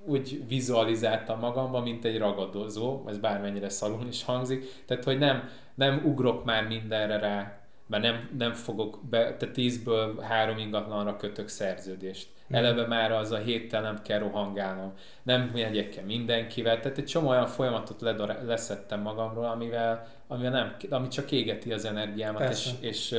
úgy 0.06 0.44
vizualizáltam 0.48 1.40
magamban, 1.40 1.84
mint 1.84 2.06
egy 2.06 2.18
ragadozó, 2.18 3.04
ez 3.08 3.18
bármennyire 3.18 3.70
szarul 3.70 4.08
is 4.08 4.24
hangzik, 4.24 4.84
tehát 4.86 5.04
hogy 5.04 5.18
nem, 5.18 5.50
nem 5.76 6.02
ugrok 6.06 6.44
már 6.44 6.68
mindenre 6.68 7.20
rá, 7.20 7.60
mert 7.88 8.04
nem, 8.04 8.30
nem 8.38 8.54
fogok 8.54 9.00
be, 9.10 9.36
tehát 9.36 9.54
tízből 9.54 10.20
három 10.22 10.58
ingatlanra 10.58 11.16
kötök 11.16 11.48
szerződést. 11.48 12.28
Mhm. 12.48 12.58
Eleve 12.58 12.88
már 12.88 13.12
az 13.12 13.32
a 13.32 13.38
héttel 13.38 13.82
nem 13.82 14.02
kell 14.02 14.20
rohangálnom. 14.20 14.94
Nem 15.24 15.50
megyek 15.54 15.96
el 15.96 16.06
mindenkivel. 16.06 16.80
Tehát 16.80 16.98
egy 16.98 17.06
csomó 17.06 17.30
olyan 17.30 17.48
folyamatot 17.48 18.02
ledore- 18.02 18.44
leszettem 18.46 19.02
magamról, 19.02 19.46
amivel, 19.46 20.08
amivel 20.28 20.52
nem, 20.52 20.76
ami 20.90 21.08
csak 21.08 21.32
égeti 21.32 21.72
az 21.72 21.86
energiámat, 21.86 22.42
és, 22.42 22.48
Persze. 22.48 22.78
és, 22.80 23.16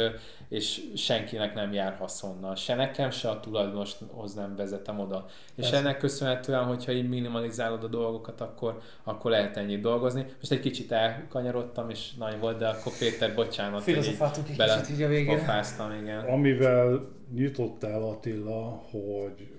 és 0.48 0.82
senkinek 0.96 1.54
nem 1.54 1.72
jár 1.72 1.96
haszonnal. 1.96 2.54
Se 2.54 2.74
nekem, 2.74 3.10
se 3.10 3.28
a 3.28 3.40
tulajdonoshoz 3.40 4.34
nem 4.34 4.56
vezetem 4.56 4.98
oda. 4.98 5.26
És 5.28 5.54
Persze. 5.54 5.76
ennek 5.76 5.98
köszönhetően, 5.98 6.64
hogyha 6.64 6.92
így 6.92 7.08
minimalizálod 7.08 7.84
a 7.84 7.88
dolgokat, 7.88 8.40
akkor, 8.40 8.80
akkor 9.02 9.30
lehet 9.30 9.56
ennyit 9.56 9.80
dolgozni. 9.80 10.26
Most 10.38 10.52
egy 10.52 10.60
kicsit 10.60 10.92
elkanyarodtam, 10.92 11.90
és 11.90 12.14
nagy 12.14 12.38
volt, 12.38 12.58
de 12.58 12.68
akkor 12.68 12.92
Péter, 12.98 13.34
bocsánat, 13.34 13.84
hogy 13.84 13.96
így 13.96 14.56
bele 14.56 14.80
kicsit 14.80 14.94
így 14.94 15.02
a 15.02 15.08
végére. 15.08 15.38
pofáztam, 15.38 15.92
igen. 16.02 16.18
Amivel 16.18 17.08
nyitottál 17.34 18.02
Attila, 18.02 18.82
hogy 18.90 19.50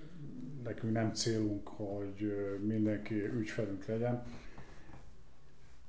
nekünk 0.64 0.92
nem 0.92 1.12
célunk, 1.12 1.68
hogy 1.68 2.32
mindenki 2.66 3.14
ügyfelünk 3.14 3.86
legyen, 3.86 4.22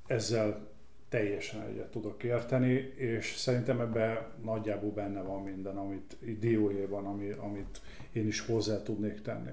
ezzel 0.07 0.70
teljesen 1.11 1.61
egyet 1.61 1.91
tudok 1.91 2.23
érteni, 2.23 2.93
és 2.95 3.35
szerintem 3.35 3.79
ebben 3.79 4.17
nagyjából 4.43 4.91
benne 4.91 5.21
van 5.21 5.43
minden, 5.43 5.77
amit 5.77 6.17
dióéban, 6.39 7.05
ami, 7.05 7.29
amit 7.29 7.81
én 8.11 8.27
is 8.27 8.39
hozzá 8.39 8.83
tudnék 8.83 9.21
tenni. 9.21 9.51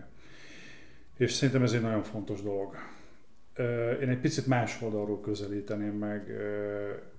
És 1.16 1.32
szerintem 1.32 1.62
ez 1.62 1.72
egy 1.72 1.80
nagyon 1.80 2.02
fontos 2.02 2.43
dolog. 2.43 2.74
Én 4.01 4.09
egy 4.09 4.20
picit 4.20 4.47
más 4.47 4.82
oldalról 4.82 5.20
közelíteném 5.20 5.94
meg 5.94 6.30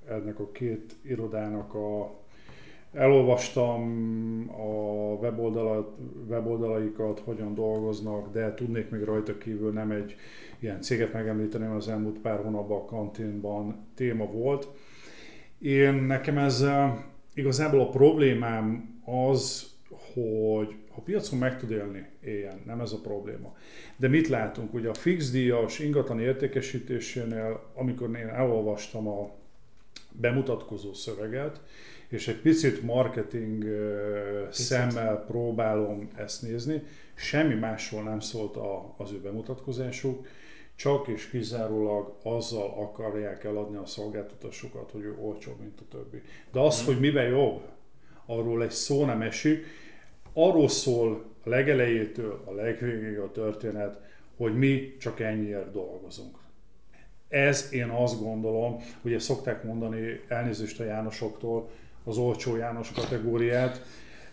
ennek 0.08 0.40
a 0.40 0.52
két 0.52 0.96
irodának 1.02 1.74
a 1.74 2.19
Elolvastam 2.94 4.50
a 4.58 4.64
weboldalat, 5.22 5.98
weboldalaikat, 6.28 7.20
hogyan 7.20 7.54
dolgoznak, 7.54 8.32
de 8.32 8.54
tudnék 8.54 8.90
még 8.90 9.04
rajta 9.04 9.38
kívül 9.38 9.72
nem 9.72 9.92
egy 9.92 10.16
ilyen 10.60 10.82
céget 10.82 11.14
megemlíteni, 11.14 11.64
mert 11.64 11.78
az 11.78 11.88
elmúlt 11.88 12.20
pár 12.20 12.44
hónapban 12.44 12.78
a 12.82 12.86
kantinban 12.86 13.88
téma 13.96 14.26
volt. 14.26 14.68
Én 15.60 15.94
nekem 15.94 16.38
ezzel 16.38 17.06
igazából 17.34 17.80
a 17.80 17.90
problémám 17.90 19.00
az, 19.06 19.70
hogy 20.14 20.76
ha 20.92 21.02
piacon 21.02 21.40
meg 21.40 21.60
tud 21.60 21.72
élni, 21.72 22.06
éljen, 22.24 22.62
nem 22.66 22.80
ez 22.80 22.92
a 22.92 23.00
probléma. 23.02 23.56
De 23.98 24.08
mit 24.08 24.28
látunk? 24.28 24.74
Ugye 24.74 24.90
a 24.90 24.94
fix 24.94 25.32
díjas 25.32 25.80
ingatlan 25.80 26.20
értékesítésénél, 26.20 27.72
amikor 27.74 28.10
én 28.18 28.28
elolvastam 28.28 29.08
a 29.08 29.30
bemutatkozó 30.12 30.94
szöveget, 30.94 31.62
és 32.10 32.28
egy 32.28 32.42
picit 32.42 32.82
marketing 32.82 33.64
ö, 33.64 34.48
szemmel 34.52 35.24
próbálom 35.28 36.10
ezt 36.16 36.42
nézni, 36.42 36.84
semmi 37.16 37.54
másról 37.54 38.04
nem 38.04 38.20
szólt 38.20 38.56
a, 38.56 38.94
az 38.98 39.12
ő 39.12 39.20
bemutatkozásuk, 39.20 40.28
csak 40.76 41.08
és 41.08 41.30
kizárólag 41.30 42.16
azzal 42.24 42.74
akarják 42.78 43.44
eladni 43.44 43.78
a 43.78 43.86
szolgáltatásokat, 43.86 44.92
hogy 44.92 45.02
ő 45.02 45.16
olcsóbb, 45.22 45.60
mint 45.60 45.80
a 45.80 45.84
többi. 45.90 46.22
De 46.52 46.60
az, 46.60 46.86
hogy 46.86 47.00
miben 47.00 47.28
jobb, 47.28 47.62
arról 48.26 48.64
egy 48.64 48.72
szó 48.72 49.06
nem 49.06 49.22
esik. 49.22 49.66
Arról 50.34 50.70
szól 50.70 51.24
a 51.44 51.50
legelejétől 51.50 52.42
a 52.46 52.52
legvégéig 52.52 53.18
a 53.18 53.32
történet, 53.32 54.00
hogy 54.38 54.58
mi 54.58 54.96
csak 55.00 55.20
ennyiért 55.20 55.72
dolgozunk. 55.72 56.38
Ez 57.28 57.70
én 57.72 57.90
azt 57.90 58.22
gondolom, 58.22 58.78
ezt 59.04 59.26
szokták 59.26 59.64
mondani 59.64 60.22
elnézést 60.28 60.80
a 60.80 60.84
Jánosoktól, 60.84 61.70
az 62.10 62.18
olcsó 62.18 62.56
János 62.56 62.92
kategóriát. 62.92 63.82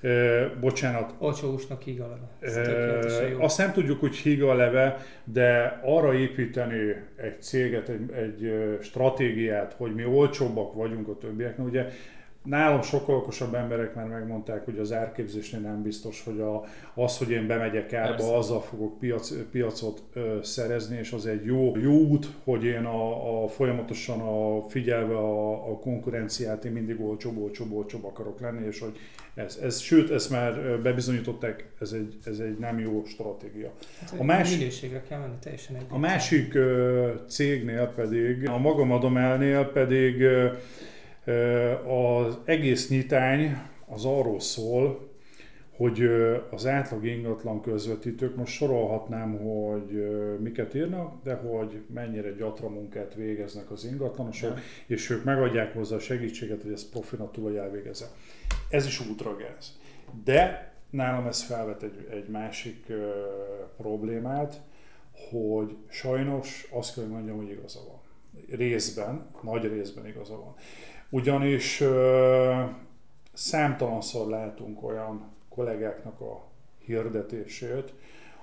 Ö, 0.01 0.45
bocsánat, 0.61 1.15
Olcsó 1.19 1.53
úsnak 1.53 1.83
híg 1.83 2.01
a 2.01 2.09
leve. 2.09 3.31
Jó. 3.31 3.41
Azt 3.43 3.59
nem 3.59 3.73
tudjuk, 3.73 4.01
hogy 4.01 4.17
higa 4.17 4.51
a 4.51 4.55
leve, 4.55 5.05
de 5.25 5.81
arra 5.85 6.15
építeni 6.15 6.95
egy 7.17 7.43
céget, 7.43 7.89
egy, 7.89 8.13
egy 8.13 8.53
stratégiát, 8.83 9.75
hogy 9.77 9.95
mi 9.95 10.05
olcsóbbak 10.05 10.75
vagyunk 10.75 11.09
a 11.09 11.19
többieknek. 11.19 11.67
Ugye 11.67 11.87
nálam 12.47 12.83
sokkal 12.83 13.17
okosabb 13.17 13.55
emberek 13.55 13.95
már 13.95 14.07
megmondták, 14.07 14.65
hogy 14.65 14.79
az 14.79 14.93
árképzésnél 14.93 15.61
nem 15.61 15.83
biztos, 15.83 16.23
hogy 16.25 16.41
a, 16.41 16.65
az, 16.95 17.19
hogy 17.19 17.31
én 17.31 17.47
bemegyek 17.47 17.93
árba, 17.93 18.15
Persze. 18.15 18.37
azzal 18.37 18.61
fogok 18.61 18.99
piac, 18.99 19.33
piacot 19.51 20.03
ö, 20.13 20.39
szerezni, 20.43 20.99
és 20.99 21.13
az 21.13 21.27
egy 21.27 21.45
jó, 21.45 21.77
jó 21.77 21.93
út, 21.93 22.29
hogy 22.45 22.65
én 22.65 22.85
a, 22.85 23.43
a 23.45 23.49
folyamatosan 23.49 24.21
a, 24.21 24.69
figyelve 24.69 25.17
a, 25.17 25.53
a 25.71 25.79
konkurenciát, 25.79 26.65
én 26.65 26.73
mindig 26.73 27.01
olcsóbb, 27.01 27.39
olcsóbb, 27.39 27.73
olcsóbb 27.73 28.05
akarok 28.05 28.41
lenni, 28.41 28.67
és 28.67 28.81
hogy 28.81 28.99
ez, 29.35 29.59
ez, 29.63 29.79
sőt, 29.79 30.11
ezt 30.11 30.31
már 30.31 30.81
bebizonyították, 30.83 31.69
ez 31.81 31.93
egy, 31.93 32.19
ez 32.25 32.39
egy 32.39 32.59
nem 32.59 32.79
jó 32.79 33.03
stratégia. 33.07 33.73
Hát, 34.01 34.13
a 34.19 34.21
a 34.21 34.25
más- 34.25 34.39
más... 34.39 34.59
Minőségre 34.59 35.03
kell 35.09 35.19
menni, 35.19 35.35
teljesen 35.41 35.77
egy. 35.77 35.83
A 35.89 35.99
másik 35.99 36.55
ö, 36.55 37.11
cégnél 37.29 37.93
pedig, 37.95 38.49
a 38.49 38.59
magam 38.59 38.93
adomálnél 38.93 39.65
pedig 39.65 40.21
ö, 40.21 40.49
az 41.87 42.39
egész 42.45 42.89
nyitány 42.89 43.57
az 43.87 44.05
arról 44.05 44.41
szól, 44.41 45.15
hogy 45.77 46.03
az 46.51 46.67
átlag 46.67 47.05
ingatlan 47.05 47.61
közvetítők, 47.61 48.37
most 48.37 48.53
sorolhatnám, 48.53 49.39
hogy 49.39 50.09
miket 50.41 50.75
írnak, 50.75 51.23
de 51.23 51.35
hogy 51.35 51.83
mennyire 51.95 52.31
gyatra 52.31 52.69
munkát 52.69 53.15
végeznek 53.15 53.71
az 53.71 53.85
ingatlanosok, 53.85 54.51
Ja. 54.57 54.63
és 54.87 55.11
ők 55.11 55.25
megadják 55.25 55.75
hozzá 55.75 55.97
a 55.97 55.99
segítséget, 55.99 56.63
hogy 56.63 56.73
ezt 56.73 56.91
profina 56.91 57.31
túl 57.31 57.59
elvégezze. 57.59 58.07
Ez 58.69 58.87
is 58.87 59.09
útragáz. 59.11 59.79
De 60.25 60.73
nálam 60.91 61.27
ez 61.27 61.43
felvet 61.43 61.83
egy, 61.83 62.07
egy 62.11 62.29
másik 62.29 62.85
ö, 62.89 63.11
problémát, 63.77 64.61
hogy 65.31 65.77
sajnos 65.89 66.69
azt 66.71 66.95
kell, 66.95 67.05
hogy 67.05 67.13
mondjam, 67.13 67.37
hogy 67.37 67.51
igaza 67.51 67.81
van. 67.89 68.01
Részben, 68.59 69.27
nagy 69.43 69.65
részben 69.65 70.07
igaza 70.07 70.37
van. 70.37 70.55
Ugyanis 71.11 71.81
ö, 71.81 72.63
számtalanszor 73.33 74.29
látunk 74.29 74.85
olyan 74.85 75.33
kollégáknak 75.49 76.21
a 76.21 76.45
hirdetését, 76.79 77.93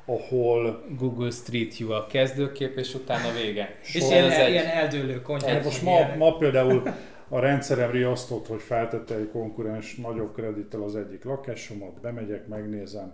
ahol 0.05 0.83
Google 0.97 1.29
Street 1.31 1.77
View 1.77 1.91
a 1.91 2.07
kezdőkép, 2.07 2.77
és 2.77 2.93
utána 2.95 3.31
vége. 3.41 3.75
És 3.83 3.95
ilyen, 3.95 4.31
egy- 4.31 4.49
ilyen 4.51 4.65
eldőlő 4.65 5.21
konyhák. 5.21 5.49
Hát 5.49 5.63
most 5.63 5.81
ma, 5.81 5.91
ilyenek. 5.91 6.17
ma 6.17 6.37
például 6.37 6.83
a 7.29 7.39
rendszerem 7.39 7.91
riasztott, 7.91 8.47
hogy 8.47 8.61
feltette 8.61 9.15
egy 9.15 9.29
konkurens 9.31 9.95
nagyobb 9.95 10.33
kredittel 10.33 10.81
az 10.81 10.95
egyik 10.95 11.23
lakásomat, 11.23 12.01
bemegyek, 12.01 12.47
megnézem, 12.47 13.13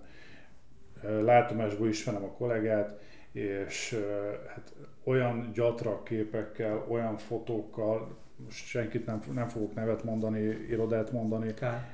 látomásból 1.24 1.88
ismerem 1.88 2.24
a 2.24 2.32
kollégát, 2.32 3.00
és 3.32 4.00
hát 4.48 4.74
olyan 5.04 5.52
gyatra 5.54 6.04
képekkel, 6.04 6.86
olyan 6.90 7.18
fotókkal, 7.18 8.18
most 8.46 8.66
senkit 8.66 9.06
nem, 9.06 9.22
nem 9.34 9.48
fogok 9.48 9.76
nevet 9.76 10.04
mondani, 10.04 10.40
irodát 10.70 11.12
mondani, 11.12 11.54
Kár. 11.54 11.88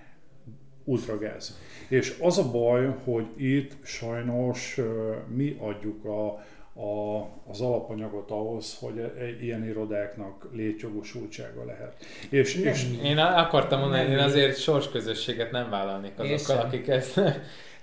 ultragáz. 0.83 1.59
És 1.87 2.17
az 2.21 2.37
a 2.37 2.51
baj, 2.51 2.95
hogy 3.03 3.25
itt 3.37 3.85
sajnos 3.85 4.79
mi 5.27 5.57
adjuk 5.59 6.05
a, 6.05 6.25
a, 6.81 7.19
az 7.47 7.61
alapanyagot 7.61 8.31
ahhoz, 8.31 8.77
hogy 8.79 8.97
e- 8.97 9.29
ilyen 9.41 9.65
irodáknak 9.65 10.49
létjogosultsága 10.51 11.65
lehet. 11.65 12.05
És, 12.29 12.55
Nem 12.55 12.73
és 12.73 12.87
Én 13.03 13.17
akartam 13.17 13.79
mondani, 13.79 14.03
Nem 14.03 14.11
én 14.11 14.17
azért 14.17 14.57
sorsközösséget 14.57 15.51
nem 15.51 15.69
vállalnék 15.69 16.19
azokkal, 16.19 16.65
akik 16.65 16.87
ezt, 16.87 17.21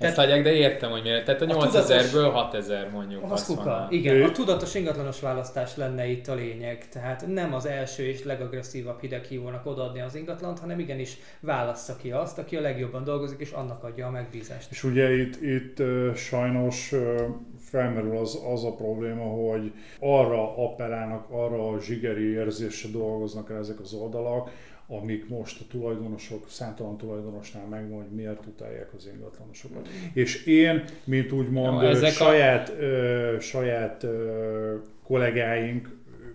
ezt 0.04 0.14
Tehát- 0.14 0.30
adják, 0.30 0.44
de 0.44 0.52
értem, 0.52 0.90
hogy 0.90 1.02
miért. 1.02 1.24
Tehát 1.24 1.40
a 1.42 1.44
A 1.44 1.66
8000-ből 1.68 2.30
6000 2.32 2.90
mondjuk. 2.90 3.22
Az 3.24 3.30
azt 3.30 3.46
kuka. 3.46 3.86
Igen, 3.90 4.14
Ő- 4.14 4.24
a 4.24 4.30
tudatos 4.32 4.74
ingatlanos 4.74 5.20
választás 5.20 5.76
lenne 5.76 6.06
itt 6.06 6.26
a 6.28 6.34
lényeg. 6.34 6.88
Tehát 6.88 7.26
nem 7.26 7.54
az 7.54 7.66
első 7.66 8.02
és 8.06 8.24
legagresszívabb 8.24 9.00
hideghívónak 9.00 9.66
odaadni 9.66 10.00
az 10.00 10.14
ingatlant, 10.14 10.58
hanem 10.58 10.78
igenis 10.78 11.16
válassza 11.40 11.96
ki 11.96 12.10
azt, 12.10 12.38
aki 12.38 12.56
a 12.56 12.60
legjobban 12.60 13.04
dolgozik, 13.04 13.40
és 13.40 13.50
annak 13.50 13.84
adja 13.84 14.06
a 14.06 14.10
megbízást. 14.10 14.70
És 14.70 14.84
ugye 14.84 15.14
itt, 15.20 15.42
itt 15.42 15.82
sajnos 16.16 16.92
ö, 16.92 17.24
felmerül 17.58 18.16
az, 18.16 18.38
az 18.52 18.64
a 18.64 18.72
probléma, 18.74 19.24
hogy 19.24 19.72
arra 20.00 20.56
appellálnak, 20.56 21.26
arra 21.30 21.68
a 21.68 21.80
zsigeri 21.80 22.30
érzésre 22.32 22.88
dolgoznak 22.90 23.50
el 23.50 23.58
ezek 23.58 23.80
az 23.80 23.92
oldalak, 23.92 24.50
amik 25.00 25.28
most 25.28 25.60
a 25.60 25.64
tulajdonosok, 25.70 26.48
számtalan 26.48 26.96
tulajdonosnál 26.96 27.66
megvan, 27.66 28.02
hogy 28.02 28.10
miért 28.10 28.46
utálják 28.46 28.94
az 28.96 29.10
ingatlanosokat. 29.14 29.88
És 30.12 30.46
én, 30.46 30.84
mint 31.04 31.32
úgymond 31.32 31.82
Jó, 31.82 31.88
ezek 31.88 32.08
a- 32.10 32.12
saját, 32.12 32.72
ö, 32.78 33.36
saját 33.40 34.02
ö, 34.02 34.74
kollégáink, 35.04 35.88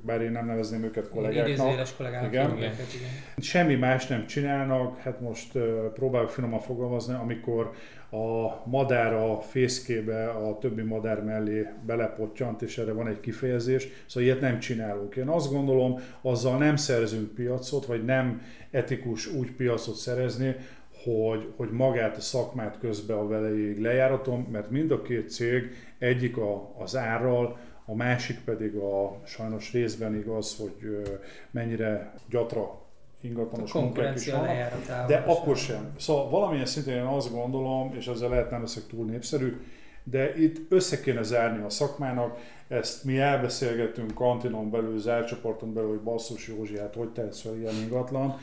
bár 0.08 0.22
én 0.22 0.32
nem 0.32 0.46
nevezném 0.46 0.84
őket 0.84 1.10
kollégáknak, 1.10 1.48
Idézőjeles 1.48 1.96
kollégának 1.96 2.32
Igen. 2.32 2.50
hívjuk 2.50 2.74
őket, 2.74 2.94
igen. 2.94 3.10
semmi 3.38 3.76
más 3.76 4.08
nem 4.08 4.26
csinálnak, 4.26 5.00
hát 5.00 5.22
most 5.22 5.56
uh, 5.56 5.64
próbálok 5.94 6.30
finoman 6.30 6.60
fogalmazni, 6.60 7.14
amikor 7.14 7.72
a 8.12 8.62
madár 8.66 9.14
a 9.14 9.42
fészkébe 9.42 10.30
a 10.30 10.58
többi 10.58 10.82
madár 10.82 11.24
mellé 11.24 11.68
belepottyant, 11.86 12.62
és 12.62 12.78
erre 12.78 12.92
van 12.92 13.08
egy 13.08 13.20
kifejezés, 13.20 13.88
szóval 14.06 14.24
ilyet 14.24 14.42
nem 14.42 14.60
csinálunk. 14.60 15.16
Én 15.16 15.28
azt 15.28 15.52
gondolom, 15.52 16.00
azzal 16.22 16.58
nem 16.58 16.76
szerzünk 16.76 17.34
piacot, 17.34 17.86
vagy 17.86 18.06
nem 18.06 18.42
etikus 18.72 19.28
úgy 19.28 19.52
piacot 19.52 19.96
szerezni, 19.96 20.56
hogy, 21.04 21.54
hogy 21.56 21.70
magát 21.72 22.18
a 22.18 22.22
szakmát 22.22 22.78
közben 22.80 23.18
a 23.18 23.28
velejéig 23.28 23.82
lejáratom, 23.82 24.48
mert 24.52 24.70
mind 24.70 24.92
a 24.92 25.02
két 25.02 25.30
cég, 25.30 25.72
egyik 25.98 26.38
a, 26.38 26.74
az 26.78 26.96
árral, 26.96 27.58
a 27.90 27.96
másik 27.96 28.40
pedig 28.40 28.76
a 28.76 29.22
sajnos 29.26 29.72
részben 29.72 30.16
igaz, 30.16 30.58
hogy 30.58 31.04
mennyire 31.52 32.14
gyatra 32.30 32.82
ingatlanos 33.22 33.74
munkák 33.74 34.16
is 34.16 34.30
vannak. 34.30 35.08
De 35.08 35.16
akkor 35.16 35.58
sem. 35.58 35.94
Szóval 36.00 36.30
valamilyen 36.30 36.66
szinten 36.66 36.94
én 36.94 37.04
azt 37.04 37.32
gondolom, 37.32 37.94
és 37.96 38.08
ezzel 38.08 38.30
lehet 38.30 38.52
nem 38.52 38.62
leszek 38.62 38.88
túl 38.88 39.06
népszerű, 39.06 39.58
de 40.04 40.38
itt 40.38 40.72
össze 40.72 41.00
kéne 41.00 41.24
zárni 41.24 41.64
a 41.64 41.70
szakmának, 41.70 42.38
ezt 42.68 43.04
mi 43.04 43.20
elbeszélgetünk 43.20 44.14
kantinon 44.14 44.72
belül, 44.72 45.00
zárcsoporton 45.00 45.74
belül, 45.74 45.90
hogy 45.90 46.00
basszus 46.00 46.48
Józsi, 46.48 46.78
hát 46.78 46.96
hogy 46.96 47.10
tehetsz 47.10 47.42
fel 47.42 47.58
ilyen 47.58 47.76
ingatlan, 47.76 48.40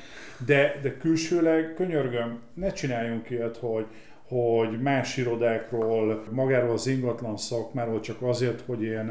de, 0.46 0.78
de 0.82 0.96
külsőleg 0.96 1.74
könyörgöm, 1.76 2.40
ne 2.54 2.72
csináljunk 2.72 3.30
ilyet, 3.30 3.56
hogy 3.56 3.86
hogy 4.34 4.80
más 4.80 5.16
irodákról, 5.16 6.24
magáról 6.30 6.72
az 6.72 6.86
ingatlan 6.86 7.36
szakmáról 7.36 8.00
csak 8.00 8.22
azért, 8.22 8.60
hogy 8.66 8.82
ilyen 8.82 9.10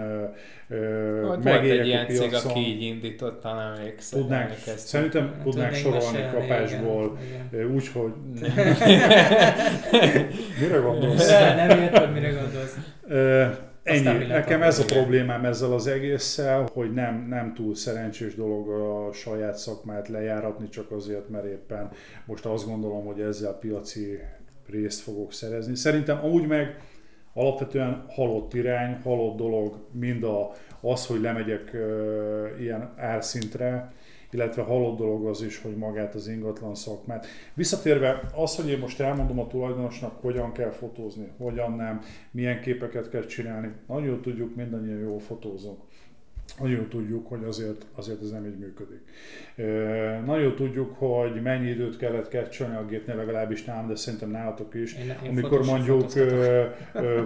Volt 1.22 1.44
megéljek 1.44 1.80
egy 1.80 1.88
ilyen 1.88 2.08
cég, 2.08 2.34
aki 2.34 2.60
így 2.60 2.82
indított, 2.82 3.42
talán 3.42 3.80
még 3.82 3.96
Tudnánk, 4.12 4.52
szerintem 4.76 5.28
Hát 5.28 5.44
tudnánk 5.44 5.74
sorolni 5.74 6.26
kapásból, 6.32 7.18
igen, 7.52 7.74
úgy, 7.74 7.88
hogy 7.88 8.12
mire 10.62 10.78
gondolsz? 10.78 11.30
Nem 11.56 11.80
érted, 11.80 12.14
mire 12.14 12.30
gondolsz. 12.30 12.78
Ennyi. 13.84 14.26
Nekem 14.26 14.62
ez 14.62 14.80
a 14.80 14.86
problémám 14.86 15.46
ezzel 15.46 15.74
az 15.74 15.88
egésszel, 15.88 16.68
hogy 16.74 16.94
nem, 16.94 17.26
nem 17.30 17.54
túl 17.54 17.76
szerencsés 17.76 18.36
dolog 18.36 18.70
a 18.70 19.14
saját 19.14 19.58
szakmát 19.58 20.08
lejáratni, 20.08 20.70
csak 20.70 20.92
azért, 20.92 21.30
mert 21.30 21.46
éppen 21.46 21.92
most 22.26 22.46
azt 22.46 22.66
gondolom, 22.66 23.06
hogy 23.06 23.20
ezzel 23.20 23.54
piaci 23.54 24.20
részt 24.70 25.02
fogok 25.02 25.34
szerezni. 25.34 25.76
Szerintem 25.76 26.24
amúgy 26.24 26.48
meg 26.48 26.78
alapvetően 27.34 28.06
halott 28.10 28.54
irány, 28.54 28.98
halott 29.04 29.38
dolog, 29.38 29.88
mind 29.92 30.24
a, 30.24 30.52
az, 30.82 31.06
hogy 31.06 31.22
lemegyek 31.22 31.74
ö, 31.74 32.48
ilyen 32.60 32.94
árszintre, 32.98 33.94
illetve 34.32 34.62
halott 34.62 34.98
dolog 34.98 35.26
az 35.26 35.42
is, 35.42 35.62
hogy 35.62 35.76
magát 35.76 36.16
az 36.16 36.28
ingatlan 36.28 36.76
szakmát. 36.76 37.26
Visszatérve 37.54 38.22
az, 38.36 38.56
hogy 38.56 38.70
én 38.70 38.80
most 38.80 39.00
elmondom 39.00 39.40
a 39.40 39.48
tulajdonosnak, 39.48 40.22
hogyan 40.22 40.52
kell 40.52 40.72
fotózni, 40.72 41.28
hogyan 41.38 41.72
nem, 41.72 42.02
milyen 42.32 42.62
képeket 42.62 43.10
kell 43.10 43.26
csinálni. 43.26 43.72
Nagyon 43.88 44.22
tudjuk, 44.22 44.56
mindannyian 44.56 45.00
jól 45.00 45.20
fotózunk. 45.20 45.80
Nagyon 46.60 46.76
jól 46.76 46.88
tudjuk, 46.88 47.28
hogy 47.28 47.44
azért, 47.44 47.86
azért 47.96 48.22
ez 48.22 48.32
nem 48.32 48.46
így 48.46 48.58
működik. 48.58 49.02
Nagyon 50.26 50.42
jól 50.42 50.54
tudjuk, 50.54 50.96
hogy 50.98 51.42
mennyi 51.42 51.70
időt 51.70 51.98
kellett 51.98 52.28
kecsolni 52.28 52.76
a 52.76 52.86
gépnél, 52.86 53.16
legalábbis 53.16 53.64
nálam, 53.66 53.88
de 53.88 53.96
szerintem 53.96 54.30
nálatok 54.30 54.74
is. 54.74 54.94
Én, 54.94 55.16
én 55.24 55.30
Amikor 55.30 55.66
mondjuk 55.66 56.12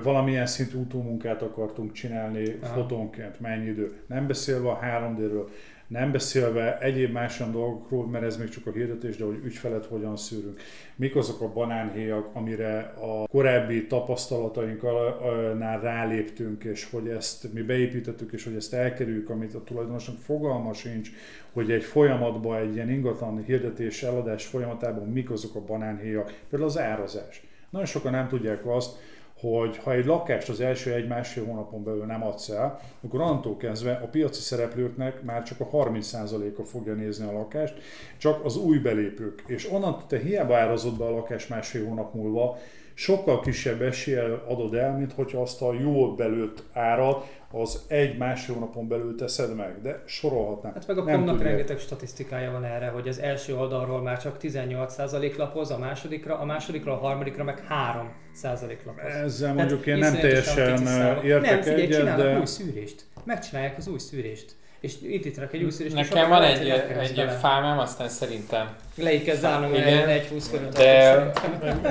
valamilyen 0.03 0.45
szintű 0.45 0.77
utómunkát 0.77 1.41
akartunk 1.41 1.91
csinálni 1.91 2.57
Aha. 2.61 2.73
fotónként, 2.73 3.39
mennyi 3.39 3.67
idő. 3.67 3.91
Nem 4.07 4.27
beszélve 4.27 4.69
a 4.69 4.79
3D-ről, 4.83 5.49
nem 5.87 6.11
beszélve 6.11 6.77
egyéb 6.79 7.11
más 7.11 7.37
dolgokról, 7.37 8.07
mert 8.07 8.23
ez 8.23 8.37
még 8.37 8.49
csak 8.49 8.67
a 8.67 8.71
hirdetés, 8.71 9.17
de 9.17 9.25
hogy 9.25 9.39
ügyfelet 9.43 9.85
hogyan 9.85 10.17
szűrünk. 10.17 10.61
Mik 10.95 11.15
azok 11.15 11.41
a 11.41 11.53
banánhéjak, 11.53 12.29
amire 12.33 12.79
a 12.79 13.27
korábbi 13.27 13.87
tapasztalatainknál 13.87 15.79
ráléptünk, 15.81 16.63
és 16.63 16.87
hogy 16.91 17.07
ezt 17.07 17.53
mi 17.53 17.61
beépítettük, 17.61 18.31
és 18.33 18.43
hogy 18.43 18.55
ezt 18.55 18.73
elkerüljük, 18.73 19.29
amit 19.29 19.53
a 19.53 19.63
tulajdonosnak 19.63 20.17
fogalma 20.17 20.73
sincs, 20.73 21.09
hogy 21.53 21.71
egy 21.71 21.83
folyamatban, 21.83 22.59
egy 22.59 22.75
ilyen 22.75 22.89
ingatlan 22.89 23.43
hirdetés, 23.43 24.03
eladás 24.03 24.45
folyamatában 24.45 25.07
mik 25.07 25.31
azok 25.31 25.55
a 25.55 25.65
banánhéjak, 25.65 26.33
például 26.49 26.69
az 26.69 26.79
árazás. 26.79 27.41
Nagyon 27.69 27.87
sokan 27.87 28.11
nem 28.11 28.27
tudják 28.27 28.65
azt, 28.65 28.97
hogy 29.39 29.77
ha 29.77 29.93
egy 29.93 30.05
lakást 30.05 30.49
az 30.49 30.59
első 30.59 30.93
egy-másfél 30.93 31.45
hónapon 31.45 31.83
belül 31.83 32.05
nem 32.05 32.23
adsz 32.23 32.49
el, 32.49 32.79
akkor 33.05 33.21
onnantól 33.21 33.57
kezdve 33.57 33.91
a 34.03 34.07
piaci 34.07 34.41
szereplőknek 34.41 35.23
már 35.23 35.43
csak 35.43 35.59
a 35.59 35.69
30%-a 35.69 36.63
fogja 36.63 36.93
nézni 36.93 37.27
a 37.27 37.31
lakást, 37.31 37.73
csak 38.17 38.45
az 38.45 38.57
új 38.57 38.77
belépők. 38.77 39.43
És 39.47 39.71
onnantól 39.71 40.07
te 40.07 40.17
hiába 40.19 40.57
árazod 40.57 40.97
be 40.97 41.05
a 41.05 41.11
lakást 41.11 41.49
másfél 41.49 41.85
hónap 41.85 42.13
múlva, 42.13 42.57
sokkal 42.97 43.39
kisebb 43.39 43.81
eséllyel 43.81 44.43
adod 44.47 44.73
el, 44.73 44.97
mint 44.97 45.13
hogyha 45.13 45.41
azt 45.41 45.61
a 45.61 45.73
jól 45.73 46.15
belőtt 46.15 46.63
árat 46.73 47.25
az 47.51 47.85
egy-másfél 47.87 48.55
hónapon 48.55 48.87
belül 48.87 49.15
teszed 49.15 49.55
meg. 49.55 49.81
De 49.81 50.03
sorolhatnám. 50.05 50.73
Hát 50.73 50.87
meg 50.87 50.97
a 50.97 51.03
tudják. 51.03 51.41
rengeteg 51.41 51.79
statisztikája 51.79 52.51
van 52.51 52.63
erre, 52.63 52.87
hogy 52.87 53.07
az 53.07 53.19
első 53.19 53.55
oldalról 53.55 54.01
már 54.01 54.21
csak 54.21 54.37
18% 54.41 55.35
lapoz, 55.35 55.71
a 55.71 55.77
másodikra, 55.77 56.39
a 56.39 56.45
másodikra, 56.45 56.93
a 56.93 56.97
harmadikra 56.97 57.43
meg 57.43 57.63
3% 57.69 58.77
lapoz. 58.85 59.03
Ezzel 59.03 59.53
Tehát 59.53 59.55
mondjuk 59.55 59.85
én 59.85 59.97
nem 59.97 60.13
teljesen 60.13 60.87
értek 61.23 61.51
Nem, 61.51 61.61
figyelj, 61.61 61.81
egyet, 61.81 62.15
de... 62.15 62.39
új 62.39 62.45
szűrést. 62.45 63.05
Megcsinálják 63.23 63.77
az 63.77 63.87
új 63.87 63.97
szűrést. 63.97 64.55
És 64.79 64.93
indítanak 65.01 65.53
egy 65.53 65.63
új 65.63 65.69
szűrést. 65.69 65.95
és 65.97 66.09
Nekem 66.09 66.29
van 66.29 66.43
egy, 66.43 66.69
egy 66.69 67.15
bele. 67.15 67.31
fámám, 67.31 67.79
aztán 67.79 68.09
szerintem 68.09 68.75
Le 68.95 69.13
így 69.13 69.23
kell 69.23 69.35
zárnom 69.35 69.73
Igen. 69.73 70.07
egy 70.07 70.27
1-20 70.31 70.43
körül. 70.51 70.67
De- 70.69 71.31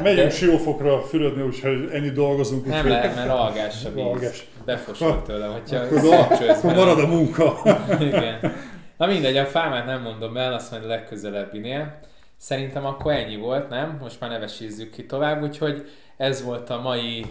Megyünk 0.03 0.31
siófokra 0.31 1.01
fürödni, 1.03 1.43
úgyhogy 1.43 1.89
ennyi 1.93 2.11
dolgozunk. 2.11 2.67
nem 2.67 2.89
lehet, 2.89 3.15
mert 3.15 3.29
algás 3.31 3.85
a 3.85 3.93
víz. 3.93 4.05
Algás. 4.05 4.47
Befosol 4.65 5.23
tőle, 5.23 5.47
hogyha 5.47 5.77
Akkor, 5.77 6.75
marad 6.75 6.99
a 6.99 7.07
munka. 7.07 7.63
Igen. 8.01 8.53
Na 8.97 9.07
mindegy, 9.07 9.37
a 9.37 9.45
fámát 9.45 9.87
nem 9.87 10.03
mondom 10.03 10.37
el, 10.37 10.53
azt 10.55 10.71
majd 10.71 10.85
a 10.85 10.87
legközelebbinél. 10.87 11.99
Szerintem 12.37 12.87
akkor 12.87 13.13
ennyi 13.13 13.37
volt, 13.37 13.69
nem? 13.69 13.99
Most 14.01 14.21
már 14.21 14.31
nevesézzük 14.31 14.91
ki 14.91 15.07
tovább, 15.07 15.43
úgyhogy 15.43 15.89
ez 16.17 16.45
volt 16.45 16.71
a 16.71 16.81
mai 16.81 17.27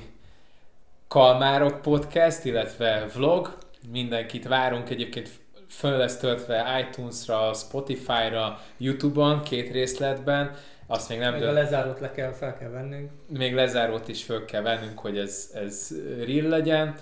Kalmárok 1.07 1.81
podcast, 1.81 2.45
illetve 2.45 3.05
vlog. 3.15 3.57
Mindenkit 3.91 4.47
várunk 4.47 4.89
egyébként 4.89 5.29
föl 5.69 5.97
lesz 5.97 6.17
töltve 6.17 6.87
iTunes-ra, 6.87 7.53
Spotify-ra, 7.53 8.59
YouTube-on, 8.77 9.43
két 9.43 9.71
részletben. 9.71 10.51
Azt 10.87 11.09
még 11.09 11.19
nem 11.19 11.33
Még 11.33 11.41
a 11.41 11.45
dönt, 11.45 11.57
lezárót 11.57 11.99
le 11.99 12.11
kell, 12.11 12.31
fel 12.31 12.57
kell 12.57 12.69
vennünk. 12.69 13.09
még 13.27 13.53
lezárót 13.53 14.07
is 14.07 14.23
föl 14.23 14.45
kell 14.45 14.61
vennünk, 14.61 14.99
hogy 14.99 15.17
ez, 15.17 15.49
ez 15.53 15.89
real 16.25 16.47
legyen. 16.47 16.95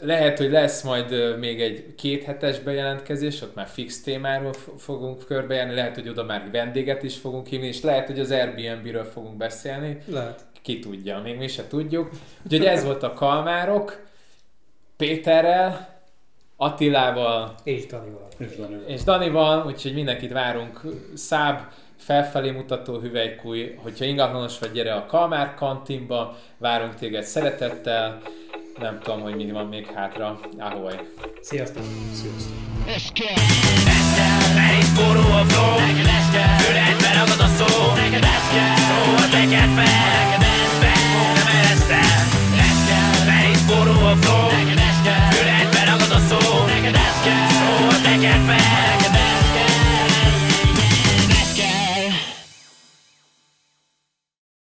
Lehet, 0.00 0.38
hogy 0.38 0.50
lesz 0.50 0.82
majd 0.82 1.38
még 1.38 1.60
egy 1.60 1.94
kéthetes 1.94 2.58
bejelentkezés, 2.60 3.42
ott 3.42 3.54
már 3.54 3.66
fix 3.66 4.02
témáról 4.02 4.52
fogunk 4.78 5.24
körbejárni, 5.26 5.74
lehet, 5.74 5.94
hogy 5.94 6.08
oda 6.08 6.24
már 6.24 6.48
vendéget 6.52 7.02
is 7.02 7.16
fogunk 7.16 7.46
hívni, 7.46 7.66
és 7.66 7.80
lehet, 7.82 8.06
hogy 8.06 8.20
az 8.20 8.30
Airbnb-ről 8.30 9.04
fogunk 9.04 9.36
beszélni, 9.36 9.98
Lehet. 10.06 10.44
ki 10.62 10.78
tudja, 10.78 11.18
még 11.20 11.36
mi 11.38 11.48
se 11.48 11.66
tudjuk. 11.66 12.10
Úgyhogy 12.44 12.64
ez 12.66 12.84
volt 12.84 13.02
a 13.02 13.12
Kalmárok, 13.12 14.06
Péterrel, 14.96 15.91
Attilával. 16.62 17.54
És 17.64 17.86
Danival. 17.86 18.28
És 18.38 18.56
Danival, 18.56 18.84
és 18.86 19.02
Danival 19.02 19.66
úgyhogy 19.66 19.94
mindenkit 19.94 20.32
várunk. 20.32 20.80
Száb, 21.14 21.60
felfelé 21.96 22.50
mutató 22.50 22.98
hüvelykúj, 22.98 23.78
hogyha 23.82 24.04
ingatlanos 24.04 24.58
vagy, 24.58 24.72
gyere 24.72 24.94
a 24.94 25.06
Kalmár 25.06 25.54
kantinba, 25.54 26.36
várunk 26.58 26.94
téged 26.94 27.22
szeretettel, 27.22 28.20
nem 28.78 28.98
tudom, 29.02 29.20
hogy 29.20 29.36
mi 29.36 29.50
van 29.50 29.66
még 29.66 29.86
hátra. 29.86 30.40
Ahoy! 30.58 30.94
Sziasztok! 31.40 31.82
Sziasztok! 32.12 32.62
Ezzel 33.96 34.58
elég 34.58 34.82
forró 34.82 35.20
a 35.20 35.44
flow. 35.44 35.78
Neked 35.78 36.04
lesz 36.04 36.30
kell 36.32 36.56
Füledbe 36.58 37.44
a 37.44 37.48
szó. 37.58 37.92
Neked 37.94 38.22
lesz 38.22 38.48
kell 38.54 38.76
Szóval 38.88 39.28
teked 39.30 39.70
fel. 39.76 39.94
Neked 40.18 40.42
ez 40.42 40.78
be 40.82 40.94
Fog 41.12 41.36
nem 43.26 43.54
forró 43.66 44.06
a 44.06 44.14
flow. 44.16 44.50
Neked 44.50 44.78
lesz 44.82 45.02
kell 45.04 45.30
Füledbe 45.30 45.71
so 46.40 46.66
they 46.66 46.80
can 46.80 46.94
ask 46.94 47.26
you, 47.26 47.36
so 47.58 48.08
they 48.08 48.16
can 48.24 49.41